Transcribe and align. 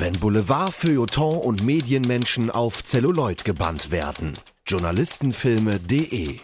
Wenn 0.00 0.14
Boulevard, 0.14 0.72
Feuilleton 0.72 1.42
und 1.42 1.62
Medienmenschen 1.62 2.50
auf 2.50 2.82
Zelluloid 2.82 3.44
gebannt 3.44 3.90
werden. 3.90 4.32
Journalistenfilme.de 4.66 6.38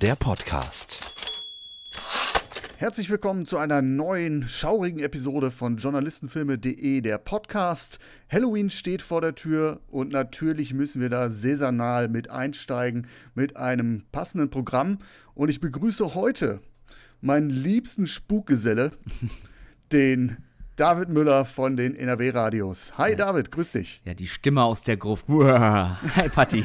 Der 0.00 0.16
Podcast. 0.16 1.00
Herzlich 2.78 3.10
willkommen 3.10 3.44
zu 3.44 3.58
einer 3.58 3.82
neuen, 3.82 4.48
schaurigen 4.48 5.00
Episode 5.00 5.50
von 5.50 5.76
Journalistenfilme.de, 5.76 7.02
der 7.02 7.18
Podcast. 7.18 7.98
Halloween 8.30 8.70
steht 8.70 9.02
vor 9.02 9.20
der 9.20 9.34
Tür 9.34 9.82
und 9.88 10.10
natürlich 10.10 10.72
müssen 10.72 11.02
wir 11.02 11.10
da 11.10 11.28
saisonal 11.28 12.08
mit 12.08 12.30
einsteigen 12.30 13.06
mit 13.34 13.58
einem 13.58 14.04
passenden 14.12 14.48
Programm. 14.48 14.96
Und 15.34 15.50
ich 15.50 15.60
begrüße 15.60 16.14
heute 16.14 16.62
meinen 17.20 17.50
liebsten 17.50 18.06
Spukgeselle, 18.06 18.92
den 19.92 20.38
David 20.76 21.08
Müller 21.08 21.44
von 21.44 21.76
den 21.76 21.94
NRW-Radios. 21.94 22.98
Hi 22.98 23.10
ja. 23.10 23.16
David, 23.16 23.52
grüß 23.52 23.72
dich. 23.72 24.02
Ja, 24.04 24.14
die 24.14 24.26
Stimme 24.26 24.64
aus 24.64 24.82
der 24.82 24.96
Gruft. 24.96 25.26
Hi 25.28 26.28
Patti. 26.28 26.64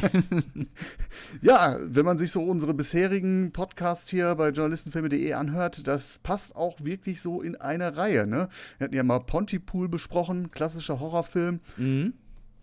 ja, 1.44 1.78
wenn 1.84 2.06
man 2.06 2.18
sich 2.18 2.32
so 2.32 2.42
unsere 2.42 2.74
bisherigen 2.74 3.52
Podcasts 3.52 4.10
hier 4.10 4.34
bei 4.34 4.50
journalistenfilme.de 4.50 5.34
anhört, 5.34 5.86
das 5.86 6.18
passt 6.18 6.56
auch 6.56 6.84
wirklich 6.84 7.22
so 7.22 7.44
in 7.44 7.56
eine 7.56 7.98
Reihe. 7.98 8.26
Ne? 8.26 8.50
Wir 8.80 8.86
hatten 8.86 8.96
ja 8.96 9.04
mal 9.04 9.20
Pontypool 9.20 9.88
besprochen, 9.88 10.50
klassischer 10.50 11.00
Horrorfilm. 11.00 11.60
Mhm. 11.78 12.16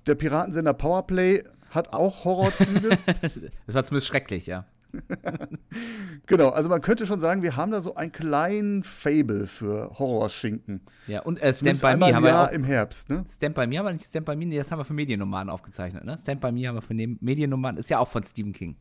Der 0.07 0.17
Piratensender 0.17 0.75
Powerplay 0.75 1.45
hat 1.71 1.93
auch 1.93 2.25
Horrorzüge. 2.25 2.99
das 3.67 3.75
war 3.75 3.85
zumindest 3.85 4.09
schrecklich, 4.09 4.47
ja. 4.47 4.67
genau, 6.27 6.51
also 6.51 6.69
man 6.69 6.81
könnte 6.81 7.07
schon 7.07 7.21
sagen, 7.21 7.43
wir 7.43 7.57
haben 7.57 7.71
da 7.71 7.81
so 7.81 7.95
einen 7.95 8.13
kleinen 8.13 8.83
Fable 8.85 9.47
für 9.47 9.99
Horrorschinken. 9.99 10.81
Ja, 11.07 11.23
und 11.23 11.41
äh, 11.43 11.53
Stand 11.53 11.81
By 11.81 11.97
Me 11.97 12.15
haben 12.15 12.25
wir 12.25 12.41
auch 12.41 12.53
im 12.53 12.65
Herbst, 12.65 13.09
ne? 13.11 13.25
Stand 13.33 13.55
By 13.55 13.67
Me, 13.67 13.79
aber 13.79 13.93
nicht 13.93 14.07
Stand 14.07 14.27
By 14.27 14.37
Me, 14.37 14.47
nee, 14.47 14.59
das 14.59 14.71
haben 14.71 14.79
wir 14.79 14.85
für 14.85 14.95
Mediennummern 14.95 15.51
aufgezeichnet, 15.51 16.05
ne? 16.05 16.17
Stand 16.19 16.41
By 16.41 16.53
Me 16.53 16.67
haben 16.67 16.77
wir 16.77 16.83
für 16.83 16.95
Mediennummern, 16.95 17.77
ist 17.77 17.91
ja 17.91 17.99
auch 17.99 18.09
von 18.09 18.25
Stephen 18.25 18.53
King. 18.53 18.77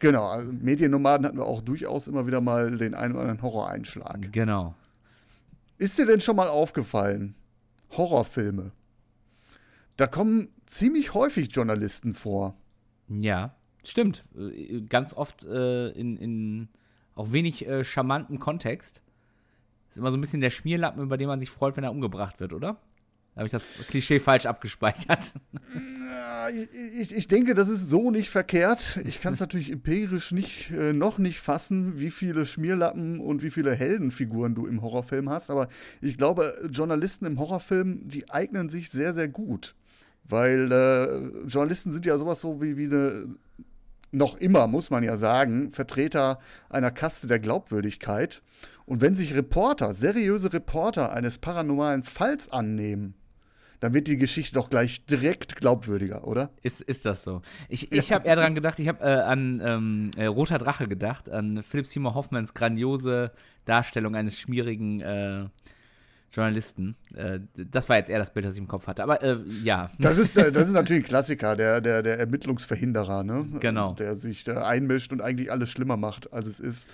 Genau, 0.00 0.26
also 0.26 0.52
Mediennomaden 0.52 1.26
hatten 1.26 1.38
wir 1.38 1.46
auch 1.46 1.60
durchaus 1.60 2.06
immer 2.06 2.26
wieder 2.26 2.40
mal 2.40 2.76
den 2.76 2.94
einen 2.94 3.14
oder 3.14 3.22
anderen 3.22 3.42
Horror-Einschlag. 3.42 4.32
Genau. 4.32 4.74
Ist 5.76 5.98
dir 5.98 6.06
denn 6.06 6.20
schon 6.20 6.36
mal 6.36 6.48
aufgefallen, 6.48 7.34
Horrorfilme? 7.96 8.72
Da 9.96 10.06
kommen 10.06 10.48
ziemlich 10.66 11.14
häufig 11.14 11.48
Journalisten 11.52 12.14
vor. 12.14 12.56
Ja. 13.08 13.57
Stimmt. 13.88 14.24
Äh, 14.36 14.82
ganz 14.82 15.14
oft 15.14 15.44
äh, 15.44 15.88
in, 15.90 16.16
in 16.16 16.68
auch 17.14 17.32
wenig 17.32 17.66
äh, 17.66 17.84
charmantem 17.84 18.38
Kontext. 18.38 19.02
Ist 19.88 19.96
immer 19.96 20.10
so 20.10 20.18
ein 20.18 20.20
bisschen 20.20 20.40
der 20.40 20.50
Schmierlappen, 20.50 21.02
über 21.02 21.16
den 21.16 21.28
man 21.28 21.40
sich 21.40 21.50
freut, 21.50 21.76
wenn 21.76 21.84
er 21.84 21.90
umgebracht 21.90 22.38
wird, 22.40 22.52
oder? 22.52 22.78
Da 23.34 23.40
habe 23.40 23.46
ich 23.46 23.52
das 23.52 23.64
Klischee 23.88 24.20
falsch 24.20 24.46
abgespeichert. 24.46 25.34
Ich, 27.00 27.14
ich, 27.14 27.28
denke, 27.28 27.54
das 27.54 27.68
ist 27.68 27.88
so 27.88 28.10
nicht 28.10 28.30
verkehrt. 28.30 29.00
Ich 29.04 29.20
kann 29.20 29.32
es 29.32 29.40
natürlich 29.40 29.70
empirisch 29.70 30.32
nicht, 30.32 30.70
äh, 30.70 30.92
noch 30.92 31.18
nicht 31.18 31.40
fassen, 31.40 32.00
wie 32.00 32.10
viele 32.10 32.46
Schmierlappen 32.46 33.20
und 33.20 33.42
wie 33.42 33.50
viele 33.50 33.74
Heldenfiguren 33.74 34.54
du 34.54 34.66
im 34.66 34.82
Horrorfilm 34.82 35.28
hast. 35.28 35.50
Aber 35.50 35.68
ich 36.00 36.16
glaube, 36.16 36.68
Journalisten 36.70 37.26
im 37.26 37.38
Horrorfilm, 37.38 38.08
die 38.08 38.30
eignen 38.30 38.68
sich 38.70 38.90
sehr, 38.90 39.14
sehr 39.14 39.28
gut. 39.28 39.74
Weil 40.24 40.72
äh, 40.72 41.46
Journalisten 41.46 41.92
sind 41.92 42.06
ja 42.06 42.16
sowas 42.18 42.40
so 42.40 42.60
wie, 42.60 42.76
wie 42.76 42.86
eine 42.86 43.34
noch 44.10 44.36
immer, 44.36 44.66
muss 44.66 44.90
man 44.90 45.02
ja 45.02 45.16
sagen, 45.16 45.70
Vertreter 45.70 46.38
einer 46.68 46.90
Kaste 46.90 47.26
der 47.26 47.38
Glaubwürdigkeit. 47.38 48.42
Und 48.86 49.00
wenn 49.02 49.14
sich 49.14 49.34
Reporter, 49.34 49.92
seriöse 49.92 50.52
Reporter 50.52 51.12
eines 51.12 51.38
paranormalen 51.38 52.02
Falls 52.02 52.50
annehmen, 52.50 53.14
dann 53.80 53.94
wird 53.94 54.08
die 54.08 54.16
Geschichte 54.16 54.54
doch 54.54 54.70
gleich 54.70 55.04
direkt 55.06 55.56
glaubwürdiger, 55.56 56.26
oder? 56.26 56.50
Ist, 56.62 56.80
ist 56.80 57.06
das 57.06 57.22
so? 57.22 57.42
Ich, 57.68 57.92
ich 57.92 58.08
ja. 58.08 58.16
habe 58.16 58.26
eher 58.26 58.36
daran 58.36 58.54
gedacht, 58.54 58.78
ich 58.80 58.88
habe 58.88 59.04
äh, 59.04 59.20
an 59.20 59.62
ähm, 59.64 60.10
äh, 60.16 60.26
Roter 60.26 60.58
Drache 60.58 60.88
gedacht, 60.88 61.30
an 61.30 61.62
Philipp 61.62 61.86
Seymour 61.86 62.14
Hoffmans 62.14 62.54
grandiose 62.54 63.30
Darstellung 63.66 64.16
eines 64.16 64.38
schmierigen 64.38 65.00
äh, 65.00 65.46
Journalisten. 66.32 66.96
Äh, 67.14 67.40
das 67.54 67.88
war 67.88 67.96
jetzt 67.96 68.10
eher 68.10 68.18
das 68.18 68.32
Bild, 68.32 68.44
das 68.46 68.54
ich 68.54 68.60
im 68.60 68.68
Kopf 68.68 68.86
hatte. 68.86 69.02
Aber 69.02 69.22
äh, 69.22 69.38
ja. 69.62 69.90
Das 69.98 70.18
ist, 70.18 70.36
äh, 70.36 70.52
das 70.52 70.66
ist 70.66 70.72
natürlich 70.74 71.04
ein 71.04 71.08
Klassiker, 71.08 71.56
der, 71.56 71.80
der, 71.80 72.02
der 72.02 72.18
Ermittlungsverhinderer, 72.18 73.24
ne? 73.24 73.46
Genau. 73.60 73.94
Der 73.94 74.16
sich 74.16 74.44
da 74.44 74.66
einmischt 74.66 75.12
und 75.12 75.20
eigentlich 75.20 75.50
alles 75.50 75.70
schlimmer 75.70 75.96
macht, 75.96 76.32
als 76.32 76.46
es 76.46 76.60
ist. 76.60 76.88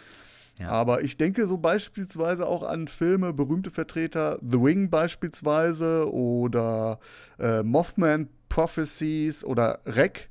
Ja. 0.60 0.68
Aber 0.68 1.02
ich 1.02 1.16
denke 1.16 1.46
so 1.46 1.58
beispielsweise 1.58 2.46
auch 2.46 2.62
an 2.62 2.86
Filme, 2.86 3.32
berühmte 3.32 3.70
Vertreter, 3.70 4.38
The 4.40 4.60
Wing 4.62 4.88
beispielsweise 4.88 6.12
oder 6.12 7.00
äh, 7.40 7.64
Mothman 7.64 8.28
Prophecies 8.48 9.42
oder 9.42 9.80
Wreck. 9.84 10.28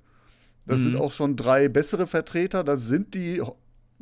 Das 0.66 0.80
mhm. 0.80 0.84
sind 0.84 0.96
auch 0.98 1.12
schon 1.12 1.36
drei 1.36 1.68
bessere 1.68 2.08
Vertreter. 2.08 2.64
Das 2.64 2.88
sind 2.88 3.16
die 3.16 3.42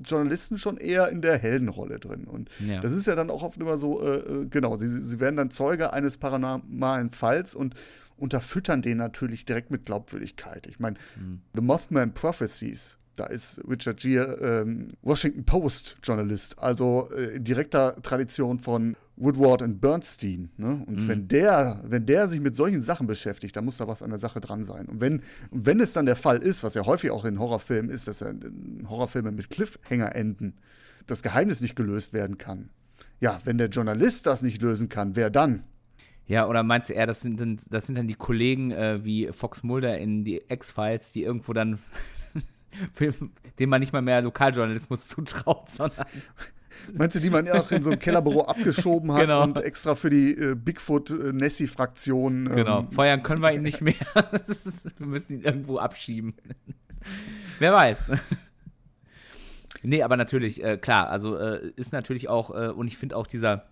Journalisten 0.05 0.57
schon 0.57 0.77
eher 0.77 1.09
in 1.09 1.21
der 1.21 1.37
Heldenrolle 1.37 1.99
drin. 1.99 2.25
Und 2.25 2.49
ja. 2.65 2.81
das 2.81 2.93
ist 2.93 3.07
ja 3.07 3.15
dann 3.15 3.29
auch 3.29 3.43
oft 3.43 3.59
immer 3.59 3.77
so, 3.77 4.01
äh, 4.01 4.17
äh, 4.17 4.45
genau, 4.49 4.77
sie, 4.77 4.87
sie 4.87 5.19
werden 5.19 5.37
dann 5.37 5.51
Zeuge 5.51 5.93
eines 5.93 6.17
paranormalen 6.17 7.09
Falls 7.11 7.55
und 7.55 7.75
unterfüttern 8.17 8.81
den 8.81 8.97
natürlich 8.97 9.45
direkt 9.45 9.71
mit 9.71 9.85
Glaubwürdigkeit. 9.85 10.67
Ich 10.67 10.79
meine, 10.79 10.97
mhm. 11.17 11.41
The 11.55 11.61
Mothman 11.61 12.13
Prophecies, 12.13 12.97
da 13.15 13.25
ist 13.25 13.61
Richard 13.67 13.99
Gere 13.99 14.63
ähm, 14.63 14.89
Washington 15.01 15.43
Post 15.43 15.97
Journalist, 16.03 16.59
also 16.59 17.09
äh, 17.15 17.35
in 17.35 17.43
direkter 17.43 17.99
Tradition 18.01 18.59
von 18.59 18.95
Woodward 19.21 19.61
und 19.61 19.79
Bernstein. 19.79 20.49
Ne? 20.57 20.83
Und 20.87 21.03
mhm. 21.03 21.07
wenn 21.07 21.27
der, 21.27 21.81
wenn 21.83 22.05
der 22.05 22.27
sich 22.27 22.39
mit 22.39 22.55
solchen 22.55 22.81
Sachen 22.81 23.07
beschäftigt, 23.07 23.55
dann 23.55 23.65
muss 23.65 23.77
da 23.77 23.87
was 23.87 24.01
an 24.01 24.09
der 24.09 24.19
Sache 24.19 24.39
dran 24.39 24.63
sein. 24.63 24.87
Und 24.87 24.99
wenn, 24.99 25.21
und 25.51 25.65
wenn 25.65 25.79
es 25.79 25.93
dann 25.93 26.05
der 26.05 26.15
Fall 26.15 26.39
ist, 26.39 26.63
was 26.63 26.73
ja 26.73 26.85
häufig 26.85 27.11
auch 27.11 27.25
in 27.25 27.39
Horrorfilmen 27.39 27.91
ist, 27.91 28.07
dass 28.07 28.23
Horrorfilme 28.89 29.31
mit 29.31 29.49
Cliffhanger 29.49 30.15
enden, 30.15 30.55
das 31.05 31.21
Geheimnis 31.21 31.61
nicht 31.61 31.75
gelöst 31.75 32.13
werden 32.13 32.37
kann. 32.37 32.69
Ja, 33.19 33.39
wenn 33.43 33.57
der 33.57 33.69
Journalist 33.69 34.25
das 34.25 34.41
nicht 34.41 34.61
lösen 34.61 34.89
kann, 34.89 35.15
wer 35.15 35.29
dann? 35.29 35.63
Ja, 36.25 36.47
oder 36.47 36.63
meinst 36.63 36.89
du 36.89 36.93
eher, 36.93 37.07
das 37.07 37.21
sind, 37.21 37.61
das 37.69 37.85
sind 37.85 37.97
dann 37.97 38.07
die 38.07 38.15
Kollegen 38.15 38.71
äh, 38.71 39.03
wie 39.03 39.27
Fox 39.31 39.63
Mulder 39.63 39.97
in 39.97 40.23
die 40.23 40.41
X-Files, 40.47 41.11
die 41.11 41.23
irgendwo 41.23 41.53
dann, 41.53 41.79
dem 43.59 43.69
man 43.69 43.81
nicht 43.81 43.93
mal 43.93 44.01
mehr 44.01 44.21
Lokaljournalismus 44.21 45.07
zutraut, 45.09 45.69
sondern 45.69 46.05
Meinst 46.93 47.15
du, 47.15 47.19
die 47.19 47.29
man 47.29 47.47
auch 47.49 47.71
in 47.71 47.83
so 47.83 47.89
einem 47.89 47.99
Kellerbüro 47.99 48.41
abgeschoben 48.45 49.11
hat 49.11 49.21
genau. 49.21 49.43
und 49.43 49.57
extra 49.57 49.95
für 49.95 50.09
die 50.09 50.37
äh, 50.37 50.55
Bigfoot-Nessie-Fraktion. 50.55 52.47
Ähm, 52.47 52.55
genau, 52.55 52.87
feuern 52.91 53.23
können 53.23 53.41
wir 53.41 53.51
ihn 53.53 53.61
nicht 53.61 53.81
mehr. 53.81 53.95
wir 54.97 55.07
müssen 55.07 55.33
ihn 55.33 55.41
irgendwo 55.41 55.77
abschieben. 55.77 56.35
Wer 57.59 57.73
weiß. 57.73 58.11
nee, 59.83 60.03
aber 60.03 60.17
natürlich, 60.17 60.63
äh, 60.63 60.77
klar, 60.77 61.09
also 61.09 61.37
äh, 61.37 61.71
ist 61.75 61.93
natürlich 61.93 62.29
auch, 62.29 62.49
äh, 62.51 62.69
und 62.69 62.87
ich 62.87 62.97
finde 62.97 63.17
auch 63.17 63.27
dieser, 63.27 63.65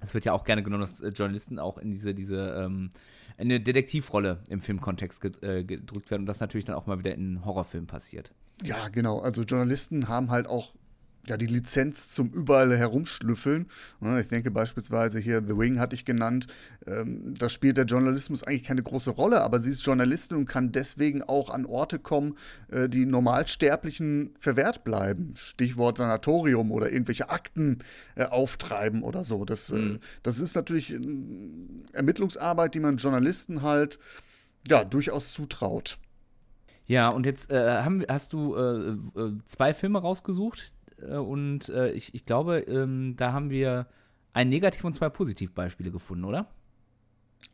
es 0.00 0.14
wird 0.14 0.24
ja 0.24 0.32
auch 0.32 0.44
gerne 0.44 0.62
genommen, 0.62 0.82
dass 0.82 1.00
äh, 1.00 1.08
Journalisten 1.08 1.58
auch 1.58 1.78
in 1.78 1.90
diese, 1.90 2.14
diese, 2.14 2.54
ähm, 2.64 2.90
eine 3.38 3.58
Detektivrolle 3.58 4.42
im 4.48 4.60
Filmkontext 4.60 5.24
äh, 5.42 5.64
gedrückt 5.64 6.10
werden 6.10 6.22
und 6.22 6.26
das 6.26 6.40
natürlich 6.40 6.66
dann 6.66 6.76
auch 6.76 6.86
mal 6.86 6.98
wieder 6.98 7.14
in 7.14 7.44
Horrorfilmen 7.44 7.86
passiert. 7.86 8.32
Ja, 8.62 8.88
genau. 8.88 9.20
Also 9.20 9.42
Journalisten 9.42 10.08
haben 10.08 10.30
halt 10.30 10.46
auch 10.46 10.74
ja, 11.26 11.36
die 11.36 11.46
Lizenz 11.46 12.10
zum 12.10 12.30
überall 12.30 12.76
herumschnüffeln. 12.76 13.66
Ich 14.20 14.28
denke 14.28 14.50
beispielsweise 14.50 15.18
hier 15.18 15.42
The 15.46 15.56
Wing 15.56 15.78
hatte 15.78 15.94
ich 15.94 16.04
genannt. 16.04 16.46
Ähm, 16.86 17.34
da 17.38 17.48
spielt 17.48 17.76
der 17.76 17.84
Journalismus 17.84 18.42
eigentlich 18.42 18.64
keine 18.64 18.82
große 18.82 19.10
Rolle, 19.10 19.42
aber 19.42 19.60
sie 19.60 19.70
ist 19.70 19.84
Journalistin 19.84 20.38
und 20.38 20.46
kann 20.46 20.72
deswegen 20.72 21.22
auch 21.22 21.50
an 21.50 21.66
Orte 21.66 21.98
kommen, 21.98 22.36
äh, 22.70 22.88
die 22.88 23.04
Normalsterblichen 23.04 24.34
verwehrt 24.38 24.82
bleiben. 24.82 25.34
Stichwort 25.36 25.98
Sanatorium 25.98 26.72
oder 26.72 26.90
irgendwelche 26.90 27.28
Akten 27.28 27.80
äh, 28.16 28.24
auftreiben 28.24 29.02
oder 29.02 29.22
so. 29.22 29.44
Das, 29.44 29.70
äh, 29.70 29.76
mhm. 29.76 30.00
das 30.22 30.38
ist 30.38 30.54
natürlich 30.54 30.96
Ermittlungsarbeit, 31.92 32.74
die 32.74 32.80
man 32.80 32.96
Journalisten 32.96 33.62
halt 33.62 33.98
ja 34.68 34.84
durchaus 34.84 35.32
zutraut. 35.32 35.98
Ja, 36.90 37.08
und 37.08 37.24
jetzt 37.24 37.52
äh, 37.52 37.82
haben, 37.82 38.02
hast 38.08 38.32
du 38.32 38.56
äh, 38.56 38.96
zwei 39.46 39.74
Filme 39.74 40.00
rausgesucht, 40.00 40.72
und 41.06 41.68
äh, 41.68 41.92
ich, 41.92 42.14
ich 42.14 42.24
glaube, 42.24 42.60
ähm, 42.60 43.14
da 43.16 43.32
haben 43.32 43.50
wir 43.50 43.86
ein 44.32 44.48
Negativ- 44.48 44.84
und 44.84 44.94
zwei 44.94 45.08
Positivbeispiele 45.08 45.90
gefunden, 45.90 46.24
oder? 46.24 46.48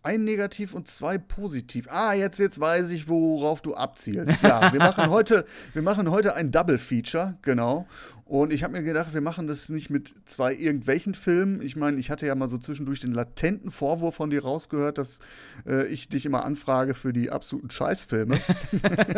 Ein 0.03 0.25
Negativ 0.25 0.73
und 0.73 0.87
zwei 0.87 1.19
Positiv. 1.19 1.88
Ah, 1.91 2.12
jetzt, 2.12 2.38
jetzt 2.38 2.61
weiß 2.61 2.91
ich, 2.91 3.09
worauf 3.09 3.61
du 3.61 3.75
abzielst. 3.75 4.43
Ja, 4.43 4.73
wir 4.73 4.79
machen 4.79 5.11
heute, 5.11 5.44
wir 5.73 5.83
machen 5.83 6.12
heute 6.12 6.35
ein 6.35 6.53
Double 6.53 6.79
Feature, 6.79 7.37
genau. 7.43 7.88
Und 8.25 8.53
ich 8.53 8.62
habe 8.62 8.73
mir 8.73 8.83
gedacht, 8.85 9.15
wir 9.15 9.21
machen 9.21 9.49
das 9.49 9.69
nicht 9.69 9.91
mit 9.91 10.15
zwei 10.25 10.55
irgendwelchen 10.55 11.15
Filmen. 11.15 11.61
Ich 11.61 11.75
meine, 11.75 11.97
ich 11.99 12.11
hatte 12.11 12.27
ja 12.27 12.35
mal 12.37 12.49
so 12.49 12.59
zwischendurch 12.59 13.00
den 13.00 13.12
latenten 13.12 13.71
Vorwurf 13.71 14.17
von 14.17 14.31
dir 14.31 14.43
rausgehört, 14.43 14.99
dass 14.99 15.19
äh, 15.67 15.87
ich 15.87 16.09
dich 16.09 16.25
immer 16.25 16.44
anfrage 16.44 16.94
für 16.94 17.12
die 17.12 17.31
absoluten 17.31 17.71
Scheißfilme. 17.71 18.41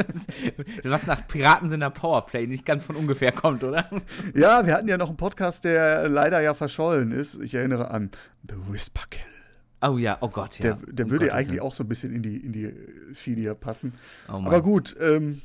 Was 0.85 1.06
nach 1.06 1.26
Piraten 1.29 1.69
sind 1.69 1.85
Powerplay 1.94 2.47
nicht 2.47 2.65
ganz 2.67 2.85
von 2.85 2.97
ungefähr 2.97 3.32
kommt, 3.32 3.62
oder? 3.65 3.91
Ja, 4.35 4.67
wir 4.67 4.75
hatten 4.75 4.88
ja 4.88 4.99
noch 4.99 5.09
einen 5.09 5.17
Podcast, 5.17 5.65
der 5.65 6.09
leider 6.09 6.41
ja 6.41 6.55
verschollen 6.55 7.11
ist. 7.11 7.43
Ich 7.43 7.55
erinnere 7.55 7.91
an 7.91 8.11
The 8.49 8.56
Whisper 8.70 9.05
Kill. 9.09 9.38
Oh 9.80 9.96
ja, 9.98 10.19
oh 10.20 10.28
Gott, 10.28 10.58
ja. 10.58 10.75
Der, 10.75 10.92
der 10.92 11.06
um 11.06 11.10
würde 11.10 11.26
Gottes 11.26 11.38
eigentlich 11.38 11.48
Willen. 11.58 11.60
auch 11.60 11.75
so 11.75 11.84
ein 11.84 11.88
bisschen 11.88 12.12
in 12.12 12.22
die, 12.22 12.36
in 12.36 12.52
die 12.52 12.72
Schiene 13.14 13.40
hier 13.40 13.54
passen. 13.54 13.92
Oh 14.28 14.32
Aber 14.32 14.60
gut, 14.60 14.96
ähm, 15.00 15.40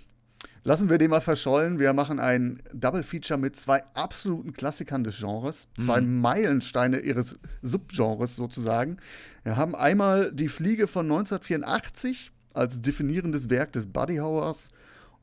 lassen 0.63 0.89
wir 0.89 0.97
den 0.97 1.11
mal 1.11 1.21
verschollen. 1.21 1.77
Wir 1.77 1.93
machen 1.93 2.19
ein 2.19 2.61
Double 2.73 3.03
Feature 3.03 3.39
mit 3.39 3.55
zwei 3.55 3.83
absoluten 3.93 4.53
Klassikern 4.53 5.03
des 5.03 5.19
Genres, 5.19 5.67
zwei 5.77 6.01
mhm. 6.01 6.21
Meilensteine 6.21 6.99
ihres 6.99 7.37
Subgenres 7.61 8.35
sozusagen. 8.35 8.97
Wir 9.43 9.55
haben 9.55 9.75
einmal 9.75 10.31
Die 10.33 10.47
Fliege 10.47 10.87
von 10.87 11.05
1984 11.05 12.31
als 12.53 12.81
definierendes 12.81 13.49
Werk 13.49 13.71
des 13.73 13.87
Buddy 13.87 14.17
Howers 14.17 14.69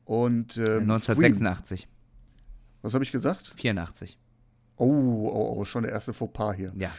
und 0.05 0.57
ähm, 0.57 0.89
1986. 0.89 1.81
Scream. 1.81 1.91
Was 2.81 2.93
habe 2.93 3.03
ich 3.03 3.11
gesagt? 3.11 3.53
84. 3.57 4.17
Oh, 4.77 4.85
oh, 4.85 5.55
oh, 5.57 5.65
schon 5.65 5.83
der 5.83 5.91
erste 5.91 6.13
Fauxpas 6.13 6.55
hier. 6.55 6.73
Ja. 6.75 6.91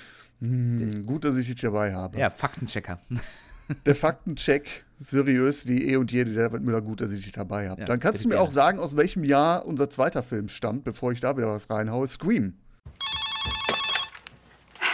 Hm, 0.43 1.05
gut, 1.07 1.25
dass 1.25 1.37
ich 1.37 1.47
dich 1.47 1.61
dabei 1.61 1.95
habe. 1.95 2.19
Ja, 2.19 2.31
Faktenchecker. 2.31 2.99
Der 3.87 3.95
Faktencheck, 3.95 4.85
seriös 4.99 5.67
wie 5.67 5.89
eh 5.89 5.97
und 5.97 6.11
jede, 6.13 6.33
der 6.35 6.51
wird 6.53 6.63
Müller, 6.63 6.83
gut, 6.83 7.01
dass 7.01 7.13
ich 7.13 7.23
dich 7.23 7.33
dabei 7.33 7.71
habe. 7.71 7.81
Ja, 7.81 7.87
Dann 7.87 8.01
kannst 8.01 8.25
du 8.25 8.29
mir 8.29 8.35
gerne. 8.35 8.49
auch 8.49 8.51
sagen, 8.51 8.79
aus 8.81 8.97
welchem 8.97 9.23
Jahr 9.25 9.65
unser 9.65 9.89
zweiter 9.89 10.23
Film 10.23 10.49
stammt, 10.49 10.83
bevor 10.85 11.13
ich 11.13 11.21
da 11.21 11.37
wieder 11.37 11.47
was 11.49 11.71
reinhaue. 11.71 12.07
Scream. 12.09 12.55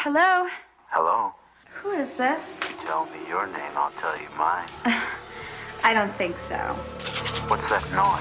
Hello. 0.05 0.47
Hello. 0.91 1.33
Who 1.83 1.91
is 1.93 2.11
this? 2.17 2.61
You 2.69 2.77
tell 2.87 3.07
me 3.07 3.19
your 3.29 3.47
name, 3.47 3.73
I'll 3.75 3.91
tell 3.99 4.15
you 4.21 4.29
mine. 4.37 4.69
I 5.83 5.95
don't 5.95 6.15
think 6.17 6.37
so. 6.49 6.55
What's 7.49 7.67
that 7.69 7.83
noise? 7.95 8.21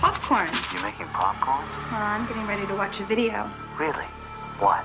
Popcorn. 0.00 0.48
You 0.74 0.82
making 0.82 1.06
popcorn? 1.12 1.64
Well, 1.90 2.02
I'm 2.02 2.26
getting 2.28 2.46
ready 2.46 2.66
to 2.66 2.74
watch 2.74 3.00
a 3.00 3.04
video. 3.06 3.50
Really? 3.78 4.06
What? 4.60 4.84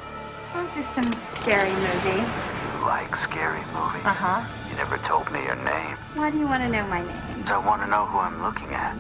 Oh, 0.56 0.70
just 0.76 0.94
some 0.94 1.12
scary 1.14 1.74
movie. 1.74 2.22
You 2.22 2.86
like 2.86 3.16
scary 3.16 3.64
movies? 3.74 4.06
Uh-huh. 4.06 4.46
You 4.70 4.76
never 4.78 5.00
told 5.00 5.32
me 5.32 5.40
your 5.44 5.56
name. 5.56 5.98
Why 6.14 6.30
do 6.30 6.38
you 6.38 6.46
want 6.46 6.62
to 6.62 6.70
know 6.70 6.86
my 6.90 7.02
name? 7.02 7.44
I 7.48 7.58
want 7.58 7.82
to 7.82 7.88
know 7.88 8.06
who 8.06 8.20
I'm 8.20 8.40
looking 8.44 8.72
at. 8.72 8.96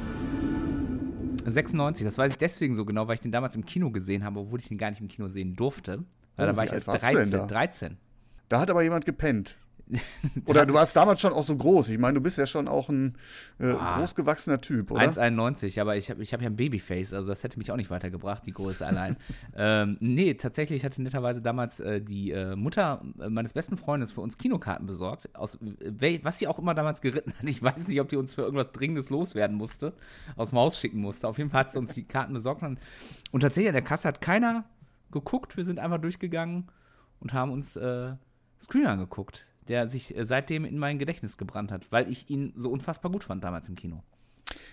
96, 1.45 2.05
das 2.05 2.17
weiß 2.17 2.31
ich 2.31 2.37
deswegen 2.39 2.73
so 2.73 2.85
genau, 2.85 3.07
weil 3.07 3.15
ich 3.15 3.21
den 3.21 3.31
damals 3.31 3.53
im 3.55 3.65
Kino 3.65 3.91
gesehen 3.91 4.23
habe, 4.23 4.39
obwohl 4.39 4.59
ich 4.59 4.67
den 4.67 4.79
gar 4.79 4.89
nicht 4.89 5.01
im 5.01 5.07
Kino 5.07 5.27
sehen 5.27 5.55
durfte. 5.55 5.99
Weil 6.37 6.47
oh, 6.47 6.51
da 6.51 6.57
war 6.57 6.63
ich 6.63 6.73
erst 6.73 6.87
13, 6.87 7.29
da? 7.29 7.45
13. 7.45 7.97
Da 8.49 8.59
hat 8.59 8.71
aber 8.71 8.81
jemand 8.81 9.05
gepennt. 9.05 9.57
oder 10.45 10.65
du 10.65 10.73
warst 10.73 10.95
damals 10.95 11.21
schon 11.21 11.33
auch 11.33 11.43
so 11.43 11.55
groß. 11.55 11.89
Ich 11.89 11.99
meine, 11.99 12.15
du 12.15 12.21
bist 12.21 12.37
ja 12.37 12.45
schon 12.45 12.67
auch 12.67 12.89
ein 12.89 13.15
äh, 13.59 13.71
ah, 13.71 13.97
großgewachsener 13.97 14.61
Typ, 14.61 14.91
oder? 14.91 15.01
1,91, 15.01 15.79
aber 15.79 15.95
ich 15.97 16.09
habe 16.09 16.21
ich 16.23 16.33
hab 16.33 16.41
ja 16.41 16.47
ein 16.47 16.55
Babyface, 16.55 17.13
also 17.13 17.27
das 17.27 17.43
hätte 17.43 17.57
mich 17.57 17.71
auch 17.71 17.75
nicht 17.75 17.89
weitergebracht, 17.89 18.45
die 18.45 18.53
Größe 18.53 18.85
allein. 18.85 19.17
ähm, 19.55 19.97
nee, 19.99 20.33
tatsächlich 20.33 20.83
hatte 20.83 21.01
netterweise 21.01 21.41
damals 21.41 21.79
äh, 21.79 22.01
die 22.01 22.31
äh, 22.31 22.55
Mutter 22.55 23.03
äh, 23.19 23.29
meines 23.29 23.53
besten 23.53 23.77
Freundes 23.77 24.11
für 24.11 24.21
uns 24.21 24.37
Kinokarten 24.37 24.85
besorgt, 24.85 25.33
aus, 25.35 25.57
was 25.59 26.39
sie 26.39 26.47
auch 26.47 26.59
immer 26.59 26.73
damals 26.73 27.01
geritten 27.01 27.33
hat. 27.37 27.49
Ich 27.49 27.61
weiß 27.61 27.87
nicht, 27.87 28.01
ob 28.01 28.09
die 28.09 28.17
uns 28.17 28.33
für 28.33 28.41
irgendwas 28.41 28.71
Dringendes 28.71 29.09
loswerden 29.09 29.57
musste, 29.57 29.93
aus 30.35 30.49
dem 30.49 30.59
Haus 30.59 30.79
schicken 30.79 30.99
musste. 30.99 31.27
Auf 31.27 31.37
jeden 31.37 31.49
Fall 31.49 31.61
hat 31.61 31.71
sie 31.71 31.79
uns 31.79 31.93
die 31.93 32.03
Karten 32.03 32.33
besorgt. 32.33 32.63
Und, 32.63 32.79
und 33.31 33.41
tatsächlich 33.41 33.69
an 33.69 33.73
der 33.73 33.83
Kasse 33.83 34.07
hat 34.07 34.21
keiner 34.21 34.65
geguckt. 35.11 35.57
Wir 35.57 35.65
sind 35.65 35.79
einfach 35.79 35.99
durchgegangen 35.99 36.69
und 37.19 37.33
haben 37.33 37.51
uns 37.51 37.75
äh, 37.75 38.13
Screen 38.59 38.87
angeguckt 38.87 39.45
der 39.67 39.89
sich 39.89 40.15
äh, 40.15 40.25
seitdem 40.25 40.65
in 40.65 40.77
mein 40.77 40.99
Gedächtnis 40.99 41.37
gebrannt 41.37 41.71
hat, 41.71 41.91
weil 41.91 42.09
ich 42.09 42.29
ihn 42.29 42.53
so 42.55 42.69
unfassbar 42.69 43.11
gut 43.11 43.23
fand 43.23 43.43
damals 43.43 43.69
im 43.69 43.75
Kino. 43.75 44.03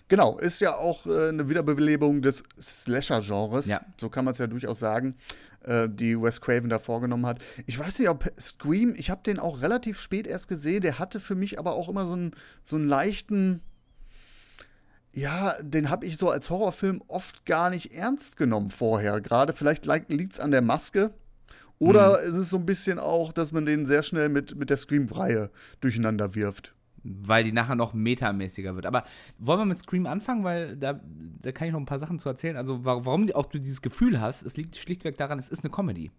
Genau, 0.08 0.38
ist 0.38 0.60
ja 0.60 0.76
auch 0.76 1.06
äh, 1.06 1.28
eine 1.28 1.48
Wiederbelebung 1.48 2.22
des 2.22 2.42
Slasher-Genres, 2.60 3.66
ja. 3.66 3.80
so 3.96 4.08
kann 4.08 4.24
man 4.24 4.32
es 4.32 4.38
ja 4.38 4.46
durchaus 4.46 4.80
sagen, 4.80 5.14
äh, 5.62 5.88
die 5.88 6.20
Wes 6.20 6.40
Craven 6.40 6.68
da 6.68 6.78
vorgenommen 6.78 7.26
hat. 7.26 7.40
Ich 7.66 7.78
weiß 7.78 7.98
nicht, 7.98 8.08
ob 8.08 8.30
Scream, 8.38 8.94
ich 8.96 9.10
habe 9.10 9.22
den 9.22 9.38
auch 9.38 9.62
relativ 9.62 10.00
spät 10.00 10.26
erst 10.26 10.48
gesehen, 10.48 10.80
der 10.80 10.98
hatte 10.98 11.20
für 11.20 11.34
mich 11.34 11.58
aber 11.58 11.74
auch 11.74 11.88
immer 11.88 12.06
so 12.06 12.14
einen, 12.14 12.32
so 12.64 12.76
einen 12.76 12.88
leichten, 12.88 13.62
ja, 15.12 15.54
den 15.62 15.90
habe 15.90 16.06
ich 16.06 16.16
so 16.16 16.30
als 16.30 16.50
Horrorfilm 16.50 17.02
oft 17.08 17.44
gar 17.46 17.70
nicht 17.70 17.94
ernst 17.94 18.36
genommen 18.36 18.70
vorher. 18.70 19.20
Gerade 19.20 19.52
vielleicht 19.52 19.86
liegt 19.86 20.32
es 20.32 20.40
an 20.40 20.50
der 20.50 20.62
Maske, 20.62 21.12
oder 21.80 22.20
mhm. 22.20 22.28
ist 22.28 22.36
es 22.36 22.50
so 22.50 22.58
ein 22.58 22.66
bisschen 22.66 22.98
auch, 22.98 23.32
dass 23.32 23.52
man 23.52 23.64
den 23.64 23.86
sehr 23.86 24.02
schnell 24.02 24.28
mit, 24.28 24.54
mit 24.54 24.70
der 24.70 24.76
Scream-Reihe 24.76 25.50
durcheinander 25.80 26.34
wirft? 26.34 26.74
Weil 27.02 27.44
die 27.44 27.52
nachher 27.52 27.76
noch 27.76 27.94
metamäßiger 27.94 28.74
wird. 28.74 28.84
Aber 28.84 29.04
wollen 29.38 29.60
wir 29.60 29.64
mit 29.64 29.78
Scream 29.78 30.06
anfangen? 30.06 30.44
Weil 30.44 30.76
da, 30.76 31.00
da 31.40 31.50
kann 31.52 31.66
ich 31.66 31.72
noch 31.72 31.80
ein 31.80 31.86
paar 31.86 31.98
Sachen 31.98 32.18
zu 32.18 32.28
erzählen. 32.28 32.58
Also, 32.58 32.84
warum 32.84 33.32
auch 33.32 33.46
du 33.46 33.58
dieses 33.58 33.80
Gefühl 33.80 34.20
hast, 34.20 34.42
es 34.42 34.58
liegt 34.58 34.76
schlichtweg 34.76 35.16
daran, 35.16 35.38
es 35.38 35.48
ist 35.48 35.64
eine 35.64 35.70
Comedy. 35.70 36.10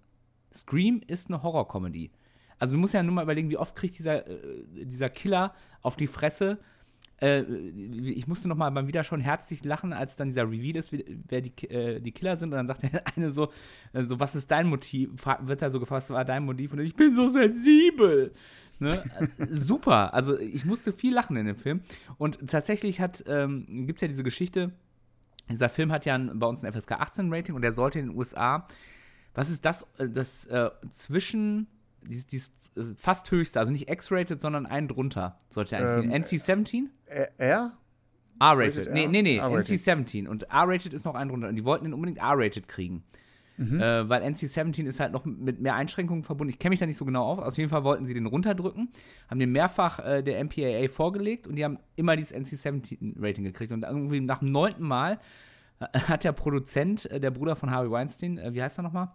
Scream 0.51 1.01
ist 1.05 1.29
eine 1.29 1.43
Horror-Comedy. 1.43 2.09
Also, 2.57 2.73
du 2.73 2.79
musst 2.79 2.95
ja 2.95 3.03
nur 3.03 3.13
mal 3.13 3.21
überlegen, 3.21 3.51
wie 3.51 3.57
oft 3.57 3.75
kriegt 3.75 3.99
dieser, 3.99 4.27
äh, 4.27 4.63
dieser 4.85 5.11
Killer 5.11 5.53
auf 5.83 5.95
die 5.95 6.07
Fresse 6.07 6.57
äh, 7.21 7.41
ich 7.43 8.27
musste 8.27 8.47
noch 8.47 8.57
mal 8.57 8.69
beim 8.71 8.87
Wiederschauen 8.87 9.21
herzlich 9.21 9.63
lachen, 9.63 9.93
als 9.93 10.15
dann 10.15 10.29
dieser 10.29 10.49
Reveal 10.49 10.75
ist, 10.75 10.91
wer 10.91 11.41
die, 11.41 11.69
äh, 11.69 11.99
die 12.01 12.11
Killer 12.11 12.35
sind. 12.35 12.49
Und 12.49 12.57
dann 12.57 12.67
sagt 12.67 12.83
der 12.83 13.03
eine 13.15 13.31
so, 13.31 13.51
äh, 13.93 14.03
so, 14.03 14.19
was 14.19 14.35
ist 14.35 14.49
dein 14.51 14.67
Motiv? 14.67 15.11
Wird 15.41 15.61
da 15.61 15.69
so 15.69 15.79
gefragt, 15.79 16.03
was 16.03 16.09
war 16.09 16.25
dein 16.25 16.43
Motiv? 16.43 16.73
Und 16.73 16.79
ich 16.79 16.95
bin 16.95 17.15
so 17.15 17.29
sensibel. 17.29 18.33
Ne? 18.79 19.03
Super. 19.51 20.13
Also 20.13 20.37
ich 20.39 20.65
musste 20.65 20.91
viel 20.91 21.13
lachen 21.13 21.37
in 21.37 21.45
dem 21.45 21.55
Film. 21.55 21.81
Und 22.17 22.49
tatsächlich 22.49 22.99
hat, 22.99 23.23
ähm, 23.27 23.85
gibt 23.85 23.97
es 23.97 24.01
ja 24.01 24.07
diese 24.07 24.23
Geschichte, 24.23 24.71
dieser 25.49 25.69
Film 25.69 25.91
hat 25.91 26.05
ja 26.05 26.15
ein, 26.15 26.39
bei 26.39 26.47
uns 26.47 26.63
ein 26.63 26.71
FSK 26.71 26.93
18 26.93 27.31
Rating 27.31 27.55
und 27.55 27.61
der 27.61 27.73
sollte 27.73 27.99
in 27.99 28.07
den 28.07 28.17
USA, 28.17 28.65
was 29.33 29.49
ist 29.49 29.65
das, 29.65 29.85
äh, 29.97 30.09
das 30.09 30.45
äh, 30.47 30.71
zwischen 30.89 31.67
die, 32.03 32.25
die 32.25 32.35
ist 32.35 32.71
äh, 32.77 32.81
fast 32.95 33.29
höchste, 33.31 33.59
also 33.59 33.71
nicht 33.71 33.89
X-rated, 33.89 34.41
sondern 34.41 34.65
einen 34.65 34.87
drunter. 34.87 35.37
Sollte 35.49 35.77
eigentlich 35.77 36.13
ähm, 36.13 36.23
NC-17? 36.23 36.85
R? 37.37 37.73
R-rated. 38.39 38.91
Nee, 38.91 39.07
nee, 39.07 39.21
nee, 39.21 39.39
NC-17. 39.39 40.27
Und 40.27 40.43
R-rated 40.43 40.93
ist 40.93 41.05
noch 41.05 41.15
einen 41.15 41.29
drunter. 41.29 41.49
Und 41.49 41.55
die 41.55 41.65
wollten 41.65 41.85
ihn 41.85 41.93
unbedingt 41.93 42.19
R-rated 42.19 42.67
kriegen. 42.67 43.03
Mhm. 43.57 43.79
Äh, 43.79 44.09
weil 44.09 44.23
NC-17 44.23 44.85
ist 44.85 44.99
halt 44.99 45.11
noch 45.11 45.25
mit 45.25 45.61
mehr 45.61 45.75
Einschränkungen 45.75 46.23
verbunden. 46.23 46.49
Ich 46.49 46.57
kenne 46.57 46.71
mich 46.71 46.79
da 46.79 46.87
nicht 46.87 46.97
so 46.97 47.05
genau 47.05 47.25
auf. 47.25 47.39
Auf 47.39 47.57
jeden 47.57 47.69
Fall 47.69 47.83
wollten 47.83 48.07
sie 48.07 48.15
den 48.15 48.25
runterdrücken, 48.25 48.89
haben 49.29 49.39
den 49.39 49.51
mehrfach 49.51 49.99
äh, 49.99 50.23
der 50.23 50.43
MPAA 50.43 50.87
vorgelegt 50.89 51.47
und 51.47 51.55
die 51.55 51.63
haben 51.63 51.77
immer 51.95 52.15
dieses 52.15 52.33
NC-17-Rating 52.33 53.43
gekriegt. 53.43 53.71
Und 53.71 53.83
irgendwie 53.83 54.19
nach 54.19 54.39
dem 54.39 54.51
neunten 54.51 54.83
Mal 54.83 55.19
äh, 55.79 55.99
hat 55.99 56.23
der 56.23 56.31
Produzent, 56.31 57.05
äh, 57.11 57.19
der 57.19 57.29
Bruder 57.29 57.55
von 57.55 57.69
Harvey 57.69 57.91
Weinstein, 57.91 58.39
äh, 58.39 58.53
wie 58.53 58.63
heißt 58.63 58.79
er 58.79 58.83
nochmal? 58.83 59.11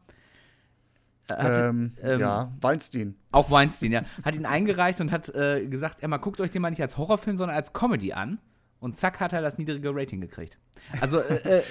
Ähm, 1.29 1.93
ähm, 2.03 2.21
ja, 2.21 2.53
Weinstein. 2.61 3.17
Auch 3.33 3.51
Weinstein, 3.51 3.93
ja. 3.93 4.03
Hat 4.23 4.35
ihn 4.35 4.47
eingereicht 4.47 5.01
und 5.01 5.11
hat 5.11 5.29
äh, 5.35 5.67
gesagt, 5.67 6.07
mal 6.07 6.19
guckt 6.19 6.41
euch 6.41 6.51
den 6.51 6.63
mal 6.63 6.71
nicht 6.71 6.83
als 6.83 6.97
Horrorfilm, 6.97 7.37
sondern 7.37 7.57
als 7.57 7.73
Comedy 7.73 8.13
an. 8.13 8.39
Und 8.79 8.97
zack, 8.97 9.21
hat 9.21 9.33
er 9.33 9.41
das 9.41 9.59
niedrige 9.59 9.95
Rating 9.95 10.21
gekriegt. 10.21 10.59
Also, 11.01 11.19
äh, 11.19 11.59
äh, 11.59 11.63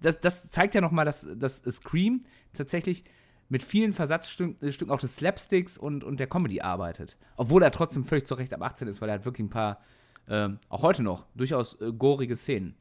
das, 0.00 0.20
das 0.20 0.50
zeigt 0.50 0.74
ja 0.74 0.80
nochmal, 0.80 1.04
dass, 1.04 1.26
dass 1.36 1.62
Scream 1.70 2.24
tatsächlich 2.52 3.04
mit 3.48 3.62
vielen 3.62 3.92
Versatzstücken 3.92 4.56
äh, 4.60 4.90
auch 4.90 4.98
des 4.98 5.16
Slapsticks 5.16 5.78
und, 5.78 6.04
und 6.04 6.18
der 6.18 6.26
Comedy 6.26 6.60
arbeitet. 6.60 7.16
Obwohl 7.36 7.62
er 7.62 7.70
trotzdem 7.70 8.04
völlig 8.04 8.26
zu 8.26 8.34
Recht 8.34 8.52
ab 8.54 8.62
18 8.62 8.88
ist, 8.88 9.00
weil 9.00 9.08
er 9.08 9.16
hat 9.16 9.24
wirklich 9.24 9.46
ein 9.46 9.50
paar, 9.50 9.80
ähm, 10.28 10.58
auch 10.68 10.82
heute 10.82 11.02
noch, 11.02 11.26
durchaus 11.34 11.80
äh, 11.80 11.92
gorige 11.92 12.36
Szenen. 12.36 12.74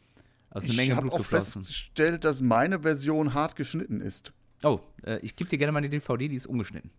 Aus 0.49 0.63
einer 0.63 0.73
Menge 0.73 0.91
ich 0.91 0.97
habe 0.97 1.11
auch 1.11 1.23
festgestellt, 1.23 2.25
dass 2.25 2.41
meine 2.41 2.81
Version 2.81 3.33
hart 3.33 3.55
geschnitten 3.55 4.01
ist. 4.01 4.33
Oh, 4.63 4.79
äh, 5.03 5.19
ich 5.19 5.35
gebe 5.35 5.49
dir 5.49 5.57
gerne 5.57 5.71
mal 5.71 5.81
die 5.81 5.89
DVD, 5.89 6.27
die 6.27 6.35
ist 6.35 6.47
ungeschnitten. 6.47 6.91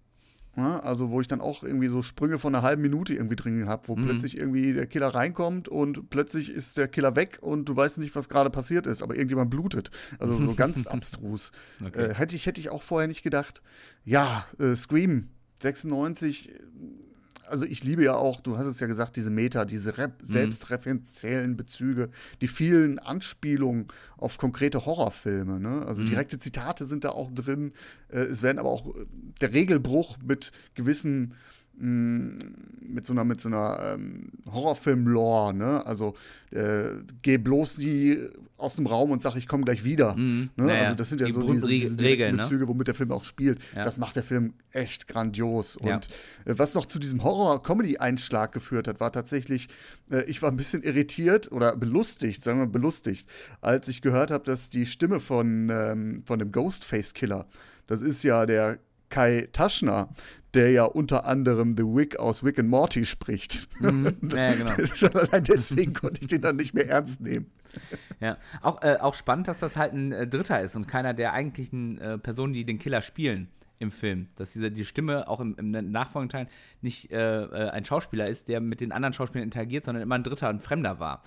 Ja, 0.57 0.81
also 0.81 1.11
wo 1.11 1.21
ich 1.21 1.29
dann 1.29 1.41
auch 1.41 1.63
irgendwie 1.63 1.89
so 1.89 2.03
Sprünge 2.03 2.39
von 2.39 2.55
einer 2.55 2.63
halben 2.63 2.83
Minute 2.83 3.15
irgendwie 3.15 3.37
drin 3.37 3.69
habe, 3.69 3.89
wo 3.89 3.97
mhm. 3.97 4.05
plötzlich 4.05 4.37
irgendwie 4.37 4.75
der 4.75 4.87
Killer 4.87 5.09
reinkommt 5.09 5.69
und 5.69 6.11
plötzlich 6.11 6.51
ist 6.51 6.77
der 6.77 6.89
Killer 6.89 7.17
weg 7.17 7.39
und 7.41 7.67
du 7.71 7.77
weißt 7.77 7.99
nicht, 7.99 8.15
was 8.15 8.29
gerade 8.29 8.51
passiert 8.51 8.87
ist, 8.87 9.03
aber 9.03 9.15
irgendjemand 9.15 9.51
blutet. 9.51 9.91
Also 10.19 10.37
so 10.37 10.55
ganz 10.55 10.87
abstrus. 10.89 11.53
Okay. 11.83 12.11
Äh, 12.11 12.15
hätte, 12.15 12.37
ich, 12.37 12.45
hätte 12.45 12.61
ich 12.61 12.69
auch 12.69 12.83
vorher 12.83 13.09
nicht 13.09 13.23
gedacht. 13.23 13.63
Ja, 14.05 14.47
äh, 14.59 14.75
Scream 14.75 15.29
96 15.63 16.51
also 17.53 17.67
ich 17.67 17.85
liebe 17.85 18.03
ja 18.03 18.15
auch, 18.15 18.41
du 18.41 18.57
hast 18.57 18.67
es 18.67 18.81
ja 18.81 18.87
gesagt, 18.87 19.15
diese 19.17 19.29
Meta, 19.29 19.67
diese 19.67 19.99
Rep 19.99 20.23
mhm. 20.23 20.25
selbstreferenziellen 20.25 21.55
Bezüge, 21.55 22.09
die 22.41 22.49
vielen 22.49 22.99
Anspielungen 22.99 23.89
auf 24.17 24.39
konkrete 24.39 24.87
Horrorfilme. 24.87 25.61
Ne? 25.61 25.85
Also 25.87 26.01
mhm. 26.01 26.07
direkte 26.07 26.39
Zitate 26.39 26.87
sind 26.87 27.05
da 27.05 27.11
auch 27.11 27.31
drin. 27.31 27.75
Äh, 28.09 28.21
es 28.21 28.41
werden 28.41 28.59
aber 28.59 28.71
auch 28.71 28.87
äh, 28.87 29.05
der 29.43 29.53
Regelbruch 29.53 30.17
mit 30.25 30.51
gewissen 30.75 31.35
mit 31.83 33.05
so 33.05 33.13
einer, 33.13 33.25
mit 33.25 33.41
so 33.41 33.49
einer 33.49 33.95
ähm, 33.95 34.31
Horrorfilm-Lore, 34.53 35.53
ne? 35.53 35.85
Also 35.85 36.15
äh, 36.53 36.85
geh 37.23 37.39
bloß 37.39 37.79
nie 37.79 38.19
aus 38.57 38.77
dem 38.77 38.87
Raum 38.87 39.11
und 39.11 39.21
sag, 39.21 39.35
ich 39.35 39.49
komme 39.49 39.65
gleich 39.65 39.83
wieder. 39.83 40.15
Mhm. 40.17 40.51
Ne? 40.57 40.67
Naja, 40.67 40.83
also 40.85 40.95
das 40.95 41.09
sind 41.09 41.21
ja 41.21 41.27
die 41.27 41.33
so 41.33 41.43
diese, 41.53 41.67
diese 41.67 41.99
Regeln, 41.99 42.37
ne? 42.37 42.43
Bezüge, 42.43 42.63
ne? 42.63 42.69
womit 42.69 42.87
der 42.87 42.95
Film 42.95 43.11
auch 43.11 43.25
spielt. 43.25 43.59
Ja. 43.75 43.83
Das 43.83 43.99
macht 43.99 44.15
der 44.15 44.23
Film 44.23 44.55
echt 44.71 45.09
grandios. 45.09 45.77
Ja. 45.83 45.97
Und 45.97 46.09
äh, 46.45 46.57
was 46.57 46.75
noch 46.75 46.87
zu 46.87 47.01
diesem 47.01 47.25
Horror-Comedy-Einschlag 47.25 48.53
geführt 48.53 48.87
hat, 48.87 49.01
war 49.01 49.11
tatsächlich, 49.11 49.67
äh, 50.11 50.23
ich 50.25 50.41
war 50.41 50.53
ein 50.53 50.57
bisschen 50.57 50.85
irritiert 50.85 51.51
oder 51.51 51.77
belustigt, 51.77 52.45
sagen 52.45 52.59
wir 52.61 52.67
mal 52.67 52.71
belustigt, 52.73 53.29
als 53.61 53.89
ich 53.89 54.03
gehört 54.03 54.31
habe, 54.31 54.45
dass 54.45 54.71
die 54.71 54.87
Stimme 54.87 55.19
von, 55.19 55.69
ähm, 55.71 56.23
von 56.25 56.39
dem 56.39 56.53
Ghostface-Killer, 56.53 57.47
das 57.89 58.03
ist 58.03 58.23
ja 58.23 58.47
der 58.47 58.79
Kai 59.13 59.49
Taschner, 59.53 60.09
der 60.55 60.73
ja 60.73 60.85
unter 60.85 61.27
anderem 61.27 61.77
The 61.77 61.85
Wick 61.85 62.19
aus 62.19 62.43
Wick 62.43 62.59
and 62.59 62.69
Morty 62.69 63.05
spricht. 63.05 63.69
Mhm. 63.81 64.17
Ja, 64.35 64.55
genau. 64.55 64.73
Schon 64.95 65.15
allein 65.15 65.45
deswegen 65.45 65.93
konnte 65.93 66.23
ich 66.23 66.27
den 66.27 66.41
dann 66.41 66.57
nicht 66.57 66.75
mehr 66.75 66.89
ernst 66.89 67.21
nehmen. 67.21 67.47
Ja, 68.21 68.39
auch, 68.63 68.83
äh, 68.83 68.97
auch 69.01 69.15
spannend, 69.15 69.49
dass 69.49 69.61
das 69.61 69.77
halt 69.77 69.93
ein 69.93 70.13
äh, 70.13 70.27
Dritter 70.27 70.61
ist 70.61 70.77
und 70.77 70.89
keiner 70.89 71.15
der 71.15 71.33
eigentlichen 71.33 71.99
äh, 71.99 72.19
Personen, 72.19 72.53
die 72.55 72.65
den 72.65 72.79
Killer 72.79 73.03
spielen 73.03 73.49
im 73.79 73.91
Film. 73.91 74.29
Dass 74.37 74.53
diese, 74.53 74.71
die 74.71 74.85
Stimme 74.85 75.29
auch 75.29 75.41
im, 75.41 75.57
im 75.57 75.71
nachfolgenden 75.91 76.47
Teil 76.47 76.49
nicht 76.81 77.13
äh, 77.13 77.43
äh, 77.45 77.71
ein 77.71 77.85
Schauspieler 77.85 78.29
ist, 78.29 78.49
der 78.49 78.61
mit 78.61 78.81
den 78.81 78.93
anderen 78.93 79.13
Schauspielern 79.13 79.45
interagiert, 79.45 79.85
sondern 79.85 80.03
immer 80.03 80.17
ein 80.17 80.25
Dritter, 80.25 80.49
ein 80.49 80.61
Fremder 80.61 80.99
war. 80.99 81.23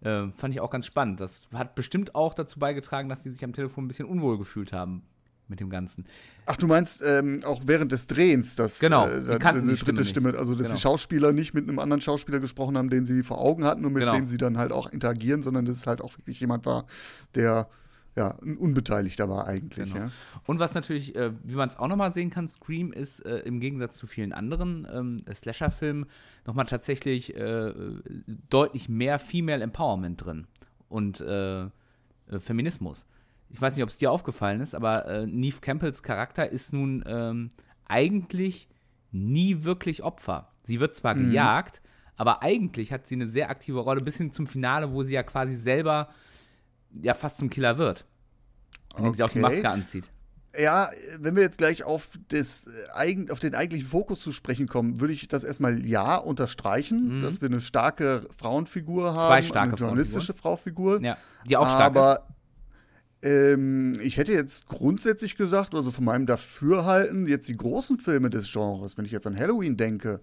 Äh, 0.00 0.28
fand 0.36 0.54
ich 0.54 0.60
auch 0.60 0.70
ganz 0.70 0.86
spannend. 0.86 1.20
Das 1.20 1.48
hat 1.52 1.76
bestimmt 1.76 2.14
auch 2.16 2.34
dazu 2.34 2.58
beigetragen, 2.58 3.08
dass 3.08 3.22
die 3.22 3.30
sich 3.30 3.44
am 3.44 3.52
Telefon 3.52 3.84
ein 3.84 3.88
bisschen 3.88 4.06
unwohl 4.06 4.38
gefühlt 4.38 4.72
haben 4.72 5.02
mit 5.48 5.60
dem 5.60 5.70
Ganzen. 5.70 6.06
Ach, 6.46 6.56
du 6.56 6.66
meinst 6.66 7.02
ähm, 7.04 7.40
auch 7.44 7.62
während 7.66 7.92
des 7.92 8.06
Drehens, 8.06 8.56
dass 8.56 8.78
Genau, 8.80 9.06
äh, 9.06 9.20
die 9.20 9.26
da 9.26 9.48
eine 9.50 9.76
Stimme 9.76 9.76
dritte 9.76 10.04
Stimme, 10.04 10.30
nicht. 10.30 10.38
also 10.38 10.54
dass 10.54 10.68
Genau. 10.68 10.76
die 10.76 10.80
Schauspieler 10.82 11.32
nicht 11.32 11.52
mit 11.54 11.68
einem 11.68 11.78
anderen 11.78 12.00
Schauspieler 12.00 12.40
gesprochen 12.40 12.76
haben, 12.78 12.90
den 12.90 13.04
sie 13.06 13.22
vor 13.22 13.38
Augen 13.38 13.64
hatten 13.64 13.84
und 13.84 13.92
mit 13.92 14.00
Genau. 14.02 14.14
dem 14.14 14.26
sie 14.26 14.38
dann 14.38 14.56
halt 14.58 14.72
auch 14.72 14.88
interagieren, 14.90 15.42
sondern 15.42 15.64
dass 15.66 15.76
es 15.76 15.86
halt 15.86 16.00
auch 16.00 16.16
wirklich 16.18 16.40
jemand 16.40 16.64
war, 16.66 16.86
der 17.34 17.68
ja 18.16 18.36
ein 18.42 18.56
Unbeteiligter 18.58 19.28
war 19.28 19.46
eigentlich. 19.46 19.92
Genau. 19.92 20.06
Ja. 20.06 20.10
Und 20.46 20.58
was 20.58 20.74
natürlich, 20.74 21.14
äh, 21.16 21.32
wie 21.44 21.54
man 21.54 21.68
es 21.70 21.76
auch 21.78 21.88
nochmal 21.88 22.12
sehen 22.12 22.28
kann, 22.30 22.46
Scream 22.46 22.92
ist 22.92 23.20
äh, 23.24 23.38
im 23.40 23.58
Gegensatz 23.60 23.96
zu 23.96 24.06
vielen 24.06 24.32
anderen 24.32 24.86
ähm, 24.92 25.22
Slasher-Filmen 25.32 26.06
nochmal 26.46 26.66
tatsächlich 26.66 27.34
äh, 27.34 27.72
deutlich 28.50 28.88
mehr 28.88 29.18
Female 29.18 29.62
Empowerment 29.62 30.24
drin 30.24 30.46
und 30.88 31.20
äh, 31.22 31.62
äh, 31.62 31.68
Feminismus. 32.38 33.06
Ich 33.52 33.60
weiß 33.60 33.76
nicht, 33.76 33.82
ob 33.82 33.90
es 33.90 33.98
dir 33.98 34.10
aufgefallen 34.10 34.60
ist, 34.60 34.74
aber 34.74 35.06
äh, 35.06 35.26
Neve 35.26 35.60
Campbells 35.60 36.02
Charakter 36.02 36.50
ist 36.50 36.72
nun 36.72 37.04
ähm, 37.06 37.50
eigentlich 37.86 38.66
nie 39.10 39.62
wirklich 39.64 40.02
Opfer. 40.02 40.48
Sie 40.64 40.80
wird 40.80 40.94
zwar 40.94 41.14
gejagt, 41.14 41.82
aber 42.16 42.42
eigentlich 42.42 42.92
hat 42.92 43.06
sie 43.06 43.14
eine 43.16 43.28
sehr 43.28 43.50
aktive 43.50 43.80
Rolle 43.80 44.00
bis 44.00 44.16
hin 44.16 44.32
zum 44.32 44.46
Finale, 44.46 44.92
wo 44.92 45.02
sie 45.02 45.12
ja 45.14 45.22
quasi 45.22 45.54
selber 45.56 46.08
ja 46.92 47.12
fast 47.14 47.38
zum 47.38 47.50
Killer 47.50 47.76
wird. 47.78 48.06
Indem 48.96 49.14
sie 49.14 49.22
auch 49.22 49.28
die 49.30 49.38
Okay. 49.42 49.54
Maske 49.54 49.68
anzieht. 49.70 50.10
Ja, 50.58 50.90
wenn 51.18 51.34
wir 51.34 51.42
jetzt 51.42 51.56
gleich 51.56 51.82
auf, 51.82 52.18
das, 52.28 52.66
äh, 52.94 53.30
auf 53.30 53.38
den 53.38 53.54
eigentlichen 53.54 53.88
Fokus 53.88 54.20
zu 54.20 54.32
sprechen 54.32 54.66
kommen, 54.66 55.00
würde 55.00 55.14
ich 55.14 55.26
das 55.28 55.44
erstmal 55.44 55.84
ja 55.86 56.16
unterstreichen, 56.16 57.20
dass 57.22 57.40
wir 57.40 57.48
eine 57.48 57.60
starke 57.60 58.28
Frauenfigur 58.38 59.14
haben, 59.14 59.42
Mhm. 59.42 59.46
starke 59.48 59.72
eine 59.72 59.78
journalistische 59.78 60.34
Frauenfigur. 60.34 61.00
Ja, 61.02 61.16
die 61.48 61.56
auch 61.56 61.66
stark 61.68 61.96
ist. 61.96 62.32
Ähm, 63.22 63.98
ich 64.02 64.16
hätte 64.16 64.32
jetzt 64.32 64.66
grundsätzlich 64.66 65.36
gesagt, 65.36 65.74
also 65.74 65.90
von 65.90 66.04
meinem 66.04 66.26
Dafürhalten, 66.26 67.26
jetzt 67.26 67.48
die 67.48 67.56
großen 67.56 67.98
Filme 67.98 68.30
des 68.30 68.52
Genres, 68.52 68.98
wenn 68.98 69.04
ich 69.04 69.12
jetzt 69.12 69.26
an 69.26 69.38
Halloween 69.38 69.76
denke 69.76 70.20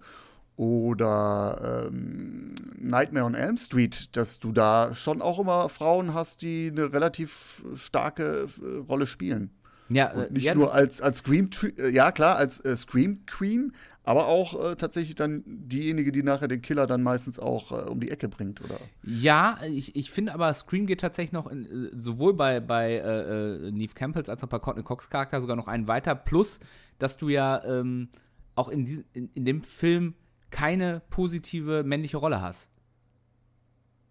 oder 0.56 1.88
ähm, 1.90 2.54
Nightmare 2.78 3.24
on 3.24 3.34
Elm 3.34 3.56
Street, 3.56 4.14
dass 4.14 4.38
du 4.38 4.52
da 4.52 4.94
schon 4.94 5.22
auch 5.22 5.38
immer 5.38 5.70
Frauen 5.70 6.12
hast, 6.12 6.42
die 6.42 6.70
eine 6.70 6.92
relativ 6.92 7.64
starke 7.74 8.46
äh, 8.62 8.76
Rolle 8.86 9.06
spielen. 9.06 9.50
Ja, 9.88 10.12
äh, 10.12 10.16
Und 10.16 10.32
nicht 10.32 10.44
ja, 10.44 10.54
nur 10.54 10.74
als, 10.74 11.00
als 11.00 11.18
Scream, 11.18 11.48
äh, 11.78 11.88
ja 11.90 12.12
klar, 12.12 12.36
als 12.36 12.60
äh, 12.60 12.76
Scream 12.76 13.24
Queen, 13.24 13.72
aber 14.02 14.26
auch 14.26 14.72
äh, 14.72 14.76
tatsächlich 14.76 15.14
dann 15.14 15.42
diejenige, 15.46 16.10
die 16.10 16.22
nachher 16.22 16.48
den 16.48 16.62
Killer 16.62 16.86
dann 16.86 17.02
meistens 17.02 17.38
auch 17.38 17.70
äh, 17.70 17.88
um 17.88 18.00
die 18.00 18.10
Ecke 18.10 18.28
bringt, 18.28 18.62
oder? 18.62 18.78
ja, 19.02 19.58
ich, 19.66 19.94
ich 19.94 20.10
finde 20.10 20.32
aber, 20.32 20.52
Scream 20.54 20.86
geht 20.86 21.00
tatsächlich 21.00 21.32
noch 21.32 21.46
in, 21.46 21.64
äh, 21.64 21.90
sowohl 21.96 22.34
bei, 22.34 22.60
bei 22.60 22.94
äh, 22.94 23.66
äh, 23.66 23.70
Neve 23.70 23.94
Campbells 23.94 24.28
als 24.28 24.42
auch 24.42 24.48
bei 24.48 24.58
Courtney 24.58 24.82
Cox 24.82 25.10
Charakter 25.10 25.40
sogar 25.40 25.56
noch 25.56 25.68
einen 25.68 25.86
weiter. 25.86 26.14
Plus, 26.14 26.60
dass 26.98 27.16
du 27.18 27.28
ja 27.28 27.62
ähm, 27.64 28.08
auch 28.54 28.68
in, 28.68 28.84
dies, 28.84 29.04
in, 29.12 29.30
in 29.34 29.44
dem 29.44 29.62
Film 29.62 30.14
keine 30.50 31.02
positive 31.10 31.84
männliche 31.84 32.16
Rolle 32.16 32.40
hast. 32.40 32.68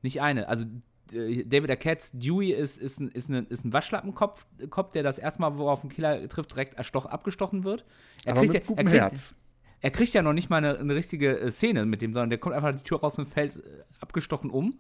Nicht 0.02 0.22
eine. 0.22 0.48
Also 0.48 0.66
äh, 1.12 1.44
David 1.46 1.72
Arquette's 1.72 2.12
Dewey 2.14 2.52
ist, 2.52 2.78
ist, 2.78 3.00
ein, 3.00 3.10
ist, 3.10 3.30
ein, 3.30 3.48
ist 3.48 3.66
ein 3.66 3.74
Waschlappenkopf, 3.74 4.46
Kopf, 4.70 4.92
der 4.92 5.04
das 5.04 5.18
erste 5.18 5.42
Mal, 5.42 5.58
wo 5.58 5.68
er 5.68 5.74
auf 5.74 5.82
den 5.82 5.90
Killer 5.90 6.28
trifft, 6.30 6.52
direkt 6.52 6.76
erstoch, 6.76 7.06
abgestochen 7.06 7.64
wird. 7.64 7.86
Er 8.24 8.34
aber 8.34 8.42
kriegt, 8.42 8.54
mit 8.54 8.62
ja- 8.64 8.68
gutem 8.68 8.86
er 8.86 8.92
kriegt, 8.92 9.04
Herz. 9.04 9.36
Er 9.82 9.92
kriegt 9.92 10.14
ja 10.14 10.22
noch 10.22 10.34
nicht 10.34 10.50
mal 10.50 10.58
eine, 10.58 10.78
eine 10.78 10.96
richtige 10.96 11.40
äh, 11.40 11.52
Szene 11.52 11.86
mit 11.86 12.02
dem, 12.02 12.14
sondern 12.14 12.30
der 12.30 12.40
kommt 12.40 12.56
einfach 12.56 12.72
die 12.74 12.84
Tür 12.84 13.00
raus 13.00 13.18
und 13.18 13.28
fällt 13.28 13.58
äh, 13.58 13.62
abgestochen 14.02 14.50
um 14.50 14.80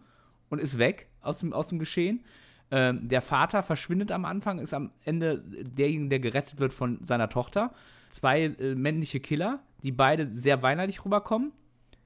und 0.49 0.59
ist 0.59 0.77
weg 0.77 1.07
aus 1.21 1.39
dem, 1.39 1.53
aus 1.53 1.67
dem 1.67 1.79
Geschehen. 1.79 2.23
Ähm, 2.71 3.07
der 3.07 3.21
Vater 3.21 3.63
verschwindet 3.63 4.11
am 4.11 4.25
Anfang, 4.25 4.59
ist 4.59 4.73
am 4.73 4.91
Ende 5.03 5.43
derjenige, 5.43 6.09
der 6.09 6.19
gerettet 6.19 6.59
wird 6.59 6.73
von 6.73 7.03
seiner 7.03 7.29
Tochter. 7.29 7.73
Zwei 8.09 8.43
äh, 8.43 8.75
männliche 8.75 9.19
Killer, 9.19 9.59
die 9.83 9.91
beide 9.91 10.31
sehr 10.31 10.61
weinerlich 10.61 11.03
rüberkommen. 11.05 11.51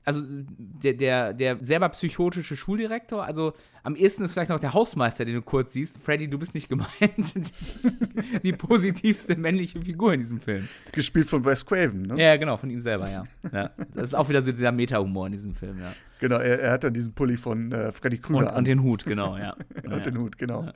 Also 0.06 0.22
der, 0.28 0.94
der, 0.94 1.34
der 1.34 1.58
selber 1.62 1.88
psychotische 1.90 2.58
Schuldirektor, 2.58 3.24
also 3.24 3.54
am 3.84 3.96
ehesten 3.96 4.26
ist 4.26 4.34
vielleicht 4.34 4.50
noch 4.50 4.60
der 4.60 4.74
Hausmeister, 4.74 5.24
den 5.24 5.36
du 5.36 5.42
kurz 5.42 5.74
siehst. 5.74 6.04
Freddy, 6.04 6.30
du 6.30 6.38
bist 6.38 6.54
nicht 6.54 6.68
gemeint. 6.68 6.90
die, 7.00 8.40
die 8.44 8.52
positivste 8.52 9.38
männliche 9.38 9.82
Figur 9.82 10.14
in 10.14 10.20
diesem 10.20 10.42
Film. 10.42 10.68
Gespielt 10.92 11.30
von 11.30 11.46
Wes 11.46 11.66
Craven, 11.66 12.02
ne? 12.02 12.22
Ja, 12.22 12.36
genau, 12.36 12.58
von 12.58 12.70
ihm 12.70 12.82
selber, 12.82 13.10
ja. 13.10 13.24
ja. 13.54 13.72
Das 13.94 14.10
ist 14.10 14.14
auch 14.14 14.28
wieder 14.28 14.42
so 14.42 14.52
dieser 14.52 14.74
Meta-Humor 14.74 15.28
in 15.28 15.32
diesem 15.32 15.56
Film, 15.56 15.80
ja. 15.80 15.94
Genau, 16.20 16.38
er, 16.38 16.60
er 16.60 16.72
hat 16.74 16.84
dann 16.84 16.94
diesen 16.94 17.14
Pulli 17.14 17.38
von 17.38 17.72
äh, 17.72 17.94
Freddy 17.94 18.18
Krüger 18.18 18.40
Und, 18.40 18.48
an. 18.48 18.56
und 18.58 18.68
den 18.68 18.84
Hut, 18.84 19.06
genau, 19.06 19.38
ja. 19.38 19.56
und 19.86 19.92
ja. 19.92 20.00
den 20.00 20.18
Hut, 20.18 20.38
genau. 20.38 20.70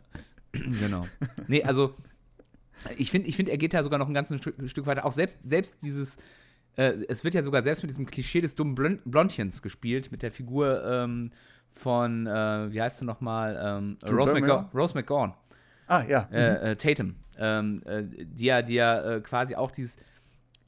Genau. 0.53 1.05
Nee, 1.47 1.63
also 1.63 1.95
ich 2.97 3.11
finde, 3.11 3.27
ich 3.27 3.35
find, 3.35 3.49
er 3.49 3.57
geht 3.57 3.73
da 3.73 3.83
sogar 3.83 3.99
noch 3.99 4.07
ein 4.07 4.13
ganzes 4.13 4.39
Stück, 4.39 4.55
Stück 4.69 4.85
weiter. 4.85 5.05
Auch 5.05 5.11
selbst, 5.11 5.39
selbst 5.43 5.75
dieses, 5.81 6.17
äh, 6.77 7.05
es 7.09 7.23
wird 7.23 7.33
ja 7.33 7.43
sogar 7.43 7.61
selbst 7.63 7.81
mit 7.81 7.89
diesem 7.89 8.05
Klischee 8.05 8.39
des 8.39 8.55
dummen 8.55 8.75
Blond 8.75 9.01
Blondchens 9.03 9.61
gespielt, 9.61 10.11
mit 10.11 10.21
der 10.21 10.31
Figur 10.31 10.83
ähm, 10.85 11.31
von, 11.71 12.27
äh, 12.27 12.71
wie 12.71 12.81
heißt 12.81 13.01
du 13.01 13.05
nochmal, 13.05 13.59
ähm, 13.61 13.97
Rose, 14.73 14.93
McGowan. 14.93 15.33
Ah, 15.87 16.03
ja. 16.07 16.27
äh, 16.31 16.71
äh, 16.71 16.75
Tatum, 16.75 17.15
ähm, 17.37 17.81
äh, 17.85 18.03
die 18.03 18.45
ja, 18.45 18.61
die 18.61 18.75
ja 18.75 19.15
äh, 19.15 19.21
quasi 19.21 19.55
auch 19.55 19.71
dieses, 19.71 19.97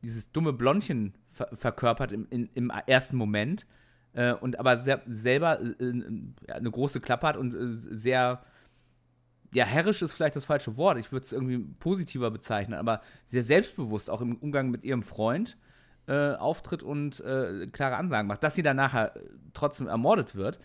dieses 0.01 0.31
dumme 0.31 0.51
Blondchen 0.51 1.13
ver 1.27 1.49
verkörpert 1.53 2.11
im, 2.11 2.27
in, 2.29 2.49
im 2.53 2.69
ersten 2.85 3.15
Moment 3.15 3.65
und 4.41 4.57
aber 4.57 4.77
sehr, 4.77 5.03
selber 5.05 5.59
eine 5.59 6.71
große 6.71 6.99
Klappe 6.99 7.27
hat 7.27 7.37
und 7.37 7.51
sehr, 7.51 8.41
ja, 9.53 9.65
herrisch 9.65 10.01
ist 10.01 10.13
vielleicht 10.13 10.35
das 10.35 10.45
falsche 10.45 10.77
Wort, 10.77 10.97
ich 10.97 11.11
würde 11.11 11.25
es 11.25 11.31
irgendwie 11.31 11.59
positiver 11.79 12.31
bezeichnen, 12.31 12.73
aber 12.73 13.01
sehr 13.27 13.43
selbstbewusst 13.43 14.09
auch 14.09 14.21
im 14.21 14.35
Umgang 14.37 14.71
mit 14.71 14.83
ihrem 14.83 15.03
Freund 15.03 15.57
äh, 16.09 16.33
auftritt 16.33 16.81
und 16.81 17.19
äh, 17.19 17.67
klare 17.71 17.95
Ansagen 17.97 18.27
macht. 18.27 18.43
Dass 18.43 18.55
sie 18.55 18.63
dann 18.63 18.77
nachher 18.77 19.15
äh, 19.15 19.19
trotzdem 19.53 19.87
ermordet 19.87 20.33
wird, 20.35 20.59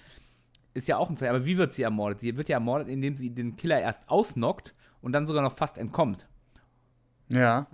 ist 0.72 0.88
ja 0.88 0.96
auch 0.96 1.10
ein 1.10 1.16
Zeichen. 1.18 1.34
Aber 1.36 1.44
wie 1.44 1.58
wird 1.58 1.72
sie 1.74 1.82
ermordet? 1.82 2.20
Sie 2.20 2.36
wird 2.36 2.48
ja 2.48 2.56
ermordet, 2.56 2.88
indem 2.88 3.16
sie 3.16 3.30
den 3.30 3.54
Killer 3.56 3.78
erst 3.80 4.08
ausnockt 4.08 4.74
und 5.02 5.12
dann 5.12 5.26
sogar 5.26 5.42
noch 5.42 5.54
fast 5.56 5.76
entkommt. 5.78 6.26
Ja. 7.28 7.66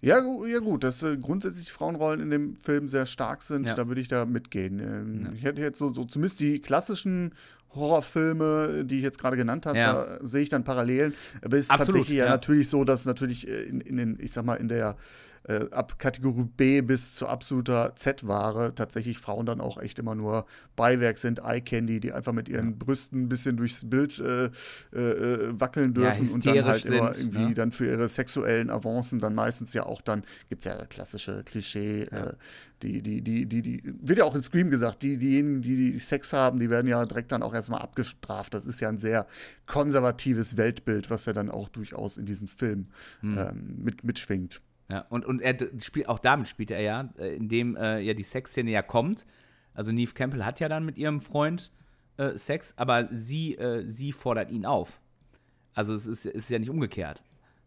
Ja, 0.00 0.18
ja 0.46 0.58
gut, 0.60 0.82
dass 0.82 1.02
äh, 1.02 1.18
grundsätzlich 1.18 1.66
die 1.66 1.72
Frauenrollen 1.72 2.20
in 2.20 2.30
dem 2.30 2.56
Film 2.56 2.88
sehr 2.88 3.04
stark 3.04 3.42
sind, 3.42 3.68
Ja. 3.68 3.74
da 3.74 3.86
würde 3.88 4.00
ich 4.00 4.08
da 4.08 4.24
mitgehen. 4.24 4.78
Ähm, 4.78 5.32
Ich 5.34 5.44
hätte 5.44 5.60
jetzt 5.60 5.78
so, 5.78 5.92
so 5.92 6.06
zumindest 6.06 6.40
die 6.40 6.58
klassischen 6.60 7.34
Horrorfilme, 7.74 8.84
die 8.86 8.96
ich 8.96 9.02
jetzt 9.02 9.18
gerade 9.18 9.36
genannt 9.36 9.66
habe, 9.66 9.78
Ja. 9.78 9.92
da 9.92 10.18
sehe 10.26 10.40
ich 10.42 10.48
dann 10.48 10.64
Parallelen. 10.64 11.12
Aber 11.42 11.56
es 11.58 11.66
ist 11.66 11.70
Absolut, 11.70 11.88
tatsächlich 11.88 12.18
ja, 12.18 12.24
ja. 12.24 12.30
natürlich 12.30 12.68
so, 12.70 12.84
dass 12.84 13.04
natürlich 13.04 13.46
äh, 13.46 13.62
in, 13.64 13.80
in 13.82 13.96
den, 13.98 14.18
ich 14.20 14.32
sag 14.32 14.44
mal, 14.46 14.54
in 14.54 14.68
der 14.68 14.96
äh, 15.44 15.66
ab 15.70 15.98
Kategorie 15.98 16.44
B 16.56 16.80
bis 16.80 17.14
zu 17.14 17.26
absoluter 17.26 17.92
Z-Ware 17.96 18.74
tatsächlich 18.74 19.18
Frauen 19.18 19.46
dann 19.46 19.60
auch 19.60 19.78
echt 19.78 19.98
immer 19.98 20.14
nur 20.14 20.46
Beiwerk 20.76 21.18
sind, 21.18 21.40
Eye-Candy, 21.40 22.00
die 22.00 22.12
einfach 22.12 22.32
mit 22.32 22.48
ihren 22.48 22.78
Brüsten 22.78 23.22
ein 23.22 23.28
bisschen 23.28 23.56
durchs 23.56 23.88
Bild 23.88 24.18
äh, 24.18 24.50
äh, 24.92 24.98
äh, 24.98 25.60
wackeln 25.60 25.94
Ja, 25.94 26.10
dürfen 26.10 26.30
und 26.30 26.46
dann 26.46 26.64
halt 26.64 26.76
hysterisch 26.84 26.98
immer 26.98 27.14
sind, 27.14 27.34
irgendwie 27.34 27.48
ne? 27.48 27.54
dann 27.54 27.72
für 27.72 27.86
ihre 27.86 28.08
sexuellen 28.08 28.70
Avancen 28.70 29.18
dann 29.18 29.34
meistens 29.34 29.72
ja 29.72 29.86
auch 29.86 30.00
dann, 30.00 30.22
gibt 30.48 30.60
es 30.60 30.66
ja 30.66 30.84
klassische 30.86 31.42
Klischee, 31.44 32.02
äh, 32.02 32.34
die, 32.82 33.02
die, 33.02 33.20
die, 33.20 33.46
die, 33.46 33.62
die, 33.62 33.82
wird 33.84 34.20
ja 34.20 34.24
auch 34.24 34.34
in 34.34 34.42
Scream 34.42 34.70
gesagt, 34.70 35.02
die, 35.02 35.18
diejenigen, 35.18 35.60
die, 35.60 35.92
die 35.92 35.98
Sex 35.98 36.32
haben, 36.32 36.58
die 36.58 36.70
werden 36.70 36.86
ja 36.86 37.04
direkt 37.04 37.30
dann 37.30 37.42
auch 37.42 37.52
erstmal 37.52 37.82
abgestraft. 37.82 38.54
Das 38.54 38.64
ist 38.64 38.80
ja 38.80 38.88
ein 38.88 38.96
sehr 38.96 39.26
konservatives 39.66 40.56
Weltbild, 40.56 41.10
was 41.10 41.26
ja 41.26 41.34
dann 41.34 41.50
auch 41.50 41.68
durchaus 41.68 42.16
in 42.16 42.24
diesen 42.24 42.48
Film 42.48 42.86
Hm. 43.20 43.38
ähm, 43.38 43.74
mit, 43.82 44.04
mitschwingt. 44.04 44.60
Ja, 44.90 45.06
und, 45.08 45.24
und 45.24 45.40
er 45.40 45.56
spielt, 45.80 46.08
auch 46.08 46.18
damit 46.18 46.48
spielt 46.48 46.70
er 46.70 46.80
ja, 46.80 47.08
äh, 47.18 47.36
indem 47.36 47.76
äh, 47.76 48.00
ja 48.00 48.14
die 48.14 48.24
Sexszene 48.24 48.70
ja 48.70 48.82
kommt. 48.82 49.24
Also 49.72 49.92
Neve 49.92 50.14
Campbell 50.14 50.44
hat 50.44 50.58
ja 50.60 50.68
dann 50.68 50.84
mit 50.84 50.98
ihrem 50.98 51.20
Freund 51.20 51.70
äh, 52.16 52.36
Sex, 52.36 52.74
aber 52.76 53.08
sie, 53.12 53.56
äh, 53.56 53.84
sie 53.86 54.12
fordert 54.12 54.50
ihn 54.50 54.66
auf. 54.66 55.00
Also 55.74 55.94
es 55.94 56.06
ist, 56.06 56.26
ist 56.26 56.50
ja 56.50 56.58
nicht 56.58 56.70
umgekehrt. 56.70 57.22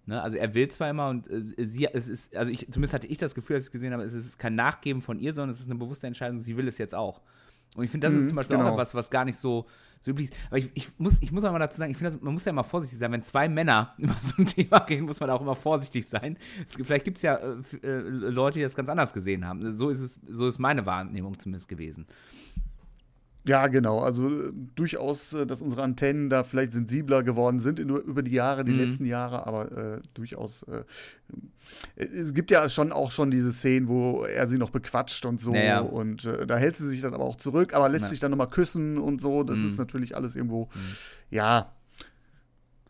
Ne? 0.05 0.21
Also 0.21 0.35
er 0.35 0.53
will 0.53 0.67
zwar 0.67 0.89
immer 0.89 1.09
und 1.09 1.29
äh, 1.29 1.65
sie, 1.65 1.87
es 1.91 2.09
ist, 2.09 2.35
also 2.35 2.51
ich, 2.51 2.67
zumindest 2.71 2.93
hatte 2.93 3.07
ich 3.07 3.17
das 3.17 3.35
Gefühl, 3.35 3.55
als 3.55 3.65
ich 3.65 3.67
es 3.69 3.71
gesehen 3.71 3.93
habe, 3.93 4.03
es 4.03 4.13
ist 4.13 4.37
kein 4.37 4.55
Nachgeben 4.55 5.01
von 5.01 5.17
ihr, 5.17 5.31
sondern 5.31 5.51
es 5.51 5.61
ist 5.61 5.69
eine 5.69 5.79
bewusste 5.79 6.07
Entscheidung, 6.07 6.41
sie 6.41 6.57
will 6.57 6.67
es 6.67 6.77
jetzt 6.77 6.93
auch. 6.93 7.21
Und 7.75 7.83
ich 7.83 7.91
finde, 7.91 8.07
das 8.07 8.15
ist 8.15 8.27
zum 8.27 8.35
Beispiel 8.35 8.57
genau. 8.57 8.69
auch 8.69 8.73
etwas, 8.73 8.93
was 8.93 9.09
gar 9.09 9.25
nicht 9.25 9.37
so, 9.37 9.65
so 9.99 10.11
üblich 10.11 10.29
ist. 10.29 10.37
Aber 10.47 10.57
ich, 10.57 10.69
ich, 10.73 10.87
muss, 10.99 11.17
ich 11.21 11.31
muss 11.31 11.43
auch 11.43 11.51
mal 11.51 11.59
dazu 11.59 11.77
sagen, 11.77 11.91
ich 11.91 11.97
finde, 11.97 12.17
man 12.21 12.33
muss 12.33 12.45
ja 12.45 12.51
immer 12.51 12.63
vorsichtig 12.63 12.99
sein. 12.99 13.11
Wenn 13.11 13.23
zwei 13.23 13.49
Männer 13.49 13.93
über 13.97 14.15
so 14.21 14.35
ein 14.37 14.45
Thema 14.45 14.79
gehen, 14.79 15.05
muss 15.05 15.19
man 15.19 15.29
auch 15.31 15.41
immer 15.41 15.55
vorsichtig 15.55 16.07
sein. 16.07 16.37
Es, 16.65 16.75
vielleicht 16.75 17.05
gibt 17.05 17.17
es 17.17 17.23
ja 17.23 17.35
äh, 17.35 17.55
äh, 17.83 17.99
Leute, 17.99 18.59
die 18.59 18.63
das 18.63 18.75
ganz 18.75 18.89
anders 18.89 19.13
gesehen 19.13 19.45
haben. 19.45 19.73
So 19.73 19.89
ist 19.89 20.01
es, 20.01 20.19
so 20.27 20.47
ist 20.47 20.59
meine 20.59 20.85
Wahrnehmung 20.85 21.37
zumindest 21.39 21.67
gewesen. 21.67 22.05
Ja, 23.45 23.67
genau. 23.67 23.99
Also 23.99 24.29
äh, 24.29 24.51
durchaus, 24.75 25.33
äh, 25.33 25.45
dass 25.45 25.61
unsere 25.61 25.83
Antennen 25.83 26.29
da 26.29 26.43
vielleicht 26.45 26.71
sensibler 26.71 27.23
geworden 27.23 27.59
sind 27.59 27.79
in, 27.79 27.89
über 27.89 28.23
die 28.23 28.31
Jahre, 28.31 28.63
die 28.63 28.71
Mhm. 28.71 28.77
letzten 28.77 29.05
Jahre, 29.05 29.45
aber 29.45 29.71
äh, 29.97 30.01
durchaus. 30.13 30.63
Äh, 30.63 30.83
es 31.95 32.33
gibt 32.33 32.51
ja 32.51 32.67
schon 32.69 32.91
auch 32.91 33.11
schon 33.11 33.31
diese 33.31 33.51
Szenen, 33.51 33.87
wo 33.87 34.23
er 34.23 34.47
sie 34.47 34.57
noch 34.57 34.69
bequatscht 34.69 35.25
und 35.25 35.41
so. 35.41 35.53
Ja, 35.53 35.61
ja. 35.61 35.79
Und 35.81 36.23
äh, 36.25 36.45
da 36.47 36.57
hält 36.57 36.77
sie 36.77 36.87
sich 36.87 37.01
dann 37.01 37.13
aber 37.13 37.23
auch 37.25 37.35
zurück, 37.35 37.73
aber 37.73 37.89
lässt 37.89 38.03
Ja. 38.03 38.09
sich 38.09 38.19
dann 38.21 38.31
nochmal 38.31 38.47
küssen 38.49 38.97
und 38.97 39.21
so. 39.21 39.43
Das 39.43 39.59
Mhm. 39.59 39.67
ist 39.67 39.77
natürlich 39.77 40.15
alles 40.15 40.35
irgendwo, 40.35 40.69
ja, 41.29 41.71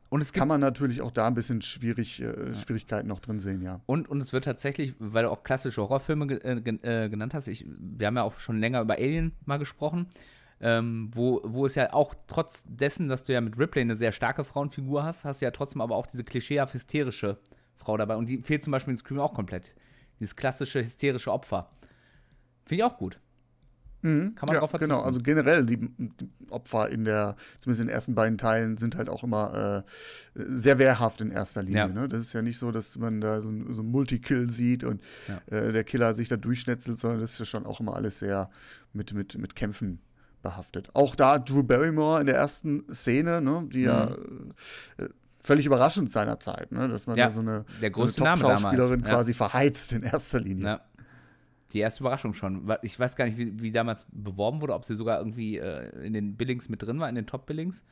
Und 0.10 0.22
es 0.22 0.31
kann 0.31 0.48
man 0.48 0.62
natürlich 0.62 1.01
auch 1.01 1.10
da 1.10 1.25
ein 1.25 1.33
bisschen 1.33 1.63
schwierig, 1.63 2.22
äh, 2.22 2.53
Schwierigkeiten 2.53 3.07
noch 3.07 3.19
drin 3.19 3.39
sehen, 3.39 3.63
ja. 3.63 3.79
Und, 3.88 4.07
und 4.07 4.22
es 4.22 4.31
wird 4.31 4.45
tatsächlich, 4.45 4.93
weil 5.00 5.24
du 5.24 5.31
auch 5.31 5.43
klassische 5.43 5.81
Horrorfilme 5.81 6.27
ge 6.27 6.38
äh, 6.43 7.05
äh, 7.05 7.10
genannt 7.10 7.33
hast, 7.33 7.48
ich, 7.48 7.65
wir 7.67 8.05
haben 8.05 8.15
ja 8.17 8.22
auch 8.22 8.38
schon 8.38 8.60
länger 8.60 8.81
über 8.81 8.93
Alien 8.93 9.31
mal 9.45 9.57
gesprochen, 9.57 10.05
ähm, 10.65 11.12
wo, 11.13 11.41
wo 11.43 11.65
es 11.65 11.75
ja 11.75 11.91
auch 11.91 12.15
trotz 12.27 12.63
dessen, 12.65 13.10
dass 13.10 13.24
du 13.25 13.34
ja 13.34 13.41
mit 13.41 13.60
Ripley 13.60 13.82
eine 13.82 13.98
sehr 13.98 14.13
starke 14.13 14.43
Frauenfigur 14.46 15.03
hast, 15.03 15.25
hast 15.25 15.41
du 15.41 15.46
ja 15.46 15.51
trotzdem 15.51 15.82
aber 15.82 15.96
auch 15.98 16.08
diese 16.08 16.24
klischeehaft 16.24 16.74
hysterische 16.74 17.38
Frau 17.75 17.98
dabei. 17.98 18.15
Und 18.15 18.27
die 18.29 18.41
fehlt 18.41 18.63
zum 18.63 18.72
Beispiel 18.72 18.91
in 18.93 18.98
Scream 18.98 19.20
auch 19.20 19.34
komplett. 19.34 19.75
Dieses 20.22 20.36
klassische 20.38 20.82
hysterische 20.82 21.34
Opfer. 21.34 21.70
Finde 22.65 22.75
ich 22.82 22.84
auch 22.86 22.98
gut. 22.98 23.20
Mhm. 24.03 24.36
Kann 24.36 24.48
man 24.48 24.55
ja, 24.55 24.60
drauf 24.60 24.70
verzichten. 24.70 24.91
Genau, 24.91 25.01
also 25.03 25.20
generell 25.22 25.65
die, 25.65 25.77
die 25.77 26.29
Opfer 26.50 26.89
in 26.89 27.05
der, 27.05 27.36
zumindest 27.60 27.82
in 27.82 27.88
den 27.88 27.93
ersten 27.93 28.15
beiden 28.15 28.38
Teilen, 28.38 28.77
sind 28.77 28.96
halt 28.96 29.10
auch 29.10 29.24
immer 29.24 29.84
äh, 29.86 29.89
sehr 30.36 30.77
wehrhaft 30.79 31.20
in 31.22 31.32
erster 31.32 31.63
Linie. 31.63 31.77
Ja. 31.79 31.88
Ne? 31.88 32.08
Das 32.08 32.22
ist 32.22 32.34
ja 32.34 32.41
nicht 32.41 32.58
so, 32.58 32.72
dass 32.72 32.98
man 32.98 33.20
da 33.22 33.41
so, 33.41 33.50
ein- 33.50 33.72
so 33.74 33.82
ein 33.82 33.88
Multikill 33.91 34.50
sieht 34.50 34.84
und 34.84 35.01
Ja. 35.27 35.58
äh, 35.58 35.72
der 35.74 35.84
Killer 35.84 36.13
sich 36.13 36.27
da 36.29 36.36
durchschnetzelt, 36.38 37.00
sondern 37.00 37.20
das 37.22 37.32
ist 37.34 37.39
ja 37.39 37.46
schon 37.46 37.65
auch 37.65 37.79
immer 37.79 37.96
alles 37.96 38.20
sehr 38.20 38.50
mit, 38.93 39.13
mit, 39.13 39.38
mit 39.38 39.55
Kämpfen 39.55 40.00
behaftet. 40.44 40.90
Auch 40.94 41.16
da 41.16 41.40
Drew 41.40 41.64
Barrymore 41.64 42.20
in 42.20 42.28
der 42.28 42.36
ersten 42.36 42.86
Szene, 42.94 43.42
ne, 43.42 43.68
die 43.72 43.82
ja 43.82 44.12
äh, 44.98 45.10
völlig 45.40 45.66
überraschend 45.66 46.12
seiner 46.12 46.40
Zeit, 46.40 46.72
ne? 46.72 46.88
dass 46.88 47.08
man 47.08 47.16
Mhm. 47.16 47.20
Ja, 47.20 47.26
da 47.28 47.32
so 47.32 47.40
eine, 47.42 47.66
der 47.82 47.92
so 47.94 48.24
damals, 48.24 48.42
Top-Schauspielerin 48.42 49.02
ja. 49.02 49.06
quasi 49.08 49.34
verheizt 49.34 49.94
in 49.94 50.04
erster 50.04 50.40
Linie. 50.40 50.66
Ja. 50.66 50.82
Die 51.74 51.80
erste 51.80 52.04
Überraschung 52.04 52.36
schon. 52.36 52.72
Ich 52.84 53.00
weiß 53.00 53.16
gar 53.16 53.26
nicht, 53.26 53.38
wie, 53.38 53.60
wie 53.60 53.72
damals 53.72 54.06
beworben 54.12 54.62
wurde, 54.62 54.76
ob 54.76 54.86
sie 54.86 54.96
sogar 54.96 55.18
irgendwie 55.18 55.58
äh, 55.58 55.90
in 56.06 56.14
den 56.14 56.38
Billings 56.38 56.70
mit 56.70 56.84
drin 56.84 57.00
war, 57.00 57.10
in 57.10 57.16
den 57.16 57.26
Top-Billings. 57.26 57.84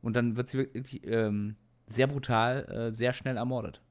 Und 0.00 0.14
dann 0.14 0.36
wird 0.36 0.48
sie 0.48 0.58
wirklich 0.58 1.04
ähm, 1.04 1.56
sehr 1.86 2.06
brutal, 2.06 2.64
äh, 2.66 2.92
sehr 2.92 3.12
schnell 3.12 3.36
ermordet. 3.36 3.82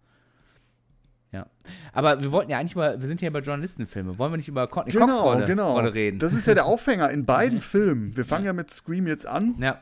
Ja. 1.36 1.48
Aber 1.92 2.22
wir 2.22 2.32
wollten 2.32 2.50
ja 2.50 2.60
eigentlich 2.60 2.72
über, 2.72 3.00
wir 3.00 3.08
sind 3.10 3.22
ja 3.22 3.27
über 3.27 3.42
Journalistenfilme. 3.42 4.18
Wollen 4.18 4.32
wir 4.32 4.38
nicht 4.38 4.48
über 4.48 4.68
Courtney 4.68 4.94
Cox 4.94 5.06
Genau, 5.06 5.22
Rolle, 5.22 5.46
genau. 5.46 5.74
Rolle 5.74 5.94
reden? 5.94 6.18
Das 6.18 6.34
ist 6.34 6.48
ja 6.48 6.54
der 6.54 6.65
Aufhänger 6.65 7.10
in 7.10 7.25
beiden 7.25 7.60
Filmen. 7.60 8.15
Wir 8.15 8.24
fangen 8.24 8.46
ja 8.46 8.54
mit 8.54 8.72
Scream 8.72 9.06
jetzt 9.06 9.25
an, 9.25 9.56
ja. 9.60 9.82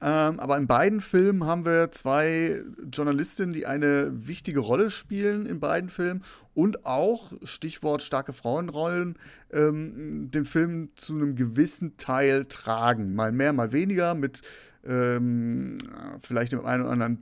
ähm, 0.00 0.40
aber 0.40 0.56
in 0.56 0.66
beiden 0.66 1.02
Filmen 1.02 1.44
haben 1.44 1.66
wir 1.66 1.90
zwei 1.90 2.62
Journalistinnen, 2.90 3.52
die 3.52 3.66
eine 3.66 4.10
wichtige 4.26 4.60
Rolle 4.60 4.90
spielen 4.90 5.44
in 5.44 5.60
beiden 5.60 5.90
Filmen 5.90 6.22
und 6.54 6.86
auch, 6.86 7.34
Stichwort 7.42 8.00
starke 8.00 8.32
Frauenrollen, 8.32 9.18
ähm, 9.52 10.30
den 10.30 10.46
Film 10.46 10.88
zu 10.96 11.12
einem 11.12 11.36
gewissen 11.36 11.98
Teil 11.98 12.46
tragen. 12.46 13.14
Mal 13.14 13.30
mehr, 13.32 13.52
mal 13.52 13.72
weniger, 13.72 14.14
mit 14.14 14.40
ähm, 14.86 15.76
vielleicht 16.22 16.52
dem 16.52 16.64
einen 16.64 16.84
oder 16.84 16.92
anderen 16.92 17.20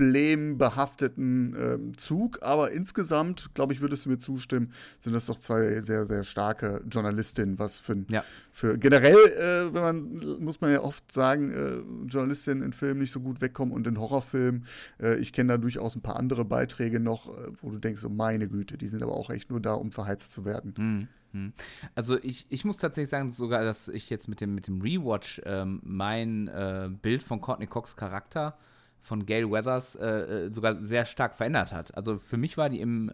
problembehafteten 0.00 1.54
ähm, 1.58 1.96
Zug, 1.96 2.38
aber 2.42 2.70
insgesamt, 2.70 3.54
glaube 3.54 3.72
ich, 3.72 3.80
würdest 3.80 4.06
du 4.06 4.10
mir 4.10 4.18
zustimmen, 4.18 4.72
sind 5.00 5.12
das 5.12 5.26
doch 5.26 5.38
zwei 5.38 5.80
sehr, 5.80 6.06
sehr 6.06 6.24
starke 6.24 6.82
Journalistinnen, 6.90 7.58
was 7.58 7.78
für, 7.78 7.92
ein- 7.92 8.06
Ja. 8.08 8.24
für 8.52 8.78
generell, 8.78 9.14
äh, 9.16 9.74
wenn 9.74 9.82
man, 9.82 10.40
muss 10.44 10.60
man 10.60 10.72
ja 10.72 10.80
oft 10.82 11.10
sagen, 11.10 11.50
äh, 11.52 12.08
Journalistinnen 12.08 12.62
in 12.62 12.72
Filmen 12.72 13.00
nicht 13.00 13.12
so 13.12 13.20
gut 13.20 13.40
wegkommen 13.40 13.74
und 13.74 13.86
in 13.86 13.98
Horrorfilmen, 13.98 14.64
äh, 15.00 15.16
ich 15.16 15.32
kenne 15.32 15.54
da 15.54 15.58
durchaus 15.58 15.96
ein 15.96 16.02
paar 16.02 16.16
andere 16.16 16.44
Beiträge 16.44 17.00
noch, 17.00 17.28
äh, 17.28 17.48
wo 17.60 17.70
du 17.70 17.78
denkst, 17.78 18.00
so 18.00 18.08
meine 18.08 18.48
Güte, 18.48 18.76
die 18.78 18.88
sind 18.88 19.02
aber 19.02 19.12
auch 19.14 19.30
echt 19.30 19.50
nur 19.50 19.60
da, 19.60 19.74
um 19.74 19.92
verheizt 19.92 20.32
zu 20.32 20.44
werden. 20.44 20.74
Hm, 20.76 21.08
hm. 21.32 21.52
Also 21.94 22.18
ich, 22.22 22.46
ich 22.50 22.64
muss 22.64 22.76
tatsächlich 22.76 23.10
sagen, 23.10 23.30
sogar, 23.30 23.64
dass 23.64 23.88
ich 23.88 24.10
jetzt 24.10 24.28
mit 24.28 24.40
dem, 24.40 24.54
mit 24.54 24.66
dem 24.66 24.80
Rewatch 24.82 25.40
ähm, 25.44 25.80
mein 25.84 26.48
äh, 26.48 26.90
Bild 27.02 27.22
von 27.22 27.40
Courtney 27.40 27.66
Cox 27.66 27.96
Charakter 27.96 28.56
von 29.02 29.26
Gail 29.26 29.50
Weathers 29.50 29.96
äh, 29.96 30.06
äh, 30.06 30.50
sogar 30.50 30.84
sehr 30.84 31.04
stark 31.04 31.34
verändert 31.34 31.72
hat. 31.72 31.96
Also 31.96 32.18
für 32.18 32.36
mich 32.36 32.56
war 32.56 32.68
die 32.68 32.80
im, 32.80 33.12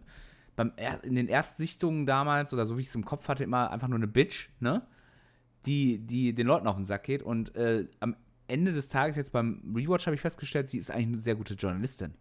beim, 0.55 0.73
in 1.03 1.15
den 1.15 1.27
Erstsichtungen 1.27 2.05
damals, 2.05 2.53
oder 2.53 2.65
so 2.65 2.77
wie 2.77 2.81
ich 2.81 2.87
es 2.87 2.95
im 2.95 3.05
Kopf 3.05 3.27
hatte, 3.27 3.43
immer 3.43 3.71
einfach 3.71 3.87
nur 3.87 3.97
eine 3.97 4.07
Bitch, 4.07 4.49
ne? 4.59 4.83
Die, 5.65 5.99
die 5.99 6.33
den 6.33 6.47
Leuten 6.47 6.67
auf 6.67 6.75
den 6.75 6.85
Sack 6.85 7.03
geht. 7.03 7.21
Und 7.23 7.55
äh, 7.55 7.87
am 7.99 8.15
Ende 8.47 8.71
des 8.71 8.87
Tages, 8.87 9.17
jetzt 9.17 9.31
beim 9.31 9.61
Rewatch, 9.75 10.05
habe 10.05 10.15
ich 10.15 10.21
festgestellt, 10.21 10.69
sie 10.69 10.77
ist 10.77 10.89
eigentlich 10.89 11.07
eine 11.07 11.17
sehr 11.17 11.35
gute 11.35 11.55
Journalistin 11.55 12.13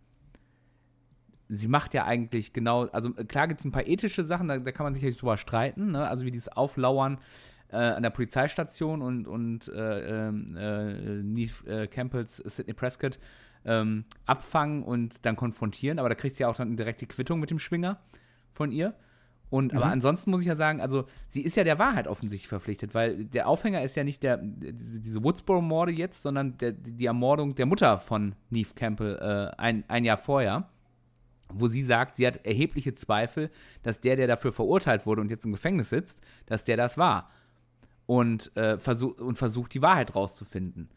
sie 1.48 1.68
macht 1.68 1.94
ja 1.94 2.04
eigentlich 2.04 2.52
genau, 2.52 2.86
also 2.86 3.14
äh, 3.16 3.24
klar 3.24 3.48
gibt 3.48 3.60
es 3.60 3.64
ein 3.64 3.72
paar 3.72 3.86
ethische 3.86 4.24
Sachen, 4.24 4.48
da, 4.48 4.58
da 4.58 4.72
kann 4.72 4.84
man 4.84 4.94
sicherlich 4.94 5.16
drüber 5.16 5.36
streiten, 5.36 5.92
ne? 5.92 6.08
also 6.08 6.24
wie 6.24 6.30
dieses 6.30 6.48
Auflauern 6.48 7.18
äh, 7.70 7.76
an 7.76 8.02
der 8.02 8.10
Polizeistation 8.10 9.02
und, 9.02 9.26
und 9.26 9.68
äh, 9.68 10.28
ähm, 10.28 10.56
äh, 10.56 11.22
Neve 11.22 11.66
äh, 11.68 11.86
Campbells 11.86 12.36
Sidney 12.36 12.74
Prescott 12.74 13.18
ähm, 13.66 14.04
abfangen 14.24 14.82
und 14.82 15.26
dann 15.26 15.36
konfrontieren, 15.36 15.98
aber 15.98 16.08
da 16.08 16.14
kriegt 16.14 16.36
sie 16.36 16.42
ja 16.42 16.48
auch 16.48 16.56
dann 16.56 16.76
direkt 16.76 17.00
die 17.00 17.06
Quittung 17.06 17.40
mit 17.40 17.50
dem 17.50 17.58
Schwinger 17.58 17.98
von 18.52 18.72
ihr. 18.72 18.94
Und 19.48 19.76
aber 19.76 19.86
ansonsten 19.86 20.32
muss 20.32 20.40
ich 20.40 20.48
ja 20.48 20.56
sagen, 20.56 20.80
also 20.80 21.06
sie 21.28 21.42
ist 21.42 21.56
ja 21.56 21.62
der 21.62 21.78
Wahrheit 21.78 22.08
offensichtlich 22.08 22.48
verpflichtet, 22.48 22.94
weil 22.94 23.26
der 23.26 23.46
Aufhänger 23.46 23.82
ist 23.82 23.94
ja 23.94 24.02
nicht 24.02 24.24
der, 24.24 24.38
diese, 24.38 25.00
diese 25.00 25.22
Woodsboro-Morde 25.22 25.92
jetzt, 25.92 26.22
sondern 26.22 26.58
der, 26.58 26.72
die 26.72 27.06
Ermordung 27.06 27.54
der 27.54 27.66
Mutter 27.66 27.98
von 27.98 28.34
Neve 28.50 28.74
Campbell 28.74 29.16
äh, 29.20 29.60
ein, 29.60 29.84
ein 29.86 30.04
Jahr 30.04 30.16
vorher 30.16 30.68
wo 31.52 31.68
sie 31.68 31.82
sagt, 31.82 32.16
sie 32.16 32.26
hat 32.26 32.44
erhebliche 32.44 32.94
Zweifel, 32.94 33.50
dass 33.82 34.00
der, 34.00 34.16
der 34.16 34.26
dafür 34.26 34.52
verurteilt 34.52 35.06
wurde 35.06 35.20
und 35.20 35.30
jetzt 35.30 35.44
im 35.44 35.52
Gefängnis 35.52 35.90
sitzt, 35.90 36.20
dass 36.46 36.64
der 36.64 36.76
das 36.76 36.98
war. 36.98 37.30
Und, 38.06 38.56
äh, 38.56 38.78
versuch, 38.78 39.18
und 39.18 39.36
versucht, 39.36 39.74
die 39.74 39.82
Wahrheit 39.82 40.14
rauszufinden. 40.14 40.88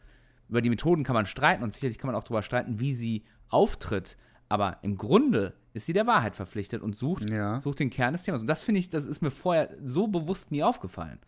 Über 0.50 0.60
die 0.60 0.68
Methoden 0.70 1.04
kann 1.04 1.14
man 1.14 1.26
streiten 1.26 1.62
und 1.62 1.72
sicherlich 1.72 1.96
kann 1.98 2.08
man 2.10 2.16
auch 2.16 2.24
darüber 2.24 2.42
streiten, 2.42 2.80
wie 2.80 2.94
sie 2.94 3.22
auftritt. 3.48 4.16
Aber 4.48 4.78
im 4.82 4.96
Grunde 4.96 5.54
ist 5.74 5.86
sie 5.86 5.92
der 5.92 6.06
Wahrheit 6.08 6.34
verpflichtet 6.34 6.82
und 6.82 6.96
sucht, 6.96 7.30
Ja. 7.30 7.60
sucht 7.60 7.78
den 7.78 7.88
Kern 7.90 8.12
des 8.14 8.24
Themas. 8.24 8.40
Und 8.40 8.48
das 8.48 8.62
finde 8.62 8.80
ich, 8.80 8.90
das 8.90 9.06
ist 9.06 9.22
mir 9.22 9.30
vorher 9.30 9.70
so 9.84 10.08
bewusst 10.08 10.50
nie 10.50 10.64
aufgefallen. 10.64 11.20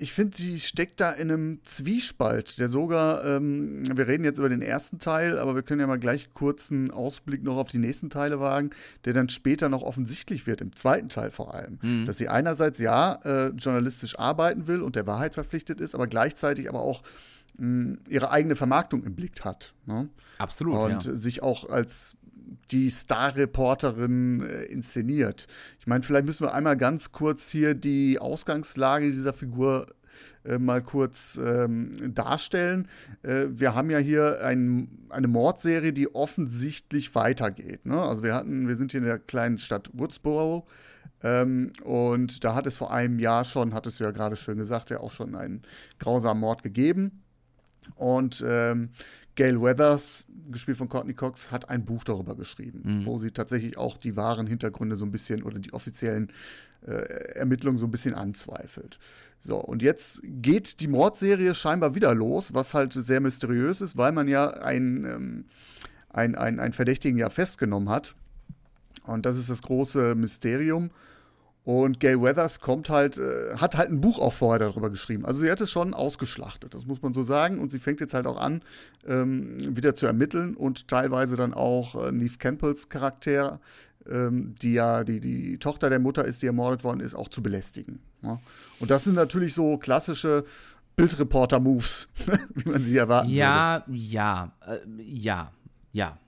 Ich 0.00 0.12
finde, 0.12 0.36
sie 0.36 0.60
steckt 0.60 1.00
da 1.00 1.10
in 1.10 1.28
einem 1.28 1.58
Zwiespalt, 1.64 2.60
der 2.60 2.68
sogar, 2.68 3.24
ähm, 3.24 3.82
wir 3.96 4.06
reden 4.06 4.22
jetzt 4.22 4.38
über 4.38 4.48
den 4.48 4.62
ersten 4.62 5.00
Teil, 5.00 5.40
aber 5.40 5.56
wir 5.56 5.64
können 5.64 5.80
ja 5.80 5.88
mal 5.88 5.98
gleich 5.98 6.32
kurz 6.34 6.70
einen 6.70 6.92
Ausblick 6.92 7.42
noch 7.42 7.56
auf 7.56 7.68
die 7.72 7.78
nächsten 7.78 8.08
Teile 8.08 8.38
wagen, 8.38 8.70
der 9.04 9.12
dann 9.12 9.28
später 9.28 9.68
noch 9.68 9.82
offensichtlich 9.82 10.46
wird, 10.46 10.60
im 10.60 10.76
zweiten 10.76 11.08
Teil 11.08 11.32
vor 11.32 11.52
allem. 11.52 11.80
Dass 12.06 12.16
sie 12.18 12.28
einerseits 12.28 12.78
ja 12.78 13.14
äh, 13.24 13.48
journalistisch 13.56 14.16
arbeiten 14.20 14.68
will 14.68 14.82
und 14.82 14.94
der 14.94 15.08
Wahrheit 15.08 15.34
verpflichtet 15.34 15.80
ist, 15.80 15.96
aber 15.96 16.06
gleichzeitig 16.06 16.68
aber 16.68 16.80
auch 16.82 17.02
mh, 17.56 17.98
ihre 18.08 18.30
eigene 18.30 18.56
Vermarktung 18.56 19.02
im 19.04 19.14
Blick 19.14 19.44
hat. 19.44 19.74
Ne? 19.86 20.08
Absolut. 20.38 20.76
und 20.76 21.04
ja. 21.04 21.14
sich 21.14 21.42
auch 21.42 21.68
als 21.68 22.16
die 22.70 22.90
Star-Reporterin 22.90 24.42
äh, 24.42 24.64
inszeniert. 24.64 25.46
Ich 25.78 25.86
meine, 25.86 26.02
vielleicht 26.02 26.24
müssen 26.24 26.46
wir 26.46 26.54
einmal 26.54 26.76
ganz 26.76 27.12
kurz 27.12 27.50
hier 27.50 27.74
die 27.74 28.18
Ausgangslage 28.18 29.10
dieser 29.10 29.32
Figur 29.32 29.86
äh, 30.44 30.58
mal 30.58 30.82
kurz 30.82 31.38
ähm, 31.42 32.14
darstellen. 32.14 32.88
Äh, 33.22 33.46
wir 33.50 33.74
haben 33.74 33.90
ja 33.90 33.98
hier 33.98 34.40
ein, 34.42 35.06
eine 35.10 35.28
Mordserie, 35.28 35.92
die 35.92 36.14
offensichtlich 36.14 37.14
weitergeht. 37.14 37.86
Ne? 37.86 38.00
Also 38.00 38.22
wir 38.22 38.34
hatten, 38.34 38.68
wir 38.68 38.76
sind 38.76 38.92
hier 38.92 39.00
in 39.00 39.06
der 39.06 39.18
kleinen 39.18 39.58
Stadt 39.58 39.90
Woodsboro. 39.92 40.66
Ähm, 41.22 41.72
und 41.84 42.44
da 42.44 42.54
hat 42.54 42.66
es 42.66 42.76
vor 42.76 42.92
einem 42.92 43.18
Jahr 43.18 43.44
schon, 43.44 43.74
hattest 43.74 43.98
du 43.98 44.04
ja 44.04 44.12
gerade 44.12 44.36
schön 44.36 44.58
gesagt, 44.58 44.90
ja 44.90 45.00
auch 45.00 45.10
schon 45.10 45.34
einen 45.34 45.62
grausamen 45.98 46.40
Mord 46.40 46.62
gegeben. 46.62 47.22
Und 47.96 48.44
ähm, 48.46 48.90
Gail 49.34 49.60
Weathers, 49.60 50.26
gespielt 50.50 50.78
von 50.78 50.88
Courtney 50.88 51.14
Cox, 51.14 51.52
hat 51.52 51.68
ein 51.68 51.84
Buch 51.84 52.04
darüber 52.04 52.34
geschrieben, 52.34 53.02
wo 53.04 53.18
sie 53.18 53.30
tatsächlich 53.30 53.76
auch 53.76 53.96
die 53.96 54.16
wahren 54.16 54.46
Hintergründe 54.46 54.96
so 54.96 55.04
ein 55.04 55.12
bisschen 55.12 55.42
oder 55.42 55.58
die 55.58 55.72
offiziellen 55.72 56.32
äh, 56.86 56.92
Ermittlungen 57.34 57.78
so 57.78 57.86
ein 57.86 57.90
bisschen 57.90 58.14
anzweifelt. 58.14 58.98
So, 59.40 59.58
und 59.58 59.82
jetzt 59.82 60.20
geht 60.24 60.80
die 60.80 60.88
Mordserie 60.88 61.54
scheinbar 61.54 61.94
wieder 61.94 62.14
los, 62.14 62.54
was 62.54 62.74
halt 62.74 62.92
sehr 62.92 63.20
mysteriös 63.20 63.80
ist, 63.80 63.96
weil 63.96 64.12
man 64.12 64.26
ja 64.26 64.48
einen 64.50 65.04
ähm, 65.04 65.44
ein, 66.10 66.34
ein, 66.34 66.58
ein 66.58 66.72
Verdächtigen 66.72 67.18
ja 67.18 67.30
festgenommen 67.30 67.88
hat. 67.88 68.14
Und 69.04 69.24
das 69.26 69.36
ist 69.36 69.50
das 69.50 69.62
große 69.62 70.14
Mysterium. 70.14 70.90
Und 71.68 72.00
Gail 72.00 72.22
Weathers 72.22 72.60
kommt 72.60 72.88
halt, 72.88 73.18
äh, 73.18 73.54
hat 73.56 73.76
halt 73.76 73.90
ein 73.90 74.00
Buch 74.00 74.18
auch 74.18 74.32
vorher 74.32 74.58
darüber 74.58 74.88
geschrieben. 74.88 75.26
Also 75.26 75.42
sie 75.42 75.50
hat 75.50 75.60
es 75.60 75.70
schon 75.70 75.92
ausgeschlachtet, 75.92 76.74
das 76.74 76.86
muss 76.86 77.02
man 77.02 77.12
so 77.12 77.22
sagen. 77.22 77.58
Und 77.58 77.70
sie 77.70 77.78
fängt 77.78 78.00
jetzt 78.00 78.14
halt 78.14 78.26
auch 78.26 78.40
an, 78.40 78.62
ähm, 79.06 79.76
wieder 79.76 79.94
zu 79.94 80.06
ermitteln 80.06 80.56
und 80.56 80.88
teilweise 80.88 81.36
dann 81.36 81.52
auch 81.52 82.06
äh, 82.06 82.10
Neve 82.10 82.38
Campbells 82.38 82.88
Charakter, 82.88 83.60
ähm, 84.08 84.54
die 84.62 84.72
ja 84.72 85.04
die, 85.04 85.20
die 85.20 85.58
Tochter 85.58 85.90
der 85.90 85.98
Mutter 85.98 86.24
ist, 86.24 86.40
die 86.40 86.46
ermordet 86.46 86.84
worden 86.84 87.00
ist, 87.00 87.14
auch 87.14 87.28
zu 87.28 87.42
belästigen. 87.42 88.00
Ja? 88.22 88.40
Und 88.80 88.90
das 88.90 89.04
sind 89.04 89.16
natürlich 89.16 89.52
so 89.52 89.76
klassische 89.76 90.46
Bildreporter-Moves, 90.96 92.08
wie 92.54 92.70
man 92.70 92.82
sie 92.82 92.96
erwarten 92.96 93.28
ja, 93.28 93.84
würde. 93.86 93.98
Ja, 93.98 94.52
äh, 94.66 94.78
ja, 95.02 95.52
ja. 95.92 96.18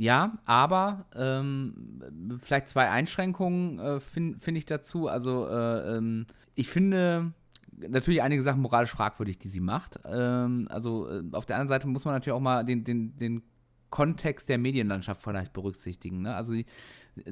Ja, 0.00 0.38
aber 0.46 1.04
ähm, 1.14 2.00
vielleicht 2.42 2.70
zwei 2.70 2.88
Einschränkungen 2.88 3.78
äh, 3.78 4.00
finde 4.00 4.40
find 4.40 4.56
ich 4.56 4.64
dazu. 4.64 5.08
Also 5.08 5.46
äh, 5.46 5.98
ähm, 5.98 6.24
ich 6.54 6.70
finde 6.70 7.34
natürlich 7.76 8.22
einige 8.22 8.42
Sachen 8.42 8.62
moralisch 8.62 8.92
fragwürdig, 8.92 9.38
die 9.38 9.50
sie 9.50 9.60
macht. 9.60 10.00
Ähm, 10.06 10.68
also 10.70 11.06
äh, 11.06 11.22
auf 11.32 11.44
der 11.44 11.56
anderen 11.56 11.68
Seite 11.68 11.86
muss 11.86 12.06
man 12.06 12.14
natürlich 12.14 12.34
auch 12.34 12.40
mal 12.40 12.64
den, 12.64 12.82
den, 12.82 13.14
den 13.18 13.42
Kontext 13.90 14.48
der 14.48 14.56
Medienlandschaft 14.56 15.22
vielleicht 15.22 15.52
berücksichtigen. 15.52 16.22
Ne? 16.22 16.34
Also 16.34 16.54
sie, 16.54 16.64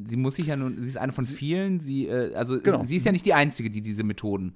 sie 0.08 0.16
muss 0.16 0.34
sich 0.36 0.46
ja 0.46 0.56
nun, 0.56 0.76
sie 0.82 0.88
ist 0.88 0.96
eine 0.98 1.12
von 1.12 1.24
vielen, 1.24 1.80
sie, 1.80 2.06
äh, 2.06 2.34
also 2.34 2.60
Genau. 2.60 2.84
sie 2.84 2.96
ist 2.96 3.06
ja 3.06 3.12
nicht 3.12 3.26
die 3.26 3.34
Einzige, 3.34 3.70
die 3.70 3.80
diese 3.82 4.02
Methoden 4.04 4.54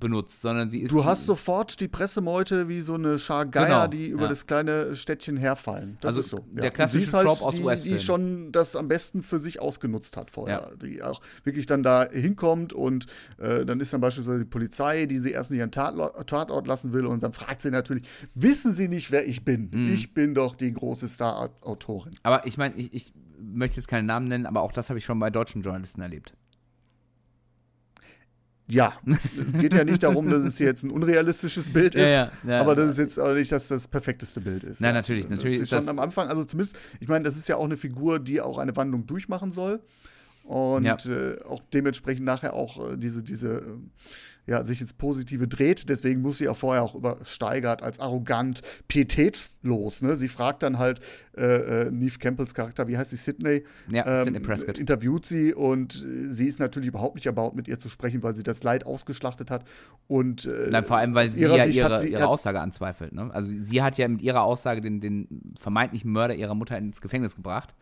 benutzt, 0.00 0.40
sondern 0.42 0.70
sie 0.70 0.80
ist. 0.80 0.92
Du 0.92 1.04
hast 1.04 1.26
sofort 1.26 1.80
die 1.80 1.88
Pressemeute 1.88 2.68
wie 2.68 2.80
so 2.80 2.94
eine 2.94 3.18
Schar 3.18 3.44
Geier, 3.46 3.66
Genau, 3.66 3.86
die 3.88 4.06
über 4.08 4.22
ja. 4.22 4.28
das 4.28 4.46
kleine 4.46 4.94
Städtchen 4.94 5.36
herfallen. 5.36 5.98
Das 6.00 6.10
Also 6.10 6.20
ist 6.20 6.28
so. 6.28 6.44
der 6.52 6.66
Und 6.66 6.74
klassische 6.74 6.98
sie 7.00 7.04
ist 7.04 7.14
halt 7.14 7.26
Trope 7.26 7.44
aus 7.66 7.82
die, 7.82 7.90
die 7.90 7.98
schon 7.98 8.52
das 8.52 8.76
am 8.76 8.88
besten 8.88 9.22
für 9.22 9.40
sich 9.40 9.60
ausgenutzt 9.60 10.16
hat 10.16 10.30
vorher. 10.30 10.72
Die 10.82 11.02
auch 11.02 11.20
wirklich 11.44 11.66
dann 11.66 11.82
da 11.82 12.08
hinkommt 12.10 12.72
und 12.72 13.06
äh, 13.38 13.64
dann 13.66 13.80
ist 13.80 13.92
dann 13.92 14.00
beispielsweise 14.00 14.40
die 14.40 14.44
Polizei, 14.50 15.06
die 15.06 15.18
sie 15.18 15.32
erst 15.32 15.50
nicht 15.50 15.62
an 15.62 15.70
Tatlo- 15.70 16.24
Tatort 16.24 16.66
lassen 16.66 16.92
will 16.92 17.04
und 17.06 17.22
dann 17.22 17.32
fragt 17.32 17.60
sie 17.60 17.70
natürlich, 17.70 18.04
wissen 18.34 18.72
Sie 18.72 18.88
nicht, 18.88 19.10
wer 19.10 19.26
ich 19.26 19.44
bin? 19.44 19.68
Mhm. 19.72 19.92
Ich 19.92 20.14
bin 20.14 20.34
doch 20.34 20.54
die 20.54 20.72
große 20.72 21.08
Star-Autorin. 21.08 22.12
Aber 22.22 22.46
ich 22.46 22.56
meine, 22.58 22.74
ich, 22.76 22.94
ich 22.94 23.12
möchte 23.52 23.76
jetzt 23.76 23.88
keinen 23.88 24.06
Namen 24.06 24.28
nennen, 24.28 24.46
aber 24.46 24.62
auch 24.62 24.72
das 24.72 24.88
habe 24.90 24.98
ich 24.98 25.04
schon 25.04 25.18
bei 25.18 25.30
deutschen 25.30 25.62
Journalisten 25.62 26.00
erlebt. 26.00 26.34
Ja, 28.70 28.92
es 29.06 29.60
geht 29.60 29.72
ja 29.72 29.82
nicht 29.82 30.02
darum, 30.02 30.28
dass 30.28 30.42
es 30.42 30.58
jetzt 30.58 30.84
ein 30.84 30.90
unrealistisches 30.90 31.72
Bild 31.72 31.94
Ja, 31.94 32.02
ist, 32.04 32.10
ja, 32.44 32.50
ja. 32.50 32.60
aber 32.60 32.74
das 32.74 32.88
ist 32.90 32.98
jetzt 32.98 33.18
auch 33.18 33.32
nicht, 33.32 33.50
dass 33.50 33.68
das 33.68 33.88
perfekteste 33.88 34.42
Bild 34.42 34.62
ist. 34.62 34.82
Nein, 34.82 34.90
Ja. 34.90 35.00
natürlich, 35.00 35.24
Das 35.24 35.30
natürlich 35.30 35.56
ist 35.56 35.62
ist 35.62 35.68
schon 35.70 35.78
das- 35.78 35.88
am 35.88 35.98
Anfang, 35.98 36.28
also 36.28 36.44
zumindest, 36.44 36.78
ich 37.00 37.08
meine, 37.08 37.24
das 37.24 37.38
ist 37.38 37.48
ja 37.48 37.56
auch 37.56 37.64
eine 37.64 37.78
Figur, 37.78 38.18
die 38.18 38.42
auch 38.42 38.58
eine 38.58 38.76
Wandlung 38.76 39.06
durchmachen 39.06 39.50
soll 39.52 39.80
und 40.44 40.84
Ja. 40.84 40.98
äh, 41.06 41.42
auch 41.44 41.62
dementsprechend 41.72 42.26
nachher 42.26 42.52
auch 42.52 42.92
äh, 42.92 42.98
diese, 42.98 43.22
diese, 43.22 43.58
äh, 43.60 43.62
ja, 44.48 44.64
sich 44.64 44.80
ins 44.80 44.92
Positive 44.94 45.46
dreht. 45.46 45.88
Deswegen 45.88 46.22
muss 46.22 46.38
sie 46.38 46.48
auch 46.48 46.56
vorher 46.56 46.82
auch 46.82 46.94
übersteigert 46.94 47.82
als 47.82 48.00
arrogant, 48.00 48.62
pietätlos. 48.88 50.02
Ne? 50.02 50.16
Sie 50.16 50.28
fragt 50.28 50.62
dann 50.62 50.78
halt 50.78 51.00
äh, 51.36 51.86
äh, 51.86 51.90
Neve 51.90 52.18
Campbells 52.18 52.54
Charakter, 52.54 52.88
wie 52.88 52.96
heißt 52.96 53.10
sie, 53.10 53.16
Sydney? 53.16 53.64
Ja, 53.90 54.24
Sidney 54.24 54.40
Prescott. 54.40 54.78
Interviewt 54.78 55.26
sie 55.26 55.54
und 55.54 56.04
äh, 56.04 56.30
sie 56.30 56.46
ist 56.46 56.58
natürlich 56.60 56.88
überhaupt 56.88 57.14
nicht 57.16 57.26
erbaut, 57.26 57.54
mit 57.54 57.68
ihr 57.68 57.78
zu 57.78 57.88
sprechen, 57.88 58.22
weil 58.22 58.34
sie 58.34 58.42
das 58.42 58.62
Leid 58.62 58.86
ausgeschlachtet 58.86 59.50
hat. 59.50 59.64
Und 60.06 60.46
äh, 60.46 60.68
Nein, 60.70 60.84
vor 60.84 60.96
allem, 60.96 61.14
weil 61.14 61.28
sie 61.28 61.40
ja 61.44 61.64
Sicht 61.66 61.78
ihre, 61.78 61.98
sie- 61.98 62.12
ihre 62.12 62.26
Aussage 62.28 62.60
anzweifelt. 62.60 63.12
Ne? 63.12 63.30
Also 63.32 63.50
sie 63.50 63.82
hat 63.82 63.98
ja 63.98 64.08
mit 64.08 64.22
ihrer 64.22 64.42
Aussage 64.42 64.80
den, 64.80 65.00
den 65.00 65.52
vermeintlichen 65.58 66.10
Mörder 66.10 66.34
ihrer 66.34 66.54
Mutter 66.54 66.76
ins 66.78 67.00
Gefängnis 67.00 67.36
gebracht. 67.36 67.74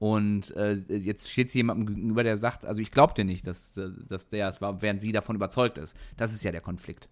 Und 0.00 0.56
äh, 0.56 0.72
jetzt 0.88 1.30
steht 1.30 1.50
sie 1.50 1.58
jemandem 1.58 1.86
gegenüber, 1.94 2.24
der 2.24 2.36
sagt, 2.38 2.64
also 2.64 2.80
ich 2.80 2.90
glaube 2.90 3.12
dir 3.14 3.24
nicht, 3.24 3.46
dass, 3.46 3.72
dass 4.08 4.28
der 4.28 4.48
es 4.48 4.60
war, 4.62 4.80
während 4.82 5.00
sie 5.02 5.12
davon 5.12 5.36
überzeugt 5.36 5.76
ist. 5.78 5.94
Das 6.16 6.32
ist 6.32 6.42
ja 6.42 6.50
der 6.50 6.62
Konflikt. 6.62 7.08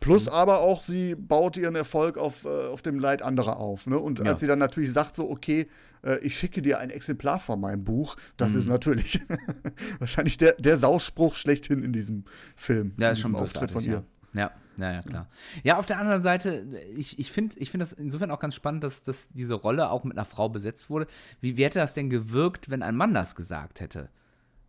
Plus 0.00 0.28
aber 0.28 0.60
auch, 0.60 0.82
sie 0.82 1.14
baut 1.16 1.56
ihren 1.56 1.74
Erfolg 1.74 2.18
auf, 2.18 2.44
äh, 2.44 2.48
auf 2.48 2.82
dem 2.82 3.00
Leid 3.00 3.22
anderer 3.22 3.56
auf. 3.56 3.86
Ne? 3.86 3.98
Und 3.98 4.20
Ja. 4.20 4.26
als 4.26 4.40
sie 4.40 4.46
dann 4.46 4.58
natürlich 4.60 4.92
sagt, 4.92 5.14
so, 5.16 5.28
okay, 5.28 5.66
äh, 6.04 6.18
ich 6.18 6.38
schicke 6.38 6.60
dir 6.62 6.78
ein 6.78 6.90
Exemplar 6.90 7.40
von 7.40 7.58
meinem 7.60 7.82
Buch, 7.82 8.14
das 8.36 8.52
Mhm. 8.52 8.58
ist 8.58 8.66
natürlich 8.68 9.20
wahrscheinlich 9.98 10.36
der, 10.36 10.52
der 10.52 10.76
Sauspruch 10.76 11.34
schlechthin 11.34 11.82
in 11.82 11.92
diesem 11.92 12.24
Film, 12.56 12.92
Ja, 13.00 13.08
in 13.08 13.12
ist 13.14 13.20
schon 13.20 13.32
diesem 13.32 13.42
Auftritt 13.42 13.72
von 13.72 13.82
ihr. 13.84 13.90
Ja. 13.92 14.04
Ja, 14.38 14.52
ja, 14.76 14.92
ja, 14.92 15.02
klar. 15.02 15.26
Ja, 15.64 15.78
auf 15.78 15.86
der 15.86 15.98
anderen 15.98 16.22
Seite, 16.22 16.64
ich, 16.96 17.18
ich 17.18 17.32
finde 17.32 17.56
ich 17.58 17.70
find 17.70 17.82
das 17.82 17.92
insofern 17.92 18.30
auch 18.30 18.38
ganz 18.38 18.54
spannend, 18.54 18.84
dass, 18.84 19.02
dass 19.02 19.28
diese 19.30 19.54
Rolle 19.54 19.90
auch 19.90 20.04
mit 20.04 20.16
einer 20.16 20.24
Frau 20.24 20.48
besetzt 20.48 20.88
wurde. 20.88 21.06
Wie, 21.40 21.56
wie 21.56 21.64
hätte 21.64 21.80
das 21.80 21.94
denn 21.94 22.10
gewirkt, 22.10 22.70
wenn 22.70 22.82
ein 22.82 22.96
Mann 22.96 23.12
das 23.12 23.34
gesagt 23.34 23.80
hätte? 23.80 24.08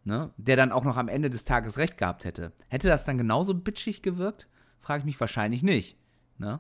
Ne? 0.04 0.32
Der 0.38 0.56
dann 0.56 0.72
auch 0.72 0.84
noch 0.84 0.98
am 0.98 1.08
Ende 1.08 1.30
des 1.30 1.44
Tages 1.44 1.78
recht 1.78 1.98
gehabt 1.98 2.26
hätte. 2.26 2.52
Hätte 2.70 2.88
das 2.88 3.06
dann 3.06 3.18
genauso 3.18 3.54
bitchig 3.54 4.02
gewirkt? 4.02 4.48
Frage 4.82 5.02
ich 5.02 5.06
mich 5.06 5.20
wahrscheinlich 5.20 5.62
nicht. 5.62 5.98
Ne? 6.40 6.60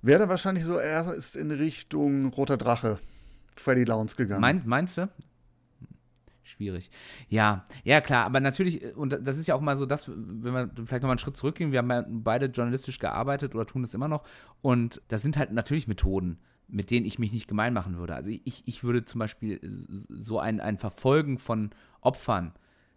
Wäre 0.00 0.20
dann 0.20 0.28
wahrscheinlich 0.28 0.64
so 0.64 0.78
erst 0.78 1.34
in 1.34 1.50
Richtung 1.50 2.32
Roter 2.32 2.56
Drache, 2.56 2.98
Freddy 3.56 3.82
Lounge 3.82 4.12
gegangen. 4.16 4.40
Mein, 4.40 4.62
meinst 4.64 4.98
du? 4.98 5.08
Schwierig. 6.48 6.90
Ja, 7.28 7.66
ja 7.84 8.00
klar, 8.00 8.24
aber 8.24 8.40
natürlich, 8.40 8.82
äh, 8.82 8.92
und 8.92 9.18
das 9.22 9.36
ist 9.36 9.48
ja 9.48 9.54
auch 9.54 9.60
mal 9.60 9.76
so 9.76 9.84
das, 9.84 10.08
wenn 10.08 10.54
wir 10.54 10.70
vielleicht 10.74 11.02
nochmal 11.02 11.10
einen 11.10 11.18
Schritt 11.18 11.36
zurückgehen, 11.36 11.72
wir 11.72 11.80
haben 11.80 11.90
ja 11.90 12.04
beide 12.08 12.46
journalistisch 12.46 12.98
gearbeitet 12.98 13.54
oder 13.54 13.66
tun 13.66 13.84
es 13.84 13.92
immer 13.92 14.08
noch 14.08 14.24
und 14.62 15.02
das 15.08 15.20
sind 15.20 15.36
halt 15.36 15.52
natürlich 15.52 15.88
Methoden, 15.88 16.38
mit 16.66 16.90
denen 16.90 17.04
ich 17.04 17.18
mich 17.18 17.32
nicht 17.32 17.48
gemein 17.48 17.74
machen 17.74 17.98
würde. 17.98 18.14
Also 18.14 18.30
ich, 18.30 18.66
ich 18.66 18.82
würde 18.82 19.04
zum 19.04 19.18
Beispiel 19.18 19.60
so 20.08 20.38
ein, 20.38 20.60
ein 20.60 20.78
Verfolgen 20.78 21.38
von 21.38 21.70
Opfern 22.00 22.52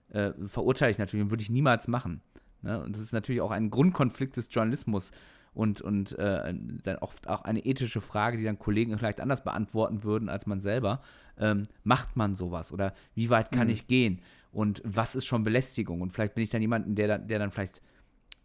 äh, 0.09 0.31
verurteile 0.47 0.91
ich 0.91 0.97
natürlich 0.97 1.23
und 1.23 1.31
würde 1.31 1.43
ich 1.43 1.49
niemals 1.49 1.89
machen. 1.89 2.21
Ne? 2.61 2.81
Und 2.81 2.95
das 2.95 3.01
ist 3.01 3.11
natürlich 3.11 3.41
auch 3.41 3.51
ein 3.51 3.69
Grundkonflikt 3.69 4.37
des 4.37 4.47
Journalismus 4.49 5.11
und, 5.53 5.81
und 5.81 6.17
äh, 6.17 6.53
dann 6.83 6.97
oft 6.99 7.27
auch 7.27 7.41
eine 7.41 7.65
ethische 7.65 7.99
Frage, 7.99 8.37
die 8.37 8.45
dann 8.45 8.59
Kollegen 8.59 8.97
vielleicht 8.97 9.19
anders 9.19 9.43
beantworten 9.43 10.03
würden 10.03 10.29
als 10.29 10.45
man 10.47 10.61
selber. 10.61 11.01
Ähm, 11.41 11.63
macht 11.83 12.15
man 12.15 12.35
sowas 12.35 12.71
oder 12.71 12.93
wie 13.15 13.29
weit 13.29 13.51
kann 13.51 13.67
ich 13.69 13.87
gehen 13.87 14.21
und 14.53 14.81
was 14.85 15.15
ist 15.15 15.25
schon 15.25 15.43
Belästigung? 15.43 15.99
Und 16.01 16.11
vielleicht 16.13 16.35
bin 16.35 16.43
ich 16.43 16.51
dann 16.51 16.61
jemanden, 16.61 16.95
der, 16.95 17.07
dann- 17.07 17.27
der 17.27 17.39
dann 17.39 17.51
vielleicht 17.51 17.81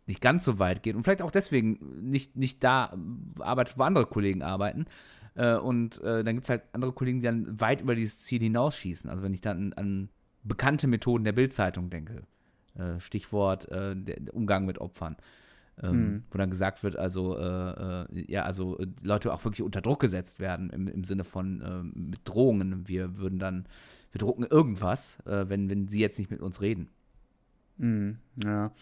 nicht 0.07 0.21
ganz 0.23 0.45
so 0.45 0.59
weit 0.59 0.83
geht 0.83 0.97
und 0.97 1.05
vielleicht 1.05 1.23
auch 1.23 1.31
deswegen 1.31 1.79
nicht, 2.11 2.37
nicht 2.37 2.65
da 2.65 2.97
arbeitet, 3.39 3.79
wo 3.79 3.83
andere 3.83 4.07
Kollegen 4.07 4.43
arbeiten. 4.43 4.87
Äh, 5.35 5.57
und 5.57 6.01
äh, 6.03 6.25
dann 6.25 6.37
gibt 6.37 6.45
es 6.47 6.51
halt 6.51 6.63
andere 6.73 6.93
Kollegen, 6.93 7.19
die 7.21 7.27
dann 7.27 7.61
weit 7.61 7.83
über 7.83 7.95
dieses 7.95 8.23
Ziel 8.23 8.41
hinausschießen. 8.41 9.11
Also 9.11 9.23
wenn 9.23 9.35
ich 9.35 9.41
dann 9.43 9.59
an, 9.59 9.73
an 9.75 10.09
bekannte 10.43 10.87
Methoden 10.87 11.25
der 11.25 11.33
Bildzeitung 11.33 11.91
denke, 11.91 12.23
äh, 12.79 12.99
Stichwort 13.01 13.69
äh, 13.71 13.95
der 13.97 14.33
Umgang 14.33 14.65
mit 14.65 14.79
Opfern. 14.79 15.17
Ähm, 15.83 16.23
Wo 16.31 16.39
dann 16.39 16.51
gesagt 16.51 16.83
wird, 16.83 16.97
also, 16.97 17.37
äh, 17.37 18.05
äh, 18.05 18.33
ja, 18.33 18.45
also 18.45 18.79
äh, 18.79 18.87
Leute 19.03 19.33
auch 19.33 19.45
wirklich 19.45 19.63
unter 19.63 19.83
Druck 19.83 20.01
gesetzt 20.01 20.41
werden 20.41 20.71
im, 20.71 20.89
im 20.89 21.05
Sinne 21.05 21.25
von 21.25 21.63
ähm, 21.65 21.93
mit 22.11 22.21
Drohungen. 22.25 22.89
Wir 22.89 23.19
würden 23.19 23.39
dann, 23.39 23.67
wir 24.13 24.19
drucken 24.19 24.45
irgendwas, 24.45 25.19
äh, 25.27 25.49
wenn, 25.49 25.69
wenn 25.69 25.87
sie 25.87 26.01
jetzt 26.01 26.19
nicht 26.19 26.31
mit 26.31 26.41
uns 26.41 26.63
reden. 26.63 26.89
Ja. 28.43 28.67
Um, 28.67 28.73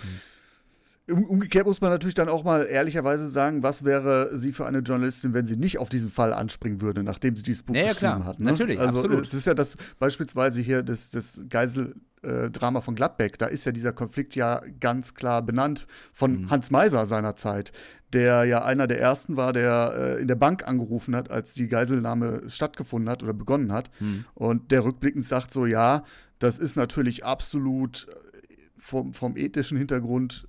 umgekehrt 1.09 1.67
muss 1.67 1.81
man 1.81 1.91
natürlich 1.91 2.15
dann 2.15 2.29
auch 2.29 2.45
mal 2.45 2.65
ehrlicherweise 2.67 3.29
sagen, 3.29 3.63
was 3.63 3.85
wäre 3.85 4.37
sie 4.39 4.53
für 4.53 4.67
eine 4.67 4.79
Journalistin, 4.79 5.35
wenn 5.35 5.45
sie 5.47 5.57
nicht 5.57 5.79
auf 5.79 5.89
diesen 5.89 6.11
Fall 6.11 6.33
anspringen 6.33 6.81
würde, 6.81 7.03
nachdem 7.03 7.37
sie 7.37 7.43
dieses 7.43 7.63
Buch 7.63 7.75
Ja, 7.75 7.83
ja, 7.83 7.89
geschrieben 7.89 8.13
klar. 8.21 8.25
hat. 8.25 8.41
Ne? 8.41 8.51
Natürlich, 8.53 8.81
also 8.81 9.01
absolut. 9.01 9.25
es 9.27 9.35
ist 9.35 9.47
ja 9.47 9.55
das 9.55 9.77
beispielsweise 9.99 10.61
hier 10.63 10.83
das, 10.83 11.11
das 11.11 11.41
Geisel-Drama 11.49 12.81
von 12.81 12.95
Gladbeck, 12.95 13.39
da 13.39 13.47
ist 13.47 13.65
ja 13.67 13.73
dieser 13.73 13.93
Konflikt 13.93 14.35
ja 14.35 14.63
ganz 14.81 15.15
klar 15.15 15.43
benannt 15.43 15.87
von 16.13 16.43
Mhm. 16.43 16.51
Hans 16.51 16.71
Meiser 16.71 17.05
seinerzeit, 17.07 17.73
der 18.15 18.45
ja 18.45 18.65
einer 18.65 18.87
der 18.87 19.01
ersten 19.01 19.37
war, 19.37 19.53
der 19.53 19.95
äh, 20.17 20.23
in 20.23 20.29
der 20.29 20.37
Bank 20.37 20.67
angerufen 20.67 21.15
hat, 21.17 21.31
als 21.31 21.53
die 21.55 21.69
Geiselnahme 21.69 22.43
stattgefunden 22.49 23.11
hat 23.11 23.23
oder 23.23 23.35
begonnen 23.35 23.73
hat. 23.73 23.91
Mhm. 24.01 24.25
Und 24.35 24.71
der 24.71 24.85
rückblickend 24.85 25.25
sagt 25.27 25.53
so, 25.53 25.67
ja, 25.67 26.05
das 26.39 26.57
ist 26.59 26.77
natürlich 26.77 27.25
absolut 27.25 28.07
äh, 28.09 28.55
vom, 28.79 29.13
vom 29.13 29.37
ethischen 29.37 29.77
Hintergrund 29.77 30.47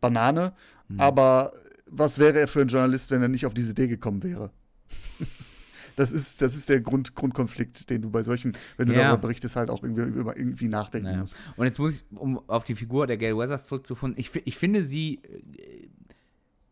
Banane, 0.00 0.52
Mhm. 0.88 1.00
aber 1.00 1.52
was 1.86 2.18
wäre 2.18 2.38
er 2.40 2.48
für 2.48 2.60
ein 2.60 2.68
Journalist, 2.68 3.10
wenn 3.10 3.22
er 3.22 3.28
nicht 3.28 3.46
auf 3.46 3.54
diese 3.54 3.70
Idee 3.70 3.86
gekommen 3.88 4.22
wäre? 4.22 4.50
das, 5.96 6.12
ist, 6.12 6.42
das 6.42 6.54
ist 6.56 6.68
der 6.68 6.80
Grund, 6.80 7.14
Grundkonflikt, 7.14 7.88
den 7.90 8.02
du 8.02 8.10
bei 8.10 8.22
solchen, 8.22 8.56
wenn 8.76 8.86
du 8.88 8.94
Ja. 8.94 9.00
darüber 9.02 9.18
berichtest, 9.18 9.56
halt 9.56 9.70
auch 9.70 9.82
irgendwie, 9.82 10.02
über, 10.02 10.36
irgendwie 10.36 10.68
nachdenken 10.68 11.06
Naja. 11.08 11.20
musst. 11.20 11.38
Und 11.56 11.66
jetzt 11.66 11.78
muss 11.78 11.96
ich, 11.96 12.18
um 12.18 12.48
auf 12.48 12.64
die 12.64 12.74
Figur 12.74 13.06
der 13.06 13.16
Gail 13.16 13.36
Weathers 13.36 13.66
zurückzufinden, 13.66 14.18
ich, 14.18 14.34
ich 14.44 14.56
finde, 14.58 14.84
sie 14.84 15.22
äh, 15.24 15.88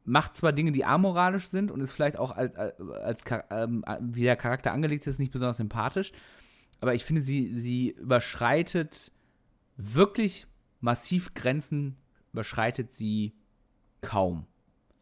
macht 0.05 0.37
zwar 0.37 0.53
Dinge, 0.53 0.73
die 0.73 0.85
amoralisch 0.85 1.47
sind 1.49 1.71
und 1.71 1.81
ist 1.81 1.93
vielleicht 1.93 2.19
auch 2.19 2.33
als, 2.33 2.55
als 2.57 3.23
ähm, 3.51 3.85
wie 4.01 4.23
der 4.25 4.37
Charakter 4.37 4.73
angelegt 4.73 5.07
ist, 5.07 5.19
nicht 5.21 5.33
besonders 5.33 5.59
sympathisch, 5.59 6.13
aber 6.81 6.95
ich 6.95 7.05
finde, 7.05 7.23
sie, 7.23 7.53
sie 7.55 7.91
überschreitet 7.91 9.13
wirklich 9.77 10.47
massiv 10.81 11.33
Grenzen, 11.35 11.97
überschreitet 12.33 12.92
sie 12.92 13.33
kaum. 14.01 14.47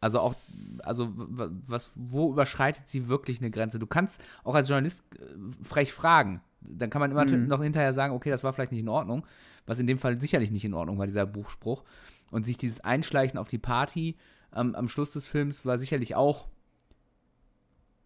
Also 0.00 0.20
auch, 0.20 0.34
also 0.82 1.12
was, 1.14 1.90
wo 1.94 2.32
überschreitet 2.32 2.88
sie 2.88 3.08
wirklich 3.08 3.40
eine 3.40 3.50
Grenze? 3.50 3.78
Du 3.78 3.86
kannst 3.86 4.20
auch 4.44 4.54
als 4.54 4.68
Journalist 4.68 5.04
äh, 5.16 5.64
frech 5.64 5.92
fragen, 5.92 6.40
Dann 6.62 6.90
kann 6.90 7.00
man 7.00 7.10
immer 7.10 7.24
Mhm. 7.24 7.46
noch 7.48 7.62
hinterher 7.62 7.92
sagen, 7.94 8.14
okay, 8.14 8.30
das 8.30 8.44
war 8.44 8.52
vielleicht 8.52 8.72
nicht 8.72 8.80
in 8.80 8.88
Ordnung, 8.88 9.26
was 9.66 9.78
in 9.78 9.86
dem 9.86 9.98
Fall 9.98 10.20
sicherlich 10.20 10.50
nicht 10.50 10.64
in 10.64 10.74
Ordnung 10.74 10.98
war, 10.98 11.06
dieser 11.06 11.26
Buchspruch. 11.26 11.84
Und 12.30 12.44
sich 12.44 12.56
dieses 12.58 12.80
Einschleichen 12.80 13.38
auf 13.38 13.48
die 13.48 13.58
Party 13.58 14.16
ähm, 14.54 14.74
am 14.74 14.88
Schluss 14.88 15.12
des 15.12 15.26
Films 15.26 15.64
war 15.64 15.78
sicherlich 15.78 16.14
auch 16.14 16.48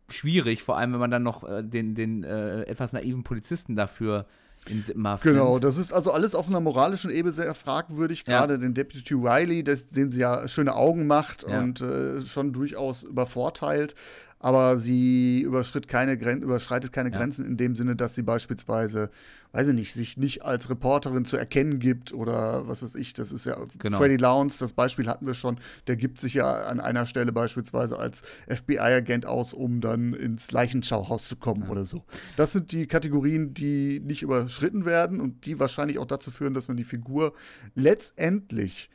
schwierig, 0.09 0.63
vor 0.63 0.77
allem 0.77 0.93
wenn 0.93 1.01
man 1.01 1.11
dann 1.11 1.23
noch 1.23 1.45
äh, 1.45 1.63
den, 1.63 1.95
den 1.95 2.25
äh, 2.25 2.63
etwas 2.63 2.93
naiven 2.93 3.23
Polizisten 3.25 3.75
dafür 3.77 4.27
Sippenhaft 4.27 4.44
Genau, 5.23 5.59
das 5.59 5.77
ist 5.77 5.93
also 5.93 6.13
alles 6.13 6.35
auf 6.35 6.49
einer 6.49 6.61
moralischen 6.61 7.11
Ebene 7.11 7.33
sehr 7.35 7.55
fragwürdig. 7.55 8.25
Ja. 8.27 8.41
Gerade 8.41 8.59
den 8.59 8.75
Deputy 8.75 9.15
Riley, 9.15 9.63
das, 9.65 9.87
den 9.89 10.11
sie 10.13 10.21
ja 10.21 10.47
schöne 10.49 10.75
Augen 10.75 11.07
macht 11.07 11.47
Ja. 11.49 11.61
und 11.61 11.81
äh, 11.81 12.21
schon 12.21 12.53
durchaus 12.53 13.03
übervorteilt. 13.03 13.95
Aber 14.45 14.77
sie 14.77 15.41
überschritt 15.41 15.89
keine 15.89 16.19
Gren 16.19 16.43
überschreitet 16.43 16.93
keine 16.93 17.11
Ja. 17.11 17.17
Grenzen 17.17 17.47
in 17.47 17.57
dem 17.57 17.75
Sinne, 17.77 17.97
dass 17.97 18.15
sie 18.15 18.21
beispielsweise, 18.23 19.09
weiß 19.53 19.69
ich 19.69 19.75
nicht, 19.75 19.95
sich 19.95 20.19
nicht 20.19 20.45
als 20.45 20.69
Reporterin 20.69 21.25
zu 21.25 21.39
erkennen 21.39 21.79
gibt 21.79 22.13
oder 22.13 22.69
was 22.69 22.83
weiß 22.83 22.95
ich. 22.97 23.15
Das 23.15 23.33
ist 23.33 23.47
ja 23.47 23.57
Genau. 23.79 23.97
Freddie 23.97 24.19
Lowndes, 24.19 24.59
das 24.59 24.75
Beispiel 24.75 25.07
hatten 25.09 25.27
wir 25.27 25.33
schon. 25.33 25.57
Der 25.87 25.97
gibt 25.97 26.21
sich 26.21 26.35
ja 26.35 26.67
an 26.67 26.79
einer 26.79 27.07
Stelle 27.07 27.33
beispielsweise 27.33 27.99
als 27.99 28.21
FBI-Agent 28.47 29.25
aus, 29.25 29.55
um 29.55 29.81
dann 29.81 30.13
ins 30.13 30.53
Leichenschauhaus 30.53 31.27
zu 31.27 31.37
kommen 31.37 31.71
oder 31.71 31.87
so. 31.87 32.05
Das 32.37 32.53
sind 32.53 32.71
die 32.73 32.87
Kategorien, 32.87 33.55
die 33.55 33.99
nicht 34.01 34.21
überschritten 34.23 34.85
werden 34.85 35.23
und 35.23 35.47
die 35.47 35.59
wahrscheinlich 35.59 35.99
auch 35.99 36.07
dazu 36.07 36.31
führen, 36.31 36.53
dass 36.53 36.69
man 36.69 36.77
die 36.77 36.85
Figur 36.85 37.33
letztendlich 37.75 38.91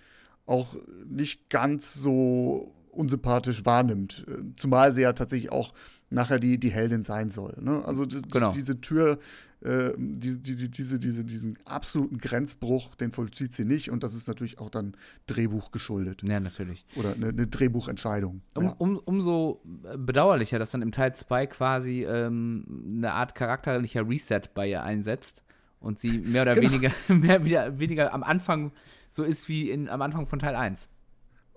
auch 0.45 0.75
nicht 1.07 1.49
ganz 1.49 1.95
so 1.95 2.75
unsympathisch 2.99 3.65
wahrnimmt. 3.65 4.25
Äh, 4.27 4.43
Zumal 4.55 4.93
sie 4.93 5.01
ja 5.01 5.13
tatsächlich 5.13 5.51
auch 5.51 5.73
nachher 6.09 6.39
die, 6.39 6.59
die 6.59 6.69
Heldin 6.71 7.03
sein 7.03 7.29
soll. 7.29 7.55
Ne? 7.61 7.83
Also 7.85 8.05
d- 8.05 8.21
Genau. 8.31 8.51
diese 8.51 8.81
Tür, 8.81 9.19
äh, 9.61 9.91
diese, 9.97 10.39
diese, 10.39 10.69
diese, 10.69 10.99
diese, 10.99 11.23
diesen 11.25 11.57
absoluten 11.65 12.17
Grenzbruch, 12.17 12.95
den 12.95 13.11
vollzieht 13.11 13.53
sie 13.53 13.65
nicht 13.65 13.89
und 13.91 14.03
das 14.03 14.13
ist 14.15 14.27
natürlich 14.27 14.59
auch 14.59 14.69
dann 14.69 14.93
Drehbuch 15.27 15.71
geschuldet. 15.71 16.23
Ja, 16.23 16.39
natürlich. 16.39 16.85
Oder 16.95 17.13
eine, 17.13 17.27
eine 17.29 17.47
Drehbuchentscheidung. 17.47 18.41
Um, 18.55 18.63
ja. 18.63 18.75
um, 18.77 18.97
umso 18.97 19.61
bedauerlicher, 19.97 20.59
dass 20.59 20.71
dann 20.71 20.81
im 20.81 20.91
Teil 20.91 21.13
2 21.15 21.47
quasi 21.47 22.03
ähm, 22.05 22.65
eine 22.97 23.13
Art 23.13 23.35
charakterlicher 23.35 24.07
Reset 24.07 24.41
bei 24.55 24.67
ihr 24.69 24.83
einsetzt 24.83 25.43
und 25.79 25.99
sie 25.99 26.19
mehr 26.19 26.41
oder 26.43 26.55
Genau. 26.55 26.71
weniger, 26.71 26.91
mehr 27.13 27.45
wieder, 27.45 27.79
weniger 27.79 28.13
am 28.13 28.23
Anfang 28.23 28.71
so 29.11 29.23
ist 29.23 29.47
wie 29.49 29.69
in, 29.71 29.89
am 29.89 30.01
Anfang 30.01 30.25
von 30.27 30.39
Teil 30.39 30.55
1. 30.55 30.87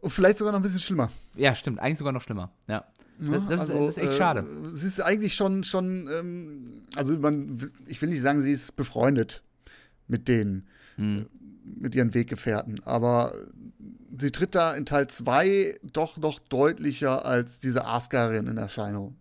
Und 0.02 0.10
vielleicht 0.10 0.36
sogar 0.38 0.52
noch 0.52 0.58
ein 0.58 0.62
bisschen 0.62 0.80
schlimmer. 0.80 1.10
Ja, 1.36 1.54
stimmt, 1.54 1.78
eigentlich 1.78 1.98
sogar 1.98 2.12
noch 2.12 2.20
schlimmer. 2.22 2.50
Ja. 2.66 2.84
Das, 3.18 3.30
das, 3.30 3.40
ist, 3.40 3.50
Also, 3.70 3.78
das 3.86 3.88
ist 3.96 3.98
echt 3.98 4.12
äh, 4.12 4.16
schade. 4.16 4.46
Sie 4.72 4.86
ist 4.86 5.00
eigentlich 5.00 5.34
schon, 5.34 5.62
schon 5.64 6.08
ähm, 6.12 6.82
also 6.96 7.16
man, 7.18 7.70
ich 7.86 8.02
will 8.02 8.08
nicht 8.08 8.20
sagen, 8.20 8.42
sie 8.42 8.52
ist 8.52 8.74
befreundet 8.76 9.42
mit 10.08 10.28
denen, 10.28 10.66
Mhm. 10.98 11.26
mit 11.64 11.94
ihren 11.94 12.12
Weggefährten, 12.12 12.80
aber 12.84 13.32
sie 14.18 14.30
tritt 14.30 14.54
da 14.54 14.74
in 14.74 14.84
Teil 14.84 15.06
2 15.06 15.78
doch 15.84 16.18
noch 16.18 16.38
deutlicher 16.40 17.24
als 17.24 17.60
diese 17.60 17.86
Askarin 17.86 18.46
in 18.48 18.58
Erscheinung. 18.58 19.14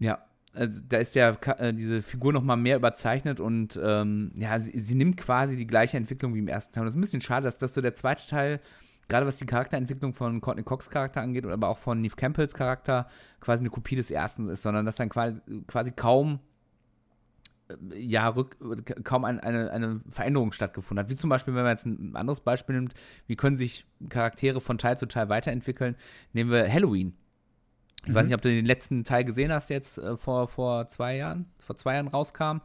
Ja, 0.00 0.18
also 0.52 0.80
da 0.88 0.98
ist 0.98 1.14
ja 1.14 1.30
äh, 1.58 1.72
diese 1.72 2.02
Figur 2.02 2.32
noch 2.32 2.42
mal 2.42 2.56
mehr 2.56 2.76
überzeichnet 2.76 3.40
und 3.40 3.78
ähm, 3.82 4.32
ja, 4.34 4.58
sie, 4.58 4.78
sie 4.78 4.94
nimmt 4.96 5.16
quasi 5.16 5.56
die 5.56 5.66
gleiche 5.66 5.96
Entwicklung 5.96 6.34
wie 6.34 6.40
im 6.40 6.48
ersten 6.48 6.72
Teil. 6.74 6.82
Und 6.82 6.86
das 6.88 6.94
ist 6.94 6.98
ein 6.98 7.02
bisschen 7.02 7.20
schade, 7.22 7.44
dass 7.44 7.56
das 7.58 7.72
so 7.72 7.80
der 7.80 7.94
zweite 7.94 8.26
Teil, 8.28 8.60
gerade 9.08 9.26
was 9.26 9.36
die 9.36 9.46
Charakterentwicklung 9.46 10.14
von 10.14 10.40
Courtney 10.40 10.62
Cox 10.62 10.90
Charakter 10.90 11.20
angeht, 11.20 11.46
aber 11.46 11.68
auch 11.68 11.78
von 11.78 12.00
Neve 12.00 12.16
Campbells 12.16 12.54
Charakter, 12.54 13.06
quasi 13.40 13.60
eine 13.60 13.70
Kopie 13.70 13.96
des 13.96 14.10
ersten 14.10 14.48
ist, 14.48 14.62
sondern 14.62 14.86
dass 14.86 14.96
dann 14.96 15.08
quasi, 15.08 15.40
quasi 15.66 15.90
kaum 15.90 16.40
äh, 17.68 17.98
ja, 17.98 18.28
rück, 18.28 18.56
kaum 19.04 19.24
ein, 19.24 19.40
eine, 19.40 19.70
eine 19.70 20.00
Veränderung 20.08 20.52
stattgefunden 20.52 21.04
hat. 21.04 21.10
Wie 21.10 21.16
zum 21.16 21.30
Beispiel, 21.30 21.54
wenn 21.54 21.64
man 21.64 21.72
jetzt 21.72 21.86
ein 21.86 22.16
anderes 22.16 22.40
Beispiel 22.40 22.76
nimmt, 22.76 22.94
wie 23.26 23.36
können 23.36 23.56
sich 23.56 23.86
Charaktere 24.08 24.60
von 24.60 24.78
Teil 24.78 24.98
zu 24.98 25.06
Teil 25.06 25.28
weiterentwickeln? 25.28 25.96
Nehmen 26.32 26.50
wir 26.50 26.70
Halloween. 26.72 27.14
Ich 28.06 28.14
weiß 28.14 28.26
nicht, 28.26 28.34
ob 28.34 28.42
du 28.42 28.50
den 28.50 28.66
letzten 28.66 29.04
Teil 29.04 29.24
gesehen 29.24 29.50
hast, 29.52 29.70
jetzt 29.70 29.98
äh, 29.98 30.16
vor, 30.16 30.48
vor 30.48 30.88
zwei 30.88 31.16
Jahren, 31.16 31.46
vor 31.64 31.76
zwei 31.76 31.94
Jahren 31.94 32.08
rauskam, 32.08 32.58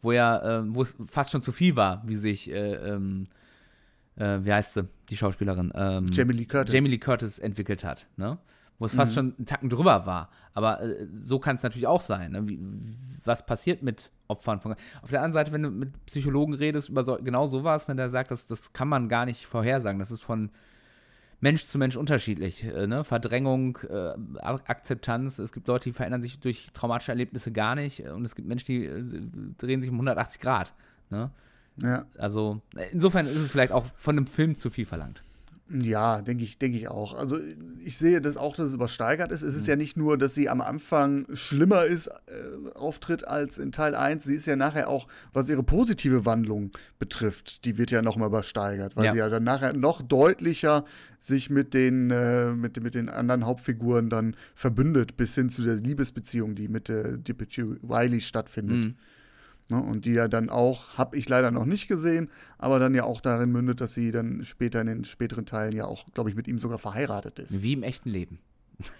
wo 0.00 0.12
ja, 0.12 0.60
äh, 0.60 0.62
wo 0.74 0.82
es 0.82 0.96
fast 1.06 1.30
schon 1.30 1.42
zu 1.42 1.52
viel 1.52 1.76
war, 1.76 2.02
wie 2.06 2.16
sich, 2.16 2.50
äh, 2.50 2.74
ähm, 2.76 3.26
äh, 4.20 4.44
wie 4.44 4.52
heißt 4.52 4.74
sie, 4.74 4.88
die 5.08 5.16
Schauspielerin? 5.16 5.72
Ähm, 5.74 6.06
Jamie 6.12 6.34
Lee 6.34 6.44
Curtis. 6.44 6.72
Jamie 6.74 6.88
Lee 6.88 6.98
Curtis 6.98 7.38
entwickelt 7.38 7.84
hat, 7.84 8.06
ne? 8.16 8.38
Wo 8.78 8.86
es 8.86 8.94
fast 8.94 9.12
schon 9.14 9.34
einen 9.36 9.44
Tacken 9.44 9.68
drüber 9.68 10.06
war. 10.06 10.30
Aber 10.54 10.80
äh, 10.80 11.06
so 11.14 11.38
kann 11.38 11.56
es 11.56 11.62
natürlich 11.62 11.86
auch 11.86 12.00
sein. 12.00 12.32
Ne? 12.32 12.48
Wie, 12.48 12.58
was 13.24 13.44
passiert 13.44 13.82
mit 13.82 14.10
Opfern 14.26 14.60
von. 14.62 14.74
Auf 15.02 15.10
der 15.10 15.20
anderen 15.20 15.34
Seite, 15.34 15.52
wenn 15.52 15.62
du 15.62 15.70
mit 15.70 16.06
Psychologen 16.06 16.54
redest 16.54 16.88
über 16.88 17.04
so, 17.04 17.18
genau 17.22 17.46
sowas, 17.46 17.88
ne, 17.88 17.94
der 17.96 18.08
sagt, 18.08 18.30
das, 18.30 18.46
das 18.46 18.72
kann 18.72 18.88
man 18.88 19.10
gar 19.10 19.26
nicht 19.26 19.44
vorhersagen. 19.44 19.98
Das 19.98 20.10
ist 20.10 20.22
von 20.22 20.48
Mensch 21.40 21.66
zu 21.66 21.76
Mensch 21.76 21.96
unterschiedlich. 21.96 22.64
Äh, 22.64 22.86
ne? 22.86 23.04
Verdrängung, 23.04 23.76
äh, 23.86 24.14
Ak- 24.38 24.70
Akzeptanz. 24.70 25.38
Es 25.38 25.52
gibt 25.52 25.68
Leute, 25.68 25.90
die 25.90 25.92
verändern 25.92 26.22
sich 26.22 26.38
durch 26.40 26.68
traumatische 26.72 27.12
Erlebnisse 27.12 27.52
gar 27.52 27.74
nicht. 27.74 28.00
Und 28.08 28.24
es 28.24 28.34
gibt 28.34 28.48
Menschen, 28.48 28.66
die 28.66 28.86
äh, 28.86 29.02
drehen 29.58 29.82
sich 29.82 29.90
um 29.90 29.96
180 29.96 30.40
Grad. 30.40 30.72
Ne? 31.10 31.30
Ja. 31.76 32.06
Also, 32.18 32.60
äh, 32.76 32.86
insofern 32.92 33.26
ist 33.26 33.36
es 33.36 33.50
vielleicht 33.50 33.72
auch 33.72 33.86
von 33.94 34.16
einem 34.16 34.26
Film 34.26 34.58
zu 34.58 34.70
viel 34.70 34.86
verlangt. 34.86 35.22
Ja, 35.72 36.20
denke 36.20 36.42
ich, 36.42 36.58
denke 36.58 36.76
ich 36.76 36.88
auch. 36.88 37.14
Also 37.14 37.38
ich 37.84 37.96
sehe 37.96 38.20
das 38.20 38.36
auch, 38.36 38.56
dass 38.56 38.66
es 38.70 38.74
übersteigert 38.74 39.30
ist. 39.30 39.42
Es 39.42 39.54
ist 39.54 39.68
ja 39.68 39.76
nicht 39.76 39.96
nur, 39.96 40.18
dass 40.18 40.34
sie 40.34 40.48
am 40.48 40.60
Anfang 40.60 41.26
schlimmer 41.32 41.84
ist, 41.84 42.08
äh, 42.08 42.12
auftritt 42.74 43.28
als 43.28 43.58
in 43.58 43.70
Teil 43.70 43.94
1. 43.94 44.24
Sie 44.24 44.34
ist 44.34 44.46
ja 44.46 44.56
nachher 44.56 44.88
auch, 44.88 45.06
was 45.32 45.48
ihre 45.48 45.62
positive 45.62 46.26
Wandlung 46.26 46.72
betrifft, 46.98 47.64
die 47.64 47.78
wird 47.78 47.92
ja 47.92 48.02
nochmal 48.02 48.26
übersteigert, 48.26 48.96
weil 48.96 49.04
Ja. 49.04 49.12
sie 49.12 49.18
ja 49.18 49.28
dann 49.28 49.44
nachher 49.44 49.72
noch 49.72 50.02
deutlicher 50.02 50.84
sich 51.20 51.50
mit 51.50 51.72
den, 51.72 52.10
äh, 52.10 52.52
mit, 52.52 52.82
mit 52.82 52.96
den 52.96 53.08
anderen 53.08 53.46
Hauptfiguren 53.46 54.10
dann 54.10 54.34
verbündet, 54.56 55.16
bis 55.16 55.36
hin 55.36 55.50
zu 55.50 55.62
der 55.62 55.76
Liebesbeziehung, 55.76 56.56
die 56.56 56.66
mit 56.66 56.88
der 56.88 57.16
Deputy 57.16 57.62
Riley 57.88 58.20
stattfindet. 58.20 58.86
Mhm. 58.86 58.94
Ne, 59.70 59.80
und 59.82 60.04
die 60.04 60.12
ja 60.12 60.28
dann 60.28 60.48
auch, 60.50 60.98
habe 60.98 61.16
ich 61.16 61.28
leider 61.28 61.50
noch 61.50 61.64
nicht 61.66 61.88
gesehen, 61.88 62.30
aber 62.58 62.78
dann 62.78 62.94
ja 62.94 63.04
auch 63.04 63.20
darin 63.20 63.50
mündet, 63.52 63.80
dass 63.80 63.94
sie 63.94 64.10
dann 64.12 64.44
später 64.44 64.80
in 64.80 64.86
den 64.88 65.04
späteren 65.04 65.46
Teilen 65.46 65.72
ja 65.74 65.84
auch, 65.84 66.06
glaube 66.12 66.30
ich, 66.30 66.36
mit 66.36 66.48
ihm 66.48 66.58
sogar 66.58 66.78
verheiratet 66.78 67.38
ist. 67.38 67.62
Wie 67.62 67.72
im 67.72 67.82
echten 67.82 68.10
Leben. 68.10 68.38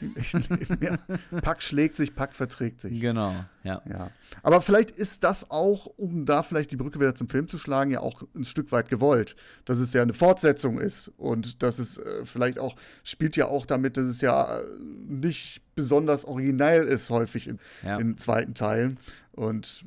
Im 0.03 0.15
echten 0.15 0.45
Leben, 0.55 0.79
ja. 0.83 0.99
Pack 1.41 1.63
schlägt 1.63 1.97
sich, 1.97 2.15
Pack 2.15 2.35
verträgt 2.35 2.83
sich. 2.83 3.01
Genau, 3.01 3.35
ja. 3.65 3.81
Ja. 3.89 4.11
Aber 4.43 4.61
vielleicht 4.61 4.91
ist 4.91 5.25
das 5.25 5.51
auch, 5.51 5.87
um 5.87 6.27
da 6.27 6.43
vielleicht 6.43 6.71
die 6.71 6.77
Brücke 6.77 7.01
wieder 7.01 7.15
zum 7.15 7.31
Film 7.31 7.49
zu 7.49 7.57
schlagen, 7.57 7.91
ja 7.91 8.01
auch 8.01 8.23
ein 8.35 8.45
Stück 8.45 8.73
weit 8.73 8.91
gewollt. 8.91 9.37
Dass 9.65 9.79
es 9.79 9.95
ja 9.95 10.03
eine 10.03 10.13
Fortsetzung 10.13 10.79
ist 10.79 11.09
und 11.17 11.63
dass 11.63 11.79
es 11.79 11.97
äh, 11.97 12.27
vielleicht 12.27 12.59
auch, 12.59 12.77
spielt 13.05 13.37
ja 13.37 13.47
auch 13.47 13.65
damit, 13.65 13.97
dass 13.97 14.05
es 14.05 14.21
ja 14.21 14.59
äh, 14.59 14.65
nicht 15.09 15.63
besonders 15.75 16.27
originell 16.27 16.85
ist, 16.85 17.09
häufig 17.09 17.49
in, 17.49 17.59
Ja. 17.83 17.99
in 17.99 18.19
zweiten 18.19 18.53
Teilen. 18.53 18.99
Und 19.33 19.87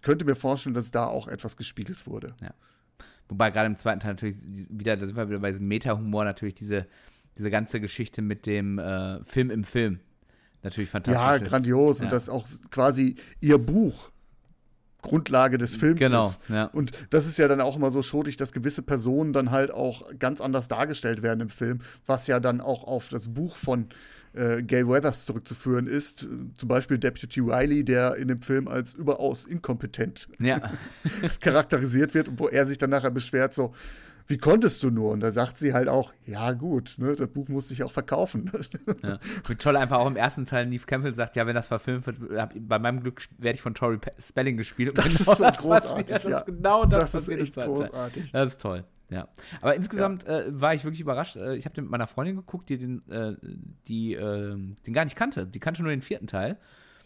könnte 0.00 0.24
mir 0.24 0.34
vorstellen, 0.34 0.74
dass 0.74 0.90
da 0.90 1.06
auch 1.06 1.28
etwas 1.28 1.56
gespiegelt 1.56 2.06
wurde. 2.06 2.34
Wobei 3.28 3.50
gerade 3.50 3.66
im 3.66 3.76
zweiten 3.76 4.00
Teil 4.00 4.12
natürlich 4.12 4.36
wieder, 4.42 4.96
da 4.96 5.06
sind 5.06 5.16
wir 5.16 5.28
wieder 5.28 5.38
bei 5.38 5.50
diesem 5.50 5.68
Meta-Humor, 5.68 6.24
natürlich 6.24 6.54
diese, 6.54 6.86
diese 7.38 7.50
ganze 7.50 7.80
Geschichte 7.80 8.22
mit 8.22 8.46
dem 8.46 8.78
äh, 8.78 9.24
Film 9.24 9.50
im 9.50 9.64
Film. 9.64 10.00
Natürlich 10.62 10.90
fantastisch. 10.90 11.42
Ja, 11.42 11.48
grandios. 11.48 11.98
Ja. 11.98 12.04
Und 12.04 12.12
dass 12.12 12.28
auch 12.28 12.46
quasi 12.70 13.16
ihr 13.40 13.58
Buch 13.58 14.10
Grundlage 15.02 15.58
des 15.58 15.76
Films 15.76 15.98
Genau, 15.98 16.26
ist. 16.26 16.40
ja. 16.48 16.66
Und 16.66 16.92
das 17.10 17.26
ist 17.26 17.36
ja 17.36 17.48
dann 17.48 17.60
auch 17.60 17.76
immer 17.76 17.90
so 17.90 18.02
schotig, 18.02 18.36
dass 18.36 18.52
gewisse 18.52 18.82
Personen 18.82 19.32
dann 19.32 19.50
halt 19.50 19.72
auch 19.72 20.04
ganz 20.18 20.40
anders 20.40 20.68
dargestellt 20.68 21.22
werden 21.22 21.40
im 21.40 21.48
Film, 21.48 21.80
was 22.06 22.28
ja 22.28 22.38
dann 22.38 22.60
auch 22.60 22.84
auf 22.84 23.08
das 23.08 23.34
Buch 23.34 23.56
von 23.56 23.86
äh, 24.34 24.62
Gail 24.62 24.88
Weathers 24.88 25.24
zurückzuführen 25.26 25.86
ist. 25.86 26.26
Zum 26.56 26.68
Beispiel 26.68 26.98
Deputy 26.98 27.40
Riley, 27.40 27.84
der 27.84 28.16
in 28.16 28.28
dem 28.28 28.38
Film 28.42 28.68
als 28.68 28.94
überaus 28.94 29.44
inkompetent 29.46 30.28
Ja, 30.38 30.72
charakterisiert 31.40 32.14
wird 32.14 32.28
und 32.28 32.38
wo 32.40 32.48
er 32.48 32.66
sich 32.66 32.78
dann 32.78 32.90
nachher 32.90 33.10
beschwert, 33.10 33.54
so, 33.54 33.72
wie 34.28 34.38
konntest 34.38 34.82
du 34.84 34.90
nur? 34.90 35.10
Und 35.10 35.20
da 35.20 35.32
sagt 35.32 35.58
sie 35.58 35.74
halt 35.74 35.88
auch, 35.88 36.12
ja 36.26 36.52
gut, 36.52 36.94
ne, 36.98 37.16
das 37.16 37.28
Buch 37.28 37.48
muss 37.48 37.68
sich 37.68 37.82
auch 37.82 37.90
verkaufen. 37.92 38.50
ja. 39.02 39.18
Wie 39.48 39.56
toll 39.56 39.76
einfach 39.76 39.98
auch 39.98 40.06
im 40.06 40.16
ersten 40.16 40.44
Teil 40.46 40.66
Neve 40.66 40.86
Campbell 40.86 41.14
sagt, 41.14 41.34
ja, 41.36 41.46
wenn 41.46 41.56
das 41.56 41.66
verfilmt 41.66 42.06
wird, 42.06 42.16
bei 42.68 42.78
meinem 42.78 43.02
Glück 43.02 43.20
werde 43.38 43.56
ich 43.56 43.62
von 43.62 43.74
Tori 43.74 43.98
Pe- 43.98 44.12
Spelling 44.20 44.56
gespielt. 44.56 44.90
Und 44.90 44.98
Das 44.98 45.06
ist 45.06 45.24
so 45.24 45.30
passiert. 45.44 45.58
großartig, 45.58 46.06
Das 46.06 46.22
ja. 46.22 46.38
ist 46.38 46.46
genau 46.46 46.84
das, 46.86 47.12
Das 47.12 47.14
ist 47.14 47.20
passiert 47.28 47.40
echt 47.40 47.54
großartig. 47.56 48.30
Das 48.32 48.46
ist 48.52 48.60
toll, 48.60 48.84
ja. 49.12 49.28
Aber 49.60 49.74
insgesamt 49.74 50.26
äh, 50.26 50.44
war 50.48 50.74
ich 50.74 50.84
wirklich 50.84 51.00
überrascht. 51.00 51.36
Äh, 51.36 51.56
ich 51.56 51.64
habe 51.64 51.74
den 51.74 51.84
mit 51.84 51.90
meiner 51.90 52.06
Freundin 52.06 52.36
geguckt, 52.36 52.68
die 52.68 52.78
den, 52.78 53.08
äh, 53.10 53.34
die, 53.86 54.14
äh, 54.14 54.56
den 54.86 54.94
gar 54.94 55.04
nicht 55.04 55.16
kannte. 55.16 55.46
Die 55.46 55.60
kannte 55.60 55.82
nur 55.82 55.90
den 55.90 56.02
vierten 56.02 56.26
Teil. 56.26 56.58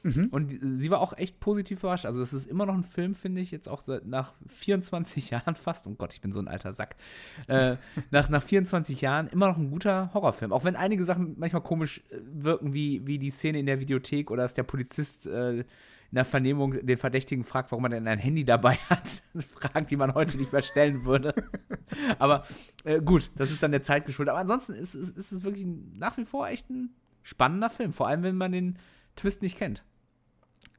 Mhm. 0.02 0.28
Und 0.30 0.58
sie 0.62 0.90
war 0.90 1.00
auch 1.00 1.16
echt 1.16 1.40
positiv 1.40 1.80
überrascht. 1.80 2.06
Also, 2.06 2.20
das 2.20 2.32
ist 2.32 2.46
immer 2.46 2.64
noch 2.64 2.74
ein 2.74 2.84
Film, 2.84 3.14
finde 3.14 3.40
ich, 3.40 3.50
jetzt 3.50 3.68
auch 3.68 3.80
seit, 3.80 4.06
nach 4.06 4.34
24 4.46 5.30
Jahren 5.30 5.56
fast. 5.56 5.86
Oh 5.86 5.94
Gott, 5.94 6.14
ich 6.14 6.20
bin 6.20 6.32
so 6.32 6.38
ein 6.38 6.48
alter 6.48 6.72
Sack. 6.72 6.96
Äh, 7.48 7.74
nach, 8.10 8.28
nach 8.28 8.42
24 8.42 9.00
Jahren 9.00 9.26
immer 9.26 9.48
noch 9.48 9.58
ein 9.58 9.70
guter 9.70 10.12
Horrorfilm. 10.14 10.52
Auch 10.52 10.64
wenn 10.64 10.76
einige 10.76 11.04
Sachen 11.04 11.34
manchmal 11.38 11.62
komisch 11.62 12.02
äh, 12.10 12.18
wirken, 12.22 12.72
wie, 12.72 13.06
wie 13.06 13.18
die 13.18 13.30
Szene 13.30 13.58
in 13.58 13.66
der 13.66 13.80
Videothek 13.80 14.30
oder 14.30 14.42
dass 14.42 14.54
der 14.54 14.62
Polizist 14.62 15.26
äh, 15.26 15.64
in 16.16 16.20
der 16.20 16.24
Vernehmung 16.24 16.86
den 16.86 16.96
Verdächtigen 16.96 17.44
fragt, 17.44 17.70
warum 17.72 17.84
er 17.84 17.90
denn 17.90 18.08
ein 18.08 18.18
Handy 18.18 18.42
dabei 18.42 18.76
hat. 18.88 19.20
Fragen, 19.52 19.86
die 19.86 19.96
man 19.96 20.14
heute 20.14 20.38
nicht 20.38 20.50
mehr 20.50 20.62
stellen 20.62 21.04
würde. 21.04 21.34
Aber 22.18 22.46
äh, 22.84 23.02
gut, 23.02 23.30
das 23.36 23.50
ist 23.50 23.62
dann 23.62 23.70
der 23.70 23.82
Zeit 23.82 24.06
geschuldet. 24.06 24.30
Aber 24.30 24.40
ansonsten 24.40 24.72
ist, 24.72 24.94
ist, 24.94 25.14
ist 25.14 25.30
es 25.30 25.42
wirklich 25.42 25.66
nach 25.92 26.16
wie 26.16 26.24
vor 26.24 26.48
echt 26.48 26.70
ein 26.70 26.94
spannender 27.22 27.68
Film. 27.68 27.92
Vor 27.92 28.08
allem, 28.08 28.22
wenn 28.22 28.38
man 28.38 28.50
den 28.50 28.78
Twist 29.14 29.42
nicht 29.42 29.58
kennt. 29.58 29.84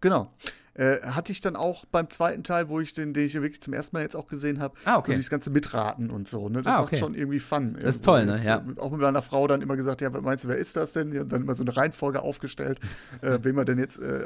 Genau. 0.01 0.33
Äh, 0.77 1.01
hatte 1.01 1.31
ich 1.31 1.41
dann 1.41 1.55
auch 1.55 1.85
beim 1.85 2.09
zweiten 2.09 2.43
Teil, 2.43 2.69
wo 2.69 2.79
ich 2.79 2.93
den, 2.93 3.13
den 3.13 3.25
ich 3.25 3.33
wirklich 3.33 3.61
zum 3.61 3.73
ersten 3.73 3.95
Mal 3.95 4.03
jetzt 4.03 4.15
auch 4.15 4.27
gesehen 4.27 4.59
habe, 4.59 4.75
ah, 4.85 4.97
okay. 4.97 5.11
so 5.11 5.15
dieses 5.15 5.29
ganze 5.29 5.49
Mitraten 5.49 6.09
und 6.11 6.27
so. 6.27 6.49
Ne? 6.49 6.61
Das 6.61 6.75
ah, 6.75 6.81
okay. 6.81 6.95
macht 6.95 6.99
schon 6.99 7.15
irgendwie 7.15 7.39
Fun. 7.39 7.77
Das 7.81 7.95
ist 7.95 8.05
toll, 8.05 8.25
ne? 8.25 8.39
Ja. 8.43 8.63
Auch 8.77 8.91
mit 8.91 9.01
meiner 9.01 9.21
Frau 9.21 9.47
dann 9.47 9.61
immer 9.61 9.75
gesagt, 9.75 10.01
ja, 10.01 10.09
meinst 10.09 10.45
du, 10.45 10.49
wer 10.49 10.57
ist 10.57 10.75
das 10.75 10.93
denn? 10.93 11.17
Und 11.17 11.31
dann 11.31 11.41
immer 11.41 11.55
so 11.55 11.63
eine 11.63 11.75
Reihenfolge 11.75 12.21
aufgestellt, 12.21 12.79
äh, 13.21 13.39
wen 13.41 13.55
man 13.55 13.65
denn 13.65 13.79
jetzt 13.79 13.99
äh, 13.99 14.23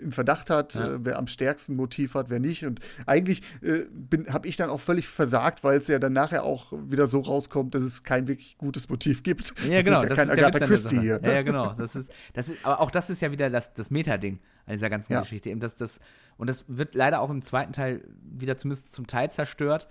in 0.00 0.12
Verdacht 0.12 0.50
hat, 0.50 0.74
ja. 0.74 0.94
äh, 0.94 1.04
wer 1.04 1.18
am 1.18 1.26
stärksten 1.26 1.76
Motiv 1.76 2.14
hat, 2.14 2.30
wer 2.30 2.40
nicht. 2.40 2.66
Und 2.66 2.80
eigentlich 3.06 3.42
äh, 3.62 3.84
habe 4.30 4.48
ich 4.48 4.56
dann 4.56 4.70
auch 4.70 4.80
völlig 4.80 5.06
versagt, 5.06 5.62
weil 5.62 5.78
es 5.78 5.86
ja 5.88 5.98
dann 5.98 6.12
nachher 6.12 6.44
auch 6.44 6.72
wieder 6.72 7.06
so 7.06 7.20
rauskommt, 7.20 7.74
dass 7.74 7.82
es 7.82 8.02
kein 8.02 8.26
wirklich 8.26 8.58
gutes 8.58 8.88
Motiv 8.88 9.22
gibt. 9.22 9.54
Ja, 9.68 9.82
genau. 9.82 10.02
Das 10.02 10.10
ist 10.10 10.10
ja 10.10 10.24
ja 10.24 10.24
kein 10.24 10.30
Agatha 10.30 10.66
Christie 10.66 11.00
hier. 11.00 11.20
Ne? 11.20 11.28
Ja, 11.28 11.34
ja, 11.34 11.42
genau. 11.42 11.74
Das 11.74 11.94
ist, 11.94 12.10
das 12.34 12.48
ist, 12.48 12.64
aber 12.64 12.80
auch 12.80 12.90
das 12.90 13.10
ist 13.10 13.22
ja 13.22 13.30
wieder 13.30 13.50
das, 13.50 13.72
das 13.74 13.90
Meta-Ding 13.90 14.40
an 14.66 14.72
dieser 14.72 14.90
ganzen 14.90 15.12
ja. 15.12 15.20
Geschichte. 15.20 15.50
Eben, 15.50 15.60
dass 15.60 15.76
das, 15.76 16.00
und 16.36 16.48
das 16.48 16.64
wird 16.68 16.94
leider 16.94 17.20
auch 17.20 17.30
im 17.30 17.42
zweiten 17.42 17.72
Teil 17.72 18.02
wieder 18.22 18.58
zumindest 18.58 18.92
zum 18.92 19.06
Teil 19.06 19.30
zerstört, 19.30 19.88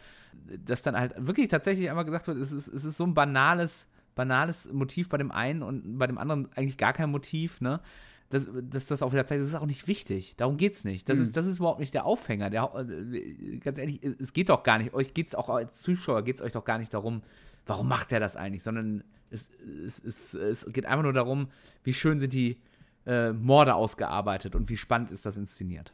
dass 0.65 0.81
dann 0.81 0.97
halt 0.97 1.13
wirklich 1.17 1.47
tatsächlich 1.47 1.89
einmal 1.89 2.05
gesagt 2.05 2.27
wird, 2.27 2.38
es 2.38 2.51
ist, 2.51 2.67
es 2.67 2.85
ist 2.85 2.97
so 2.97 3.05
ein 3.05 3.13
banales, 3.13 3.88
banales 4.15 4.71
Motiv 4.71 5.09
bei 5.09 5.17
dem 5.17 5.31
einen 5.31 5.63
und 5.63 5.97
bei 5.97 6.07
dem 6.07 6.17
anderen 6.17 6.51
eigentlich 6.55 6.77
gar 6.77 6.93
kein 6.93 7.09
Motiv, 7.09 7.61
ne? 7.61 7.79
Dass, 8.29 8.47
dass 8.51 8.88
das 8.88 9.03
auch 9.03 9.13
wieder 9.13 9.27
zeigt, 9.27 9.41
das 9.41 9.49
ist 9.49 9.55
auch 9.55 9.67
nicht 9.67 9.88
wichtig. 9.88 10.35
Darum 10.35 10.57
geht 10.57 10.73
es 10.73 10.83
nicht. 10.83 11.07
Das, 11.07 11.19
mhm. 11.19 11.25
ist, 11.25 11.38
das 11.38 11.45
ist 11.45 11.59
überhaupt 11.59 11.79
nicht 11.79 11.93
der 11.93 12.05
Aufhänger. 12.05 12.49
Der, 12.49 12.73
äh, 12.73 13.57
ganz 13.57 13.77
ehrlich, 13.77 14.01
es 14.03 14.33
geht 14.33 14.49
doch 14.49 14.63
gar 14.63 14.79
nicht, 14.79 14.95
euch 14.95 15.13
geht 15.13 15.27
es 15.27 15.35
auch 15.35 15.47
als 15.47 15.79
Zuschauer, 15.79 16.23
geht 16.23 16.38
es 16.38 16.41
euch 16.41 16.51
doch 16.51 16.65
gar 16.65 16.79
nicht 16.79 16.91
darum, 16.91 17.21
warum 17.67 17.88
macht 17.88 18.11
er 18.11 18.19
das 18.19 18.35
eigentlich, 18.35 18.63
sondern 18.63 19.03
es, 19.29 19.51
es, 19.85 19.99
es, 19.99 20.33
es 20.33 20.73
geht 20.73 20.88
einfach 20.88 21.03
nur 21.03 21.13
darum, 21.13 21.49
wie 21.83 21.93
schön 21.93 22.19
sind 22.19 22.33
die, 22.33 22.57
äh, 23.05 23.31
Morde 23.31 23.75
ausgearbeitet 23.75 24.55
und 24.55 24.69
wie 24.69 24.77
spannend 24.77 25.11
ist 25.11 25.25
das 25.25 25.37
inszeniert. 25.37 25.93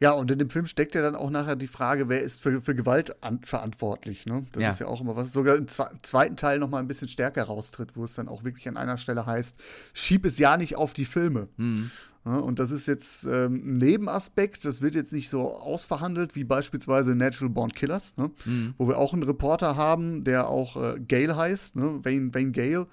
Ja, 0.00 0.10
und 0.10 0.30
in 0.30 0.38
dem 0.38 0.50
Film 0.50 0.66
steckt 0.66 0.94
ja 0.94 1.02
dann 1.02 1.14
auch 1.14 1.30
nachher 1.30 1.56
die 1.56 1.68
Frage, 1.68 2.08
wer 2.08 2.20
ist 2.20 2.42
für, 2.42 2.60
für 2.60 2.74
Gewalt 2.74 3.22
an, 3.22 3.40
verantwortlich. 3.44 4.26
Ne? 4.26 4.44
Das 4.52 4.62
ja. 4.62 4.70
ist 4.70 4.80
ja 4.80 4.86
auch 4.86 5.00
immer 5.00 5.16
was, 5.16 5.32
sogar 5.32 5.56
im 5.56 5.68
zweiten 5.68 6.36
Teil 6.36 6.58
noch 6.58 6.68
mal 6.68 6.78
ein 6.78 6.88
bisschen 6.88 7.08
stärker 7.08 7.44
raustritt, 7.44 7.96
wo 7.96 8.04
es 8.04 8.14
dann 8.14 8.28
auch 8.28 8.44
wirklich 8.44 8.68
an 8.68 8.76
einer 8.76 8.98
Stelle 8.98 9.24
heißt, 9.24 9.56
schieb 9.92 10.26
es 10.26 10.38
ja 10.38 10.56
nicht 10.56 10.76
auf 10.76 10.94
die 10.94 11.04
Filme. 11.04 11.48
Mhm. 11.56 11.90
Ja, 12.26 12.36
und 12.38 12.58
das 12.58 12.70
ist 12.70 12.86
jetzt 12.86 13.24
ähm, 13.24 13.62
ein 13.64 13.74
Nebenaspekt, 13.76 14.64
das 14.64 14.80
wird 14.80 14.94
jetzt 14.94 15.12
nicht 15.12 15.28
so 15.28 15.42
ausverhandelt 15.42 16.34
wie 16.34 16.44
beispielsweise 16.44 17.14
Natural 17.14 17.50
Born 17.50 17.72
Killers, 17.72 18.16
ne? 18.16 18.30
mhm. 18.46 18.74
wo 18.78 18.88
wir 18.88 18.96
auch 18.96 19.12
einen 19.12 19.24
Reporter 19.24 19.76
haben, 19.76 20.24
der 20.24 20.48
auch 20.48 20.76
äh, 20.76 20.98
Gale 21.00 21.36
heißt, 21.36 21.76
ne? 21.76 22.00
Wayne, 22.02 22.32
Wayne 22.32 22.52
Gale, 22.52 22.86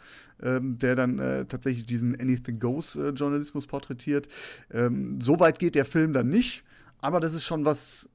ähm, 0.44 0.78
der 0.78 0.96
dann 0.96 1.20
äh, 1.20 1.46
tatsächlich 1.46 1.86
diesen 1.86 2.20
Anything 2.20 2.60
Goes 2.60 2.96
äh, 2.96 3.10
Journalismus 3.10 3.68
porträtiert. 3.68 4.28
Ähm, 4.72 5.20
so 5.22 5.40
weit 5.40 5.60
geht 5.60 5.76
der 5.76 5.86
Film 5.86 6.14
dann 6.14 6.30
nicht, 6.30 6.64
aber 7.00 7.20
das 7.20 7.34
ist 7.34 7.46
schon 7.46 7.66
was 7.66 8.10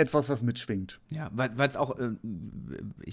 etwas, 0.00 0.28
was 0.28 0.42
mitschwingt. 0.42 1.00
Ja, 1.10 1.30
weil 1.32 1.68
es 1.68 1.76
auch. 1.76 1.98
Äh, 1.98 2.12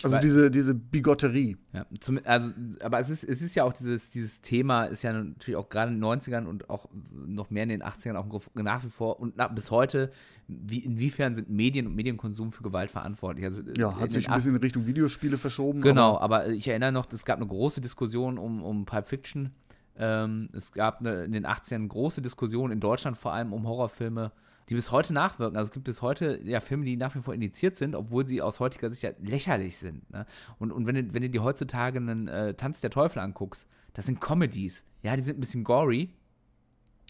also 0.04 0.16
weiß, 0.16 0.20
diese, 0.22 0.50
diese 0.50 0.74
Bigotterie. 0.74 1.58
Ja, 1.74 1.86
zum, 2.00 2.20
also, 2.24 2.52
aber 2.82 3.00
es 3.00 3.10
ist, 3.10 3.24
es 3.24 3.42
ist 3.42 3.56
ja 3.56 3.64
auch 3.64 3.74
dieses, 3.74 4.10
dieses 4.10 4.42
Thema, 4.42 4.86
ist 4.86 5.04
ja 5.04 5.14
natürlich 5.14 5.58
auch 5.58 5.70
gerade 5.70 5.92
in 5.92 6.00
den 6.00 6.04
90ern 6.04 6.46
und 6.46 6.70
auch 6.70 6.88
noch 7.12 7.50
mehr 7.50 7.64
in 7.64 7.70
den 7.70 7.84
80ern 7.84 8.16
auch 8.16 8.26
nach 8.56 8.84
wie 8.84 8.90
vor 8.90 9.20
und 9.20 9.38
nach, 9.38 9.54
bis 9.54 9.70
heute, 9.70 10.12
wie, 10.48 10.80
inwiefern 10.80 11.36
sind 11.36 11.50
Medien 11.50 11.88
und 11.88 11.96
Medienkonsum 11.96 12.52
für 12.52 12.64
Gewalt 12.64 12.90
verantwortlich? 12.90 13.46
Also, 13.46 13.62
ja, 13.78 14.00
hat 14.00 14.12
sich 14.12 14.30
ein 14.30 14.36
bisschen 14.36 14.56
in 14.56 14.62
Richtung 14.62 14.88
Videospiele 14.88 15.38
verschoben. 15.38 15.82
Genau, 15.82 16.18
aber, 16.18 16.44
aber 16.44 16.50
ich 16.50 16.68
erinnere 16.68 16.92
noch, 16.92 17.12
es 17.12 17.26
gab 17.26 17.38
eine 17.38 17.48
große 17.48 17.82
Diskussion 17.82 18.38
um, 18.38 18.64
um 18.64 18.86
Pulp 18.86 19.06
Fiction. 19.06 19.52
Ähm, 20.00 20.50
es 20.54 20.72
gab 20.72 21.00
eine, 21.00 21.24
in 21.24 21.32
den 21.32 21.46
80ern 21.46 21.88
große 21.88 22.22
Diskussion 22.22 22.72
in 22.72 22.80
Deutschland 22.80 23.18
vor 23.18 23.34
allem 23.34 23.52
um 23.52 23.68
Horrorfilme 23.68 24.32
die 24.70 24.76
bis 24.76 24.92
heute 24.92 25.14
nachwirken. 25.14 25.58
Also 25.58 25.70
es 25.70 25.74
gibt 25.74 25.86
bis 25.86 26.02
heute 26.02 26.42
ja 26.44 26.60
Filme, 26.60 26.86
die 26.86 26.98
nach 26.98 27.16
wie 27.16 27.22
vor 27.22 27.34
indiziert 27.34 27.78
sind, 27.78 27.96
obwohl 27.96 28.28
sie 28.28 28.42
aus 28.42 28.60
heutiger 28.60 28.90
Sicht 28.90 29.04
ja 29.04 29.12
lächerlich 29.20 29.78
sind. 29.78 30.10
Ne? 30.12 30.26
Und, 30.60 30.72
und 30.72 30.86
wenn, 30.86 30.96
du, 30.96 31.14
wenn 31.14 31.22
du 31.22 31.30
dir 31.30 31.44
heutzutage 31.44 31.98
einen 31.98 32.28
äh, 32.28 32.54
Tanz 32.54 32.82
der 32.82 32.90
Teufel 32.90 33.20
anguckst, 33.20 33.68
das 33.94 34.06
sind 34.06 34.20
Comedies. 34.20 34.84
Ja, 35.04 35.16
die 35.16 35.24
sind 35.24 35.38
ein 35.38 35.40
bisschen 35.40 35.64
gory, 35.64 36.14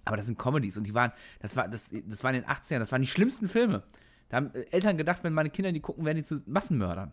aber 0.06 0.18
das 0.18 0.28
sind 0.28 0.38
Comedies. 0.38 0.78
Und 0.78 0.86
die 0.86 0.94
waren, 0.94 1.12
das 1.40 1.56
war, 1.56 1.68
das, 1.68 1.90
das 2.06 2.24
war 2.24 2.32
in 2.32 2.42
den 2.42 2.50
80ern, 2.50 2.80
das 2.80 2.92
waren 2.92 3.02
die 3.02 3.08
schlimmsten 3.08 3.48
Filme. 3.48 3.84
Da 4.30 4.38
haben 4.38 4.54
äh, 4.54 4.66
Eltern 4.72 4.98
gedacht, 4.98 5.24
wenn 5.24 5.34
meine 5.34 5.50
Kinder 5.50 5.72
die 5.72 5.80
gucken, 5.80 6.06
werden 6.06 6.18
die 6.18 6.24
zu 6.24 6.44
Massenmördern. 6.46 7.12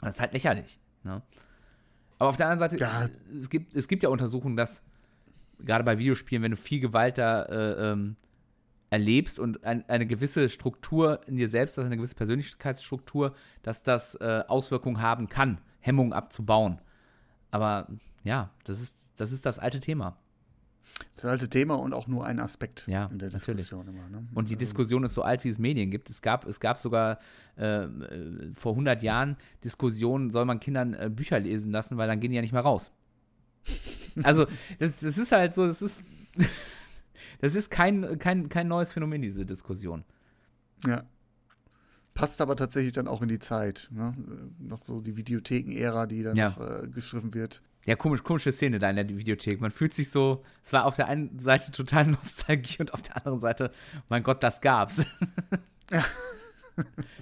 Das 0.00 0.16
ist 0.16 0.20
halt 0.20 0.34
lächerlich. 0.34 0.78
Ne? 1.02 1.22
Aber 2.18 2.28
auf 2.28 2.36
der 2.36 2.48
anderen 2.48 2.70
Seite, 2.70 2.82
ja. 2.82 3.08
es, 3.40 3.48
gibt, 3.48 3.74
es 3.74 3.88
gibt 3.88 4.02
ja 4.02 4.10
Untersuchungen, 4.10 4.56
dass 4.56 4.82
gerade 5.58 5.82
bei 5.82 5.98
Videospielen, 5.98 6.42
wenn 6.42 6.50
du 6.50 6.56
viel 6.56 6.80
Gewalt 6.80 7.16
da 7.16 7.42
äh, 7.44 7.92
ähm, 7.92 8.16
erlebst 8.94 9.40
und 9.40 9.64
ein, 9.64 9.84
eine 9.88 10.06
gewisse 10.06 10.48
Struktur 10.48 11.20
in 11.26 11.34
dir 11.36 11.48
selbst, 11.48 11.76
also 11.76 11.86
eine 11.86 11.96
gewisse 11.96 12.14
Persönlichkeitsstruktur, 12.14 13.34
dass 13.62 13.82
das 13.82 14.14
äh, 14.14 14.44
Auswirkungen 14.46 15.02
haben 15.02 15.28
kann, 15.28 15.58
Hemmungen 15.80 16.12
abzubauen. 16.12 16.80
Aber 17.50 17.88
ja, 18.22 18.50
das 18.62 18.80
ist, 18.80 19.10
das 19.16 19.32
ist 19.32 19.44
das 19.46 19.58
alte 19.58 19.80
Thema. 19.80 20.16
Das 21.12 21.24
alte 21.24 21.48
Thema 21.48 21.74
und 21.74 21.92
auch 21.92 22.06
nur 22.06 22.24
ein 22.24 22.38
Aspekt 22.38 22.84
ja, 22.86 23.06
in 23.06 23.18
der. 23.18 23.30
Diskussion 23.30 23.88
immer. 23.88 24.08
Ne? 24.08 24.28
Und 24.32 24.48
die 24.48 24.54
also 24.54 24.60
Diskussion 24.60 25.02
ist 25.02 25.14
so 25.14 25.22
alt, 25.22 25.42
wie 25.42 25.48
es 25.48 25.58
Medien 25.58 25.90
gibt. 25.90 26.08
Es 26.08 26.22
gab, 26.22 26.46
es 26.46 26.60
gab 26.60 26.78
sogar 26.78 27.18
äh, 27.56 27.88
vor 28.54 28.72
100 28.72 29.02
Jahren 29.02 29.36
Diskussionen, 29.64 30.30
soll 30.30 30.44
man 30.44 30.60
Kindern 30.60 30.94
äh, 30.94 31.10
Bücher 31.10 31.40
lesen 31.40 31.72
lassen, 31.72 31.96
weil 31.96 32.06
dann 32.06 32.20
gehen 32.20 32.30
die 32.30 32.36
ja 32.36 32.42
nicht 32.42 32.52
mehr 32.52 32.62
raus. 32.62 32.92
also, 34.22 34.46
das, 34.78 35.00
das 35.00 35.18
ist 35.18 35.32
halt 35.32 35.52
so, 35.52 35.66
das 35.66 35.82
ist 35.82 36.04
das 37.40 37.54
ist 37.54 37.70
kein, 37.70 38.18
kein, 38.18 38.48
kein 38.48 38.68
neues 38.68 38.92
Phänomen, 38.92 39.22
diese 39.22 39.44
Diskussion. 39.44 40.04
Ja. 40.86 41.04
Passt 42.14 42.40
aber 42.40 42.54
tatsächlich 42.54 42.92
dann 42.92 43.08
auch 43.08 43.22
in 43.22 43.28
die 43.28 43.38
Zeit. 43.38 43.88
Ne? 43.90 44.14
Noch 44.58 44.84
so 44.86 45.00
die 45.00 45.16
Videotheken-Ära, 45.16 46.06
die 46.06 46.22
dann 46.22 46.36
ja. 46.36 46.50
noch 46.50 46.60
äh, 46.60 46.86
geschriffen 46.88 47.34
wird. 47.34 47.60
Ja, 47.86 47.96
komisch, 47.96 48.22
komische 48.22 48.52
Szene 48.52 48.78
da 48.78 48.88
in 48.88 48.96
der 48.96 49.08
Videothek. 49.08 49.60
Man 49.60 49.70
fühlt 49.70 49.92
sich 49.92 50.10
so, 50.10 50.42
es 50.62 50.72
war 50.72 50.86
auf 50.86 50.96
der 50.96 51.08
einen 51.08 51.38
Seite 51.38 51.72
total 51.72 52.06
Nostalgie 52.08 52.76
und 52.80 52.94
auf 52.94 53.02
der 53.02 53.16
anderen 53.16 53.40
Seite, 53.40 53.70
mein 54.08 54.22
Gott, 54.22 54.42
das 54.42 54.60
gab's. 54.60 55.04
Ja. 55.90 56.04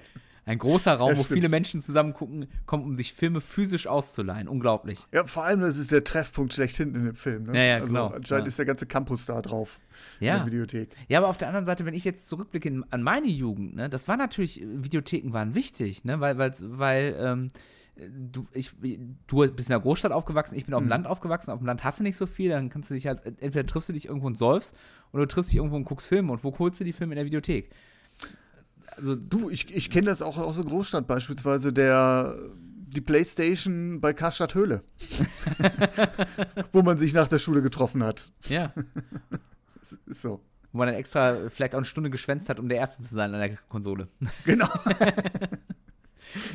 Ein 0.44 0.58
großer 0.58 0.94
Raum, 0.94 1.16
wo 1.16 1.22
viele 1.22 1.48
Menschen 1.48 1.80
zusammen 1.80 2.14
gucken, 2.14 2.48
kommen, 2.66 2.82
um 2.82 2.96
sich 2.96 3.12
Filme 3.12 3.40
physisch 3.40 3.86
auszuleihen. 3.86 4.48
Unglaublich. 4.48 5.06
Ja, 5.12 5.24
vor 5.24 5.44
allem, 5.44 5.60
das 5.60 5.78
ist 5.78 5.92
der 5.92 6.02
Treffpunkt 6.02 6.52
schlechthin 6.52 6.94
in 6.94 7.04
dem 7.04 7.14
Film. 7.14 7.44
Ne? 7.44 7.56
Ja, 7.56 7.62
ja, 7.62 7.74
also, 7.74 7.86
genau. 7.86 8.06
Anscheinend 8.08 8.46
ja. 8.46 8.48
ist 8.48 8.58
der 8.58 8.66
ganze 8.66 8.86
Campus 8.86 9.24
da 9.26 9.40
drauf. 9.40 9.78
Ja. 10.18 10.32
In 10.32 10.38
der 10.38 10.46
Videothek. 10.46 10.90
Ja, 11.08 11.18
aber 11.18 11.28
auf 11.28 11.38
der 11.38 11.46
anderen 11.46 11.64
Seite, 11.64 11.84
wenn 11.84 11.94
ich 11.94 12.04
jetzt 12.04 12.28
zurückblicke 12.28 12.82
an 12.90 13.02
meine 13.02 13.28
Jugend, 13.28 13.76
ne, 13.76 13.88
das 13.88 14.08
war 14.08 14.16
natürlich, 14.16 14.60
Videotheken 14.64 15.32
waren 15.32 15.54
wichtig, 15.54 16.04
ne, 16.04 16.18
weil, 16.18 16.38
weil, 16.38 16.52
weil 16.60 17.16
ähm, 17.20 17.48
du, 17.96 18.44
ich, 18.52 18.72
du 19.26 19.36
bist 19.36 19.68
in 19.68 19.72
der 19.72 19.80
Großstadt 19.80 20.12
aufgewachsen, 20.12 20.56
ich 20.56 20.64
bin 20.64 20.74
auf 20.74 20.80
dem 20.80 20.86
mhm. 20.86 20.90
Land 20.90 21.06
aufgewachsen. 21.06 21.50
Auf 21.50 21.58
dem 21.58 21.66
Land 21.66 21.84
hast 21.84 22.00
du 22.00 22.02
nicht 22.02 22.16
so 22.16 22.26
viel, 22.26 22.50
dann 22.50 22.68
kannst 22.68 22.90
du 22.90 22.94
dich 22.94 23.06
halt, 23.06 23.24
entweder 23.24 23.66
triffst 23.66 23.88
du 23.88 23.92
dich 23.92 24.06
irgendwo 24.06 24.26
und 24.26 24.36
säufst 24.36 24.74
oder 25.12 25.22
du 25.22 25.28
triffst 25.28 25.52
dich 25.52 25.58
irgendwo 25.58 25.76
und 25.76 25.84
guckst 25.84 26.06
Filme. 26.06 26.32
Und 26.32 26.42
wo 26.42 26.58
holst 26.58 26.80
du 26.80 26.84
die 26.84 26.92
Filme 26.92 27.12
in 27.12 27.16
der 27.16 27.26
Videothek? 27.26 27.70
Also 28.96 29.14
du, 29.14 29.50
ich, 29.50 29.74
ich 29.74 29.90
kenne 29.90 30.06
das 30.06 30.22
auch 30.22 30.38
aus 30.38 30.56
der 30.56 30.64
Großstadt, 30.64 31.06
beispielsweise 31.06 31.72
der 31.72 32.36
die 32.92 33.00
Playstation 33.00 34.00
bei 34.00 34.12
Karstadt 34.12 34.54
Höhle. 34.54 34.82
Wo 36.72 36.82
man 36.82 36.98
sich 36.98 37.14
nach 37.14 37.28
der 37.28 37.38
Schule 37.38 37.62
getroffen 37.62 38.04
hat. 38.04 38.30
Ja. 38.48 38.72
ist 40.06 40.22
so. 40.22 40.40
Wo 40.72 40.78
man 40.78 40.88
dann 40.88 40.96
extra 40.96 41.48
vielleicht 41.48 41.74
auch 41.74 41.78
eine 41.78 41.86
Stunde 41.86 42.10
geschwänzt 42.10 42.48
hat, 42.48 42.58
um 42.58 42.68
der 42.68 42.78
Erste 42.78 43.02
zu 43.02 43.14
sein 43.14 43.34
an 43.34 43.40
der 43.40 43.56
Konsole. 43.68 44.08
Genau. 44.44 44.68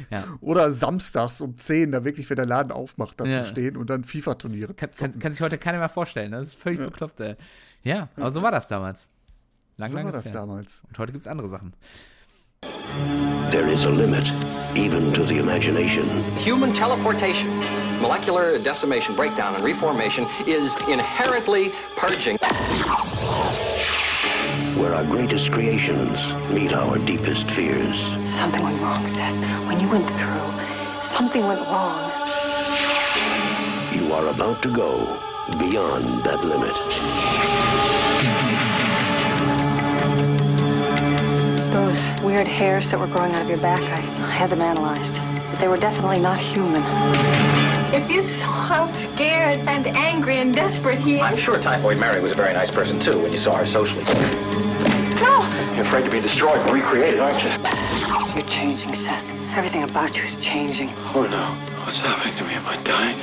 ja. 0.09 0.23
Oder 0.41 0.71
samstags 0.71 1.41
um 1.41 1.55
10, 1.55 1.91
da 1.91 2.03
wirklich, 2.03 2.29
wenn 2.29 2.37
der 2.37 2.45
Laden 2.45 2.71
aufmacht, 2.71 3.19
da 3.19 3.25
ja. 3.25 3.43
zu 3.43 3.49
stehen 3.49 3.77
und 3.77 3.89
dann 3.89 4.03
FIFA-Turniere 4.03 4.73
kann, 4.73 4.91
zu 4.91 5.03
kann, 5.03 5.19
kann, 5.19 5.31
sich 5.31 5.41
heute 5.41 5.57
keiner 5.57 5.79
mehr 5.79 5.89
vorstellen. 5.89 6.31
Das 6.31 6.47
ist 6.47 6.55
völlig 6.55 6.79
ja. 6.79 6.85
bekloppt. 6.85 7.19
Ey. 7.19 7.35
Ja, 7.83 8.09
aber 8.15 8.31
so 8.31 8.41
war 8.41 8.51
das 8.51 8.67
damals. 8.67 9.07
Lang, 9.77 9.91
so 9.91 9.97
war 9.97 10.11
das 10.11 10.31
damals. 10.31 10.83
Und 10.87 10.97
heute 10.97 11.11
gibt 11.11 11.25
es 11.25 11.27
andere 11.27 11.47
Sachen. 11.47 11.73
There 13.51 13.67
is 13.67 13.83
a 13.83 13.89
limit, 13.89 14.27
even 14.77 15.13
to 15.13 15.23
the 15.23 15.37
imagination. 15.37 16.07
Human 16.37 16.73
teleportation, 16.73 17.59
molecular 18.01 18.59
decimation, 18.59 19.15
breakdown, 19.15 19.55
and 19.55 19.63
reformation 19.63 20.27
is 20.45 20.75
inherently 20.87 21.71
purging. 21.95 22.37
Where 24.77 24.93
our 24.93 25.03
greatest 25.03 25.51
creations 25.51 26.31
meet 26.51 26.73
our 26.73 26.97
deepest 26.97 27.49
fears. 27.51 27.97
Something 28.33 28.63
went 28.63 28.81
wrong, 28.81 29.07
Seth. 29.07 29.39
When 29.67 29.79
you 29.79 29.87
went 29.89 30.09
through, 30.11 30.51
something 31.01 31.47
went 31.47 31.61
wrong. 31.61 32.11
You 33.93 34.13
are 34.13 34.27
about 34.27 34.61
to 34.63 34.71
go 34.71 35.05
beyond 35.57 36.23
that 36.25 36.43
limit. 36.43 37.46
Those 41.71 42.09
weird 42.23 42.47
hairs 42.47 42.89
that 42.91 42.99
were 42.99 43.07
growing 43.07 43.33
out 43.33 43.41
of 43.41 43.49
your 43.49 43.57
back, 43.59 43.81
I, 43.81 43.97
I 43.97 44.31
had 44.31 44.49
them 44.49 44.61
analyzed. 44.61 45.15
But 45.51 45.59
they 45.59 45.67
were 45.67 45.77
definitely 45.77 46.19
not 46.19 46.39
human. 46.39 46.83
If 47.93 48.09
you 48.09 48.21
saw 48.21 48.51
how 48.67 48.87
scared 48.87 49.59
and 49.67 49.87
angry 49.87 50.37
and 50.37 50.53
desperate 50.53 50.99
he 50.99 51.19
I'm 51.19 51.37
sure 51.37 51.59
Typhoid 51.59 51.97
Mary 51.97 52.19
was 52.21 52.31
a 52.31 52.35
very 52.35 52.53
nice 52.53 52.71
person 52.71 52.99
too 52.99 53.19
when 53.21 53.31
you 53.31 53.37
saw 53.37 53.55
her 53.55 53.65
socially. 53.65 54.03
No! 55.21 55.47
You're 55.75 55.85
afraid 55.85 56.05
to 56.05 56.11
be 56.11 56.19
destroyed 56.21 56.57
and 56.57 56.73
recreated, 56.73 57.19
aren't 57.19 57.43
you? 57.43 57.49
You're 58.35 58.49
changing, 58.49 58.93
Seth. 58.95 59.25
Everything 59.55 59.83
about 59.83 60.15
you 60.15 60.23
is 60.23 60.35
changing. 60.37 60.89
Oh 61.15 61.27
no. 61.29 61.45
What's 61.85 61.99
happening 61.99 62.35
to 62.35 62.43
me? 62.43 62.53
Am 62.55 62.67
I 62.67 62.77
dying? 62.83 63.17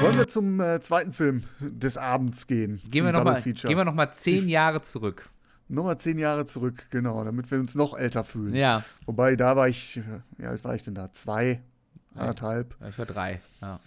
Wollen 0.00 0.18
wir 0.18 0.28
zum 0.28 0.60
äh, 0.60 0.80
zweiten 0.80 1.12
Film 1.12 1.44
des 1.60 1.96
Abends 1.96 2.46
gehen? 2.46 2.80
Gehen 2.90 2.92
zum 2.92 3.06
wir 3.06 3.12
nochmal 3.12 3.34
Double-Feature. 3.36 3.84
noch 3.84 3.94
mal 3.94 4.10
zehn 4.10 4.48
Jahre 4.48 4.82
zurück. 4.82 5.28
Nochmal 5.74 5.98
zehn 5.98 6.18
Jahre 6.18 6.46
zurück, 6.46 6.86
genau, 6.90 7.22
damit 7.24 7.50
wir 7.50 7.58
uns 7.58 7.74
noch 7.74 7.96
älter 7.96 8.24
fühlen. 8.24 8.54
Ja. 8.54 8.82
Wobei, 9.06 9.36
da 9.36 9.56
war 9.56 9.68
ich, 9.68 10.00
wie 10.36 10.46
alt 10.46 10.64
war 10.64 10.74
ich 10.74 10.82
denn 10.82 10.94
da? 10.94 11.12
Zwei, 11.12 11.60
anderthalb. 12.14 12.76
Ich 12.88 12.98
war 12.98 13.06
drei. 13.06 13.40
Ja. 13.60 13.80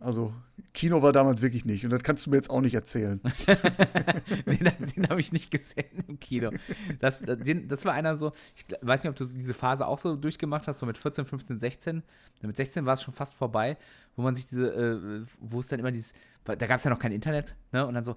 Also, 0.00 0.32
Kino 0.72 1.02
war 1.02 1.12
damals 1.12 1.42
wirklich 1.42 1.64
nicht. 1.64 1.84
Und 1.84 1.90
das 1.90 2.02
kannst 2.02 2.26
du 2.26 2.30
mir 2.30 2.36
jetzt 2.36 2.50
auch 2.50 2.60
nicht 2.60 2.74
erzählen. 2.74 3.20
den, 4.46 4.72
den 4.96 5.08
habe 5.08 5.20
ich 5.20 5.32
nicht 5.32 5.50
gesehen 5.50 6.04
im 6.08 6.18
Kino. 6.18 6.50
Das, 6.98 7.22
den, 7.22 7.68
das 7.68 7.84
war 7.84 7.92
einer 7.92 8.16
so, 8.16 8.32
ich 8.56 8.64
weiß 8.80 9.02
nicht, 9.02 9.10
ob 9.10 9.16
du 9.16 9.24
diese 9.26 9.54
Phase 9.54 9.86
auch 9.86 9.98
so 9.98 10.16
durchgemacht 10.16 10.66
hast, 10.66 10.78
so 10.78 10.86
mit 10.86 10.98
14, 10.98 11.24
15, 11.24 11.58
16. 11.60 12.02
Mit 12.42 12.56
16 12.56 12.86
war 12.86 12.94
es 12.94 13.02
schon 13.02 13.14
fast 13.14 13.34
vorbei, 13.34 13.76
wo 14.20 14.24
man 14.24 14.34
sich 14.34 14.44
diese, 14.44 14.68
äh, 14.68 15.24
wo 15.40 15.60
es 15.60 15.68
dann 15.68 15.80
immer 15.80 15.90
dieses, 15.90 16.12
da 16.44 16.54
gab 16.54 16.76
es 16.76 16.84
ja 16.84 16.90
noch 16.90 16.98
kein 16.98 17.12
Internet, 17.12 17.56
ne? 17.72 17.86
Und 17.86 17.94
dann 17.94 18.04
so, 18.04 18.16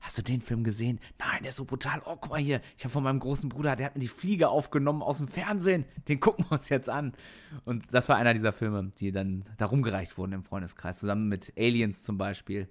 hast 0.00 0.18
du 0.18 0.22
den 0.22 0.40
Film 0.40 0.64
gesehen? 0.64 0.98
Nein, 1.18 1.42
der 1.42 1.50
ist 1.50 1.56
so 1.56 1.64
brutal. 1.64 2.02
Oh, 2.04 2.16
guck 2.20 2.30
mal 2.30 2.40
hier, 2.40 2.60
ich 2.76 2.84
habe 2.84 2.90
von 2.90 3.04
meinem 3.04 3.20
großen 3.20 3.48
Bruder, 3.48 3.76
der 3.76 3.86
hat 3.86 3.94
mir 3.94 4.00
die 4.00 4.08
Fliege 4.08 4.48
aufgenommen 4.48 5.02
aus 5.02 5.18
dem 5.18 5.28
Fernsehen. 5.28 5.84
Den 6.08 6.18
gucken 6.18 6.44
wir 6.48 6.52
uns 6.52 6.68
jetzt 6.68 6.88
an. 6.88 7.12
Und 7.64 7.92
das 7.92 8.08
war 8.08 8.16
einer 8.16 8.34
dieser 8.34 8.52
Filme, 8.52 8.90
die 8.98 9.12
dann 9.12 9.44
da 9.58 9.66
rumgereicht 9.66 10.18
wurden 10.18 10.32
im 10.32 10.44
Freundeskreis, 10.44 10.98
zusammen 10.98 11.28
mit 11.28 11.52
Aliens 11.56 12.02
zum 12.02 12.18
Beispiel. 12.18 12.68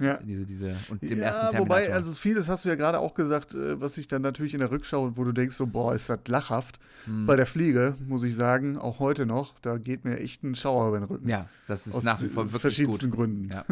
Ja. 0.00 0.18
Diese, 0.22 0.44
diese, 0.44 0.74
und 0.88 1.02
dem 1.02 1.18
ja, 1.18 1.26
ersten 1.26 1.58
wobei, 1.58 1.82
Terminator. 1.82 1.94
also 1.94 2.12
vieles 2.14 2.48
hast 2.48 2.64
du 2.64 2.68
ja 2.68 2.74
gerade 2.74 2.98
auch 2.98 3.14
gesagt, 3.14 3.54
äh, 3.54 3.80
was 3.80 3.94
sich 3.94 4.08
dann 4.08 4.22
natürlich 4.22 4.52
in 4.52 4.58
der 4.58 4.70
Rückschau, 4.70 5.16
wo 5.16 5.22
du 5.22 5.32
denkst, 5.32 5.54
so, 5.54 5.66
boah, 5.66 5.94
ist 5.94 6.08
das 6.08 6.18
lachhaft. 6.26 6.80
Hm. 7.04 7.26
Bei 7.26 7.36
der 7.36 7.46
Fliege, 7.46 7.94
muss 8.08 8.24
ich 8.24 8.34
sagen, 8.34 8.76
auch 8.76 8.98
heute 8.98 9.24
noch, 9.24 9.58
da 9.60 9.78
geht 9.78 10.04
mir 10.04 10.18
echt 10.18 10.42
ein 10.42 10.56
Schauer 10.56 10.88
über 10.88 10.98
den 10.98 11.04
Rücken. 11.04 11.28
Ja, 11.28 11.48
das 11.68 11.86
ist 11.86 11.94
Aus 11.94 12.02
nach 12.02 12.20
wie 12.22 12.28
vor 12.28 12.44
wirklich 12.44 12.60
verschiedensten 12.60 13.10
gut. 13.10 13.18
Gründen. 13.18 13.50
Ja, 13.50 13.64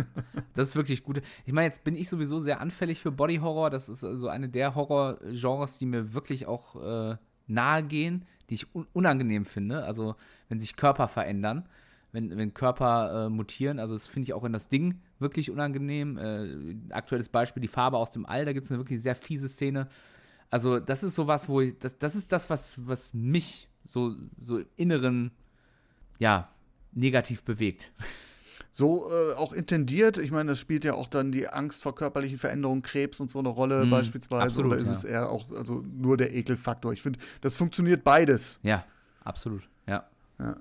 das 0.55 0.69
ist 0.69 0.77
wirklich 0.77 1.03
gut. 1.03 1.23
Ich 1.45 1.53
meine, 1.53 1.67
jetzt 1.67 1.83
bin 1.83 1.97
ich 1.97 2.09
sowieso 2.09 2.39
sehr 2.39 2.61
anfällig 2.61 3.01
für 3.01 3.11
Body 3.11 3.39
Horror. 3.39 3.71
Das 3.71 3.89
ist 3.89 4.01
so 4.01 4.29
eine 4.29 4.49
der 4.49 4.75
Horror-Genres, 4.77 5.79
die 5.79 5.87
mir 5.87 6.15
wirklich 6.15 6.47
auch 6.47 7.13
äh, 7.13 7.17
nahe 7.49 7.83
gehen, 7.83 8.27
die 8.49 8.55
ich 8.55 8.75
un 8.75 8.87
unangenehm 8.93 9.45
finde. 9.45 9.85
Also, 9.85 10.15
wenn 10.49 10.61
sich 10.61 10.77
Körper 10.77 11.09
verändern, 11.09 11.69
wenn, 12.13 12.37
wenn 12.37 12.55
Körper 12.55 13.27
äh, 13.27 13.29
mutieren. 13.29 13.79
Also, 13.79 13.95
das 13.95 14.07
finde 14.07 14.25
ich 14.25 14.35
auch 14.35 14.45
in 14.45 14.53
das 14.53 14.69
Ding 14.69 15.01
wirklich 15.23 15.51
unangenehm. 15.51 16.19
Äh, 16.19 16.93
aktuelles 16.93 17.29
Beispiel, 17.29 17.61
die 17.61 17.69
Farbe 17.69 17.97
aus 17.97 18.11
dem 18.11 18.27
All, 18.27 18.45
da 18.45 18.53
gibt 18.53 18.67
es 18.67 18.71
eine 18.71 18.81
wirklich 18.81 19.03
sehr 19.03 19.15
fiese 19.17 19.49
Szene. 19.49 19.89
Also, 20.51 20.81
das 20.81 21.03
ist 21.03 21.15
sowas, 21.15 21.49
wo 21.49 21.61
ich, 21.63 21.79
das, 21.79 21.97
das 21.99 22.15
ist 22.15 22.31
das, 22.33 22.51
was, 22.51 22.75
was 22.87 23.15
mich 23.15 23.69
so, 23.85 24.15
so 24.43 24.59
im 24.59 24.67
Inneren, 24.77 25.31
ja, 26.19 26.51
negativ 26.93 27.43
bewegt. 27.43 27.91
So 28.71 29.11
äh, 29.11 29.35
auch 29.35 29.53
intendiert, 29.53 30.17
ich 30.17 30.31
meine, 30.31 30.51
das 30.53 30.59
spielt 30.59 30.85
ja 30.85 30.95
auch 30.95 31.07
dann 31.07 31.31
die 31.31 31.47
Angst 31.47 31.83
vor 31.83 31.95
körperlichen 31.95 32.39
Veränderungen, 32.39 32.81
Krebs 32.83 33.21
und 33.21 33.31
so 33.31 33.39
eine 33.39 33.49
Rolle 33.49 33.85
Mm, 33.85 33.91
beispielsweise. 33.91 34.43
absolut, 34.45 34.73
oder 34.73 34.81
ist 34.81 34.87
ja. 34.89 34.93
es 34.95 35.05
eher 35.05 35.31
auch 35.31 35.51
also 35.51 35.85
nur 35.87 36.17
der 36.17 36.35
Ekelfaktor? 36.35 36.93
Ich 36.93 37.03
finde, 37.03 37.19
das 37.43 37.55
funktioniert 37.55 38.03
beides. 38.03 38.61
Ja, 38.63 38.85
absolut. 39.25 39.63
Ja. 39.87 40.09
Ja, 40.39 40.57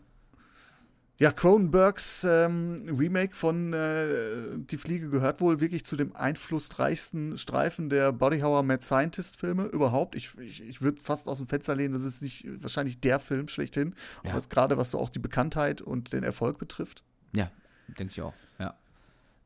Cronenbergs 1.29 2.23
ähm, 2.27 2.83
Remake 2.97 3.35
von 3.35 3.73
äh, 3.73 4.57
Die 4.57 4.77
Fliege 4.77 5.09
gehört 5.09 5.39
wohl 5.39 5.59
wirklich 5.59 5.85
zu 5.85 5.95
dem 5.95 6.15
einflussreichsten 6.15 7.37
Streifen 7.37 7.91
der 7.91 8.11
Body 8.11 8.39
Horror 8.39 8.63
Mad 8.63 8.81
Scientist 8.83 9.39
Filme 9.39 9.65
überhaupt. 9.65 10.15
Ich, 10.15 10.35
ich, 10.39 10.67
ich 10.67 10.81
würde 10.81 10.99
fast 10.99 11.27
aus 11.27 11.37
dem 11.37 11.45
Fenster 11.45 11.75
lehnen, 11.75 11.93
das 11.93 12.03
ist 12.03 12.23
nicht 12.23 12.47
wahrscheinlich 12.63 12.99
der 13.01 13.19
Film 13.19 13.47
schlechthin, 13.47 13.93
Ja. 14.23 14.35
gerade 14.49 14.77
was 14.77 14.89
so 14.89 14.97
auch 14.97 15.09
die 15.09 15.19
Bekanntheit 15.19 15.81
und 15.81 16.11
den 16.11 16.23
Erfolg 16.23 16.57
betrifft. 16.57 17.03
Ja, 17.33 17.51
denke 17.99 18.13
ich 18.13 18.21
auch, 18.23 18.33
ja. 18.57 18.73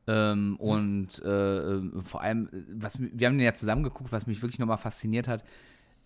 Ähm, 0.06 0.56
und 0.56 1.20
äh, 1.24 1.58
äh, 1.74 2.02
vor 2.02 2.22
allem, 2.22 2.48
was, 2.72 2.98
wir 3.00 3.26
haben 3.26 3.36
den 3.36 3.44
ja 3.44 3.52
zusammen 3.52 3.82
geguckt, 3.82 4.12
was 4.12 4.26
mich 4.26 4.40
wirklich 4.40 4.60
nochmal 4.60 4.78
fasziniert 4.78 5.28
hat, 5.28 5.44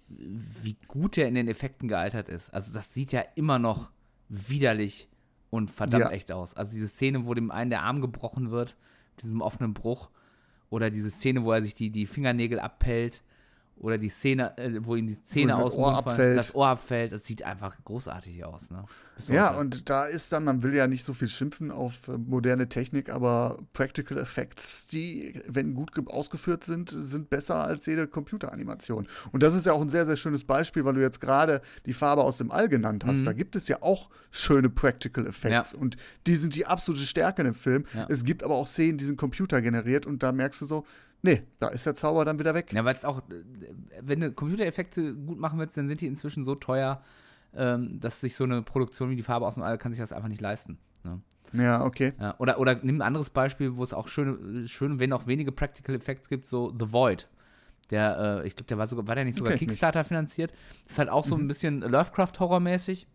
wie 0.09 0.77
gut 0.89 1.17
der 1.17 1.29
in 1.29 1.35
den 1.35 1.47
Effekten 1.47 1.87
gealtert 1.87 2.29
ist. 2.29 2.53
Also 2.53 2.73
das 2.73 2.93
sieht 2.93 3.13
ja 3.13 3.23
immer 3.37 3.59
noch 3.61 3.91
widerlich 4.31 5.10
und 5.51 5.71
verdammt 5.71 6.05
Ja. 6.05 6.11
echt 6.11 6.33
aus. 6.33 6.55
Also 6.55 6.73
diese 6.73 6.89
Szene, 6.89 7.27
wo 7.27 7.35
dem 7.35 7.51
einen 7.51 7.71
der 7.71 7.83
Arm 7.83 8.01
gebrochen 8.01 8.51
wird, 8.51 8.77
mit 9.17 9.25
diesem 9.25 9.41
offenen 9.43 9.75
Bruch, 9.75 10.11
oder 10.71 10.91
diese 10.91 11.11
Szene, 11.11 11.45
wo 11.45 11.53
er 11.53 11.63
sich 11.63 11.75
die, 11.75 11.91
die 11.91 12.07
Fingernägel 12.07 12.61
abpellt, 12.61 13.23
oder 13.81 13.99
die 13.99 14.11
Szene, 14.11 14.57
äh, 14.59 14.79
wo 14.85 14.95
ihm 14.95 15.07
die 15.09 15.23
Zähne 15.25 15.57
aus 15.57 15.73
dem 15.73 15.81
Ohr 15.81 15.97
abfällt. 15.97 16.37
das 16.39 16.55
Ohr 16.55 16.69
abfällt, 16.69 17.13
das 17.13 17.25
sieht 17.25 17.43
einfach 17.43 17.77
großartig 17.83 18.45
aus. 18.45 18.71
Ne? 18.71 18.85
Ja, 19.29 19.51
und 19.59 19.89
da 19.91 20.05
ist 20.05 20.33
dann, 20.33 20.45
man 20.45 20.63
will 20.63 20.75
ja 20.75 20.87
nicht 20.87 21.03
so 21.05 21.13
viel 21.15 21.29
schimpfen 21.29 21.71
auf 21.71 22.07
äh, 22.09 22.19
moderne 22.19 22.69
Technik, 22.69 23.09
aber 23.09 23.59
Practical 23.73 24.19
Effects, 24.19 24.87
die, 24.87 25.41
wenn 25.47 25.75
gut 25.75 25.95
ge- 25.95 26.05
ausgeführt 26.07 26.63
sind, 26.63 26.91
sind 26.91 27.31
besser 27.31 27.65
als 27.65 27.87
jede 27.87 28.07
Computeranimation. 28.07 29.09
Und 29.33 29.43
das 29.43 29.55
ist 29.55 29.67
ja 29.67 29.73
auch 29.73 29.81
ein 29.81 29.89
sehr, 29.89 30.07
sehr 30.07 30.17
schönes 30.17 30.45
Beispiel, 30.45 30.85
weil 30.85 30.95
du 30.95 31.01
jetzt 31.01 31.21
gerade 31.21 31.61
die 31.87 31.93
Farbe 31.95 32.23
aus 32.23 32.39
dem 32.39 32.51
All 32.51 32.69
genannt 32.69 33.05
hast. 33.07 33.27
Da 33.27 33.33
gibt 33.33 33.57
es 33.57 33.67
ja 33.69 33.79
auch 33.83 34.11
schöne 34.31 34.69
Practical 34.71 35.27
Effects. 35.27 35.73
Ja. 35.73 35.79
Und 35.79 35.97
die 36.27 36.37
sind 36.37 36.55
die 36.55 36.67
absolute 36.67 37.05
Stärke 37.05 37.43
in 37.43 37.47
dem 37.47 37.55
Film. 37.55 37.85
Ja. 37.95 38.07
Es 38.11 38.25
gibt 38.25 38.43
aber 38.43 38.55
auch 38.57 38.69
Szenen, 38.69 38.99
die 38.99 39.05
sind 39.05 39.17
computergeneriert 39.17 40.07
und 40.07 40.23
da 40.23 40.33
merkst 40.33 40.61
du 40.61 40.67
so, 40.67 40.85
nee, 41.23 41.43
da 41.59 41.69
ist 41.69 41.87
der 41.87 41.95
Zauber 41.95 42.25
dann 42.25 42.39
wieder 42.39 42.55
weg. 42.55 42.73
Ja, 42.73 42.85
weil 42.85 42.95
es 42.95 43.05
auch, 43.05 43.19
äh, 43.19 43.23
wenn 44.01 44.21
du 44.21 44.33
Computereffekte 44.33 45.15
gut 45.15 45.39
machen 45.39 45.59
willst, 45.59 45.77
dann 45.77 45.89
sind 45.89 46.01
die 46.01 46.07
inzwischen 46.07 46.45
so 46.45 46.55
teuer, 46.55 47.03
ähm, 47.55 48.01
dass 48.01 48.21
sich 48.21 48.37
so 48.37 48.45
eine 48.45 48.63
Produktion 48.63 49.11
wie 49.11 49.17
die 49.17 49.23
Farbe 49.23 49.47
aus 49.47 49.55
dem 49.55 49.63
All 49.63 49.79
kann 49.79 49.93
sich 49.93 50.01
das 50.01 50.13
einfach 50.13 50.29
nicht 50.29 50.41
leisten. 50.41 50.79
Ne? 51.05 51.21
Ja, 51.53 51.85
okay. 51.85 52.13
Ja, 52.21 52.35
oder, 52.39 52.59
oder 52.61 52.77
nimm 52.83 52.97
ein 52.97 53.03
anderes 53.03 53.31
Beispiel, 53.31 53.77
wo 53.77 53.83
es 53.83 53.93
auch 53.93 54.09
schöne, 54.09 54.69
schöne, 54.69 54.99
wenn 54.99 55.13
auch 55.13 55.27
wenige 55.27 55.53
Practical 55.53 55.95
Effects 55.95 56.29
gibt, 56.29 56.47
so 56.47 56.73
The 56.79 56.93
Void. 56.93 57.29
Der, 57.91 58.43
äh, 58.43 58.47
ich 58.47 58.55
glaube, 58.55 58.69
der 58.69 58.79
war 58.79 58.87
sogar, 58.87 59.07
war 59.09 59.17
der 59.17 59.25
nicht 59.25 59.37
sogar 59.37 59.51
Kenn 59.51 59.57
ich 59.57 59.61
nicht. 59.63 59.69
Kickstarter 59.71 60.05
finanziert? 60.05 60.53
Das 60.85 60.93
ist 60.93 60.99
halt 60.99 61.09
auch 61.09 61.25
so 61.25 61.35
ein 61.35 61.49
bisschen 61.49 61.81
Lovecraft-Horror-mäßig. 61.81 63.09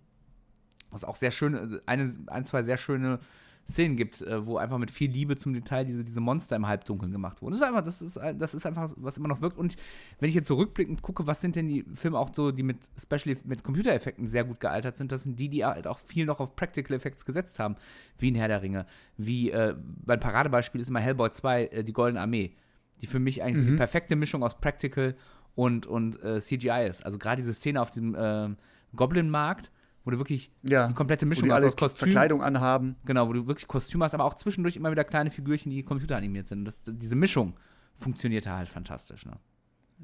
Was 0.92 1.04
auch 1.06 1.16
sehr 1.16 1.32
schöne, 1.32 1.82
eine, 1.86 2.14
ein, 2.28 2.44
zwei 2.44 2.64
sehr 2.64 2.78
schöne 2.78 3.20
Szenen 3.68 3.96
gibt, 3.96 4.22
äh, 4.22 4.46
wo 4.46 4.58
einfach 4.58 4.78
mit 4.78 4.92
viel 4.92 5.10
Liebe 5.10 5.36
zum 5.38 5.54
Detail 5.54 5.86
diese, 5.86 6.04
diese 6.04 6.20
Monster 6.20 6.56
im 6.56 6.68
Halbdunkeln 6.68 7.12
gemacht 7.12 7.42
wurden. 7.42 7.54
Das 7.54 7.62
ist 7.62 7.68
einfach, 7.68 7.84
das 7.84 8.02
ist, 8.02 8.18
ein- 8.18 8.38
das 8.38 8.54
ist 8.54 8.66
einfach, 8.68 8.92
was 8.96 9.18
immer 9.18 9.28
noch 9.28 9.42
wirkt. 9.42 9.58
Und 9.58 9.76
wenn 10.20 10.30
ich 10.30 10.36
jetzt 10.36 10.48
so 10.48 10.54
rückblickend 10.56 11.02
gucke, 11.02 11.26
was 11.26 11.42
sind 11.42 11.56
denn 11.56 11.68
die 11.68 11.84
Filme 11.96 12.20
auch 12.20 12.30
so, 12.32 12.52
die 12.52 12.62
mit 12.62 12.78
Special 13.02 13.36
mit 13.46 13.64
Computereffekten 13.64 14.28
sehr 14.28 14.44
gut 14.44 14.60
gealtert 14.60 14.98
sind, 14.98 15.12
das 15.12 15.24
sind 15.24 15.40
die, 15.40 15.50
die 15.50 15.66
halt 15.66 15.88
auch 15.88 15.98
viel 15.98 16.26
noch 16.28 16.40
auf 16.40 16.56
Practical 16.56 16.96
Effects 16.96 17.26
gesetzt 17.26 17.58
haben, 17.58 17.76
wie 18.20 18.28
in 18.30 18.36
Herr 18.36 18.48
der 18.50 18.62
Ringe, 18.62 18.86
wie 19.18 19.50
äh, 19.50 19.76
mein 20.06 20.20
Paradebeispiel 20.20 20.80
ist 20.80 20.90
immer 20.90 21.00
Hellboy 21.00 21.32
2, 21.32 21.66
äh, 21.66 21.84
die 21.84 21.94
Goldene 21.94 22.22
Armee, 22.22 22.54
die 23.02 23.08
für 23.08 23.20
mich 23.20 23.42
eigentlich 23.42 23.58
so 23.58 23.72
die 23.72 23.78
perfekte 23.78 24.16
Mischung 24.16 24.44
aus 24.44 24.60
Practical 24.60 25.16
und, 25.56 25.88
und 25.88 26.22
äh, 26.24 26.40
CGI 26.40 26.86
ist. 26.88 27.04
Also 27.04 27.18
gerade 27.18 27.42
diese 27.42 27.54
Szene 27.56 27.82
auf 27.82 27.90
dem 27.90 28.14
äh, 28.14 28.50
Goblin-Markt, 28.96 29.72
wo 30.06 30.12
du 30.12 30.18
wirklich 30.18 30.52
Ja. 30.64 30.88
die 30.88 30.94
komplette 30.94 31.26
Mischung 31.26 31.52
hast 31.52 31.64
aus 31.64 31.76
Kostüm, 31.76 31.98
Verkleidung 32.00 32.42
anhaben. 32.42 32.96
Genau, 33.06 33.28
wo 33.28 33.34
du 33.34 33.48
wirklich 33.48 33.68
Kostüm 33.68 34.02
hast, 34.04 34.14
aber 34.14 34.24
auch 34.24 34.36
zwischendurch 34.36 34.76
immer 34.78 34.92
wieder 34.92 35.04
kleine 35.04 35.30
Figürchen, 35.32 35.72
die 35.72 35.84
computeranimiert 35.84 36.48
sind. 36.48 36.64
Das, 36.66 36.82
diese 36.86 37.16
Mischung 37.16 37.56
funktioniert 37.98 38.48
halt 38.48 38.70
fantastisch. 38.70 39.26
Ne? 39.26 39.34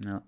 Ja. 0.03 0.21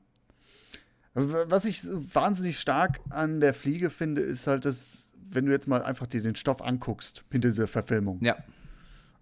Was 1.16 1.66
ich 1.66 1.84
wahnsinnig 1.86 2.60
stark 2.60 3.00
an 3.10 3.40
der 3.40 3.54
Fliege 3.54 3.90
finde, 3.92 4.22
ist 4.22 4.48
halt, 4.48 4.66
dass, 4.66 5.14
wenn 5.30 5.46
du 5.46 5.52
jetzt 5.52 5.68
mal 5.68 5.84
einfach 5.84 6.08
dir 6.08 6.22
den 6.24 6.36
Stoff 6.36 6.62
anguckst, 6.62 7.24
hinter 7.32 7.50
dieser 7.50 7.68
Verfilmung. 7.68 8.20
Ja, 8.24 8.38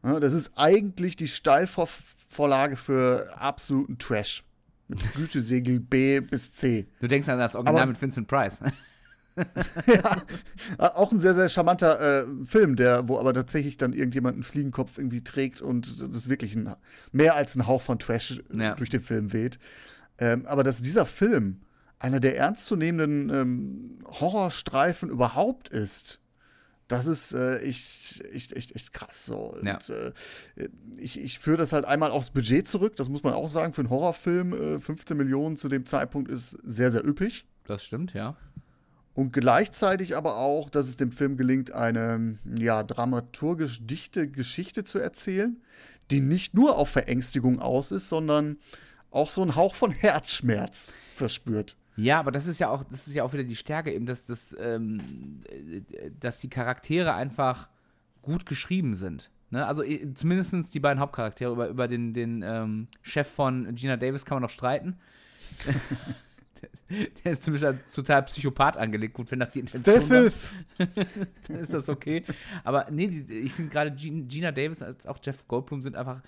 Ja, 0.04 0.20
das 0.20 0.34
ist 0.34 0.52
eigentlich 0.56 1.16
die 1.18 1.28
Steilvorlage 1.28 2.76
für 2.78 3.34
absoluten 3.38 3.98
Trash. 3.98 4.44
Mit 4.88 5.14
Gütesiegel 5.14 5.80
B 5.80 6.20
bis 6.22 6.52
C. 6.54 6.88
du 7.00 7.08
denkst 7.08 7.30
an 7.30 7.40
das 7.40 7.56
Original 7.56 7.82
Aber- 7.84 7.92
mit 7.92 8.02
Vincent 8.02 8.28
Price. 8.28 8.60
ja, 9.88 10.22
auch 10.96 11.12
ein 11.12 11.20
sehr, 11.20 11.34
sehr 11.36 11.50
charmanter 11.50 12.22
äh, 12.24 12.26
Film, 12.46 12.76
der, 12.76 13.08
wo 13.08 13.18
aber 13.20 13.34
tatsächlich 13.34 13.78
dann 13.78 13.94
irgendjemand 13.94 14.36
einen 14.36 14.44
Fliegenkopf 14.44 14.98
irgendwie 14.98 15.24
trägt 15.24 15.62
und 15.62 16.02
das 16.14 16.30
wirklich 16.30 16.56
ein, 16.56 16.74
mehr 17.12 17.36
als 17.36 17.56
ein 17.56 17.68
Hauch 17.68 17.82
von 17.82 18.00
Trash 18.00 18.42
Ja. 18.54 18.76
durch 18.76 18.90
den 18.90 19.02
Film 19.02 19.34
weht. 19.34 19.60
Ähm, 20.18 20.46
aber 20.46 20.64
dass 20.64 20.82
dieser 20.82 21.06
Film 21.06 21.62
einer 22.00 22.20
der 22.20 22.38
ernstzunehmenden 22.38 23.30
ähm, 23.30 24.00
Horrorstreifen 24.06 25.10
überhaupt 25.10 25.70
ist, 25.70 26.20
das 26.88 27.08
ist 27.08 27.32
äh, 27.32 27.60
echt, 27.60 28.22
echt, 28.34 28.52
echt, 28.52 28.76
echt 28.76 28.92
krass. 28.92 29.26
So. 29.26 29.54
Und, 29.54 29.66
Ja. 29.66 29.78
äh, 29.88 30.12
ich, 30.98 31.20
ich 31.22 31.40
führe 31.40 31.56
das 31.58 31.72
halt 31.72 31.86
einmal 31.86 32.12
aufs 32.12 32.32
Budget 32.32 32.68
zurück, 32.68 32.98
das 32.98 33.08
muss 33.08 33.24
man 33.24 33.34
auch 33.34 33.48
sagen. 33.48 33.72
Für 33.74 33.82
einen 33.82 33.90
Horrorfilm 33.90 34.54
äh, 34.76 34.80
15 34.80 35.16
Millionen 35.16 35.56
zu 35.58 35.70
dem 35.70 35.86
Zeitpunkt 35.86 36.30
ist 36.30 36.58
sehr, 36.64 36.92
sehr 36.92 37.06
üppig. 37.08 37.46
Das 37.66 37.84
stimmt, 37.86 38.14
ja. 38.14 38.36
Und 39.14 39.34
gleichzeitig 39.34 40.16
aber 40.16 40.38
auch, 40.38 40.70
dass 40.70 40.88
es 40.88 40.96
dem 40.96 41.12
Film 41.12 41.36
gelingt, 41.36 41.74
eine 41.74 42.38
ja, 42.58 42.84
dramaturgisch 42.84 43.80
dichte 43.82 44.30
Geschichte 44.30 44.84
zu 44.84 45.00
erzählen, 45.00 45.62
die 46.12 46.22
nicht 46.22 46.54
nur 46.54 46.78
auf 46.78 46.90
Verängstigung 46.90 47.60
aus 47.60 47.92
ist, 47.92 48.10
sondern 48.10 48.58
auch 49.12 49.30
so 49.30 49.42
einen 49.42 49.56
Hauch 49.56 49.76
von 49.76 49.92
Herzschmerz 49.92 50.96
verspürt. 51.14 51.76
Ja, 51.98 52.20
aber 52.20 52.32
das 52.32 52.48
ist 52.48 52.60
ja 52.60 52.70
auch, 52.70 52.84
das 52.86 53.08
ist 53.08 53.14
ja 53.14 53.24
auch 53.24 53.34
wieder 53.34 53.44
die 53.44 53.56
Stärke 53.56 53.94
eben, 53.94 54.06
dass, 54.06 54.26
dass, 54.26 54.56
ähm, 54.60 55.44
äh, 55.50 56.12
dass 56.20 56.40
die 56.40 56.50
Charaktere 56.50 57.14
einfach 57.14 57.70
gut 58.22 58.46
geschrieben 58.46 58.96
sind. 58.96 59.30
Ne? 59.50 59.66
Also 59.66 59.84
äh, 59.84 60.14
zumindest 60.14 60.74
die 60.74 60.80
beiden 60.80 61.02
Hauptcharaktere, 61.02 61.52
über, 61.52 61.68
über 61.68 61.88
den, 61.88 62.14
den 62.14 62.44
ähm, 62.44 62.88
Chef 63.02 63.30
von 63.30 63.76
Gina 63.76 63.98
Davis 63.98 64.26
kann 64.26 64.38
man 64.38 64.44
noch 64.44 64.50
streiten. 64.50 64.98
Der 67.24 67.32
ist 67.32 67.44
zumindest 67.44 67.94
total 67.96 68.24
Psychopath 68.24 68.78
angelegt. 68.78 69.14
Gut, 69.14 69.30
wenn 69.32 69.40
das 69.40 69.50
die 69.52 69.60
Intention 69.60 70.10
ist 70.12 70.60
dann 71.48 71.58
ist 71.60 71.74
das 71.74 71.90
okay. 71.90 72.24
Aber 72.64 72.88
nee, 72.92 73.08
die, 73.08 73.34
ich 73.40 73.54
finde 73.54 73.72
gerade 73.72 73.92
Gina 73.92 74.52
Davis 74.52 74.82
als 74.82 75.06
auch 75.06 75.20
Jeff 75.24 75.48
Goldblum 75.48 75.82
sind 75.82 75.96
einfach 75.96 76.22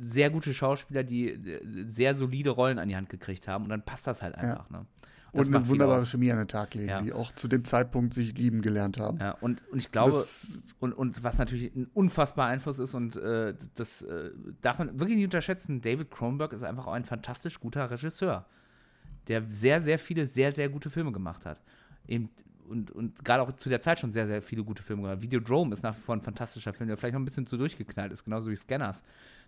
sehr 0.00 0.30
gute 0.30 0.54
Schauspieler, 0.54 1.02
die 1.02 1.28
äh, 1.30 1.60
sehr 1.88 2.14
solide 2.14 2.50
Rollen 2.50 2.78
an 2.78 2.88
die 2.88 2.96
Hand 2.96 3.08
gekriegt 3.08 3.48
haben. 3.48 3.64
Und 3.64 3.70
dann 3.70 3.82
passt 3.84 4.06
das 4.06 4.22
halt 4.22 4.34
einfach. 4.36 4.68
Ne? 4.70 4.86
Das 5.32 5.46
und 5.46 5.54
eine 5.54 5.68
wunderbare. 5.68 6.06
Chemie 6.06 6.32
an 6.32 6.38
den 6.38 6.48
Tag 6.48 6.74
legen, 6.74 6.88
Ja. 6.88 7.02
die 7.02 7.12
auch 7.12 7.32
zu 7.34 7.48
dem 7.48 7.64
Zeitpunkt 7.64 8.14
sich 8.14 8.36
lieben 8.38 8.62
gelernt 8.62 8.98
haben. 8.98 9.18
Ja, 9.18 9.32
und, 9.32 9.62
und 9.70 9.78
ich 9.78 9.92
glaube, 9.92 10.12
Das- 10.12 10.58
und, 10.80 10.92
und 10.94 11.22
was 11.22 11.36
natürlich 11.38 11.74
ein 11.76 11.86
unfassbarer 11.92 12.48
Einfluss 12.48 12.78
ist, 12.78 12.94
und 12.94 13.16
äh, 13.16 13.54
das 13.74 14.00
äh, 14.02 14.30
darf 14.62 14.78
man 14.78 14.98
wirklich 14.98 15.16
nicht 15.16 15.26
unterschätzen, 15.26 15.82
David 15.82 16.10
Cronenberg 16.10 16.52
ist 16.54 16.62
einfach 16.62 16.86
auch 16.86 16.92
ein 16.94 17.04
fantastisch 17.04 17.60
guter 17.60 17.90
Regisseur, 17.90 18.46
der 19.28 19.44
sehr, 19.50 19.80
sehr 19.80 19.98
viele, 19.98 20.26
sehr, 20.26 20.52
sehr 20.52 20.68
gute 20.68 20.90
Filme 20.90 21.12
gemacht 21.12 21.44
hat. 21.46 21.62
Eben, 22.06 22.30
und, 22.68 22.90
und 22.90 23.24
gerade 23.24 23.42
auch 23.42 23.52
zu 23.52 23.68
der 23.68 23.80
Zeit 23.80 23.98
schon 23.98 24.12
sehr, 24.12 24.26
sehr 24.26 24.42
viele 24.42 24.64
gute 24.64 24.82
Filme 24.82 25.02
gemacht. 25.02 25.16
hat. 25.16 25.22
Videodrome 25.22 25.72
ist 25.72 25.82
nach 25.82 25.96
wie 25.96 26.00
vor 26.00 26.16
ein 26.16 26.22
fantastischer 26.22 26.72
Film, 26.72 26.88
der 26.88 26.96
vielleicht 26.96 27.14
noch 27.14 27.20
ein 27.20 27.24
bisschen 27.24 27.46
zu 27.46 27.56
durchgeknallt 27.56 28.12
ist, 28.12 28.24
genauso 28.24 28.50
wie 28.50 28.56
Scanners. 28.56 29.02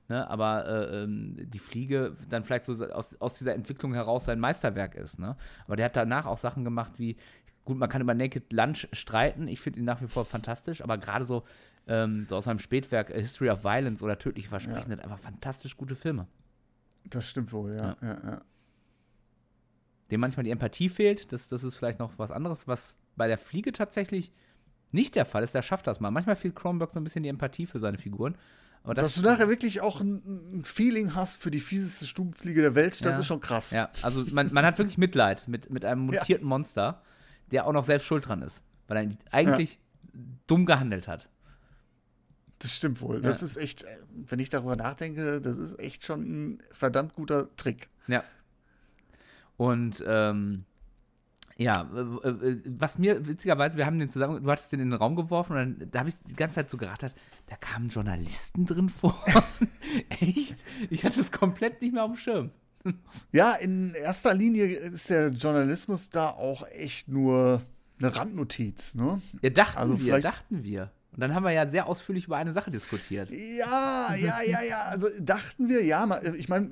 Ne, 0.08 0.28
aber 0.28 0.66
äh, 0.66 1.04
ähm, 1.04 1.36
die 1.38 1.60
Fliege 1.60 2.16
dann 2.28 2.42
vielleicht 2.42 2.64
so 2.64 2.72
aus, 2.86 3.14
aus 3.20 3.38
dieser 3.38 3.54
Entwicklung 3.54 3.94
heraus 3.94 4.24
sein 4.24 4.40
Meisterwerk 4.40 4.96
ist. 4.96 5.20
Ne? 5.20 5.36
Aber 5.66 5.76
der 5.76 5.84
hat 5.84 5.94
danach 5.94 6.26
auch 6.26 6.38
Sachen 6.38 6.64
gemacht 6.64 6.92
wie, 6.96 7.16
gut, 7.64 7.78
man 7.78 7.88
kann 7.88 8.02
über 8.02 8.14
Naked 8.14 8.52
Lunch 8.52 8.88
streiten, 8.92 9.46
ich 9.46 9.60
finde 9.60 9.78
ihn 9.78 9.84
nach 9.84 10.02
wie 10.02 10.08
vor 10.08 10.24
fantastisch, 10.24 10.82
aber 10.82 10.98
gerade 10.98 11.24
so, 11.24 11.44
ähm, 11.86 12.26
so 12.28 12.36
aus 12.36 12.44
seinem 12.44 12.58
Spätwerk 12.58 13.12
History 13.12 13.50
of 13.50 13.62
Violence 13.62 14.02
oder 14.02 14.18
Tödliche 14.18 14.48
Versprechen 14.48 14.88
sind 14.88 15.00
einfach 15.00 15.20
fantastisch 15.20 15.76
gute 15.76 15.94
Filme. 15.94 16.26
Das 17.04 17.28
stimmt 17.28 17.52
wohl, 17.52 17.76
ja. 17.76 17.96
ja. 18.02 18.18
ja, 18.24 18.40
Dem 20.10 20.20
manchmal 20.20 20.44
die 20.44 20.50
Empathie 20.50 20.88
fehlt, 20.88 21.32
das, 21.32 21.48
das 21.48 21.64
ist 21.64 21.76
vielleicht 21.76 21.98
noch 21.98 22.12
was 22.18 22.30
anderes, 22.30 22.66
was 22.66 22.98
bei 23.16 23.28
der 23.28 23.38
Fliege 23.38 23.72
tatsächlich 23.72 24.32
nicht 24.92 25.14
der 25.14 25.24
Fall 25.24 25.44
ist, 25.44 25.54
der 25.54 25.62
schafft 25.62 25.86
das 25.86 26.00
mal. 26.00 26.10
Manchmal 26.10 26.36
fehlt 26.36 26.56
Cronenberg 26.56 26.90
so 26.90 26.98
ein 26.98 27.04
bisschen 27.04 27.22
die 27.22 27.28
Empathie 27.28 27.66
für 27.66 27.78
seine 27.78 27.96
Figuren. 27.98 28.36
Aber 28.82 28.94
das, 28.94 29.04
Dass 29.04 29.22
du 29.22 29.28
nachher 29.28 29.48
wirklich 29.48 29.82
auch 29.82 30.00
ein, 30.00 30.60
ein 30.60 30.64
Feeling 30.64 31.14
hast 31.14 31.36
für 31.36 31.50
die 31.50 31.60
fieseste 31.60 32.06
Stubenfliege 32.06 32.62
der 32.62 32.74
Welt, 32.74 33.04
das 33.04 33.12
Ja. 33.12 33.18
ist 33.20 33.26
schon 33.26 33.40
krass. 33.40 33.70
Ja, 33.72 33.90
also 34.02 34.24
man, 34.32 34.52
man 34.52 34.64
hat 34.64 34.78
wirklich 34.78 34.96
Mitleid 34.98 35.46
mit, 35.48 35.70
mit 35.70 35.84
einem 35.84 36.08
Ja. 36.12 36.20
mutierten 36.20 36.46
Monster, 36.48 37.02
der 37.52 37.66
auch 37.66 37.72
noch 37.72 37.84
selbst 37.84 38.06
schuld 38.06 38.26
dran 38.26 38.42
ist, 38.42 38.62
weil 38.88 38.96
er 38.96 39.16
eigentlich 39.32 39.78
dumm 40.46 40.64
gehandelt 40.66 41.06
hat. 41.08 41.28
Das 42.58 42.74
stimmt 42.76 43.00
wohl. 43.00 43.20
Das 43.22 43.42
ist 43.42 43.56
echt, 43.56 43.82
äh, 43.84 43.86
wenn 44.10 44.38
ich 44.38 44.48
darüber 44.50 44.76
nachdenke, 44.76 45.40
das 45.40 45.56
ist 45.56 45.78
echt 45.78 46.04
schon 46.04 46.22
ein 46.22 46.62
verdammt 46.72 47.14
guter 47.14 47.54
Trick. 47.56 47.88
Ja. 48.06 48.24
Und 49.60 50.02
ähm, 50.06 50.64
ja, 51.58 51.86
was 51.92 52.96
mir 52.96 53.26
witzigerweise, 53.26 53.76
wir 53.76 53.84
haben 53.84 53.98
den 53.98 54.08
zusammen, 54.08 54.42
du 54.42 54.50
hattest 54.50 54.72
den 54.72 54.80
in 54.80 54.88
den 54.88 54.98
Raum 54.98 55.16
geworfen 55.16 55.54
und 55.54 55.80
dann, 55.80 55.90
da 55.90 55.98
habe 55.98 56.08
ich 56.08 56.14
die 56.30 56.34
ganze 56.34 56.54
Zeit 56.54 56.70
so 56.70 56.78
gerattert, 56.78 57.14
da 57.46 57.56
kamen 57.56 57.90
Journalisten 57.90 58.64
drin 58.64 58.88
vor. 58.88 59.22
Echt? 60.08 60.64
Ich 60.88 61.04
hatte 61.04 61.20
es 61.20 61.30
komplett 61.30 61.82
nicht 61.82 61.92
mehr 61.92 62.04
auf 62.04 62.12
dem 62.12 62.16
Schirm. 62.16 62.50
Ja, 63.32 63.52
in 63.52 63.92
erster 63.92 64.32
Linie 64.32 64.64
ist 64.64 65.10
der 65.10 65.28
Journalismus 65.28 66.08
da 66.08 66.30
auch 66.30 66.66
echt 66.66 67.08
nur 67.08 67.60
eine 67.98 68.16
Randnotiz, 68.16 68.94
ne? 68.94 69.20
Ja, 69.42 69.50
dachten 69.50 69.76
Also 69.76 70.00
wir, 70.00 70.20
dachten 70.20 70.64
wir. 70.64 70.90
Und 71.12 71.20
dann 71.20 71.34
haben 71.34 71.44
wir 71.44 71.50
ja 71.50 71.66
sehr 71.66 71.86
ausführlich 71.86 72.24
über 72.24 72.38
eine 72.38 72.54
Sache 72.54 72.70
diskutiert. 72.70 73.28
Ja, 73.28 74.14
ja, 74.14 74.40
ja, 74.40 74.62
ja. 74.62 74.82
Also 74.84 75.08
dachten 75.20 75.68
wir, 75.68 75.84
ja, 75.84 76.08
ich 76.34 76.48
meine, 76.48 76.70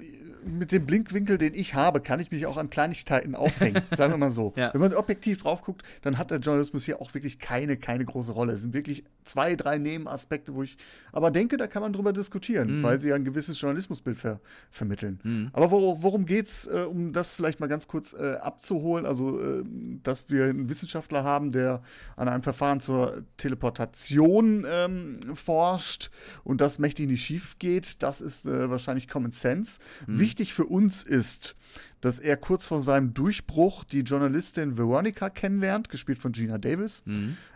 mit 0.48 0.72
dem 0.72 0.86
Blinkwinkel, 0.86 1.38
den 1.38 1.54
ich 1.54 1.74
habe, 1.74 2.00
kann 2.00 2.20
ich 2.20 2.30
mich 2.30 2.46
auch 2.46 2.56
an 2.56 2.70
Kleinigkeiten 2.70 3.34
aufhängen. 3.34 3.82
sagen 3.96 4.12
wir 4.12 4.18
mal 4.18 4.30
so. 4.30 4.52
Ja. 4.56 4.72
Wenn 4.72 4.80
man 4.80 4.94
objektiv 4.94 5.42
drauf 5.42 5.62
guckt, 5.62 5.82
dann 6.02 6.18
hat 6.18 6.30
der 6.30 6.38
Journalismus 6.38 6.84
hier 6.84 7.00
auch 7.00 7.14
wirklich 7.14 7.38
keine, 7.38 7.76
keine 7.76 8.04
große 8.04 8.32
Rolle. 8.32 8.52
Es 8.52 8.62
sind 8.62 8.74
wirklich 8.74 9.04
zwei, 9.24 9.56
drei 9.56 9.78
Nebenaspekte, 9.78 10.54
wo 10.54 10.62
ich 10.62 10.76
aber 11.12 11.30
denke, 11.30 11.56
da 11.56 11.66
kann 11.66 11.82
man 11.82 11.92
drüber 11.92 12.12
diskutieren, 12.12 12.82
weil 12.82 13.00
sie 13.00 13.08
ja 13.08 13.14
ein 13.14 13.24
gewisses 13.24 13.60
Journalismusbild 13.60 14.16
ver 14.16 14.40
vermitteln. 14.70 15.20
Aber 15.52 15.70
wor 15.70 16.02
worum 16.02 16.26
geht's, 16.26 16.66
äh, 16.66 16.84
um 16.88 17.12
das 17.12 17.34
vielleicht 17.34 17.60
mal 17.60 17.66
ganz 17.66 17.86
kurz 17.88 18.12
äh, 18.12 18.34
abzuholen? 18.36 19.06
Also, 19.06 19.40
äh, 19.40 19.64
dass 20.02 20.30
wir 20.30 20.44
einen 20.44 20.68
Wissenschaftler 20.68 21.24
haben, 21.24 21.52
der 21.52 21.82
an 22.16 22.28
einem 22.28 22.42
Verfahren 22.42 22.80
zur 22.80 23.22
Teleportation 23.36 24.66
ähm, 24.70 25.34
forscht 25.34 26.10
und 26.44 26.60
das 26.60 26.78
mächtig 26.78 27.08
nicht 27.08 27.24
schief 27.24 27.58
geht, 27.58 28.02
das 28.02 28.20
ist 28.20 28.46
äh, 28.46 28.70
wahrscheinlich 28.70 29.08
Common 29.08 29.30
Sense. 29.30 29.80
Wichtig 30.06 30.37
für 30.46 30.64
uns 30.66 31.02
ist, 31.02 31.56
dass 32.00 32.18
er 32.18 32.36
kurz 32.36 32.66
vor 32.66 32.82
seinem 32.82 33.12
Durchbruch 33.14 33.84
die 33.84 34.00
Journalistin 34.00 34.76
Veronica 34.76 35.30
kennenlernt, 35.30 35.88
gespielt 35.88 36.18
von 36.18 36.32
Gina 36.32 36.58
Davis. 36.58 37.02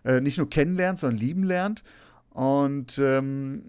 Äh, 0.05 0.20
nicht 0.20 0.39
nur 0.39 0.51
kennenlernt, 0.51 0.99
sondern 0.99 1.18
lieben 1.18 1.45
lernt. 1.45 1.85
Und 2.30 2.99
ähm, 2.99 3.64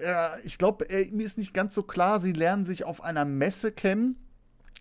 er, 0.00 0.36
ich 0.44 0.58
glaube, 0.58 0.86
mir 1.12 1.24
ist 1.26 1.38
nicht 1.38 1.54
ganz 1.54 1.74
so 1.74 1.82
klar, 1.82 2.20
sie 2.20 2.32
lernen 2.32 2.66
sich 2.66 2.84
auf 2.84 3.02
einer 3.02 3.24
Messe 3.24 3.72
kennen, 3.72 4.16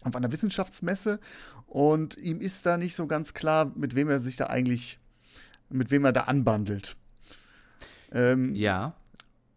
auf 0.02 0.16
einer 0.16 0.32
Wissenschaftsmesse. 0.32 1.20
Und 1.66 2.18
ihm 2.18 2.42
ist 2.42 2.66
da 2.66 2.78
nicht 2.78 2.96
so 2.96 3.08
ganz 3.08 3.34
klar, 3.34 3.72
mit 3.76 3.96
wem 3.96 4.10
er 4.10 4.20
sich 4.20 4.38
da 4.38 4.48
eigentlich, 4.48 5.00
mit 5.70 5.92
wem 5.92 6.06
er 6.06 6.14
da 6.14 6.22
anbandelt. 6.22 6.96
Ähm, 8.12 8.56
Ja. 8.56 8.96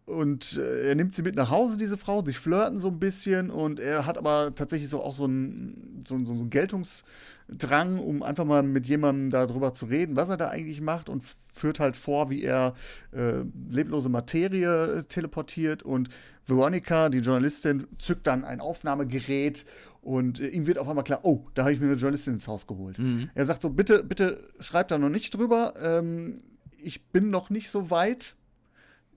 Und 0.05 0.57
äh, 0.57 0.89
er 0.89 0.95
nimmt 0.95 1.13
sie 1.13 1.21
mit 1.21 1.35
nach 1.35 1.49
Hause, 1.49 1.77
diese 1.77 1.97
Frau. 1.97 2.23
Sie 2.25 2.33
flirten 2.33 2.77
so 2.77 2.89
ein 2.89 2.99
bisschen 2.99 3.49
und 3.49 3.79
er 3.79 4.05
hat 4.05 4.17
aber 4.17 4.53
tatsächlich 4.53 4.89
so 4.89 5.01
auch 5.01 5.15
so 5.15 5.23
einen, 5.23 6.03
so, 6.05 6.17
so, 6.19 6.25
so 6.25 6.41
einen 6.41 6.49
Geltungsdrang, 6.49 7.99
um 7.99 8.21
einfach 8.21 8.43
mal 8.43 8.63
mit 8.63 8.85
jemandem 8.85 9.29
darüber 9.29 9.73
zu 9.73 9.85
reden, 9.85 10.17
was 10.17 10.27
er 10.27 10.35
da 10.35 10.49
eigentlich 10.49 10.81
macht 10.81 11.07
und 11.07 11.23
führt 11.53 11.79
halt 11.79 11.95
vor, 11.95 12.29
wie 12.29 12.43
er 12.43 12.73
äh, 13.13 13.43
leblose 13.69 14.09
Materie 14.09 14.99
äh, 14.99 15.03
teleportiert. 15.03 15.83
Und 15.83 16.09
Veronica, 16.45 17.07
die 17.07 17.19
Journalistin, 17.19 17.87
zückt 17.97 18.27
dann 18.27 18.43
ein 18.43 18.59
Aufnahmegerät 18.59 19.65
und 20.01 20.41
äh, 20.41 20.47
ihm 20.47 20.67
wird 20.67 20.79
auf 20.79 20.89
einmal 20.89 21.05
klar, 21.05 21.21
oh, 21.23 21.45
da 21.53 21.63
habe 21.63 21.71
ich 21.73 21.79
mir 21.79 21.85
eine 21.85 21.95
Journalistin 21.95 22.33
ins 22.33 22.47
Haus 22.49 22.67
geholt. 22.67 22.97
Er 23.35 23.45
sagt 23.45 23.61
so, 23.61 23.69
bitte, 23.69 24.03
bitte 24.03 24.49
schreibt 24.59 24.91
da 24.91 24.97
noch 24.97 25.07
nicht 25.07 25.33
drüber. 25.33 25.75
Ähm, 25.81 26.39
ich 26.81 27.07
bin 27.07 27.29
noch 27.29 27.49
nicht 27.49 27.69
so 27.69 27.89
weit. 27.89 28.35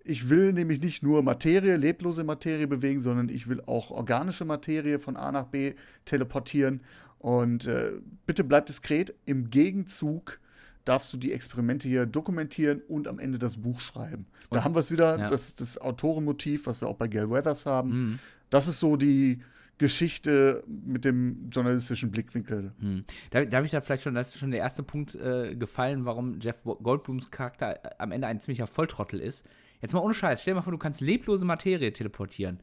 Ich 0.06 0.30
will 0.30 0.52
nämlich 0.52 0.80
nicht 0.80 1.02
nur 1.02 1.22
Materie, 1.22 1.76
leblose 1.76 2.22
Materie 2.24 2.66
bewegen, 2.66 3.00
sondern 3.00 3.28
ich 3.28 3.48
will 3.48 3.60
auch 3.66 3.90
organische 3.90 4.44
Materie 4.44 4.98
von 4.98 5.16
A 5.16 5.32
nach 5.32 5.46
B 5.46 5.74
teleportieren. 6.04 6.80
Und 7.18 7.66
äh, 7.66 7.92
bitte 8.24 8.44
bleib 8.44 8.66
diskret. 8.66 9.14
Im 9.24 9.50
Gegenzug 9.50 10.38
darfst 10.84 11.12
du 11.12 11.16
die 11.16 11.32
Experimente 11.32 11.88
hier 11.88 12.06
dokumentieren 12.06 12.80
und 12.88 13.08
am 13.08 13.18
Ende 13.18 13.38
das 13.38 13.56
Buch 13.56 13.80
schreiben. 13.80 14.26
da 14.50 14.62
haben 14.62 14.74
wir 14.74 14.80
es 14.80 14.92
wieder, 14.92 15.18
ja. 15.18 15.28
das, 15.28 15.56
das 15.56 15.78
Autorenmotiv, 15.78 16.66
was 16.66 16.80
wir 16.80 16.88
auch 16.88 16.96
bei 16.96 17.08
Gail 17.08 17.28
Weathers 17.28 17.66
haben. 17.66 18.20
Das 18.50 18.68
ist 18.68 18.78
so 18.78 18.96
die 18.96 19.40
Geschichte 19.78 20.62
mit 20.66 21.04
dem 21.04 21.50
journalistischen 21.50 22.10
Blickwinkel. 22.10 22.72
Hm. 22.78 23.04
Da, 23.30 23.44
da 23.44 23.56
habe 23.56 23.66
ich 23.66 23.72
da 23.72 23.80
vielleicht 23.80 24.04
schon, 24.04 24.14
das 24.14 24.28
ist 24.28 24.38
schon 24.38 24.52
der 24.52 24.60
erste 24.60 24.82
Punkt 24.82 25.14
äh, 25.16 25.54
gefallen, 25.54 26.04
warum 26.04 26.38
Jeff 26.40 26.62
Goldblums 26.62 27.30
Charakter 27.30 27.78
am 27.98 28.12
Ende 28.12 28.28
ein 28.28 28.40
ziemlicher 28.40 28.66
Volltrottel 28.66 29.20
ist. 29.20 29.44
Jetzt 29.80 29.92
mal 29.94 30.00
ohne 30.00 30.14
Scheiß, 30.14 30.42
stell 30.42 30.52
dir 30.52 30.56
mal 30.56 30.62
vor, 30.62 30.72
du 30.72 30.78
kannst 30.78 31.00
leblose 31.00 31.44
Materie 31.44 31.92
teleportieren. 31.92 32.60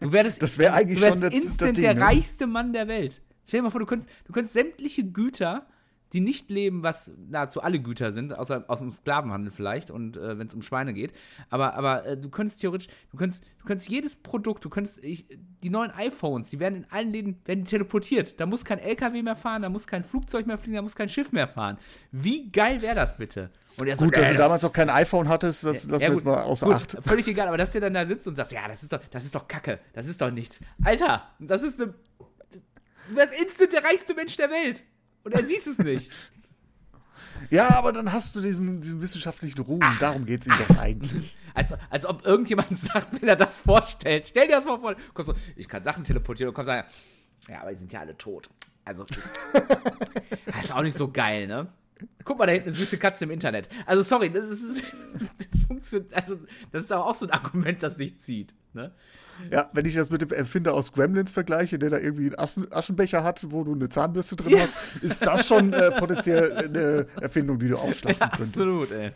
Du 0.00 0.12
wärst, 0.12 0.42
Das 0.42 0.58
wär 0.58 0.74
eigentlich 0.74 0.98
du 0.98 1.02
wärst 1.04 1.14
schon 1.14 1.22
das- 1.22 1.34
das 1.34 1.44
instant 1.44 1.76
Ding, 1.76 1.84
der 1.84 1.94
ne? 1.94 2.00
reichste 2.00 2.46
Mann 2.46 2.72
der 2.72 2.88
Welt. 2.88 3.22
Stell 3.46 3.58
dir 3.60 3.64
mal 3.64 3.70
vor, 3.70 3.80
du 3.80 3.86
könntest, 3.86 4.10
du 4.24 4.32
könntest 4.32 4.54
sämtliche 4.54 5.04
Güter, 5.04 5.66
die 6.12 6.20
nicht 6.20 6.48
leben, 6.50 6.82
was 6.84 7.10
nahezu 7.28 7.60
alle 7.60 7.80
Güter 7.80 8.12
sind, 8.12 8.38
außer 8.38 8.64
aus 8.68 8.78
dem 8.78 8.92
Sklavenhandel 8.92 9.50
vielleicht 9.50 9.90
und 9.90 10.16
äh, 10.16 10.38
wenn 10.38 10.46
es 10.46 10.54
um 10.54 10.62
Schweine 10.62 10.92
geht. 10.94 11.12
Aber, 11.50 11.74
aber 11.74 12.04
äh, 12.06 12.16
du 12.16 12.28
könntest 12.30 12.60
theoretisch, 12.60 12.86
du 13.10 13.16
könntest, 13.16 13.42
du 13.58 13.64
könntest 13.64 13.90
jedes 13.90 14.14
Produkt, 14.16 14.64
du 14.64 14.68
könntest, 14.70 15.02
ich, 15.02 15.26
die 15.62 15.70
neuen 15.70 15.90
iPhones, 15.90 16.50
die 16.50 16.60
werden 16.60 16.76
in 16.76 16.86
allen 16.90 17.10
Läden 17.10 17.40
werden 17.44 17.64
teleportiert. 17.64 18.38
Da 18.38 18.46
muss 18.46 18.64
kein 18.64 18.78
LKW 18.78 19.22
mehr 19.22 19.34
fahren, 19.34 19.62
da 19.62 19.68
muss 19.68 19.86
kein 19.88 20.04
Flugzeug 20.04 20.46
mehr 20.46 20.56
fliegen, 20.56 20.76
da 20.76 20.82
muss 20.82 20.94
kein 20.94 21.08
Schiff 21.08 21.32
mehr 21.32 21.48
fahren. 21.48 21.78
Wie 22.12 22.50
geil 22.52 22.80
wäre 22.80 22.94
das 22.94 23.16
bitte? 23.16 23.50
Und 23.76 23.88
er 23.88 23.96
so, 23.96 24.04
gut, 24.04 24.16
dass 24.16 24.30
du 24.30 24.36
damals 24.36 24.62
noch 24.62 24.72
kein 24.72 24.90
iPhone 24.90 25.28
hattest, 25.28 25.64
das 25.64 25.86
lassen 25.86 26.02
ja, 26.02 26.08
wir 26.08 26.14
jetzt 26.14 26.24
mal 26.24 26.42
außer 26.42 26.66
gut, 26.66 26.74
Acht. 26.74 26.96
Völlig 27.02 27.26
egal, 27.26 27.48
aber 27.48 27.56
dass 27.56 27.72
der 27.72 27.80
dann 27.80 27.94
da 27.94 28.06
sitzt 28.06 28.26
und 28.28 28.36
sagt, 28.36 28.52
ja, 28.52 28.66
das 28.68 28.82
ist 28.82 28.92
doch, 28.92 29.00
das 29.10 29.24
ist 29.24 29.34
doch 29.34 29.48
Kacke, 29.48 29.80
das 29.92 30.06
ist 30.06 30.20
doch 30.20 30.30
nichts. 30.30 30.60
Alter, 30.82 31.28
das 31.38 31.62
ist 31.62 31.80
eine. 31.80 31.94
Du 33.08 33.16
wärst 33.16 33.34
instant 33.34 33.72
der 33.72 33.84
reichste 33.84 34.14
Mensch 34.14 34.36
der 34.36 34.50
Welt. 34.50 34.84
Und 35.24 35.32
er 35.32 35.44
sieht 35.44 35.66
es 35.66 35.78
nicht. 35.78 36.10
Ja, 37.50 37.70
aber 37.70 37.92
dann 37.92 38.10
hast 38.10 38.34
du 38.34 38.40
diesen, 38.40 38.80
diesen 38.80 39.02
wissenschaftlichen 39.02 39.60
Ruhm. 39.60 39.80
Ach, 39.82 39.98
Darum 39.98 40.24
geht 40.24 40.40
es 40.40 40.46
ihm 40.46 40.54
doch 40.66 40.78
eigentlich. 40.78 41.36
Als, 41.52 41.74
als 41.90 42.06
ob 42.06 42.24
irgendjemand 42.24 42.76
sagt, 42.78 43.20
wenn 43.20 43.28
er 43.28 43.36
das 43.36 43.60
vorstellt. 43.60 44.26
Stell 44.28 44.46
dir 44.46 44.56
das 44.56 44.64
mal 44.64 44.78
vor. 44.80 44.96
Kommst 45.12 45.30
so, 45.30 45.36
ich 45.54 45.68
kann 45.68 45.82
Sachen 45.82 46.04
teleportieren 46.04 46.48
und 46.48 46.54
kommt 46.54 46.68
dann, 46.68 46.84
ja, 47.48 47.60
aber 47.60 47.70
die 47.70 47.76
sind 47.76 47.92
ja 47.92 48.00
alle 48.00 48.16
tot. 48.16 48.48
Also, 48.84 49.04
das 50.46 50.64
ist 50.64 50.72
auch 50.72 50.82
nicht 50.82 50.96
so 50.96 51.10
geil, 51.10 51.46
ne? 51.46 51.68
Guck 52.24 52.38
mal, 52.38 52.46
da 52.46 52.52
hinten 52.52 52.68
eine 52.68 52.76
süße 52.76 52.98
Katze 52.98 53.24
im 53.24 53.30
Internet. 53.30 53.68
Also, 53.86 54.02
sorry, 54.02 54.30
das 54.30 54.48
ist, 54.48 54.82
das 55.52 55.60
funktioniert, 55.66 56.12
also, 56.14 56.36
das 56.72 56.84
ist 56.84 56.92
aber 56.92 57.06
auch 57.06 57.14
so 57.14 57.26
ein 57.26 57.32
Argument, 57.32 57.82
das 57.82 57.98
nicht 57.98 58.22
zieht, 58.22 58.54
ne? 58.72 58.92
Ja, 59.50 59.68
wenn 59.72 59.84
ich 59.84 59.94
das 59.94 60.10
mit 60.10 60.22
dem 60.22 60.30
Erfinder 60.30 60.74
aus 60.74 60.92
Gremlins 60.92 61.32
vergleiche, 61.32 61.76
der 61.76 61.90
da 61.90 61.98
irgendwie 61.98 62.26
einen 62.26 62.38
Aschen 62.38 62.72
Aschenbecher 62.72 63.24
hat, 63.24 63.44
wo 63.50 63.64
du 63.64 63.74
eine 63.74 63.88
Zahnbürste 63.88 64.36
drin 64.36 64.56
ja. 64.56 64.62
hast, 64.62 64.78
ist 65.02 65.26
das 65.26 65.48
schon 65.48 65.72
äh, 65.72 65.90
potenziell 65.98 66.52
eine 66.52 67.06
Erfindung, 67.20 67.58
die 67.58 67.68
du 67.68 67.76
aufschlagen 67.76 68.16
ja, 68.20 68.28
könntest. 68.28 68.56
Absolut, 68.56 68.92
ey. 68.92 69.10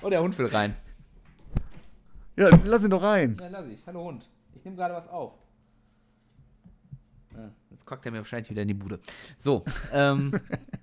oh, 0.00 0.08
der 0.08 0.22
Hund 0.22 0.38
will 0.38 0.46
rein. 0.46 0.74
Ja, 2.36 2.48
lass 2.64 2.84
ihn 2.84 2.90
doch 2.90 3.02
rein. 3.02 3.36
Ja, 3.38 3.48
lass 3.48 3.66
ich. 3.66 3.84
Hallo 3.86 4.04
Hund. 4.04 4.30
Ich 4.54 4.64
nehme 4.64 4.78
gerade 4.78 4.94
was 4.94 5.08
auf. 5.08 5.34
Jetzt 7.70 7.84
kockt 7.84 8.06
er 8.06 8.12
mir 8.12 8.18
wahrscheinlich 8.18 8.50
wieder 8.50 8.62
in 8.62 8.68
die 8.68 8.74
Bude. 8.74 9.00
So, 9.38 9.64
ähm. 9.92 10.32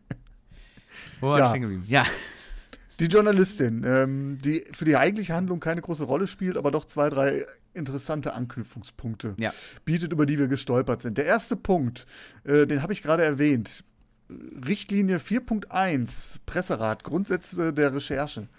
wo 1.20 1.30
war 1.30 1.40
ja. 1.40 1.54
ich 1.54 1.62
geblieben? 1.62 1.84
Ja. 1.88 2.06
Die 3.00 3.06
Journalistin, 3.06 3.86
ähm, 3.86 4.38
die 4.44 4.66
für 4.74 4.84
die 4.84 4.98
eigentliche 4.98 5.34
Handlung 5.34 5.62
keine 5.62 5.82
große 5.82 6.04
Rolle 6.04 6.28
spielt, 6.28 6.58
aber 6.58 6.70
doch 6.70 6.84
zwei, 6.84 7.10
drei 7.10 7.46
interessante 7.74 8.34
Anknüpfungspunkte 8.34 9.36
ja. 9.38 9.54
bietet, 9.86 10.12
über 10.12 10.26
die 10.26 10.38
wir 10.38 10.48
gestolpert 10.48 11.02
sind. 11.02 11.18
Der 11.18 11.26
erste 11.26 11.56
Punkt, 11.56 12.06
äh, 12.44 12.68
den 12.68 12.82
habe 12.82 12.92
ich 12.92 13.02
gerade 13.02 13.24
erwähnt. 13.24 13.86
Richtlinie 14.30 15.18
4.1, 15.18 16.40
Presserat, 16.46 17.04
Grundsätze 17.04 17.74
der 17.74 17.94
Recherche. 17.96 18.50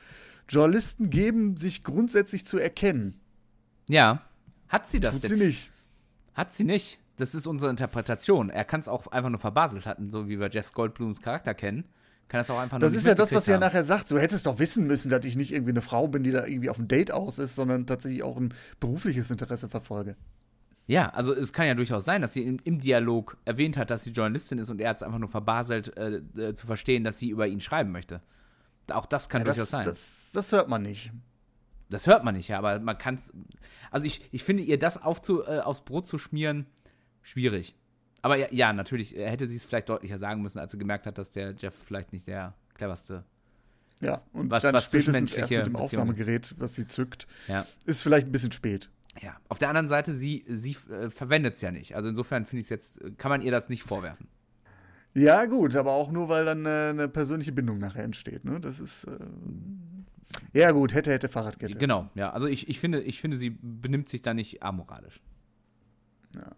Journalisten 0.49 1.11
geben 1.11 1.57
sich 1.57 1.85
grundsätzlich 1.85 2.45
zu 2.47 2.59
erkennen. 2.59 3.21
Ja. 3.89 4.23
Hat 4.69 4.89
sie 4.89 5.01
das 5.01 5.15
Tut 5.15 5.25
denn? 5.25 5.31
sie 5.31 5.47
nicht. 5.47 5.71
Hat 6.35 6.55
sie 6.55 6.65
nicht. 6.65 6.99
Das 7.19 7.35
ist 7.35 7.47
unsere 7.47 7.71
Interpretation. 7.71 8.49
Er 8.49 8.65
kann 8.65 8.81
es 8.81 8.89
auch 8.89 9.07
einfach 9.09 9.31
nur 9.31 9.39
verbaselt 9.39 9.85
hatten, 9.85 10.11
so 10.11 10.29
wie 10.29 10.41
wir 10.41 10.49
Jeff 10.49 10.73
Goldblums 10.73 11.21
Charakter 11.21 11.53
kennen 11.53 11.85
kann 12.31 12.39
das 12.39 12.49
auch 12.49 12.61
einfach 12.61 12.79
Das 12.79 12.95
ist 12.95 13.07
ja 13.07 13.17
das, 13.17 13.33
was 13.33 13.45
sie 13.45 13.51
ja 13.51 13.59
nachher 13.59 13.83
sagt. 13.83 14.09
Du 14.09 14.19
hättest 14.19 14.47
doch 14.47 14.61
wissen 14.61 14.87
müssen, 14.87 15.11
dass 15.11 15.25
ich 15.25 15.35
nicht 15.37 15.53
irgendwie 15.53 15.73
eine 15.73 15.83
Frau 15.83 16.07
bin, 16.07 16.23
die 16.23 16.31
da 16.31 16.47
irgendwie 16.47 16.71
auf 16.71 16.79
ein 16.79 16.87
Date 16.87 17.11
aus 17.11 17.41
ist, 17.41 17.57
sondern 17.57 17.87
tatsächlich 17.87 18.23
auch 18.23 18.37
ein 18.37 18.55
berufliches 18.79 19.33
Interesse 19.33 19.69
verfolge. 19.69 20.17
Ja, 20.87 21.09
also 21.09 21.35
es 21.35 21.53
kann 21.53 21.67
ja 21.67 21.75
durchaus 21.75 22.05
sein, 22.05 22.23
dass 22.23 22.33
sie 22.33 22.43
im, 22.43 22.59
im 22.63 22.79
Dialog 22.79 23.37
erwähnt 23.45 23.77
hat, 23.77 23.91
dass 23.91 24.05
sie 24.05 24.11
Journalistin 24.11 24.59
ist 24.59 24.71
und 24.71 24.81
er 24.81 24.91
hat 24.91 24.99
es 24.99 25.03
einfach 25.03 25.19
nur 25.19 25.29
verbaselt, 25.29 25.97
äh, 25.97 26.21
äh, 26.37 26.55
zu 26.55 26.69
verstehen, 26.69 27.03
dass 27.03 27.19
sie 27.19 27.31
über 27.31 27.49
ihn 27.49 27.61
schreiben 27.61 27.91
möchte. 27.91 28.23
Auch 28.93 29.07
das 29.07 29.29
kann 29.29 29.41
ja, 29.41 29.47
durchaus 29.47 29.71
das, 29.71 29.71
sein. 29.71 29.85
Das, 29.85 30.31
das, 30.33 30.53
hört 30.53 30.69
man 30.69 30.83
nicht. 30.83 31.11
Das 31.89 32.07
hört 32.07 32.23
man 32.23 32.37
nicht, 32.37 32.49
ja, 32.49 32.59
aber 32.59 32.79
man 32.79 32.97
kann 32.97 33.17
es. 33.17 33.33
Also 33.91 34.07
ich, 34.07 34.29
ich 34.31 34.45
finde, 34.45 34.63
ihr 34.63 34.79
das 34.79 35.03
aufzu, 35.03 35.43
äh, 35.43 35.59
aufs 35.59 35.81
Brot 35.81 36.07
zu 36.07 36.17
schmieren, 36.17 36.67
schwierig. 37.23 37.75
Aber 38.23 38.37
ja, 38.37 38.47
ja 38.51 38.73
natürlich 38.73 39.13
hätte 39.13 39.49
sie 39.49 39.57
es 39.57 39.65
vielleicht 39.65 39.89
deutlicher 39.89 40.19
sagen 40.19 40.43
müssen, 40.43 40.59
als 40.59 40.73
sie 40.73 40.79
gemerkt 40.79 41.07
hat, 41.07 41.19
dass 41.19 41.31
der 41.31 41.53
Jeff 41.53 41.75
vielleicht 41.75 42.13
nicht 42.13 42.27
der 42.27 42.55
cleverste 42.75 43.25
ja, 44.01 44.23
und 44.33 44.51
was, 44.51 44.63
dann 44.63 44.75
was 44.75 44.85
spätestens 44.85 45.33
erst 45.33 45.51
mit 45.51 45.67
dem 45.67 45.77
Aufnahmegerät, 45.77 46.55
was 46.59 46.75
sie 46.75 46.87
zückt, 46.87 47.27
ja. 47.49 47.67
ist 47.85 48.03
vielleicht 48.03 48.27
ein 48.29 48.33
bisschen 48.33 48.53
spät. 48.53 48.91
Ja, 49.21 49.37
auf 49.49 49.59
der 49.59 49.69
anderen 49.69 49.89
Seite, 49.89 50.15
sie, 50.17 50.45
sie 50.49 50.77
äh, 50.91 51.11
verwendet 51.11 51.57
es 51.57 51.61
ja 51.61 51.71
nicht. 51.71 51.97
Also 51.97 52.09
insofern 52.09 52.47
finde 52.47 52.61
ich 52.61 52.67
es 52.67 52.71
jetzt, 52.71 53.19
kann 53.19 53.29
man 53.29 53.43
ihr 53.43 53.51
das 53.51 53.69
nicht 53.69 53.83
vorwerfen. 53.83 54.29
Ja, 55.13 55.45
gut, 55.47 55.75
aber 55.75 55.93
auch 55.93 56.11
nur, 56.11 56.29
weil 56.29 56.45
dann 56.45 56.65
äh, 56.65 56.91
eine 56.91 57.09
persönliche 57.09 57.53
Bindung 57.53 57.79
nachher 57.79 58.05
entsteht. 58.05 58.45
Ne? 58.45 58.61
Das 58.61 58.79
ist. 58.79 59.05
Äh, 59.05 59.19
ja, 60.53 60.71
gut, 60.71 60.95
hätte, 60.95 61.11
hätte 61.11 61.29
Fahrradkette. 61.29 61.77
Genau, 61.77 62.09
ja. 62.15 62.31
Also 62.31 62.47
ich, 62.47 62.69
ich, 62.69 62.79
finde, 62.79 63.03
ich 63.03 63.21
finde, 63.21 63.37
sie 63.37 63.51
benimmt 63.61 64.09
sich 64.09 64.23
da 64.23 64.33
nicht 64.33 64.63
amoralisch. 64.63 65.21
Ja. 66.37 66.53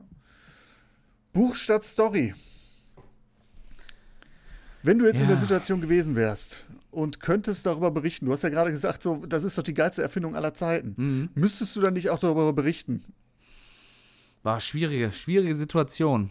Buch 1.32 1.54
statt 1.54 1.84
Story. 1.84 2.34
Wenn 4.82 4.98
du 4.98 5.06
jetzt 5.06 5.16
ja. 5.16 5.22
in 5.22 5.28
der 5.28 5.36
Situation 5.36 5.80
gewesen 5.80 6.16
wärst 6.16 6.64
und 6.90 7.20
könntest 7.20 7.66
darüber 7.66 7.90
berichten, 7.90 8.26
du 8.26 8.32
hast 8.32 8.42
ja 8.42 8.48
gerade 8.48 8.70
gesagt, 8.70 9.02
so, 9.02 9.16
das 9.26 9.44
ist 9.44 9.56
doch 9.56 9.62
die 9.62 9.74
geilste 9.74 10.02
Erfindung 10.02 10.34
aller 10.34 10.54
Zeiten. 10.54 10.94
Mhm. 10.96 11.30
Müsstest 11.34 11.76
du 11.76 11.80
dann 11.80 11.94
nicht 11.94 12.10
auch 12.10 12.18
darüber 12.18 12.52
berichten? 12.52 13.04
War 14.42 14.58
schwierige, 14.58 15.12
schwierige 15.12 15.54
Situation. 15.54 16.30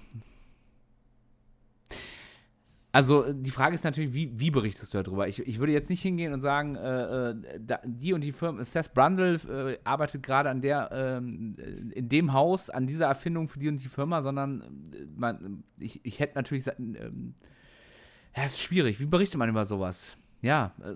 Also 2.93 3.31
die 3.31 3.51
Frage 3.51 3.73
ist 3.73 3.85
natürlich, 3.85 4.13
wie, 4.13 4.37
wie 4.37 4.51
berichtest 4.51 4.93
du 4.93 5.01
darüber? 5.01 5.27
Ich, 5.27 5.39
ich 5.39 5.59
würde 5.59 5.71
jetzt 5.71 5.89
nicht 5.89 6.01
hingehen 6.01 6.33
und 6.33 6.41
sagen, 6.41 6.75
äh, 6.75 7.29
äh 7.29 7.35
da, 7.59 7.79
die 7.85 8.11
und 8.11 8.21
die 8.21 8.33
Firma, 8.33 8.65
Seth 8.65 8.93
Brundle 8.93 9.35
äh, 9.35 9.79
arbeitet 9.85 10.23
gerade 10.23 10.49
an 10.49 10.61
der, 10.61 10.89
ähm, 10.91 11.55
äh, 11.57 11.97
in 11.97 12.09
dem 12.09 12.33
Haus, 12.33 12.69
an 12.69 12.87
dieser 12.87 13.05
Erfindung 13.05 13.47
für 13.47 13.59
die 13.59 13.69
und 13.69 13.77
die 13.77 13.87
Firma, 13.87 14.21
sondern 14.21 14.91
äh, 14.93 15.05
man, 15.15 15.63
ich, 15.79 16.01
ich 16.03 16.19
hätte 16.19 16.35
natürlich, 16.35 16.67
äh, 16.67 16.73
ja, 18.35 18.43
es 18.43 18.53
ist 18.53 18.61
schwierig. 18.61 18.99
Wie 18.99 19.05
berichtet 19.05 19.39
man 19.39 19.47
über 19.47 19.65
sowas? 19.65 20.17
Ja, 20.41 20.73
äh, 20.83 20.95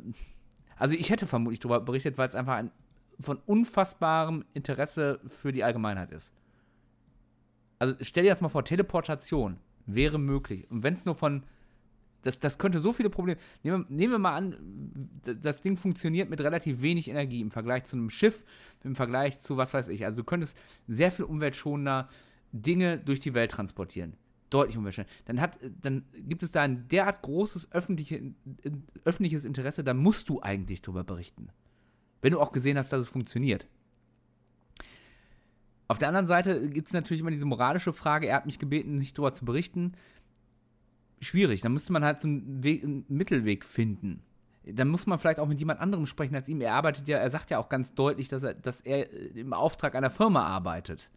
also 0.76 0.96
ich 0.96 1.10
hätte 1.10 1.28
vermutlich 1.28 1.62
darüber 1.62 1.80
berichtet, 1.80 2.18
weil 2.18 2.28
es 2.28 2.36
einfach 2.36 2.56
ein 2.56 2.72
von 3.20 3.38
unfassbarem 3.46 4.44
Interesse 4.54 5.22
für 5.28 5.54
die 5.54 5.64
Allgemeinheit 5.64 6.12
ist. 6.12 6.34
Also 7.80 7.96
stell 8.02 8.24
dir 8.24 8.30
das 8.30 8.42
mal 8.42 8.50
vor, 8.50 8.66
Teleportation 8.66 9.58
wäre 9.86 10.20
möglich. 10.20 10.70
Und 10.70 10.84
wenn 10.84 10.96
es 10.96 11.06
nur 11.06 11.16
von 11.16 11.44
das, 12.26 12.40
das 12.40 12.58
könnte 12.58 12.80
so 12.80 12.92
viele 12.92 13.12
Probleme. 13.12 13.40
Nehmen, 13.62 13.86
nehmen 13.88 14.14
wir 14.14 14.20
mal 14.20 14.36
an, 14.36 15.12
das 15.42 15.62
Ding 15.62 15.78
funktioniert 15.78 16.28
mit 16.28 16.42
relativ 16.42 16.82
wenig 16.82 17.08
Energie 17.08 17.40
im 17.40 17.52
Vergleich 17.52 17.86
zu 17.86 17.96
einem 17.96 18.10
Schiff, 18.10 18.44
im 18.84 18.96
Vergleich 18.96 19.40
zu 19.40 19.58
was 19.58 19.76
weiß 19.76 19.90
ich. 19.90 20.06
Also 20.06 20.22
du 20.22 20.24
könntest 20.24 20.58
sehr 20.88 21.12
viel 21.12 21.26
umweltschonender 21.26 22.10
Dinge 22.52 22.98
durch 22.98 23.20
die 23.20 23.36
Welt 23.36 23.52
transportieren. 23.52 24.16
Deutlich 24.50 24.76
umweltschonender. 24.76 25.14
Dann, 25.26 25.40
hat, 25.40 25.60
dann 25.84 26.04
gibt 26.16 26.42
es 26.42 26.50
da 26.50 26.64
ein 26.64 26.88
derart 26.88 27.22
großes 27.22 27.72
öffentliche, 27.72 28.34
öffentliches 29.04 29.46
Interesse, 29.46 29.84
da 29.84 29.94
musst 29.94 30.28
du 30.28 30.42
eigentlich 30.42 30.82
drüber 30.82 31.04
berichten. 31.04 31.50
Wenn 32.24 32.32
du 32.32 32.40
auch 32.40 32.52
gesehen 32.52 32.80
hast, 32.80 32.92
dass 32.92 33.02
es 33.02 33.10
funktioniert. 33.10 33.68
Auf 35.88 36.00
der 36.00 36.08
anderen 36.08 36.26
Seite 36.26 36.72
gibt 36.72 36.88
es 36.88 36.94
natürlich 36.94 37.22
immer 37.22 37.30
diese 37.30 37.46
moralische 37.46 37.94
Frage, 37.94 38.26
er 38.26 38.38
hat 38.38 38.48
mich 38.48 38.58
gebeten, 38.58 38.96
nicht 38.96 39.16
darüber 39.16 39.34
zu 39.34 39.46
berichten 39.46 39.92
schwierig. 41.22 41.62
Da 41.62 41.70
müsste 41.70 41.94
man 41.94 42.04
halt 42.04 42.22
so 42.22 42.28
einen, 42.28 42.64
Weg, 42.64 42.84
einen 42.84 43.06
Mittelweg 43.08 43.66
finden. 43.66 44.22
Dann 44.66 44.88
muss 44.88 45.06
man 45.06 45.20
vielleicht 45.20 45.40
auch 45.40 45.48
mit 45.48 45.60
jemand 45.60 45.80
anderem 45.80 46.06
sprechen 46.06 46.36
als 46.36 46.50
ihm. 46.50 46.60
Er 46.62 46.74
arbeitet 46.74 47.08
ja, 47.08 47.18
er 47.18 47.30
sagt 47.30 47.52
ja 47.52 47.60
auch 47.60 47.70
ganz 47.70 47.94
deutlich, 47.94 48.30
dass 48.30 48.44
er, 48.44 48.56
dass 48.56 48.82
er 48.82 49.12
im 49.36 49.54
Auftrag 49.54 49.96
einer 49.96 50.10
Firma 50.10 50.46
arbeitet. 50.48 51.12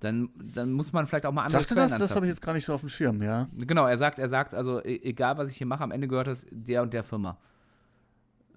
Dann, 0.00 0.28
dann 0.36 0.72
muss 0.72 0.92
man 0.92 1.06
vielleicht 1.06 1.26
auch 1.26 1.32
mal 1.32 1.42
andere 1.42 1.62
Sagt 1.62 1.70
er 1.72 1.76
das? 1.76 1.98
Das 1.98 2.14
habe 2.14 2.26
ich 2.26 2.30
jetzt 2.30 2.42
gar 2.42 2.52
nicht 2.52 2.64
so 2.64 2.74
auf 2.74 2.80
dem 2.80 2.90
Schirm, 2.90 3.22
ja. 3.22 3.48
Genau, 3.56 3.86
er 3.86 3.96
sagt, 3.96 4.18
er 4.18 4.28
sagt, 4.28 4.54
also 4.54 4.84
e, 4.84 5.00
egal 5.02 5.38
was 5.38 5.50
ich 5.50 5.56
hier 5.56 5.66
mache, 5.66 5.82
am 5.82 5.90
Ende 5.90 6.06
gehört 6.06 6.26
das 6.26 6.46
der 6.50 6.82
und 6.82 6.92
der 6.92 7.02
Firma. 7.02 7.38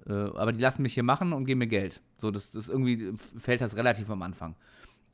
Äh, 0.07 0.13
aber 0.13 0.51
die 0.51 0.59
lassen 0.59 0.81
mich 0.81 0.93
hier 0.93 1.03
machen 1.03 1.33
und 1.33 1.45
geben 1.45 1.59
mir 1.59 1.67
Geld. 1.67 2.01
So, 2.17 2.31
das, 2.31 2.51
das 2.51 2.69
irgendwie 2.69 3.13
fällt 3.37 3.61
das 3.61 3.77
relativ 3.77 4.09
am 4.09 4.21
Anfang. 4.21 4.55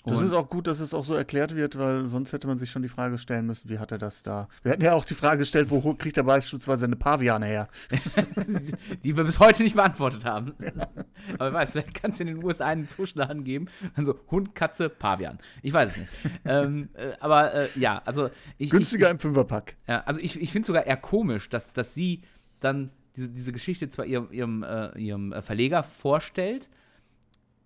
Das 0.05 0.21
ist 0.21 0.33
auch 0.33 0.49
gut, 0.49 0.67
dass 0.67 0.81
es 0.81 0.93
auch 0.93 1.03
so 1.03 1.13
erklärt 1.13 1.55
wird, 1.55 1.77
weil 1.77 2.05
sonst 2.05 2.33
hätte 2.33 2.45
man 2.47 2.57
sich 2.57 2.69
schon 2.69 2.81
die 2.81 2.89
Frage 2.89 3.17
stellen 3.17 3.45
müssen, 3.45 3.69
wie 3.69 3.79
hat 3.79 3.91
er 3.91 3.97
das 3.97 4.21
da? 4.21 4.49
Wir 4.61 4.73
hätten 4.73 4.83
ja 4.83 4.93
auch 4.93 5.05
die 5.05 5.13
Frage 5.13 5.39
gestellt, 5.39 5.71
wo 5.71 5.93
kriegt 5.93 6.17
er 6.17 6.23
beispielsweise 6.23 6.81
seine 6.81 6.97
Paviane 6.97 7.45
her? 7.45 7.69
die 9.03 9.15
wir 9.15 9.23
bis 9.23 9.39
heute 9.39 9.63
nicht 9.63 9.75
beantwortet 9.75 10.25
haben. 10.25 10.53
Ja. 10.59 10.71
Aber 11.35 11.45
wer 11.45 11.53
weiß, 11.53 11.71
vielleicht 11.71 11.93
kannst 11.93 12.19
du 12.19 12.25
in 12.25 12.35
den 12.35 12.43
USA 12.43 12.65
einen 12.65 12.89
Zuschlagen 12.89 13.45
geben. 13.45 13.67
Also 13.95 14.19
Hund, 14.29 14.55
Katze, 14.55 14.89
Pavian. 14.89 15.39
Ich 15.61 15.71
weiß 15.71 15.91
es 15.91 15.97
nicht. 15.97 16.11
ähm, 16.45 16.89
äh, 16.95 17.13
aber 17.21 17.53
äh, 17.53 17.69
ja, 17.75 18.01
also 18.05 18.29
ich. 18.57 18.69
Günstiger 18.71 19.07
ich, 19.07 19.13
im 19.13 19.19
Fünferpack. 19.19 19.77
Ja, 19.87 20.03
also 20.03 20.19
ich, 20.19 20.39
ich 20.41 20.51
finde 20.51 20.61
es 20.61 20.67
sogar 20.67 20.85
eher 20.85 20.97
komisch, 20.97 21.49
dass, 21.49 21.71
dass 21.71 21.93
sie 21.93 22.23
dann 22.59 22.91
diese, 23.15 23.29
diese 23.29 23.53
Geschichte 23.53 23.89
zwar 23.89 24.05
ihrem, 24.05 24.31
ihrem, 24.31 24.63
äh, 24.63 24.99
ihrem 24.99 25.33
Verleger 25.41 25.83
vorstellt, 25.83 26.69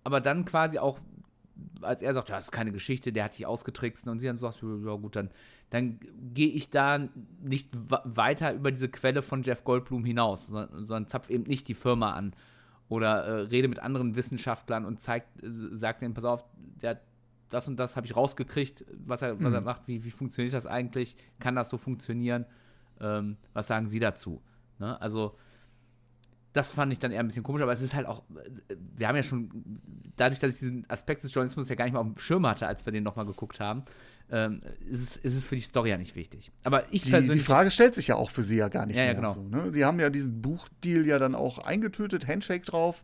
aber 0.04 0.20
dann 0.20 0.44
quasi 0.44 0.78
auch 0.78 1.00
als 1.82 2.02
er 2.02 2.14
sagt, 2.14 2.28
ja, 2.28 2.36
das 2.36 2.46
ist 2.46 2.50
keine 2.50 2.72
Geschichte, 2.72 3.12
der 3.12 3.24
hat 3.24 3.36
dich 3.36 3.46
ausgetrickst 3.46 4.06
und 4.08 4.18
sie 4.18 4.26
dann 4.26 4.38
sagt, 4.38 4.62
ja 4.62 4.94
gut, 4.94 5.16
dann, 5.16 5.30
dann 5.70 5.98
gehe 6.34 6.48
ich 6.48 6.70
da 6.70 7.08
nicht 7.42 7.70
weiter 7.88 8.52
über 8.54 8.70
diese 8.70 8.88
Quelle 8.88 9.22
von 9.22 9.42
Jeff 9.42 9.64
Goldblum 9.64 10.04
hinaus, 10.04 10.46
sondern, 10.46 10.86
sondern 10.86 11.06
zapf 11.08 11.30
eben 11.30 11.44
nicht 11.44 11.68
die 11.68 11.74
Firma 11.74 12.12
an 12.12 12.34
oder 12.88 13.24
äh, 13.24 13.40
rede 13.42 13.68
mit 13.68 13.78
anderen 13.80 14.16
Wissenschaftlern 14.16 14.84
und 14.84 15.00
zeigt, 15.00 15.28
sagt 15.42 16.02
denen, 16.02 16.14
pass 16.14 16.24
auf, 16.24 16.44
der 16.80 17.00
das 17.48 17.66
und 17.66 17.76
das 17.78 17.96
habe 17.96 18.06
ich 18.06 18.14
rausgekriegt, 18.14 18.84
was 19.06 19.22
er, 19.22 19.40
was 19.40 19.52
er 19.52 19.60
mhm. 19.60 19.66
macht, 19.66 19.88
wie, 19.88 20.04
wie 20.04 20.10
funktioniert 20.10 20.54
das 20.54 20.66
eigentlich, 20.66 21.16
kann 21.38 21.54
das 21.54 21.70
so 21.70 21.78
funktionieren, 21.78 22.44
ähm, 23.00 23.36
was 23.54 23.68
sagen 23.68 23.88
Sie 23.88 24.00
dazu? 24.00 24.42
Ne? 24.78 25.00
Also 25.00 25.36
das 26.58 26.72
fand 26.72 26.92
ich 26.92 26.98
dann 26.98 27.12
eher 27.12 27.20
ein 27.20 27.28
bisschen 27.28 27.44
komisch, 27.44 27.62
aber 27.62 27.72
es 27.72 27.80
ist 27.80 27.94
halt 27.94 28.06
auch, 28.06 28.24
wir 28.96 29.06
haben 29.06 29.14
ja 29.14 29.22
schon, 29.22 29.48
dadurch, 30.16 30.40
dass 30.40 30.54
ich 30.54 30.58
diesen 30.58 30.90
Aspekt 30.90 31.22
des 31.22 31.32
Journalismus 31.32 31.68
ja 31.68 31.76
gar 31.76 31.84
nicht 31.84 31.94
mal 31.94 32.00
auf 32.00 32.06
dem 32.06 32.18
Schirm 32.18 32.46
hatte, 32.46 32.66
als 32.66 32.84
wir 32.84 32.92
den 32.92 33.04
nochmal 33.04 33.26
geguckt 33.26 33.60
haben, 33.60 33.82
ähm, 34.30 34.60
ist, 34.90 35.00
es, 35.00 35.16
ist 35.16 35.36
es 35.36 35.44
für 35.44 35.54
die 35.54 35.62
Story 35.62 35.90
ja 35.90 35.96
nicht 35.96 36.16
wichtig. 36.16 36.50
Aber 36.64 36.92
ich 36.92 37.02
die, 37.02 37.10
persönlich. 37.10 37.38
Die 37.38 37.44
Frage 37.44 37.70
stellt 37.70 37.94
sich 37.94 38.08
ja 38.08 38.16
auch 38.16 38.30
für 38.30 38.42
sie 38.42 38.56
ja 38.56 38.68
gar 38.68 38.86
nicht 38.86 38.96
ja, 38.96 39.04
mehr. 39.04 39.12
Ja, 39.12 39.20
genau. 39.20 39.30
So, 39.30 39.42
ne? 39.42 39.70
Die 39.70 39.84
haben 39.84 40.00
ja 40.00 40.10
diesen 40.10 40.42
Buchdeal 40.42 41.06
ja 41.06 41.18
dann 41.20 41.36
auch 41.36 41.58
eingetötet, 41.58 42.26
Handshake 42.26 42.64
drauf, 42.64 43.02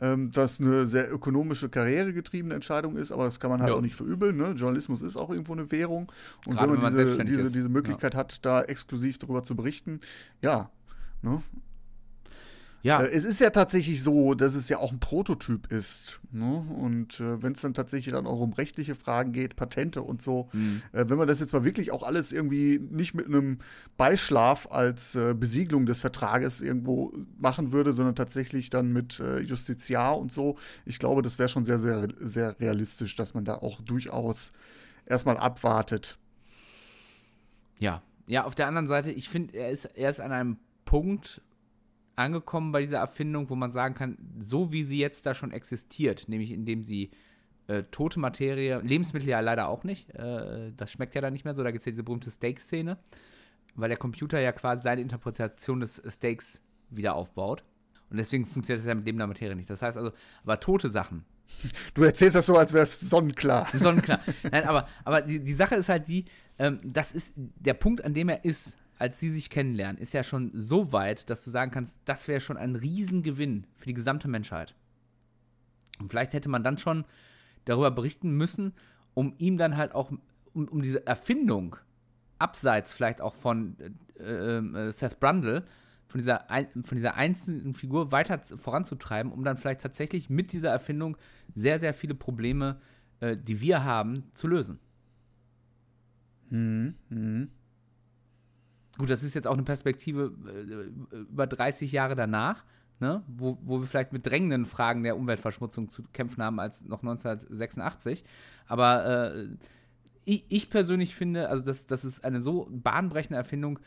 ähm, 0.00 0.34
was 0.34 0.60
eine 0.60 0.86
sehr 0.86 1.10
ökonomische, 1.10 1.68
karrieregetriebene 1.68 2.54
Entscheidung 2.54 2.96
ist, 2.96 3.12
aber 3.12 3.24
das 3.24 3.40
kann 3.40 3.50
man 3.50 3.60
halt 3.60 3.70
jo. 3.70 3.76
auch 3.76 3.82
nicht 3.82 3.94
verübeln. 3.94 4.36
Ne? 4.36 4.50
Journalismus 4.56 5.00
ist 5.00 5.16
auch 5.16 5.30
irgendwo 5.30 5.52
eine 5.52 5.70
Währung. 5.70 6.12
Und 6.44 6.56
Gerade 6.56 6.72
wenn 6.72 6.82
man, 6.82 6.96
wenn 6.96 7.16
man 7.16 7.26
diese, 7.26 7.42
diese, 7.44 7.52
diese, 7.52 7.68
Möglichkeit 7.68 8.14
ja. 8.14 8.20
hat, 8.20 8.44
da 8.44 8.62
exklusiv 8.62 9.16
darüber 9.18 9.44
zu 9.44 9.54
berichten, 9.54 10.00
ja. 10.42 10.70
Ne? 11.22 11.42
Ja. 12.86 13.02
Äh, 13.02 13.08
es 13.08 13.24
ist 13.24 13.40
ja 13.40 13.50
tatsächlich 13.50 14.02
so, 14.02 14.34
dass 14.34 14.54
es 14.54 14.68
ja 14.68 14.78
auch 14.78 14.92
ein 14.92 15.00
Prototyp 15.00 15.72
ist. 15.72 16.20
Ne? 16.30 16.64
Und 16.78 17.18
äh, 17.18 17.42
wenn 17.42 17.52
es 17.52 17.60
dann 17.60 17.74
tatsächlich 17.74 18.14
dann 18.14 18.26
auch 18.26 18.38
um 18.38 18.52
rechtliche 18.52 18.94
Fragen 18.94 19.32
geht, 19.32 19.56
Patente 19.56 20.02
und 20.02 20.22
so, 20.22 20.48
mhm. 20.52 20.82
äh, 20.92 21.04
wenn 21.08 21.18
man 21.18 21.26
das 21.26 21.40
jetzt 21.40 21.52
mal 21.52 21.64
wirklich 21.64 21.90
auch 21.90 22.04
alles 22.04 22.32
irgendwie 22.32 22.78
nicht 22.78 23.14
mit 23.14 23.26
einem 23.26 23.58
Beischlaf 23.96 24.68
als 24.70 25.16
äh, 25.16 25.34
Besiegelung 25.34 25.86
des 25.86 26.00
Vertrages 26.00 26.60
irgendwo 26.60 27.12
machen 27.38 27.72
würde, 27.72 27.92
sondern 27.92 28.14
tatsächlich 28.14 28.70
dann 28.70 28.92
mit 28.92 29.18
äh, 29.18 29.40
Justiziar 29.40 30.16
und 30.16 30.30
so, 30.32 30.56
ich 30.84 31.00
glaube, 31.00 31.22
das 31.22 31.40
wäre 31.40 31.48
schon 31.48 31.64
sehr, 31.64 31.80
sehr, 31.80 32.06
sehr 32.20 32.58
realistisch, 32.60 33.16
dass 33.16 33.34
man 33.34 33.44
da 33.44 33.56
auch 33.56 33.80
durchaus 33.80 34.52
erstmal 35.06 35.38
abwartet. 35.38 36.18
Ja, 37.80 38.02
ja, 38.28 38.44
auf 38.44 38.54
der 38.54 38.68
anderen 38.68 38.86
Seite, 38.86 39.10
ich 39.10 39.28
finde, 39.28 39.56
er 39.56 39.70
ist, 39.70 39.86
er 39.86 40.10
ist 40.10 40.20
an 40.20 40.30
einem 40.30 40.58
Punkt, 40.84 41.42
angekommen 42.16 42.72
bei 42.72 42.82
dieser 42.82 42.98
Erfindung, 42.98 43.50
wo 43.50 43.54
man 43.54 43.70
sagen 43.70 43.94
kann, 43.94 44.18
so 44.40 44.72
wie 44.72 44.82
sie 44.82 44.98
jetzt 44.98 45.26
da 45.26 45.34
schon 45.34 45.52
existiert, 45.52 46.28
nämlich 46.28 46.50
indem 46.50 46.82
sie 46.82 47.10
äh, 47.68 47.82
tote 47.90 48.18
Materie, 48.18 48.80
Lebensmittel 48.80 49.28
ja 49.28 49.40
leider 49.40 49.68
auch 49.68 49.84
nicht, 49.84 50.10
äh, 50.14 50.72
das 50.76 50.90
schmeckt 50.90 51.14
ja 51.14 51.20
dann 51.20 51.32
nicht 51.32 51.44
mehr 51.44 51.54
so, 51.54 51.62
da 51.62 51.70
gibt 51.70 51.82
es 51.82 51.86
ja 51.86 51.92
diese 51.92 52.02
berühmte 52.02 52.30
Steak-Szene, 52.30 52.98
weil 53.74 53.88
der 53.88 53.98
Computer 53.98 54.40
ja 54.40 54.52
quasi 54.52 54.82
seine 54.82 55.02
Interpretation 55.02 55.80
des 55.80 56.02
Steaks 56.08 56.62
wieder 56.90 57.14
aufbaut. 57.14 57.64
Und 58.08 58.18
deswegen 58.18 58.46
funktioniert 58.46 58.80
das 58.80 58.86
ja 58.88 58.94
mit 58.94 59.04
lebender 59.04 59.26
Materie 59.26 59.56
nicht. 59.56 59.68
Das 59.68 59.82
heißt 59.82 59.96
also, 59.96 60.12
aber 60.44 60.60
tote 60.60 60.88
Sachen. 60.88 61.24
Du 61.94 62.02
erzählst 62.02 62.36
das 62.36 62.46
so, 62.46 62.56
als 62.56 62.72
wäre 62.72 62.84
es 62.84 63.00
sonnenklar. 63.00 63.68
Sonnenklar. 63.72 64.20
Nein, 64.50 64.64
aber, 64.64 64.88
aber 65.04 65.22
die, 65.22 65.42
die 65.42 65.54
Sache 65.54 65.76
ist 65.76 65.88
halt 65.88 66.06
die, 66.08 66.26
ähm, 66.58 66.80
das 66.84 67.12
ist 67.12 67.34
der 67.36 67.74
Punkt, 67.74 68.04
an 68.04 68.14
dem 68.14 68.28
er 68.28 68.44
ist, 68.44 68.76
als 68.98 69.20
sie 69.20 69.30
sich 69.30 69.50
kennenlernen, 69.50 70.00
ist 70.00 70.14
ja 70.14 70.22
schon 70.22 70.50
so 70.54 70.92
weit, 70.92 71.28
dass 71.28 71.44
du 71.44 71.50
sagen 71.50 71.70
kannst, 71.70 72.00
das 72.04 72.28
wäre 72.28 72.40
schon 72.40 72.56
ein 72.56 72.76
Riesengewinn 72.76 73.66
für 73.74 73.86
die 73.86 73.94
gesamte 73.94 74.28
Menschheit. 74.28 74.74
Und 75.98 76.10
vielleicht 76.10 76.34
hätte 76.34 76.48
man 76.48 76.64
dann 76.64 76.78
schon 76.78 77.04
darüber 77.64 77.90
berichten 77.90 78.30
müssen, 78.30 78.72
um 79.14 79.34
ihm 79.38 79.58
dann 79.58 79.76
halt 79.76 79.94
auch, 79.94 80.10
um, 80.52 80.68
um 80.68 80.82
diese 80.82 81.06
Erfindung, 81.06 81.76
abseits 82.38 82.92
vielleicht 82.92 83.20
auch 83.20 83.34
von 83.34 83.76
äh, 84.18 84.58
äh, 84.58 84.92
Seth 84.92 85.20
Brundle, 85.20 85.64
von 86.08 86.20
dieser, 86.20 86.46
von 86.82 86.96
dieser 86.96 87.16
einzelnen 87.16 87.74
Figur 87.74 88.12
weiter 88.12 88.38
voranzutreiben, 88.38 89.32
um 89.32 89.42
dann 89.42 89.56
vielleicht 89.56 89.80
tatsächlich 89.80 90.30
mit 90.30 90.52
dieser 90.52 90.70
Erfindung 90.70 91.16
sehr, 91.54 91.78
sehr 91.78 91.94
viele 91.94 92.14
Probleme, 92.14 92.80
äh, 93.20 93.36
die 93.36 93.60
wir 93.60 93.84
haben, 93.84 94.24
zu 94.34 94.46
lösen. 94.46 94.78
Mhm. 96.50 96.94
Mhm. 97.08 97.50
Gut, 98.98 99.10
das 99.10 99.22
ist 99.22 99.34
jetzt 99.34 99.46
auch 99.46 99.54
eine 99.54 99.62
Perspektive 99.62 100.32
äh, 100.46 101.18
über 101.18 101.46
30 101.46 101.92
Jahre 101.92 102.14
danach, 102.14 102.64
ne? 103.00 103.22
wo, 103.26 103.58
wo 103.62 103.80
wir 103.80 103.86
vielleicht 103.86 104.12
mit 104.12 104.26
drängenden 104.26 104.64
Fragen 104.64 105.02
der 105.02 105.16
Umweltverschmutzung 105.16 105.88
zu 105.88 106.02
kämpfen 106.12 106.42
haben 106.42 106.60
als 106.60 106.82
noch 106.84 107.02
1986. 107.02 108.24
Aber 108.66 109.34
äh, 109.34 109.48
ich, 110.24 110.44
ich, 110.48 110.70
persönlich 110.70 111.14
finde, 111.14 111.48
also 111.48 111.64
das, 111.64 111.86
das 111.86 112.04
ist 112.04 112.24
eine 112.24 112.40
so 112.40 112.68
bahnbrechende 112.70 113.36
Erfindung, 113.36 113.78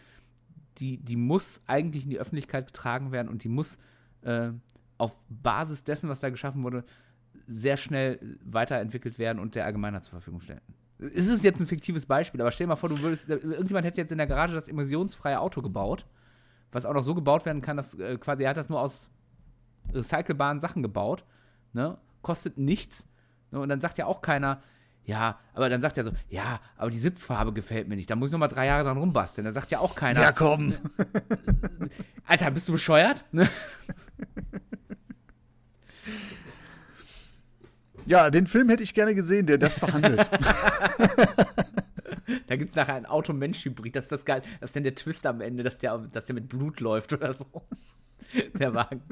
die, 0.77 0.97
die 0.97 1.15
muss 1.15 1.61
eigentlich 1.67 2.05
in 2.05 2.11
die 2.11 2.19
Öffentlichkeit 2.19 2.67
getragen 2.67 3.11
werden 3.11 3.27
und 3.27 3.43
die 3.43 3.49
muss 3.49 3.77
äh, 4.21 4.51
auf 4.97 5.17
Basis 5.29 5.83
dessen, 5.83 6.09
was 6.09 6.19
da 6.19 6.29
geschaffen 6.29 6.63
wurde, 6.63 6.85
sehr 7.47 7.77
schnell 7.77 8.37
weiterentwickelt 8.43 9.17
werden 9.17 9.39
und 9.39 9.55
der 9.55 9.65
Allgemeinheit 9.65 10.03
zur 10.03 10.11
Verfügung 10.11 10.41
stellen. 10.41 10.61
Es 10.99 11.27
ist 11.27 11.43
jetzt 11.43 11.59
ein 11.59 11.67
fiktives 11.67 12.05
Beispiel, 12.05 12.41
aber 12.41 12.51
stell 12.51 12.65
dir 12.65 12.69
mal 12.69 12.75
vor, 12.75 12.89
du 12.89 12.99
würdest, 13.01 13.29
irgendjemand 13.29 13.85
hätte 13.85 14.01
jetzt 14.01 14.11
in 14.11 14.17
der 14.17 14.27
Garage 14.27 14.53
das 14.53 14.67
emissionsfreie 14.67 15.39
Auto 15.39 15.61
gebaut, 15.61 16.05
was 16.71 16.85
auch 16.85 16.93
noch 16.93 17.03
so 17.03 17.15
gebaut 17.15 17.45
werden 17.45 17.61
kann, 17.61 17.77
dass 17.77 17.93
äh, 17.93 18.17
quasi 18.17 18.43
er 18.43 18.49
hat 18.49 18.57
das 18.57 18.69
nur 18.69 18.81
aus 18.81 19.09
recycelbaren 19.93 20.59
Sachen 20.59 20.83
gebaut, 20.83 21.23
ne? 21.73 21.97
Kostet 22.21 22.57
nichts. 22.57 23.07
Ne? 23.51 23.59
Und 23.59 23.69
dann 23.69 23.79
sagt 23.79 23.97
ja 23.97 24.05
auch 24.05 24.21
keiner, 24.21 24.61
ja, 25.05 25.39
aber 25.53 25.69
dann 25.69 25.81
sagt 25.81 25.97
er 25.97 26.03
so, 26.03 26.11
ja, 26.29 26.59
aber 26.77 26.91
die 26.91 26.99
Sitzfarbe 26.99 27.53
gefällt 27.53 27.87
mir 27.87 27.95
nicht. 27.95 28.09
Da 28.09 28.15
muss 28.15 28.27
ich 28.27 28.31
noch 28.31 28.39
mal 28.39 28.47
drei 28.47 28.67
Jahre 28.67 28.83
dran 28.83 28.97
rumbasteln. 28.97 29.45
Dann 29.45 29.53
sagt 29.53 29.71
ja 29.71 29.79
auch 29.79 29.95
keiner. 29.95 30.21
Ja, 30.21 30.31
komm. 30.31 30.75
Alter, 32.27 32.51
bist 32.51 32.67
du 32.67 32.73
bescheuert? 32.73 33.25
Ne? 33.31 33.49
Ja, 38.09 38.29
den 38.31 38.47
Film 38.47 38.69
hätte 38.69 38.81
ich 38.81 38.95
gerne 38.95 39.13
gesehen, 39.13 39.45
der 39.45 39.59
das 39.59 39.77
verhandelt. 39.77 40.27
da 42.47 42.55
gibt 42.55 42.71
es 42.71 42.75
nachher 42.75 42.95
ein 42.95 43.05
Auto-Mensch-Hybrid. 43.05 43.95
Das 43.95 44.05
ist 44.05 44.11
das 44.11 44.25
geil. 44.25 44.41
Das 44.59 44.71
ist 44.71 44.75
dann 44.75 44.83
der 44.83 44.95
Twist 44.95 45.27
am 45.27 45.41
Ende, 45.41 45.61
dass 45.61 45.77
der, 45.77 45.95
dass 45.99 46.25
der 46.25 46.33
mit 46.33 46.49
Blut 46.49 46.79
läuft 46.79 47.13
oder 47.13 47.33
so. 47.33 47.45
der 48.59 48.73
Wagen. 48.73 49.03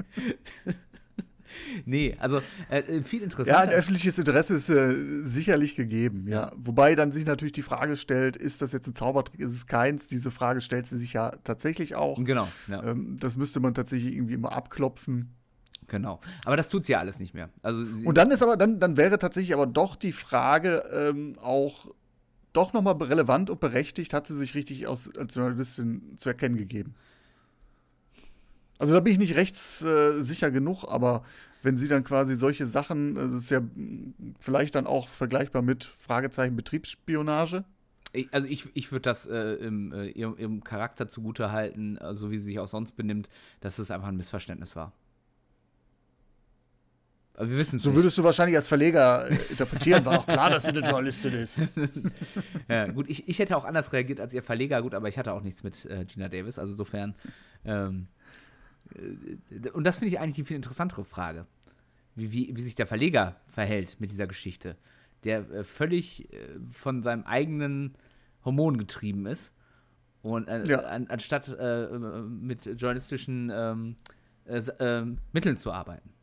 nee, 1.85 2.17
also 2.17 2.41
äh, 2.71 3.03
viel 3.03 3.21
interessanter. 3.21 3.63
Ja, 3.63 3.69
ein 3.69 3.75
öffentliches 3.77 4.17
Interesse 4.17 4.55
ist 4.55 4.69
äh, 4.69 4.95
sicherlich 5.21 5.75
gegeben, 5.75 6.27
ja. 6.27 6.51
Wobei 6.55 6.95
dann 6.95 7.11
sich 7.11 7.27
natürlich 7.27 7.53
die 7.53 7.61
Frage 7.61 7.97
stellt, 7.97 8.35
ist 8.35 8.63
das 8.63 8.71
jetzt 8.71 8.87
ein 8.87 8.95
Zaubertrick, 8.95 9.39
ist 9.39 9.51
es 9.51 9.67
keins? 9.67 10.07
Diese 10.07 10.31
Frage 10.31 10.59
stellt 10.59 10.87
sie 10.87 10.97
sich 10.97 11.13
ja 11.13 11.35
tatsächlich 11.43 11.93
auch. 11.93 12.17
Genau. 12.23 12.47
Ja. 12.67 12.83
Ähm, 12.83 13.17
das 13.19 13.37
müsste 13.37 13.59
man 13.59 13.75
tatsächlich 13.75 14.15
irgendwie 14.15 14.33
immer 14.33 14.53
abklopfen. 14.53 15.35
Genau. 15.88 16.19
Aber 16.43 16.57
das 16.57 16.69
tut 16.69 16.85
sie 16.85 16.93
ja 16.93 16.99
alles 16.99 17.19
nicht 17.19 17.33
mehr. 17.33 17.49
Also 17.61 17.83
und 18.05 18.17
dann 18.17 18.31
ist 18.31 18.43
aber, 18.43 18.57
dann, 18.57 18.79
dann 18.79 18.97
wäre 18.97 19.19
tatsächlich 19.19 19.53
aber 19.53 19.65
doch 19.65 19.95
die 19.95 20.11
Frage 20.11 20.83
ähm, 20.91 21.38
auch 21.41 21.88
doch 22.53 22.73
nochmal 22.73 22.95
relevant 22.95 23.49
und 23.49 23.59
berechtigt, 23.59 24.13
hat 24.13 24.27
sie 24.27 24.35
sich 24.35 24.55
richtig 24.55 24.88
aus, 24.88 25.15
als 25.15 25.35
Journalistin 25.35 26.17
zu 26.17 26.29
erkennen 26.29 26.57
gegeben. 26.57 26.95
Also 28.79 28.93
da 28.93 28.99
bin 28.99 29.13
ich 29.13 29.19
nicht 29.19 29.35
rechtssicher 29.35 30.47
äh, 30.47 30.51
genug, 30.51 30.83
aber 30.85 31.23
wenn 31.63 31.77
sie 31.77 31.88
dann 31.88 32.03
quasi 32.03 32.35
solche 32.35 32.65
Sachen, 32.65 33.15
das 33.15 33.33
ist 33.33 33.49
ja 33.49 33.61
vielleicht 34.39 34.75
dann 34.75 34.88
auch 34.88 35.07
vergleichbar 35.07 35.61
mit 35.61 35.83
Fragezeichen 35.83 36.55
Betriebsspionage. 36.55 37.63
Also 38.31 38.47
ich, 38.47 38.67
ich 38.73 38.91
würde 38.91 39.03
das 39.03 39.25
äh, 39.25 39.53
im, 39.55 39.91
äh, 39.91 40.07
ihrem, 40.09 40.38
ihrem 40.38 40.63
Charakter 40.63 41.07
zugute 41.07 41.51
halten, 41.51 41.97
äh, 41.97 42.15
so 42.15 42.31
wie 42.31 42.38
sie 42.38 42.45
sich 42.45 42.59
auch 42.59 42.67
sonst 42.67 42.95
benimmt, 42.95 43.29
dass 43.59 43.79
es 43.79 43.91
einfach 43.91 44.07
ein 44.07 44.17
Missverständnis 44.17 44.75
war. 44.75 44.93
Aber 47.38 47.51
wir 47.51 47.57
wissen 47.59 47.77
So 47.77 47.89
nicht. 47.89 47.97
würdest 47.97 48.17
du 48.17 48.23
wahrscheinlich 48.23 48.57
als 48.57 48.67
Verleger 48.67 49.29
äh, 49.29 49.35
interpretieren, 49.51 50.03
war 50.03 50.17
auch 50.17 50.25
klar, 50.25 50.49
dass 50.49 50.63
sie 50.63 50.69
eine 50.69 50.79
Journalistin 50.79 51.33
ist. 51.33 51.61
ja, 52.67 52.88
gut, 52.88 53.07
ich, 53.09 53.29
ich 53.29 53.38
hätte 53.38 53.55
auch 53.55 53.63
anders 53.63 53.93
reagiert 53.93 54.19
als 54.19 54.33
ihr 54.33 54.41
Verleger, 54.41 54.81
gut, 54.81 54.95
aber 54.95 55.07
ich 55.07 55.19
hatte 55.19 55.31
auch 55.33 55.43
nichts 55.43 55.61
mit 55.63 55.85
äh, 55.85 56.03
Gina 56.05 56.29
Davis, 56.29 56.57
also 56.57 56.73
insofern. 56.73 57.13
Ähm, 57.63 58.07
äh, 58.95 59.69
und 59.69 59.83
das 59.83 59.99
finde 59.99 60.15
ich 60.15 60.19
eigentlich 60.19 60.38
die 60.38 60.45
viel 60.45 60.55
interessantere 60.55 61.05
Frage. 61.05 61.45
Wie, 62.15 62.31
wie, 62.31 62.55
wie 62.55 62.61
sich 62.63 62.73
der 62.73 62.88
Verleger 62.88 63.39
verhält 63.47 63.97
mit 63.99 64.09
dieser 64.09 64.25
Geschichte, 64.25 64.75
der 65.23 65.47
äh, 65.51 65.63
völlig 65.63 66.33
äh, 66.33 66.38
von 66.71 67.03
seinem 67.03 67.23
eigenen 67.23 67.93
Hormon 68.45 68.79
getrieben 68.79 69.27
ist 69.27 69.53
und 70.23 70.47
äh, 70.47 70.63
ja. 70.65 70.79
an, 70.79 71.05
anstatt 71.07 71.55
mit 72.29 72.65
journalistischen 72.65 73.51
ähm, 73.53 75.17
Mitteln 75.33 75.57
zu 75.57 75.71
arbeiten 75.71 76.16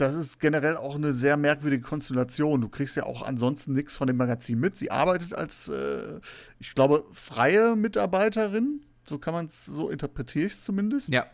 das 0.00 0.14
ist 0.14 0.40
generell 0.40 0.76
auch 0.76 0.94
eine 0.94 1.12
sehr 1.12 1.36
merkwürdige 1.36 1.82
Konstellation. 1.82 2.60
Du 2.60 2.68
kriegst 2.68 2.96
ja 2.96 3.04
auch 3.04 3.22
ansonsten 3.22 3.72
nichts 3.72 3.96
von 3.96 4.06
dem 4.06 4.16
Magazin 4.16 4.58
mit. 4.58 4.76
Sie 4.76 4.90
arbeitet 4.90 5.34
als, 5.34 5.68
äh, 5.68 6.20
ich 6.58 6.74
glaube, 6.74 7.04
freie 7.12 7.76
Mitarbeiterin. 7.76 8.84
So 9.02 9.18
kann 9.18 9.34
man 9.34 9.46
es, 9.46 9.64
so 9.64 9.88
interpretiere 9.88 10.46
ich 10.46 10.52
es 10.52 10.64
zumindest. 10.64 11.12
Ja. 11.12 11.26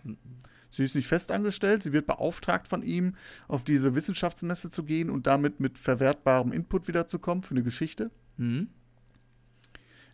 Sie 0.70 0.84
ist 0.84 0.96
nicht 0.96 1.06
festangestellt, 1.06 1.82
sie 1.82 1.92
wird 1.92 2.06
beauftragt 2.06 2.66
von 2.66 2.82
ihm, 2.82 3.14
auf 3.46 3.62
diese 3.62 3.94
Wissenschaftsmesse 3.94 4.70
zu 4.70 4.82
gehen 4.82 5.08
und 5.08 5.26
damit 5.26 5.60
mit 5.60 5.78
verwertbarem 5.78 6.50
Input 6.50 6.88
wiederzukommen 6.88 7.44
für 7.44 7.52
eine 7.52 7.62
Geschichte. 7.62 8.10
Mhm. 8.36 8.68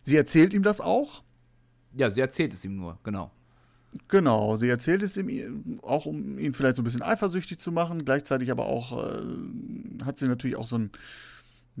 Sie 0.03 0.15
erzählt 0.15 0.53
ihm 0.53 0.63
das 0.63 0.81
auch. 0.81 1.23
Ja, 1.93 2.09
sie 2.09 2.21
erzählt 2.21 2.53
es 2.53 2.63
ihm 2.63 2.75
nur, 2.75 2.99
genau. 3.03 3.31
Genau, 4.07 4.55
sie 4.55 4.69
erzählt 4.69 5.03
es 5.03 5.17
ihm 5.17 5.79
auch, 5.83 6.05
um 6.05 6.39
ihn 6.39 6.53
vielleicht 6.53 6.77
so 6.77 6.81
ein 6.81 6.85
bisschen 6.85 7.01
eifersüchtig 7.01 7.59
zu 7.59 7.71
machen. 7.71 8.05
Gleichzeitig 8.05 8.51
aber 8.51 8.65
auch 8.65 9.03
äh, 9.03 10.05
hat 10.05 10.17
sie 10.17 10.27
natürlich 10.27 10.55
auch 10.55 10.67
so 10.67 10.77
ein, 10.77 10.91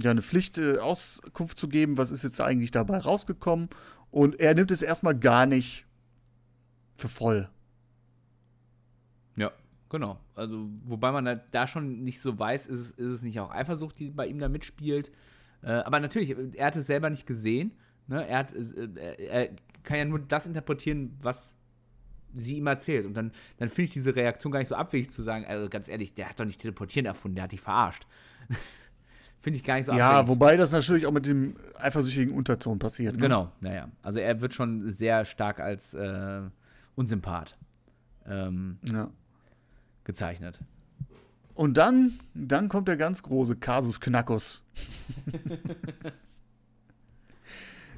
ja, 0.01 0.11
eine 0.11 0.21
Pflicht, 0.21 0.57
äh, 0.57 0.79
Auskunft 0.79 1.57
zu 1.57 1.69
geben, 1.69 1.97
was 1.97 2.11
ist 2.11 2.23
jetzt 2.23 2.41
eigentlich 2.41 2.71
dabei 2.71 2.97
rausgekommen. 2.97 3.69
Und 4.09 4.39
er 4.41 4.53
nimmt 4.55 4.71
es 4.71 4.81
erstmal 4.81 5.17
gar 5.17 5.45
nicht 5.45 5.85
für 6.97 7.07
voll. 7.07 7.49
Ja, 9.37 9.51
genau. 9.89 10.19
Also, 10.35 10.69
wobei 10.83 11.13
man 11.13 11.41
da 11.51 11.67
schon 11.67 12.03
nicht 12.03 12.19
so 12.19 12.37
weiß, 12.37 12.67
ist 12.67 12.79
es, 12.79 12.91
ist 12.91 13.07
es 13.07 13.21
nicht 13.21 13.39
auch 13.39 13.51
Eifersucht, 13.51 13.97
die 13.99 14.09
bei 14.09 14.27
ihm 14.27 14.39
da 14.39 14.49
mitspielt. 14.49 15.13
Äh, 15.61 15.71
aber 15.71 16.01
natürlich, 16.01 16.35
er 16.55 16.67
hat 16.67 16.75
es 16.75 16.87
selber 16.87 17.09
nicht 17.09 17.25
gesehen. 17.25 17.71
Ne? 18.07 18.27
Er, 18.27 18.39
hat, 18.39 18.53
äh, 18.53 19.25
er 19.27 19.49
kann 19.83 19.97
ja 19.97 20.05
nur 20.05 20.19
das 20.19 20.45
interpretieren, 20.45 21.17
was 21.21 21.55
sie 22.35 22.57
ihm 22.57 22.67
erzählt. 22.67 23.05
Und 23.05 23.13
dann, 23.13 23.31
dann 23.57 23.69
finde 23.69 23.83
ich 23.83 23.89
diese 23.91 24.15
Reaktion 24.15 24.51
gar 24.51 24.59
nicht 24.59 24.67
so 24.69 24.75
abwegig 24.75 25.11
zu 25.11 25.21
sagen, 25.21 25.45
also 25.45 25.69
ganz 25.69 25.87
ehrlich, 25.87 26.13
der 26.13 26.29
hat 26.29 26.39
doch 26.39 26.45
nicht 26.45 26.59
teleportieren 26.61 27.05
erfunden, 27.05 27.35
der 27.35 27.43
hat 27.45 27.51
dich 27.51 27.61
verarscht. 27.61 28.07
finde 29.39 29.57
ich 29.57 29.63
gar 29.63 29.75
nicht 29.75 29.85
so 29.87 29.91
Ja, 29.93 30.11
abwegig. 30.19 30.29
wobei 30.29 30.57
das 30.57 30.71
natürlich 30.71 31.05
auch 31.07 31.11
mit 31.11 31.25
dem 31.25 31.55
eifersüchtigen 31.75 32.33
Unterton 32.33 32.77
passiert. 32.79 33.15
Ne? 33.15 33.21
Genau, 33.21 33.51
naja. 33.59 33.89
Also 34.03 34.19
er 34.19 34.39
wird 34.41 34.53
schon 34.53 34.91
sehr 34.91 35.25
stark 35.25 35.59
als 35.59 35.93
äh, 35.93 36.41
Unsympath 36.95 37.55
ähm, 38.27 38.77
Ja. 38.91 39.09
gezeichnet. 40.03 40.59
Und 41.53 41.75
dann, 41.77 42.13
dann 42.33 42.69
kommt 42.69 42.87
der 42.87 42.97
ganz 42.97 43.21
große 43.23 43.55
Kasus 43.57 43.99
Knackus. 43.99 44.63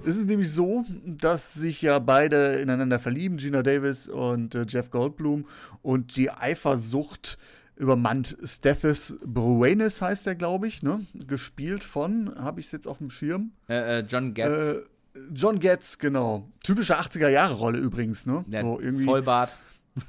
es 0.06 0.18
ist 0.18 0.28
nämlich 0.28 0.52
so, 0.52 0.84
dass 1.06 1.54
sich 1.54 1.82
ja 1.82 2.00
beide 2.00 2.56
ineinander 2.56 3.00
verlieben, 3.00 3.38
Gina 3.38 3.62
Davis 3.64 4.08
und 4.08 4.56
äh, 4.56 4.66
Jeff 4.68 4.90
Goldblum, 4.90 5.46
und 5.82 6.16
die 6.18 6.32
Eifersucht 6.32 7.38
übermannt 7.76 8.38
Stethis 8.44 9.16
Bruenis, 9.26 10.02
heißt 10.02 10.28
er, 10.28 10.36
glaube 10.36 10.68
ich, 10.68 10.84
ne? 10.84 11.02
Gespielt 11.28 11.84
von, 11.84 12.34
habe 12.38 12.60
ich 12.60 12.68
es 12.68 12.72
jetzt 12.72 12.88
auf 12.88 13.00
dem 13.00 13.10
Schirm? 13.10 13.52
Äh, 13.68 14.00
äh, 14.00 14.06
John 14.08 14.34
Getz, 14.34 14.50
Äh, 14.50 14.82
John 15.34 15.60
Getz, 15.60 15.98
genau. 15.98 16.48
Typische 16.64 17.00
80er-Jahre-Rolle 17.00 17.78
übrigens, 17.80 18.26
ne? 18.26 18.44
der 18.48 18.62
so 18.62 18.80
irgendwie. 18.80 19.06
Vollbart. 19.06 19.56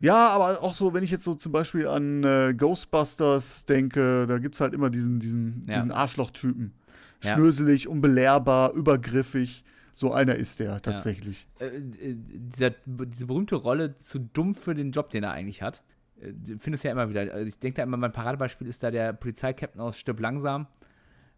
Ja, 0.00 0.28
aber 0.28 0.62
auch 0.62 0.74
so, 0.74 0.92
wenn 0.92 1.02
ich 1.02 1.10
jetzt 1.10 1.24
so 1.24 1.34
zum 1.34 1.50
Beispiel 1.52 1.86
an 1.88 2.24
äh, 2.24 2.52
Ghostbusters 2.54 3.64
denke, 3.64 4.26
da 4.26 4.36
gibt 4.38 4.54
es 4.54 4.60
halt 4.60 4.74
immer 4.74 4.90
diesen, 4.90 5.18
diesen, 5.18 5.64
Ja. 5.66 5.76
diesen 5.76 5.92
Arschloch-Typen. 5.92 6.74
Ja. 7.24 7.34
Schnöselig, 7.34 7.88
unbelehrbar, 7.88 8.72
übergriffig. 8.72 9.64
So 9.92 10.12
einer 10.12 10.34
ist 10.34 10.60
der 10.60 10.82
tatsächlich. 10.82 11.46
Äh, 11.60 11.66
äh, 11.66 12.16
dieser, 12.16 12.70
diese 12.86 13.26
berühmte 13.26 13.54
Rolle 13.54 13.96
zu 13.96 14.18
dumm 14.18 14.54
für 14.54 14.74
den 14.74 14.90
Job, 14.90 15.10
den 15.10 15.22
er 15.22 15.32
eigentlich 15.32 15.62
hat. 15.62 15.82
Äh, 16.20 16.32
Findest 16.58 16.84
ja 16.84 16.90
immer 16.90 17.08
wieder. 17.08 17.32
Also 17.32 17.46
ich 17.46 17.58
denke 17.58 17.76
da 17.76 17.84
immer, 17.84 17.96
mein 17.96 18.12
Paradebeispiel 18.12 18.66
ist 18.66 18.82
da 18.82 18.90
der 18.90 19.12
Polizeikapitän 19.12 19.80
aus 19.80 19.98
Stirb 19.98 20.20
langsam. 20.20 20.66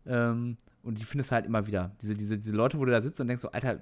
Ähm, 0.06 0.56
und 0.82 1.00
die 1.00 1.04
findest 1.04 1.30
du 1.30 1.34
halt 1.34 1.46
immer 1.46 1.66
wieder. 1.66 1.92
Diese, 2.00 2.14
diese, 2.14 2.38
diese 2.38 2.56
Leute, 2.56 2.78
wo 2.78 2.84
du 2.84 2.92
da 2.92 3.00
sitzt 3.00 3.20
und 3.20 3.28
denkst 3.28 3.42
so, 3.42 3.50
Alter, 3.50 3.80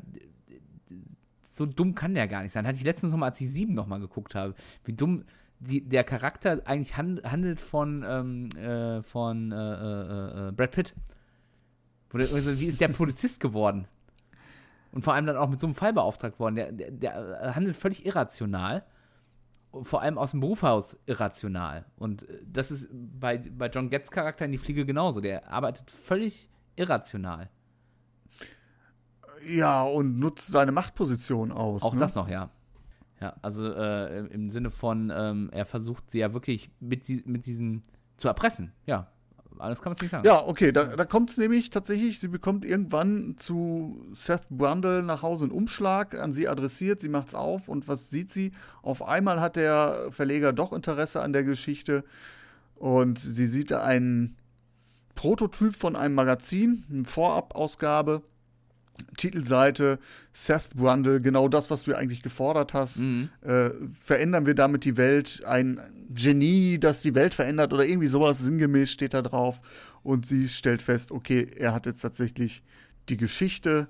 so 1.43 1.67
dumm 1.67 1.95
kann 1.95 2.15
der 2.15 2.27
gar 2.27 2.43
nicht 2.43 2.53
sein. 2.53 2.67
Hatte 2.67 2.79
ich 2.79 2.85
letztens 2.85 3.13
noch 3.13 3.19
mal, 3.19 3.27
als 3.27 3.41
ich 3.41 3.53
sieben 3.53 3.75
noch 3.75 3.87
mal 3.87 4.01
geguckt 4.01 4.35
habe, 4.35 4.55
wie 4.85 4.93
dumm 4.93 5.25
die, 5.61 5.83
der 5.83 6.05
Charakter 6.05 6.63
eigentlich 6.65 6.97
hand, 6.97 7.23
handelt 7.25 7.61
von, 7.61 8.05
ähm, 8.07 8.49
äh, 8.57 9.03
von 9.03 9.53
äh, 9.53 9.57
äh, 9.57 10.49
äh, 10.49 10.53
Brad 10.53 10.71
Pitt. 10.73 10.95
Also, 12.15 12.61
wie 12.61 12.67
ist 12.67 12.81
der 12.81 12.89
Polizist 12.89 13.41
geworden? 13.41 13.87
Und 14.93 15.03
vor 15.03 15.15
allem 15.15 15.27
dann 15.27 15.37
auch 15.37 15.49
mit 15.49 15.59
so 15.59 15.67
einem 15.67 15.75
Fall 15.75 15.93
beauftragt 15.93 16.39
worden. 16.39 16.55
Der, 16.55 16.71
der, 16.71 16.91
der 16.93 17.57
handelt 17.57 17.77
völlig 17.77 18.07
irrational. 18.07 18.85
Vor 19.83 20.03
allem 20.03 20.19
aus 20.19 20.31
dem 20.31 20.39
Berufshaus 20.39 20.97
irrational. 21.07 21.85
Und 21.97 22.29
äh, 22.29 22.41
das 22.47 22.71
ist 22.71 22.89
bei, 22.93 23.39
bei 23.39 23.69
John 23.69 23.91
Getz 23.91 24.11
Charakter 24.11 24.45
in 24.45 24.53
die 24.53 24.59
Fliege 24.59 24.87
genauso. 24.87 25.21
Der 25.21 25.51
arbeitet 25.51 25.91
völlig 25.91 26.49
irrational. 26.77 27.51
Ja, 29.49 29.83
und 29.83 30.19
nutzt 30.19 30.47
seine 30.47 30.73
Machtposition 30.73 31.51
aus. 31.51 31.83
Auch 31.83 31.95
ne? 31.95 32.01
das 32.01 32.15
noch, 32.15 32.29
ja. 32.29 32.51
Ja, 33.21 33.35
also 33.43 33.73
äh, 33.73 34.27
im 34.27 34.51
Sinne 34.51 34.71
von, 34.71 35.13
ähm, 35.15 35.51
er 35.53 35.67
versucht 35.67 36.11
sie 36.11 36.19
ja 36.19 36.33
wirklich 36.33 36.71
mit, 36.81 37.09
mit 37.27 37.47
diesen 37.47 37.83
zu 38.17 38.29
erpressen. 38.29 38.73
Ja, 38.87 39.09
alles 39.59 39.81
kann 39.81 39.93
man 39.93 39.99
nicht 40.01 40.11
sagen. 40.11 40.27
Ja, 40.27 40.47
okay, 40.47 40.73
da, 40.73 40.97
da 40.97 41.05
kommt 41.05 41.31
es 41.31 41.39
nämlich 41.39 41.71
tatsächlich, 41.71 42.19
sie 42.19 42.29
bekommt 42.29 42.65
irgendwann 42.65 43.37
zu 43.37 44.05
Seth 44.13 44.49
Brundle 44.51 45.03
nach 45.03 45.23
Hause 45.23 45.45
einen 45.45 45.53
Umschlag, 45.53 46.19
an 46.19 46.33
sie 46.33 46.49
adressiert, 46.49 47.01
sie 47.01 47.09
macht's 47.09 47.35
auf 47.35 47.69
und 47.69 47.89
was 47.89 48.11
sieht 48.11 48.33
sie? 48.33 48.53
Auf 48.83 49.03
einmal 49.03 49.41
hat 49.41 49.57
der 49.57 50.07
Verleger 50.11 50.53
doch 50.53 50.73
Interesse 50.73 51.23
an 51.23 51.33
der 51.33 51.45
Geschichte 51.45 52.05
und 52.75 53.19
sie 53.19 53.47
sieht 53.47 53.73
einen 53.73 54.37
Prototyp 55.15 55.75
von 55.77 55.97
einem 55.97 56.15
Magazin, 56.15 56.85
eine 56.91 57.05
Vorabausgabe, 57.05 58.23
Titelseite, 59.17 59.99
Seth 60.33 60.71
Brundle, 60.75 61.21
genau 61.21 61.49
das, 61.49 61.71
was 61.71 61.83
du 61.83 61.95
eigentlich 61.95 62.23
gefordert 62.23 62.75
hast. 62.75 62.99
Äh, 63.43 63.71
verändern 64.01 64.47
wir 64.47 64.55
damit 64.55 64.85
die 64.85 64.97
Welt? 64.97 65.43
Ein 65.45 65.81
Genie, 66.11 66.79
das 66.79 67.03
die 67.03 67.15
Welt 67.15 67.35
verändert 67.35 67.73
oder 67.73 67.85
irgendwie 67.85 68.07
sowas 68.07 68.39
sinngemäß 68.39 68.91
steht 68.91 69.15
da 69.15 69.23
drauf. 69.23 69.61
Und 70.03 70.27
sie 70.27 70.49
stellt 70.49 70.83
fest, 70.83 71.13
okay, 71.13 71.49
er 71.57 71.73
hat 71.73 71.87
jetzt 71.87 72.03
tatsächlich 72.03 72.63
die 73.09 73.17
Geschichte, 73.17 73.89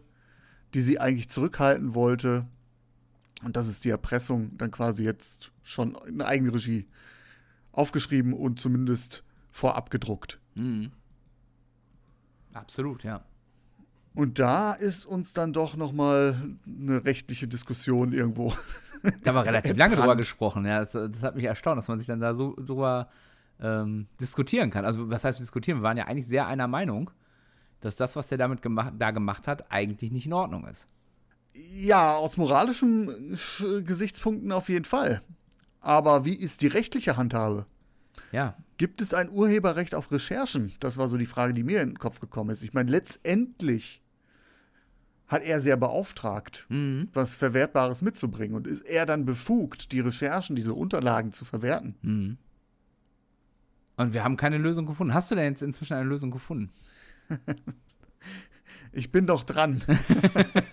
die 0.75 0.81
sie 0.81 0.99
eigentlich 1.01 1.29
zurückhalten 1.29 1.95
wollte. 1.95 2.47
Und 3.45 3.57
das 3.57 3.69
ist 3.69 3.85
die 3.85 3.91
Erpressung, 3.91 4.57
dann 4.57 4.71
quasi 4.71 5.05
jetzt 5.05 5.53
schon 5.63 5.97
in 6.07 6.23
Eigenregie 6.23 6.87
aufgeschrieben 7.73 8.33
und 8.33 8.59
zumindest 8.59 9.25
vorab 9.51 9.91
gedruckt. 9.91 10.41
Mhm. 10.55 10.93
Absolut, 12.53 13.03
ja. 13.03 13.25
Und 14.15 14.39
da 14.39 14.73
ist 14.73 15.07
uns 15.07 15.33
dann 15.33 15.53
doch 15.53 15.77
noch 15.77 15.93
mal 15.93 16.37
eine 16.67 17.05
rechtliche 17.05 17.49
Diskussion 17.49 18.13
irgendwo. 18.13 18.53
Da 19.23 19.31
haben 19.31 19.37
wir 19.37 19.45
relativ 19.45 19.77
lange 19.77 19.97
drüber 19.97 20.17
gesprochen. 20.17 20.65
Ja, 20.65 20.79
das, 20.81 20.93
das 20.93 21.23
hat 21.23 21.37
mich 21.37 21.45
erstaunt, 21.45 21.77
dass 21.77 21.89
man 21.89 21.99
sich 21.99 22.07
dann 22.07 22.21
da 22.21 22.33
so 22.33 22.55
drüber 22.57 23.11
ähm, 23.61 24.07
diskutieren 24.19 24.71
kann. 24.71 24.87
Also, 24.87 25.11
was 25.11 25.25
heißt 25.25 25.39
diskutieren? 25.41 25.81
Wir 25.81 25.83
waren 25.83 25.99
ja 25.99 26.07
eigentlich 26.07 26.27
sehr 26.27 26.47
einer 26.47 26.67
Meinung, 26.69 27.11
dass 27.81 27.97
das, 27.97 28.17
was 28.17 28.29
der 28.29 28.39
damit 28.39 28.63
gemacht, 28.63 28.95
da 28.99 29.11
gemacht 29.11 29.47
hat, 29.47 29.71
eigentlich 29.71 30.11
nicht 30.11 30.25
in 30.25 30.33
Ordnung 30.33 30.67
ist. 30.67 30.87
Ja, 31.77 32.15
aus 32.15 32.39
moralischen 32.39 33.37
Sch- 33.37 33.83
Gesichtspunkten 33.83 34.51
auf 34.53 34.71
jeden 34.71 34.87
Fall. 34.87 35.21
Aber 35.83 36.25
wie 36.25 36.35
ist 36.35 36.63
die 36.63 36.69
rechtliche 36.69 37.19
Handhabe? 37.19 37.67
Ja, 38.33 38.57
Gibt 38.79 39.03
es 39.03 39.13
ein 39.13 39.29
Urheberrecht 39.31 39.95
auf 39.95 40.11
Recherchen? 40.13 40.73
Das 40.81 40.97
war 40.97 41.09
so 41.09 41.19
die 41.19 41.27
Frage, 41.27 41.53
die 41.53 41.63
mir 41.63 41.83
in 41.83 41.91
den 41.91 41.99
Kopf 41.99 42.21
gekommen 42.21 42.49
ist. 42.49 42.63
Ich 42.63 42.73
meine, 42.73 42.91
letztendlich 42.91 44.01
hat 45.27 45.43
er 45.43 45.61
sehr 45.61 45.77
beauftragt, 45.77 46.67
Mhm. 46.69 47.09
was 47.13 47.37
Verwertbares 47.37 48.03
mitzubringen. 48.03 48.55
Und 48.57 48.67
ist 48.67 48.83
er 48.83 49.07
dann 49.07 49.25
befugt, 49.25 49.93
die 49.93 50.01
Recherchen, 50.01 50.55
diese 50.57 50.75
Unterlagen 50.75 51.31
zu 51.31 51.45
verwerten? 51.45 51.95
Mhm. 52.03 52.39
Und 53.97 54.13
wir 54.13 54.25
haben 54.25 54.37
keine 54.37 54.59
Lösung 54.59 54.87
gefunden. 54.87 55.15
Hast 55.15 55.31
du 55.31 55.35
denn 55.35 55.53
jetzt 55.53 55.63
inzwischen 55.63 55.95
eine 55.95 56.09
Lösung 56.09 56.31
gefunden? 56.31 56.71
Ich 58.97 59.11
bin 59.11 59.27
doch 59.27 59.43
dran. 59.43 59.83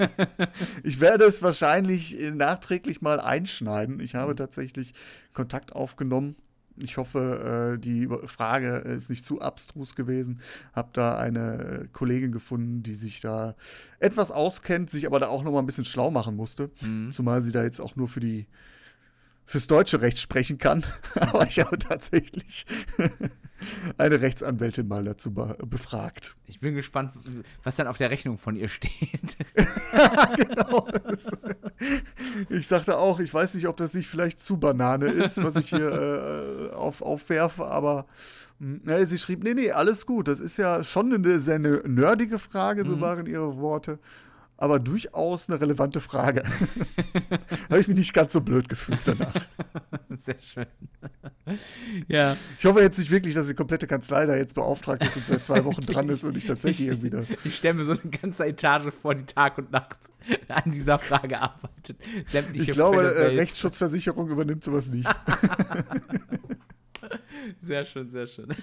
ich 0.84 0.99
werde 0.99 1.26
es 1.26 1.41
wahrscheinlich 1.41 2.20
äh, 2.20 2.30
nachträglich 2.30 3.02
mal 3.02 3.20
einschneiden. 3.20 3.99
Ich 3.99 4.14
habe 4.14 4.36
tatsächlich 4.36 4.93
Kontakt 5.34 5.74
aufgenommen. 5.74 6.36
Ich 6.78 6.97
hoffe, 6.97 7.74
äh, 7.76 7.80
die 7.80 8.07
Frage 8.26 8.78
ist 8.78 9.09
nicht 9.09 9.26
zu 9.26 9.41
abstrus 9.41 9.95
gewesen. 9.95 10.39
Hab 10.74 10.93
da 10.93 11.17
eine 11.17 11.89
Kollegin 11.93 12.32
gefunden, 12.32 12.84
die 12.84 12.95
sich 12.95 13.22
da 13.22 13.55
etwas 13.99 14.32
auskennt, 14.32 14.89
sich 14.89 15.05
aber 15.05 15.19
da 15.19 15.28
auch 15.28 15.43
noch 15.43 15.51
mal 15.51 15.59
ein 15.59 15.65
bisschen 15.65 15.86
schlau 15.86 16.11
machen 16.11 16.36
musste. 16.36 16.72
Zumal 17.11 17.41
sie 17.41 17.51
da 17.51 17.63
jetzt 17.63 17.80
auch 17.80 17.95
nur 17.95 18.07
für 18.07 18.19
die 18.19 18.47
fürs 19.46 19.68
deutsche 19.68 20.02
Recht 20.02 20.20
sprechen 20.20 20.58
kann. 20.58 20.84
aber 21.16 21.48
ich 21.48 21.60
habe 21.60 21.78
tatsächlich 21.78 22.66
eine 23.98 24.22
Rechtsanwältin 24.22 24.88
mal 24.88 25.04
dazu 25.04 25.34
be 25.34 25.58
befragt. 25.66 26.36
Ich 26.48 26.60
bin 26.60 26.76
gespannt, 26.76 27.14
was 27.64 27.76
dann 27.76 27.88
auf 27.88 27.98
der 27.98 28.12
Rechnung 28.12 28.38
von 28.38 28.56
ihr 28.56 28.70
steht. 28.70 29.38
genau. 30.38 30.88
Ich 32.50 32.68
sagte 32.68 32.98
auch, 32.98 33.20
ich 33.20 33.34
weiß 33.34 33.56
nicht, 33.56 33.68
ob 33.68 33.78
das 33.78 33.94
nicht 33.94 34.08
vielleicht 34.08 34.39
zu 34.39 34.58
Banane 34.58 35.08
ist, 35.08 35.44
was 35.44 35.56
ich 35.56 35.70
hier 35.70 36.72
äh, 36.72 36.76
auf, 36.76 37.02
aufwerfe, 37.02 37.66
aber 37.66 38.06
mh, 38.60 38.80
ne, 38.84 39.06
sie 39.06 39.18
schrieb, 39.18 39.44
nee, 39.44 39.54
nee, 39.54 39.72
alles 39.72 40.06
gut. 40.06 40.28
Das 40.28 40.39
ist 40.39 40.58
ja 40.58 40.84
schon 40.84 41.14
eine 41.14 41.39
sehr 41.39 41.60
ne- 41.60 41.84
nerdige 41.86 42.39
Frage, 42.39 42.86
so 42.86 43.00
waren 43.02 43.26
ihre 43.26 43.58
Worte. 43.58 44.00
Aber 44.62 44.80
durchaus 44.80 45.49
eine 45.49 45.59
relevante 45.59 45.99
Frage. 45.99 46.43
Habe 47.70 47.80
ich 47.80 47.88
mich 47.88 47.97
nicht 47.97 48.14
ganz 48.14 48.32
so 48.32 48.41
blöd 48.41 48.70
gefühlt 48.70 49.01
danach. 49.05 49.34
Sehr 50.09 50.38
schön. 50.38 50.68
ja. 52.07 52.38
Ich 52.59 52.66
hoffe 52.66 52.80
jetzt 52.80 52.99
nicht 52.99 53.09
wirklich, 53.09 53.34
dass 53.34 53.47
die 53.47 53.55
komplette 53.55 53.88
Kanzlei 53.88 54.28
da 54.28 54.36
jetzt 54.36 54.53
beauftragt 54.53 55.03
ist 55.03 55.18
und 55.18 55.26
seit 55.26 55.43
zwei 55.43 55.66
Wochen 55.66 55.82
dran 55.82 56.07
ist 56.09 56.24
und 56.24 56.38
ich 56.38 56.45
tatsächlich 56.45 56.89
irgendwie 56.89 57.09
da. 57.09 57.24
Ich 57.43 57.55
stelle 57.55 57.74
mir 57.74 57.86
so 57.86 57.93
eine 57.93 58.12
ganze 58.22 58.45
Etage 58.45 58.93
vor, 59.01 59.16
die 59.16 59.26
Tag 59.26 59.57
und 59.57 59.72
Nacht 59.72 59.97
an 60.47 60.72
dieser 60.72 60.99
Frage 60.99 61.41
arbeitet. 61.41 61.97
Sämtliche 62.26 62.70
ich 62.70 62.72
glaube, 62.72 63.01
äh, 63.01 63.36
Rechtsschutzversicherung 63.36 64.30
übernimmt 64.30 64.64
sowas 64.64 64.89
nicht. 64.89 65.09
Sehr 67.62 67.86
schön, 67.86 68.09
sehr 68.09 68.28
schön. 68.28 68.49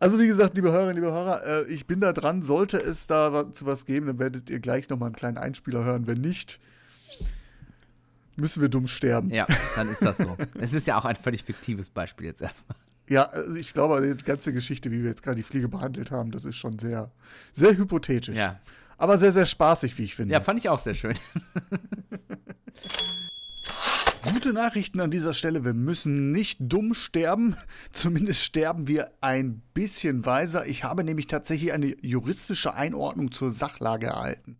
Also 0.00 0.18
wie 0.18 0.26
gesagt, 0.26 0.56
liebe 0.56 0.70
Hörerinnen, 0.70 0.96
liebe 0.96 1.12
Hörer, 1.12 1.46
äh, 1.46 1.72
ich 1.72 1.86
bin 1.86 2.00
da 2.00 2.12
dran. 2.12 2.42
Sollte 2.42 2.78
es 2.78 3.06
da 3.06 3.50
zu 3.52 3.64
was 3.64 3.86
geben, 3.86 4.06
dann 4.06 4.18
werdet 4.18 4.50
ihr 4.50 4.60
gleich 4.60 4.90
nochmal 4.90 5.06
einen 5.06 5.16
kleinen 5.16 5.38
Einspieler 5.38 5.84
hören. 5.84 6.06
Wenn 6.06 6.20
nicht, 6.20 6.60
müssen 8.36 8.60
wir 8.60 8.68
dumm 8.68 8.86
sterben. 8.86 9.30
Ja, 9.30 9.46
dann 9.76 9.88
ist 9.88 10.02
das 10.02 10.18
so. 10.18 10.36
es 10.60 10.74
ist 10.74 10.86
ja 10.86 10.98
auch 10.98 11.04
ein 11.04 11.16
völlig 11.16 11.44
fiktives 11.44 11.90
Beispiel 11.90 12.26
jetzt 12.26 12.42
erstmal. 12.42 12.76
Ja, 13.08 13.24
also 13.24 13.54
ich 13.54 13.72
glaube, 13.72 14.14
die 14.14 14.24
ganze 14.24 14.52
Geschichte, 14.52 14.90
wie 14.90 15.02
wir 15.02 15.10
jetzt 15.10 15.22
gerade 15.22 15.36
die 15.36 15.42
Fliege 15.42 15.68
behandelt 15.68 16.10
haben, 16.10 16.30
das 16.30 16.44
ist 16.44 16.56
schon 16.56 16.78
sehr, 16.78 17.10
sehr 17.52 17.76
hypothetisch. 17.76 18.36
Ja. 18.36 18.60
Aber 18.96 19.18
sehr, 19.18 19.32
sehr 19.32 19.46
spaßig, 19.46 19.98
wie 19.98 20.04
ich 20.04 20.14
finde. 20.14 20.32
Ja, 20.32 20.40
fand 20.40 20.58
ich 20.58 20.68
auch 20.68 20.80
sehr 20.80 20.94
schön. 20.94 21.14
Gute 24.32 24.54
Nachrichten 24.54 25.00
an 25.00 25.10
dieser 25.10 25.34
Stelle. 25.34 25.66
Wir 25.66 25.74
müssen 25.74 26.32
nicht 26.32 26.56
dumm 26.58 26.94
sterben. 26.94 27.56
Zumindest 27.92 28.40
sterben 28.40 28.88
wir 28.88 29.10
ein 29.20 29.60
bisschen 29.74 30.24
weiser. 30.24 30.66
Ich 30.66 30.82
habe 30.82 31.04
nämlich 31.04 31.26
tatsächlich 31.26 31.74
eine 31.74 31.94
juristische 32.00 32.72
Einordnung 32.74 33.32
zur 33.32 33.50
Sachlage 33.50 34.06
erhalten. 34.06 34.56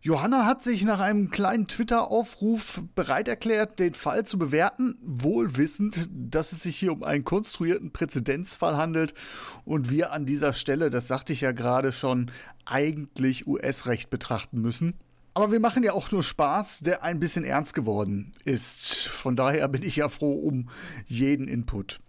Johanna 0.00 0.44
hat 0.44 0.64
sich 0.64 0.84
nach 0.84 0.98
einem 0.98 1.30
kleinen 1.30 1.68
Twitter-Aufruf 1.68 2.82
bereit 2.96 3.28
erklärt, 3.28 3.78
den 3.78 3.94
Fall 3.94 4.26
zu 4.26 4.38
bewerten, 4.38 4.96
wohl 5.02 5.56
wissend, 5.56 6.08
dass 6.12 6.50
es 6.50 6.62
sich 6.62 6.76
hier 6.76 6.92
um 6.92 7.04
einen 7.04 7.24
konstruierten 7.24 7.92
Präzedenzfall 7.92 8.76
handelt 8.76 9.14
und 9.64 9.90
wir 9.90 10.12
an 10.12 10.26
dieser 10.26 10.52
Stelle, 10.52 10.90
das 10.90 11.08
sagte 11.08 11.32
ich 11.32 11.42
ja 11.42 11.52
gerade 11.52 11.92
schon, 11.92 12.30
eigentlich 12.64 13.46
US-Recht 13.46 14.10
betrachten 14.10 14.60
müssen. 14.60 14.94
Aber 15.38 15.52
wir 15.52 15.60
machen 15.60 15.84
ja 15.84 15.92
auch 15.92 16.10
nur 16.10 16.24
Spaß, 16.24 16.80
der 16.80 17.04
ein 17.04 17.20
bisschen 17.20 17.44
ernst 17.44 17.72
geworden 17.72 18.32
ist. 18.42 19.06
Von 19.06 19.36
daher 19.36 19.68
bin 19.68 19.84
ich 19.84 19.94
ja 19.94 20.08
froh 20.08 20.32
um 20.32 20.68
jeden 21.06 21.46
Input. 21.46 22.00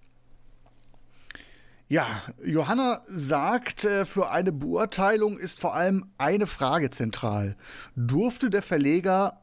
Ja, 1.88 2.24
Johanna 2.44 3.04
sagt, 3.06 3.86
äh, 3.86 4.06
für 4.06 4.32
eine 4.32 4.52
Beurteilung 4.52 5.38
ist 5.38 5.60
vor 5.60 5.76
allem 5.76 6.06
eine 6.18 6.48
Frage 6.48 6.90
zentral. 6.90 7.56
Durfte 7.96 8.50
der 8.50 8.64
Verleger, 8.64 9.38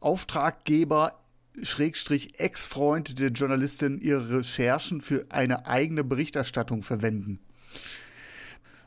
Auftraggeber, 0.00 1.20
Schrägstrich 1.62 2.38
Ex-Freund 2.38 3.18
der 3.18 3.30
Journalistin 3.30 3.98
ihre 3.98 4.38
Recherchen 4.38 5.00
für 5.00 5.26
eine 5.30 5.66
eigene 5.66 6.04
Berichterstattung 6.04 6.84
verwenden? 6.84 7.40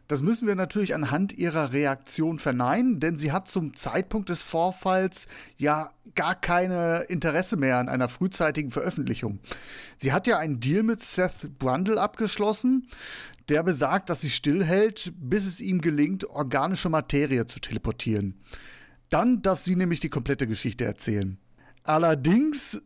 Das 0.10 0.24
müssen 0.24 0.48
wir 0.48 0.56
natürlich 0.56 0.96
anhand 0.96 1.38
ihrer 1.38 1.72
Reaktion 1.72 2.40
verneinen, 2.40 3.00
denn 3.00 3.20
sie 3.20 3.32
hat 3.32 3.48
zum 3.48 3.76
Zeitpunkt 3.76 4.30
des 4.30 4.42
Vorfalls 4.42 5.28
ja 5.56 5.92
gar 6.16 6.34
keine 6.34 7.02
Interesse 7.10 7.58
mehr 7.58 7.78
an 7.78 7.90
einer 7.90 8.10
frühzeitigen 8.10 8.72
Veröffentlichung. 8.72 9.40
Sie 9.98 10.12
hat 10.12 10.26
ja 10.26 10.40
einen 10.40 10.60
Deal 10.60 10.82
mit 10.82 11.00
Seth 11.00 11.60
Brundle 11.60 12.02
abgeschlossen, 12.02 12.88
der 13.50 13.62
besagt, 13.62 14.10
dass 14.10 14.22
sie 14.22 14.32
stillhält, 14.32 15.14
bis 15.16 15.46
es 15.46 15.60
ihm 15.60 15.80
gelingt, 15.80 16.26
organische 16.26 16.90
Materie 16.90 17.46
zu 17.46 17.60
teleportieren. 17.60 18.34
Dann 19.12 19.44
darf 19.44 19.60
sie 19.60 19.76
nämlich 19.76 20.00
die 20.00 20.10
komplette 20.10 20.48
Geschichte 20.48 20.86
erzählen. 20.86 21.38
Allerdings 21.84 22.82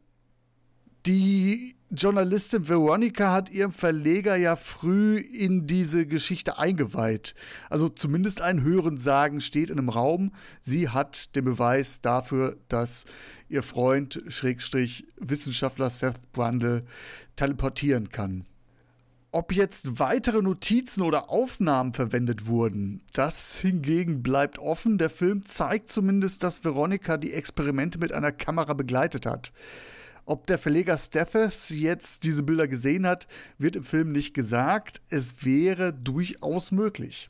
die 1.05 1.77
Journalistin 1.95 2.67
Veronica 2.67 3.31
hat 3.31 3.51
ihrem 3.51 3.71
Verleger 3.71 4.35
ja 4.35 4.55
früh 4.55 5.17
in 5.19 5.67
diese 5.67 6.07
Geschichte 6.07 6.57
eingeweiht. 6.57 7.35
Also 7.69 7.87
zumindest 7.87 8.41
ein 8.41 8.63
Hörensagen 8.63 9.41
steht 9.41 9.69
in 9.69 9.77
einem 9.77 9.89
Raum. 9.89 10.31
Sie 10.59 10.89
hat 10.89 11.35
den 11.35 11.45
Beweis 11.45 12.01
dafür, 12.01 12.57
dass 12.67 13.05
ihr 13.47 13.61
Freund, 13.61 14.23
Schrägstrich, 14.27 15.05
Wissenschaftler 15.17 15.91
Seth 15.91 16.31
Brundle 16.31 16.83
teleportieren 17.35 18.09
kann. 18.09 18.45
Ob 19.31 19.53
jetzt 19.53 19.99
weitere 19.99 20.41
Notizen 20.41 21.03
oder 21.03 21.29
Aufnahmen 21.29 21.93
verwendet 21.93 22.47
wurden, 22.47 23.03
das 23.13 23.55
hingegen 23.55 24.23
bleibt 24.23 24.57
offen. 24.57 24.97
Der 24.97 25.11
Film 25.11 25.45
zeigt 25.45 25.89
zumindest, 25.89 26.43
dass 26.43 26.63
Veronica 26.63 27.17
die 27.17 27.33
Experimente 27.33 27.99
mit 27.99 28.13
einer 28.13 28.31
Kamera 28.31 28.73
begleitet 28.73 29.27
hat. 29.27 29.51
Ob 30.25 30.47
der 30.47 30.57
Verleger 30.57 30.97
Stethes 30.97 31.69
jetzt 31.69 32.23
diese 32.23 32.43
Bilder 32.43 32.67
gesehen 32.67 33.05
hat, 33.05 33.27
wird 33.57 33.75
im 33.75 33.83
Film 33.83 34.11
nicht 34.11 34.33
gesagt. 34.33 35.01
Es 35.09 35.43
wäre 35.43 35.93
durchaus 35.93 36.71
möglich. 36.71 37.29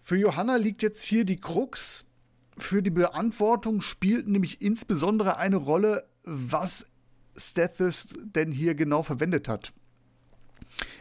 Für 0.00 0.16
Johanna 0.16 0.56
liegt 0.56 0.82
jetzt 0.82 1.02
hier 1.02 1.24
die 1.24 1.36
Krux. 1.36 2.04
Für 2.58 2.82
die 2.82 2.90
Beantwortung 2.90 3.80
spielt 3.80 4.28
nämlich 4.28 4.60
insbesondere 4.60 5.38
eine 5.38 5.56
Rolle, 5.56 6.04
was 6.24 6.86
Stethes 7.36 8.08
denn 8.22 8.52
hier 8.52 8.74
genau 8.74 9.02
verwendet 9.02 9.48
hat. 9.48 9.72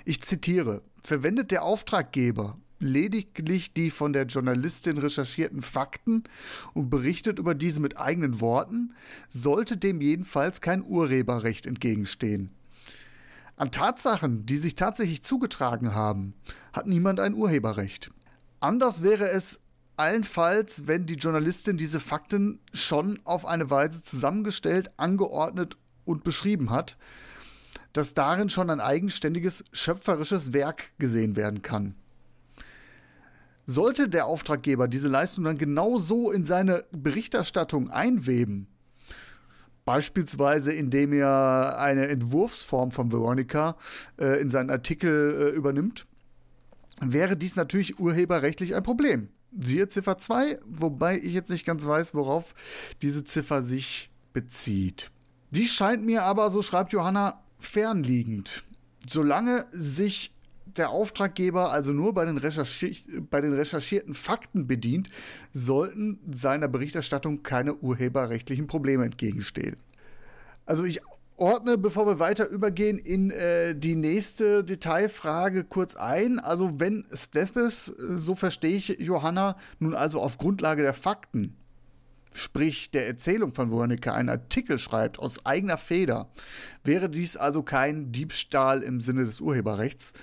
Ich 0.05 0.21
zitiere: 0.21 0.81
Verwendet 1.03 1.51
der 1.51 1.63
Auftraggeber 1.63 2.57
lediglich 2.81 3.73
die 3.73 3.91
von 3.91 4.13
der 4.13 4.25
Journalistin 4.25 4.97
recherchierten 4.97 5.61
Fakten 5.61 6.23
und 6.73 6.89
berichtet 6.89 7.39
über 7.39 7.55
diese 7.55 7.79
mit 7.79 7.97
eigenen 7.97 8.41
Worten, 8.41 8.93
sollte 9.29 9.77
dem 9.77 10.01
jedenfalls 10.01 10.61
kein 10.61 10.83
Urheberrecht 10.83 11.65
entgegenstehen. 11.65 12.51
An 13.55 13.71
Tatsachen, 13.71 14.45
die 14.45 14.57
sich 14.57 14.75
tatsächlich 14.75 15.21
zugetragen 15.21 15.93
haben, 15.93 16.33
hat 16.73 16.87
niemand 16.87 17.19
ein 17.19 17.35
Urheberrecht. 17.35 18.09
Anders 18.59 19.03
wäre 19.03 19.29
es 19.29 19.61
allenfalls, 19.97 20.87
wenn 20.87 21.05
die 21.05 21.15
Journalistin 21.15 21.77
diese 21.77 21.99
Fakten 21.99 22.59
schon 22.73 23.19
auf 23.23 23.45
eine 23.45 23.69
Weise 23.69 24.01
zusammengestellt, 24.01 24.91
angeordnet 24.97 25.77
und 26.05 26.23
beschrieben 26.23 26.71
hat, 26.71 26.97
dass 27.93 28.13
darin 28.13 28.49
schon 28.49 28.69
ein 28.69 28.79
eigenständiges 28.79 29.63
schöpferisches 29.71 30.53
Werk 30.53 30.91
gesehen 30.97 31.35
werden 31.35 31.61
kann. 31.61 31.95
Sollte 33.71 34.09
der 34.09 34.25
Auftraggeber 34.25 34.89
diese 34.89 35.07
Leistung 35.07 35.45
dann 35.45 35.57
genau 35.57 35.97
so 35.97 36.29
in 36.29 36.43
seine 36.43 36.83
Berichterstattung 36.91 37.89
einweben, 37.89 38.67
beispielsweise 39.85 40.73
indem 40.73 41.13
er 41.13 41.77
eine 41.79 42.07
Entwurfsform 42.07 42.91
von 42.91 43.13
Veronica 43.13 43.77
äh, 44.19 44.41
in 44.41 44.49
seinen 44.49 44.71
Artikel 44.71 45.53
äh, 45.53 45.55
übernimmt, 45.55 46.05
wäre 46.99 47.37
dies 47.37 47.55
natürlich 47.55 47.97
urheberrechtlich 47.97 48.75
ein 48.75 48.83
Problem. 48.83 49.29
Siehe 49.57 49.87
Ziffer 49.87 50.17
2, 50.17 50.59
wobei 50.65 51.17
ich 51.17 51.33
jetzt 51.33 51.49
nicht 51.49 51.65
ganz 51.65 51.85
weiß, 51.85 52.13
worauf 52.13 52.53
diese 53.01 53.23
Ziffer 53.23 53.63
sich 53.63 54.11
bezieht. 54.33 55.11
Dies 55.51 55.73
scheint 55.73 56.05
mir 56.05 56.23
aber, 56.23 56.49
so 56.51 56.61
schreibt 56.61 56.91
Johanna, 56.91 57.41
fernliegend. 57.57 58.65
Solange 59.07 59.65
sich 59.71 60.33
der 60.77 60.89
Auftraggeber 60.89 61.71
also 61.71 61.91
nur 61.91 62.13
bei 62.13 62.25
den, 62.25 62.39
bei 63.29 63.41
den, 63.41 63.53
recherchierten 63.53 64.13
Fakten 64.13 64.67
bedient, 64.67 65.09
sollten 65.51 66.19
seiner 66.31 66.67
Berichterstattung 66.67 67.43
keine 67.43 67.75
urheberrechtlichen 67.75 68.67
Probleme 68.67 69.05
entgegenstehen. 69.05 69.77
Also 70.65 70.85
ich 70.85 71.01
ordne, 71.41 71.77
bevor 71.77 72.05
wir 72.05 72.19
weiter 72.19 72.47
übergehen, 72.47 72.97
in 72.97 73.31
äh, 73.31 73.75
die 73.75 73.95
nächste 73.95 74.63
Detailfrage 74.63 75.63
kurz 75.63 75.95
ein. 75.95 76.39
Also 76.39 76.79
wenn 76.79 77.05
Stethis, 77.13 77.85
so 77.85 78.35
verstehe 78.35 78.77
ich 78.77 78.99
Johanna, 78.99 79.57
nun 79.79 79.95
also 79.95 80.21
auf 80.21 80.37
Grundlage 80.37 80.83
der 80.83 80.93
Fakten, 80.93 81.57
sprich 82.33 82.91
der 82.91 83.07
Erzählung 83.07 83.53
von 83.53 83.71
Veronica, 83.71 84.13
einen 84.13 84.29
Artikel 84.29 84.77
schreibt 84.77 85.19
aus 85.19 85.45
eigener 85.45 85.77
Feder, 85.77 86.29
wäre 86.83 87.09
dies 87.09 87.35
also 87.37 87.63
kein 87.63 88.11
Diebstahl 88.11 88.83
im 88.83 89.01
Sinne 89.01 89.25
des 89.25 89.41
Urheberrechts, 89.41 90.13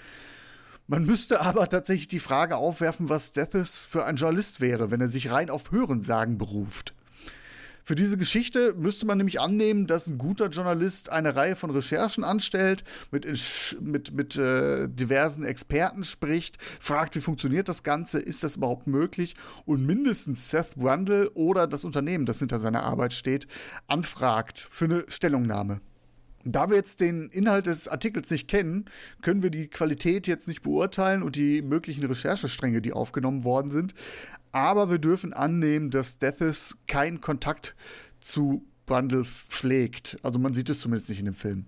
man 0.88 1.04
müsste 1.04 1.42
aber 1.42 1.68
tatsächlich 1.68 2.08
die 2.08 2.18
Frage 2.18 2.56
aufwerfen, 2.56 3.08
was 3.08 3.28
Stethis 3.28 3.84
für 3.84 4.04
ein 4.04 4.16
Journalist 4.16 4.60
wäre, 4.60 4.90
wenn 4.90 5.00
er 5.00 5.08
sich 5.08 5.30
rein 5.30 5.50
auf 5.50 5.70
Hörensagen 5.70 6.38
beruft. 6.38 6.94
Für 7.84 7.94
diese 7.94 8.18
Geschichte 8.18 8.74
müsste 8.74 9.06
man 9.06 9.16
nämlich 9.16 9.40
annehmen, 9.40 9.86
dass 9.86 10.08
ein 10.08 10.18
guter 10.18 10.48
Journalist 10.48 11.10
eine 11.10 11.36
Reihe 11.36 11.56
von 11.56 11.70
Recherchen 11.70 12.22
anstellt, 12.22 12.84
mit, 13.10 13.26
mit, 13.80 14.12
mit 14.12 14.36
äh, 14.36 14.88
diversen 14.88 15.44
Experten 15.44 16.04
spricht, 16.04 16.62
fragt, 16.62 17.16
wie 17.16 17.20
funktioniert 17.20 17.68
das 17.68 17.82
Ganze, 17.82 18.18
ist 18.18 18.44
das 18.44 18.56
überhaupt 18.56 18.86
möglich 18.86 19.36
und 19.64 19.86
mindestens 19.86 20.50
Seth 20.50 20.74
Brundle 20.76 21.30
oder 21.30 21.66
das 21.66 21.84
Unternehmen, 21.84 22.26
das 22.26 22.40
hinter 22.40 22.58
seiner 22.58 22.82
Arbeit 22.82 23.14
steht, 23.14 23.46
anfragt 23.86 24.68
für 24.70 24.84
eine 24.84 25.04
Stellungnahme. 25.08 25.80
Da 26.50 26.70
wir 26.70 26.76
jetzt 26.76 27.00
den 27.00 27.28
Inhalt 27.28 27.66
des 27.66 27.88
Artikels 27.88 28.30
nicht 28.30 28.48
kennen, 28.48 28.86
können 29.20 29.42
wir 29.42 29.50
die 29.50 29.68
Qualität 29.68 30.26
jetzt 30.26 30.48
nicht 30.48 30.62
beurteilen 30.62 31.22
und 31.22 31.36
die 31.36 31.60
möglichen 31.60 32.04
Recherchestränge, 32.04 32.80
die 32.80 32.94
aufgenommen 32.94 33.44
worden 33.44 33.70
sind. 33.70 33.92
Aber 34.50 34.90
wir 34.90 34.98
dürfen 34.98 35.34
annehmen, 35.34 35.90
dass 35.90 36.18
Deathis 36.18 36.78
keinen 36.86 37.20
Kontakt 37.20 37.76
zu 38.20 38.64
Brundle 38.86 39.26
pflegt. 39.26 40.18
Also 40.22 40.38
man 40.38 40.54
sieht 40.54 40.70
es 40.70 40.80
zumindest 40.80 41.10
nicht 41.10 41.18
in 41.18 41.26
dem 41.26 41.34
Film. 41.34 41.66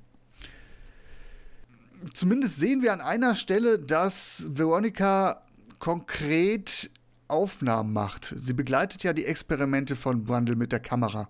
Zumindest 2.15 2.57
sehen 2.57 2.81
wir 2.81 2.95
an 2.95 3.03
einer 3.03 3.35
Stelle, 3.35 3.79
dass 3.79 4.47
Veronica 4.49 5.43
konkret 5.79 6.91
Aufnahmen 7.29 7.93
macht. 7.93 8.35
Sie 8.35 8.55
begleitet 8.55 9.03
ja 9.03 9.13
die 9.13 9.27
Experimente 9.27 9.95
von 9.95 10.25
Brundle 10.25 10.57
mit 10.57 10.73
der 10.73 10.81
Kamera. 10.81 11.29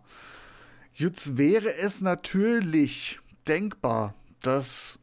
Jetzt 0.93 1.37
wäre 1.37 1.75
es 1.75 2.01
natürlich 2.01 3.19
denkbar, 3.51 4.15
dass 4.43 4.99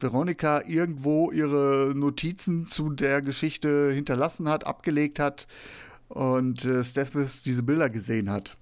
Veronica 0.00 0.62
irgendwo 0.66 1.30
ihre 1.30 1.92
Notizen 1.94 2.66
zu 2.66 2.90
der 2.90 3.20
Geschichte 3.20 3.92
hinterlassen 3.92 4.48
hat, 4.48 4.66
abgelegt 4.66 5.18
hat 5.18 5.46
und 6.08 6.64
äh, 6.64 6.84
Steffes 6.84 7.42
diese 7.42 7.62
Bilder 7.62 7.90
gesehen 7.90 8.30
hat. 8.30 8.56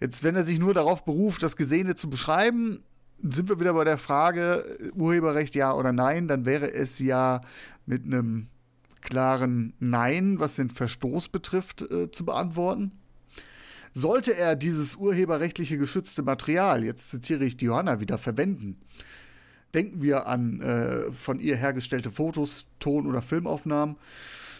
Jetzt, 0.00 0.22
wenn 0.22 0.36
er 0.36 0.44
sich 0.44 0.58
nur 0.58 0.74
darauf 0.74 1.04
beruft, 1.04 1.42
das 1.42 1.56
Gesehene 1.56 1.94
zu 1.94 2.10
beschreiben, 2.10 2.82
sind 3.22 3.48
wir 3.48 3.58
wieder 3.58 3.74
bei 3.74 3.84
der 3.84 3.98
Frage, 3.98 4.92
Urheberrecht 4.94 5.54
ja 5.54 5.74
oder 5.74 5.92
nein, 5.92 6.28
dann 6.28 6.46
wäre 6.46 6.72
es 6.72 6.98
ja 6.98 7.40
mit 7.86 8.04
einem 8.04 8.48
klaren 9.00 9.74
Nein, 9.78 10.38
was 10.38 10.56
den 10.56 10.70
Verstoß 10.70 11.28
betrifft, 11.28 11.82
äh, 11.82 12.10
zu 12.10 12.24
beantworten. 12.24 12.97
Sollte 13.92 14.36
er 14.36 14.56
dieses 14.56 14.96
urheberrechtliche 14.96 15.78
geschützte 15.78 16.22
Material, 16.22 16.84
jetzt 16.84 17.10
zitiere 17.10 17.44
ich 17.44 17.60
Johanna 17.60 18.00
wieder, 18.00 18.18
verwenden, 18.18 18.78
denken 19.74 20.02
wir 20.02 20.26
an 20.26 20.60
äh, 20.60 21.12
von 21.12 21.40
ihr 21.40 21.56
hergestellte 21.56 22.10
Fotos, 22.10 22.66
Ton- 22.78 23.06
oder 23.06 23.22
Filmaufnahmen, 23.22 23.96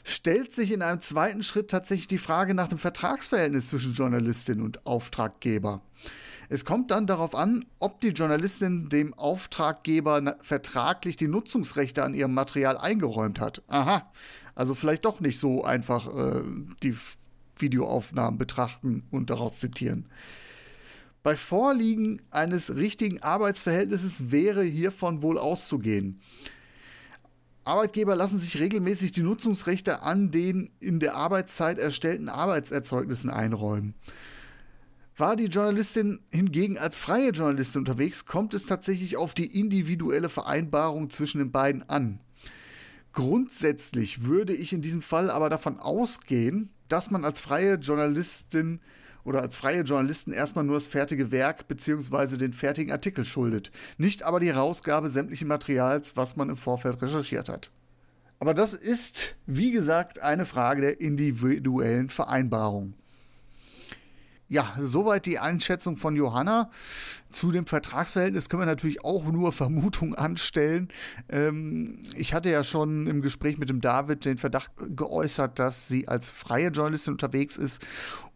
stellt 0.05 0.53
sich 0.53 0.73
in 0.73 0.83
einem 0.83 1.01
zweiten 1.01 1.43
Schritt 1.43 1.71
tatsächlich 1.71 2.09
die 2.09 2.19
Frage 2.19 2.55
nach 2.55 2.69
dem 2.69 2.79
Vertragsverhältnis 2.79 3.69
zwischen 3.69 3.93
Journalistin 3.93 4.61
und 4.61 4.87
Auftraggeber. 4.87 5.83
Es 6.51 6.65
kommt 6.65 6.91
dann 6.91 7.07
darauf 7.07 7.35
an, 7.35 7.67
ob 7.79 8.01
die 8.01 8.09
Journalistin 8.09 8.89
dem 8.89 9.13
Auftraggeber 9.13 10.37
vertraglich 10.41 11.19
die 11.19 11.29
Nutzungsrechte 11.29 12.03
an 12.03 12.15
ihrem 12.15 12.33
Material 12.33 12.79
eingeräumt 12.79 13.39
hat. 13.39 13.63
Aha, 13.69 14.11
also 14.55 14.75
vielleicht 14.75 15.05
doch 15.05 15.21
nicht 15.21 15.39
so 15.39 15.63
einfach 15.63 16.07
äh, 16.15 16.43
die 16.83 16.97
Videoaufnahmen 17.61 18.39
betrachten 18.39 19.05
und 19.11 19.31
daraus 19.31 19.61
zitieren. 19.61 20.07
Bei 21.23 21.37
Vorliegen 21.37 22.23
eines 22.31 22.77
richtigen 22.77 23.23
Arbeitsverhältnisses 23.23 24.31
wäre 24.31 24.63
hiervon 24.63 25.23
wohl 25.23 25.39
auszugehen. 25.39 26.21
Arbeitgeber 27.65 28.17
lassen 28.17 28.39
sich 28.39 28.59
regelmäßig 28.59 29.13
die 29.13 29.23
Nutzungsrechte 29.23 30.01
an 30.01 30.31
den 30.31 30.71
in 30.81 31.01
der 31.01 31.17
Arbeitszeit 31.17 31.79
erstellten 31.79 32.31
Arbeitserzeugnissen 32.31 33.29
einräumen. 33.29 33.95
War 35.19 35.37
die 35.37 35.47
Journalistin 35.47 36.21
hingegen 36.31 36.79
als 36.79 36.99
freie 36.99 37.31
Journalistin 37.31 37.81
unterwegs, 37.81 38.25
kommt 38.25 38.55
es 38.55 38.67
tatsächlich 38.67 39.17
auf 39.17 39.35
die 39.35 39.59
individuelle 39.59 40.29
Vereinbarung 40.29 41.11
zwischen 41.11 41.39
den 41.39 41.51
beiden 41.51 41.87
an. 41.91 42.21
Grundsätzlich 43.13 44.25
würde 44.25 44.55
ich 44.55 44.73
in 44.73 44.81
diesem 44.81 45.03
Fall 45.03 45.29
aber 45.29 45.51
davon 45.51 45.79
ausgehen, 45.79 46.71
dass 46.89 47.11
man 47.11 47.25
als 47.25 47.41
freie 47.41 47.75
Journalistin 47.75 48.81
oder 49.25 49.43
als 49.43 49.57
freie 49.57 49.83
Journalisten 49.83 50.33
erstmal 50.33 50.65
nur 50.65 50.77
das 50.77 50.87
fertige 50.87 51.31
Werk 51.31 51.69
bzw. 51.69 52.37
den 52.37 52.53
fertigen 52.53 52.93
Artikel 52.93 53.25
schuldet, 53.25 53.71
nicht 53.99 54.23
aber 54.23 54.41
die 54.41 54.53
Herausgabe 54.53 55.11
sämtlichen 55.11 55.49
Materials, 55.49 56.17
was 56.17 56.37
man 56.37 56.49
im 56.49 56.57
Vorfeld 56.57 57.01
recherchiert 57.03 57.49
hat. 57.49 57.71
Aber 58.41 58.55
das 58.55 58.73
ist, 58.73 59.37
wie 59.47 59.71
gesagt, 59.71 60.21
eine 60.21 60.47
Frage 60.47 60.81
der 60.81 61.01
individuellen 61.01 62.09
Vereinbarung. 62.09 62.95
Ja, 64.51 64.75
soweit 64.81 65.27
die 65.27 65.39
Einschätzung 65.39 65.99
von 65.99 66.17
Johanna. 66.17 66.71
Zu 67.31 67.53
dem 67.53 67.67
Vertragsverhältnis 67.67 68.49
können 68.49 68.63
wir 68.63 68.67
natürlich 68.67 69.05
auch 69.05 69.27
nur 69.27 69.53
Vermutungen 69.53 70.15
anstellen. 70.15 70.89
Ähm, 71.29 72.01
ich 72.17 72.33
hatte 72.33 72.49
ja 72.49 72.65
schon 72.65 73.07
im 73.07 73.21
Gespräch 73.21 73.59
mit 73.59 73.69
dem 73.69 73.83
David 73.83 74.25
den 74.25 74.39
Verdacht 74.39 74.71
geäußert, 74.97 75.59
dass 75.59 75.89
sie 75.89 76.09
als 76.09 76.31
freie 76.31 76.69
Journalistin 76.69 77.13
unterwegs 77.13 77.59
ist. 77.59 77.87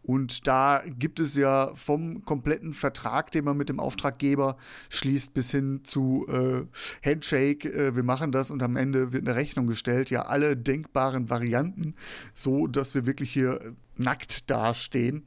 Und 0.03 0.45
da 0.45 0.83
gibt 0.85 1.19
es 1.19 1.35
ja 1.35 1.71
vom 1.73 2.23
kompletten 2.25 2.73
Vertrag, 2.73 3.31
den 3.31 3.45
man 3.45 3.57
mit 3.57 3.69
dem 3.69 3.79
Auftraggeber 3.79 4.57
schließt, 4.89 5.33
bis 5.33 5.49
hin 5.49 5.79
zu 5.83 6.27
äh, 6.27 6.65
Handshake, 7.03 7.69
äh, 7.73 7.95
wir 7.95 8.03
machen 8.03 8.31
das 8.31 8.51
und 8.51 8.61
am 8.61 8.75
Ende 8.75 9.13
wird 9.13 9.27
eine 9.27 9.35
Rechnung 9.35 9.65
gestellt, 9.65 10.11
ja 10.11 10.23
alle 10.23 10.55
denkbaren 10.57 11.31
Varianten, 11.31 11.95
so 12.35 12.67
dass 12.67 12.93
wir 12.93 13.07
wirklich 13.07 13.31
hier 13.31 13.73
nackt 13.97 14.51
dastehen. 14.51 15.25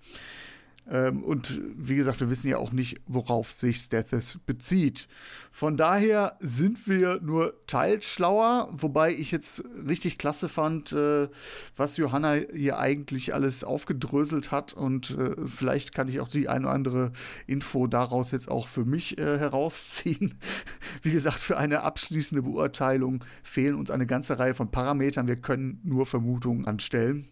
Ähm, 0.89 1.25
und 1.25 1.61
wie 1.77 1.97
gesagt, 1.97 2.21
wir 2.21 2.31
wissen 2.31 2.49
ja 2.49 2.59
auch 2.59 2.73
nicht, 2.73 3.01
worauf 3.07 3.53
sich 3.53 3.79
Stethis 3.79 4.39
bezieht. 4.47 5.09
Von 5.51 5.77
daher 5.77 6.37
sind 6.41 6.87
wir 6.87 7.21
nur 7.23 7.55
teils 7.67 8.05
schlauer, 8.05 8.69
wobei 8.73 9.13
ich 9.13 9.33
jetzt 9.33 9.65
richtig 9.89 10.19
klasse 10.19 10.49
fand, 10.49 10.93
äh, 10.93 11.29
was 11.77 11.97
Johanna 11.97 12.35
hier 12.55 12.79
eigentlich 12.79 13.35
alles 13.35 13.65
aufgedröselt 13.65 14.51
hat. 14.51 14.75
Und 14.75 15.11
äh, 15.19 15.35
vielleicht 15.47 15.95
kann 15.95 16.09
ich 16.09 16.21
auch 16.21 16.29
die 16.29 16.49
eine 16.49 16.67
oder 16.67 16.75
andere 16.75 17.13
Info 17.47 17.87
daraus 17.87 18.31
jetzt 18.31 18.49
auch 18.49 18.69
für 18.69 18.85
mich 18.85 19.19
äh, 19.19 19.39
herausziehen. 19.39 20.35
Wie 21.03 21.13
gesagt, 21.13 21.41
für 21.41 21.57
eine 21.57 21.83
abschließende 21.83 22.43
Beurteilung 22.43 23.25
fehlen 23.43 23.75
uns 23.75 23.91
eine 23.91 24.07
ganze 24.07 24.39
Reihe 24.39 24.55
von 24.55 24.71
Parametern. 24.71 25.27
Wir 25.27 25.37
können 25.37 25.81
nur 25.83 26.07
Vermutungen 26.07 26.67
anstellen. 26.67 27.29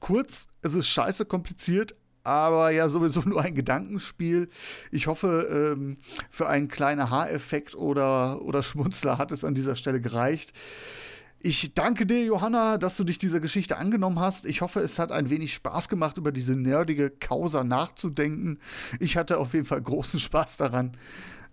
Kurz, 0.00 0.48
es 0.62 0.74
ist 0.74 0.88
scheiße 0.88 1.26
kompliziert, 1.26 1.94
aber 2.22 2.70
ja 2.70 2.88
sowieso 2.88 3.20
nur 3.24 3.40
ein 3.40 3.54
Gedankenspiel. 3.54 4.48
Ich 4.90 5.06
hoffe, 5.06 5.74
ähm, 5.76 5.98
für 6.30 6.48
einen 6.48 6.68
kleinen 6.68 7.10
Haareffekt 7.10 7.74
oder, 7.74 8.42
oder 8.42 8.62
Schmunzler 8.62 9.18
hat 9.18 9.32
es 9.32 9.44
an 9.44 9.54
dieser 9.54 9.76
Stelle 9.76 10.00
gereicht. 10.00 10.52
Ich 11.42 11.72
danke 11.72 12.04
dir, 12.04 12.22
Johanna, 12.22 12.76
dass 12.76 12.98
du 12.98 13.04
dich 13.04 13.16
dieser 13.16 13.40
Geschichte 13.40 13.78
angenommen 13.78 14.20
hast. 14.20 14.44
Ich 14.44 14.60
hoffe, 14.60 14.80
es 14.80 14.98
hat 14.98 15.10
ein 15.10 15.30
wenig 15.30 15.54
Spaß 15.54 15.88
gemacht, 15.88 16.18
über 16.18 16.32
diese 16.32 16.54
nerdige 16.54 17.08
Causa 17.08 17.64
nachzudenken. 17.64 18.58
Ich 18.98 19.16
hatte 19.16 19.38
auf 19.38 19.54
jeden 19.54 19.64
Fall 19.64 19.80
großen 19.80 20.20
Spaß 20.20 20.58
daran. 20.58 20.92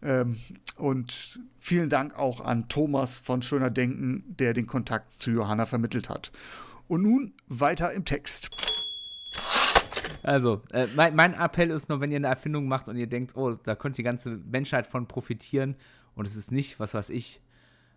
Ähm, 0.02 0.38
und 0.76 1.40
vielen 1.58 1.90
Dank 1.90 2.16
auch 2.16 2.42
an 2.42 2.68
Thomas 2.68 3.20
von 3.20 3.42
Schöner 3.42 3.70
Denken, 3.70 4.26
der 4.28 4.54
den 4.54 4.68
Kontakt 4.68 5.14
zu 5.14 5.32
Johanna 5.32 5.66
vermittelt 5.66 6.10
hat. 6.10 6.34
Und 6.90 7.04
nun 7.04 7.34
weiter 7.48 7.94
im 7.94 8.04
Text. 8.04 8.50
Also, 10.24 10.62
äh, 10.72 10.88
mein, 10.96 11.16
mein, 11.16 11.34
Appell 11.34 11.72
ist 11.72 11.90
nur, 11.90 12.02
wenn 12.02 12.12
ihr 12.12 12.18
eine 12.18 12.28
Erfindung 12.28 12.68
macht 12.68 12.90
und 12.90 12.98
ihr 12.98 13.08
denkt, 13.08 13.36
oh, 13.36 13.52
da 13.52 13.76
könnte 13.76 13.98
die 13.98 14.04
ganze 14.04 14.30
Menschheit 14.30 14.88
von 14.88 15.08
profitieren 15.08 15.76
und 16.16 16.28
es 16.28 16.36
ist 16.36 16.52
nicht, 16.52 16.80
was 16.80 16.94
weiß 16.94 17.10
ich, 17.10 17.42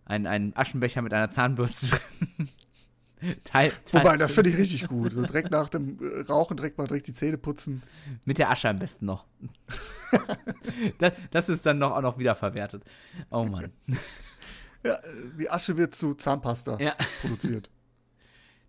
ein, 0.05 0.27
ein 0.27 0.57
Aschenbecher 0.57 1.03
mit 1.03 1.13
einer 1.13 1.31
Zahnbürste 1.31 1.87
drin. 1.87 2.49
Teil, 3.45 3.71
Teil 3.85 4.03
Wobei, 4.03 4.17
das 4.17 4.33
finde 4.33 4.49
ich 4.49 4.57
richtig 4.57 4.89
gut. 4.89 5.13
So 5.13 5.21
direkt 5.23 5.51
nach 5.51 5.69
dem 5.69 5.99
äh, 6.01 6.21
Rauchen 6.23 6.57
direkt 6.57 6.79
mal 6.79 6.87
direkt 6.87 7.07
die 7.07 7.13
Zähne 7.13 7.37
putzen. 7.37 7.83
Mit 8.25 8.39
der 8.39 8.51
Asche 8.51 8.69
am 8.71 8.79
besten 8.79 9.05
noch. 9.05 9.27
das, 10.99 11.13
das, 11.31 11.49
ist 11.51 11.67
dann 11.67 11.79
noch, 11.79 11.93
auch 11.93 12.01
noch 12.01 12.19
wiederverwertet. 12.19 12.83
Oh 13.31 13.45
Mann. 13.45 13.73
Ja, 14.83 14.97
die 15.39 15.51
Asche 15.51 15.77
wird 15.77 15.95
zu 15.95 16.15
Zahnpasta 16.15 16.79
ja. 16.81 16.97
produziert 17.21 17.71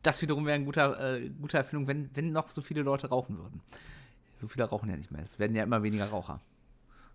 das 0.03 0.21
wiederum 0.21 0.45
wäre 0.45 0.55
eine 0.55 0.65
gute, 0.65 0.81
äh, 0.81 1.29
gute 1.29 1.57
Erfindung, 1.57 1.87
wenn, 1.87 2.09
wenn 2.13 2.31
noch 2.31 2.49
so 2.49 2.61
viele 2.61 2.81
Leute 2.81 3.09
rauchen 3.09 3.37
würden. 3.37 3.61
So 4.39 4.47
viele 4.47 4.65
rauchen 4.65 4.89
ja 4.89 4.97
nicht 4.97 5.11
mehr. 5.11 5.23
Es 5.23 5.37
werden 5.37 5.55
ja 5.55 5.63
immer 5.63 5.83
weniger 5.83 6.05
Raucher. 6.05 6.41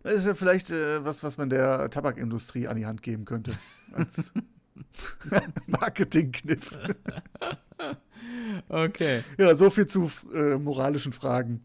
Das 0.02 0.14
ist 0.14 0.26
ja 0.26 0.34
vielleicht 0.34 0.70
äh, 0.70 1.04
was, 1.04 1.24
was 1.24 1.36
man 1.36 1.50
der 1.50 1.90
Tabakindustrie 1.90 2.68
an 2.68 2.76
die 2.76 2.86
Hand 2.86 3.02
geben 3.02 3.24
könnte. 3.24 3.52
Als 3.92 4.32
Marketingkniff. 5.66 6.78
okay. 8.68 9.24
Ja, 9.38 9.56
so 9.56 9.70
viel 9.70 9.86
zu 9.86 10.10
äh, 10.32 10.56
moralischen 10.56 11.12
Fragen. 11.12 11.64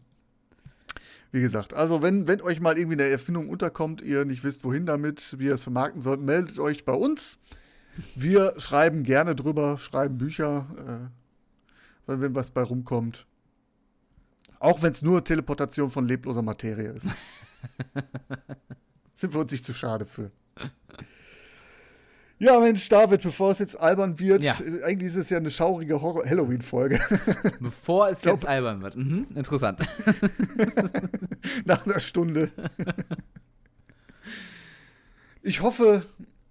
Wie 1.30 1.40
gesagt, 1.40 1.72
also 1.72 2.02
wenn, 2.02 2.26
wenn 2.26 2.42
euch 2.42 2.60
mal 2.60 2.76
irgendwie 2.76 3.00
eine 3.00 3.08
Erfindung 3.08 3.48
unterkommt, 3.48 4.02
ihr 4.02 4.24
nicht 4.24 4.44
wisst, 4.44 4.64
wohin 4.64 4.84
damit, 4.84 5.36
wie 5.38 5.46
ihr 5.46 5.54
es 5.54 5.62
vermarkten 5.62 6.02
sollt, 6.02 6.20
meldet 6.20 6.58
euch 6.58 6.84
bei 6.84 6.92
uns. 6.92 7.38
Wir 8.14 8.54
schreiben 8.58 9.02
gerne 9.02 9.34
drüber, 9.34 9.78
schreiben 9.78 10.18
Bücher, 10.18 10.66
äh, 10.76 11.21
wenn 12.06 12.34
was 12.34 12.50
bei 12.50 12.62
rumkommt. 12.62 13.26
Auch 14.58 14.82
wenn 14.82 14.92
es 14.92 15.02
nur 15.02 15.24
Teleportation 15.24 15.90
von 15.90 16.06
lebloser 16.06 16.42
Materie 16.42 16.90
ist. 16.90 17.06
Sind 19.14 19.34
wir 19.34 19.40
uns 19.40 19.52
nicht 19.52 19.64
zu 19.64 19.74
schade 19.74 20.06
für. 20.06 20.30
Ja, 22.42 22.58
Mensch, 22.58 22.88
David, 22.88 23.22
bevor 23.22 23.52
es 23.52 23.60
jetzt 23.60 23.78
albern 23.78 24.18
wird, 24.18 24.42
ja. 24.42 24.56
Äh, 24.58 24.82
eigentlich 24.82 25.10
ist 25.10 25.14
es 25.14 25.30
ja 25.30 25.36
eine 25.36 25.50
schaurige 25.50 26.02
Halloween-Folge. 26.02 26.98
Bevor 27.60 28.08
es 28.08 28.22
glaub, 28.22 28.34
jetzt 28.34 28.46
albern 28.46 28.82
wird. 28.82 28.96
Mhm, 28.96 29.28
interessant. 29.36 29.78
Nach 31.64 31.86
einer 31.86 32.00
Stunde. 32.00 32.50
Ich 35.40 35.60
hoffe, 35.60 36.02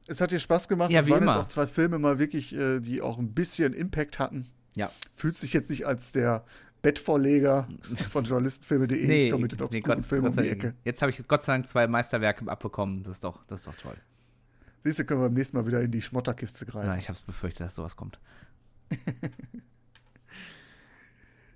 es 0.08 0.22
hat 0.22 0.32
dir 0.32 0.40
Spaß 0.40 0.70
gemacht. 0.70 0.92
Ja, 0.92 1.02
es 1.02 1.10
waren 1.10 1.24
immer. 1.24 1.34
jetzt 1.34 1.42
auch 1.42 1.48
zwei 1.48 1.68
Filme 1.68 2.00
mal 2.00 2.20
wirklich, 2.20 2.56
äh, 2.56 2.80
die 2.80 3.02
auch 3.02 3.18
ein 3.18 3.34
bisschen 3.34 3.74
Impact 3.74 4.18
hatten. 4.18 4.48
Ja. 4.76 4.92
Fühlt 5.14 5.38
sich 5.38 5.54
jetzt 5.54 5.70
nicht 5.70 5.86
als 5.86 6.12
der 6.12 6.44
Bettvorleger 6.82 7.68
von 8.10 8.24
Journalistenfilme.de. 8.24 9.26
ich 9.26 9.32
komme 9.32 9.44
mit 9.44 9.52
den 9.52 9.62
obskuren 9.62 9.98
Gott, 9.98 10.06
Filmen 10.06 10.28
um 10.30 10.36
die. 10.38 10.50
Ecke. 10.50 10.74
Jetzt 10.84 11.02
habe 11.02 11.12
ich 11.12 11.22
Gott 11.28 11.44
sei 11.44 11.54
Dank 11.54 11.68
zwei 11.68 11.88
Meisterwerke 11.88 12.50
abbekommen. 12.50 13.04
Das 13.04 13.16
ist 13.16 13.24
doch, 13.24 13.44
das 13.46 13.60
ist 13.60 13.68
doch 13.68 13.76
toll. 13.76 13.98
Siehst 14.84 15.00
du, 15.00 15.06
können 15.06 15.22
wir 15.22 15.28
beim 15.28 15.36
nächsten 15.36 15.58
Mal 15.58 15.68
wieder 15.68 15.82
in 15.82 15.92
die 15.92 16.02
Schmotterkiste 16.02 16.66
greifen. 16.66 16.98
ich 16.98 17.08
habe 17.08 17.18
es 17.18 17.24
befürchtet, 17.24 17.68
dass 17.68 17.76
sowas 17.76 17.96
kommt. 17.96 18.20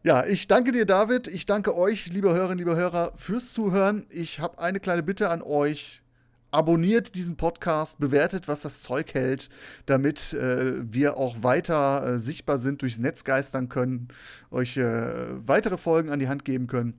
Ja, 0.05 0.23
ich 0.23 0.45
danke 0.45 0.71
dir, 0.71 0.85
David. 0.85 1.25
Ich 1.27 1.47
danke 1.47 1.75
euch, 1.75 2.05
liebe 2.13 2.31
Hörerinnen, 2.31 2.59
liebe 2.59 2.75
Hörer, 2.75 3.13
fürs 3.15 3.53
Zuhören. 3.53 4.05
Ich 4.11 4.39
habe 4.39 4.59
eine 4.59 4.79
kleine 4.79 5.01
Bitte 5.01 5.31
an 5.31 5.41
euch. 5.41 6.03
Abonniert 6.55 7.15
diesen 7.15 7.35
Podcast, 7.35 7.99
bewertet, 7.99 8.47
was 8.47 8.61
das 8.61 8.79
Zeug 8.79 9.13
hält, 9.13 9.49
damit 9.87 10.31
äh, 10.31 10.75
wir 10.89 11.17
auch 11.17 11.43
weiter 11.43 12.13
äh, 12.13 12.17
sichtbar 12.17 12.59
sind, 12.59 12.81
durchs 12.81 12.97
Netz 12.97 13.25
geistern 13.25 13.67
können, 13.67 14.07
euch 14.51 14.77
äh, 14.77 15.45
weitere 15.45 15.75
Folgen 15.75 16.11
an 16.11 16.19
die 16.19 16.29
Hand 16.29 16.45
geben 16.45 16.67
können. 16.67 16.93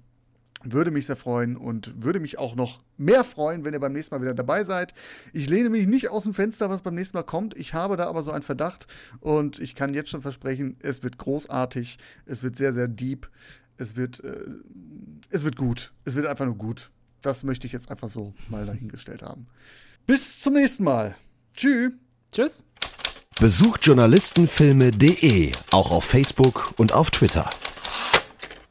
Würde 0.62 0.90
mich 0.90 1.06
sehr 1.06 1.16
freuen 1.16 1.56
und 1.56 2.04
würde 2.04 2.20
mich 2.20 2.36
auch 2.36 2.54
noch 2.54 2.82
mehr 2.98 3.24
freuen, 3.24 3.64
wenn 3.64 3.72
ihr 3.72 3.80
beim 3.80 3.94
nächsten 3.94 4.14
Mal 4.14 4.20
wieder 4.20 4.34
dabei 4.34 4.62
seid. 4.62 4.92
Ich 5.32 5.48
lehne 5.48 5.70
mich 5.70 5.86
nicht 5.86 6.10
aus 6.10 6.24
dem 6.24 6.34
Fenster, 6.34 6.68
was 6.68 6.82
beim 6.82 6.94
nächsten 6.94 7.16
Mal 7.16 7.22
kommt. 7.22 7.56
Ich 7.56 7.72
habe 7.72 7.96
da 7.96 8.08
aber 8.08 8.22
so 8.22 8.32
einen 8.32 8.42
Verdacht 8.42 8.86
und 9.20 9.58
ich 9.58 9.74
kann 9.74 9.94
jetzt 9.94 10.10
schon 10.10 10.20
versprechen, 10.20 10.76
es 10.82 11.02
wird 11.02 11.16
großartig, 11.16 11.96
es 12.26 12.42
wird 12.42 12.56
sehr, 12.56 12.74
sehr 12.74 12.88
deep, 12.88 13.30
es 13.78 13.96
wird, 13.96 14.22
äh, 14.22 14.36
es 15.30 15.44
wird 15.44 15.56
gut. 15.56 15.94
Es 16.04 16.14
wird 16.14 16.26
einfach 16.26 16.44
nur 16.44 16.58
gut. 16.58 16.90
Das 17.22 17.42
möchte 17.42 17.66
ich 17.66 17.72
jetzt 17.72 17.90
einfach 17.90 18.08
so 18.08 18.34
mal 18.48 18.66
dahingestellt 18.66 19.22
haben. 19.22 19.46
Bis 20.06 20.40
zum 20.40 20.54
nächsten 20.54 20.84
Mal. 20.84 21.16
Tschüss. 21.56 21.92
Tschüss. 22.32 22.64
Besucht 23.40 23.84
journalistenfilme.de 23.84 25.52
auch 25.70 25.90
auf 25.90 26.04
Facebook 26.04 26.72
und 26.76 26.92
auf 26.92 27.10
Twitter. 27.10 27.50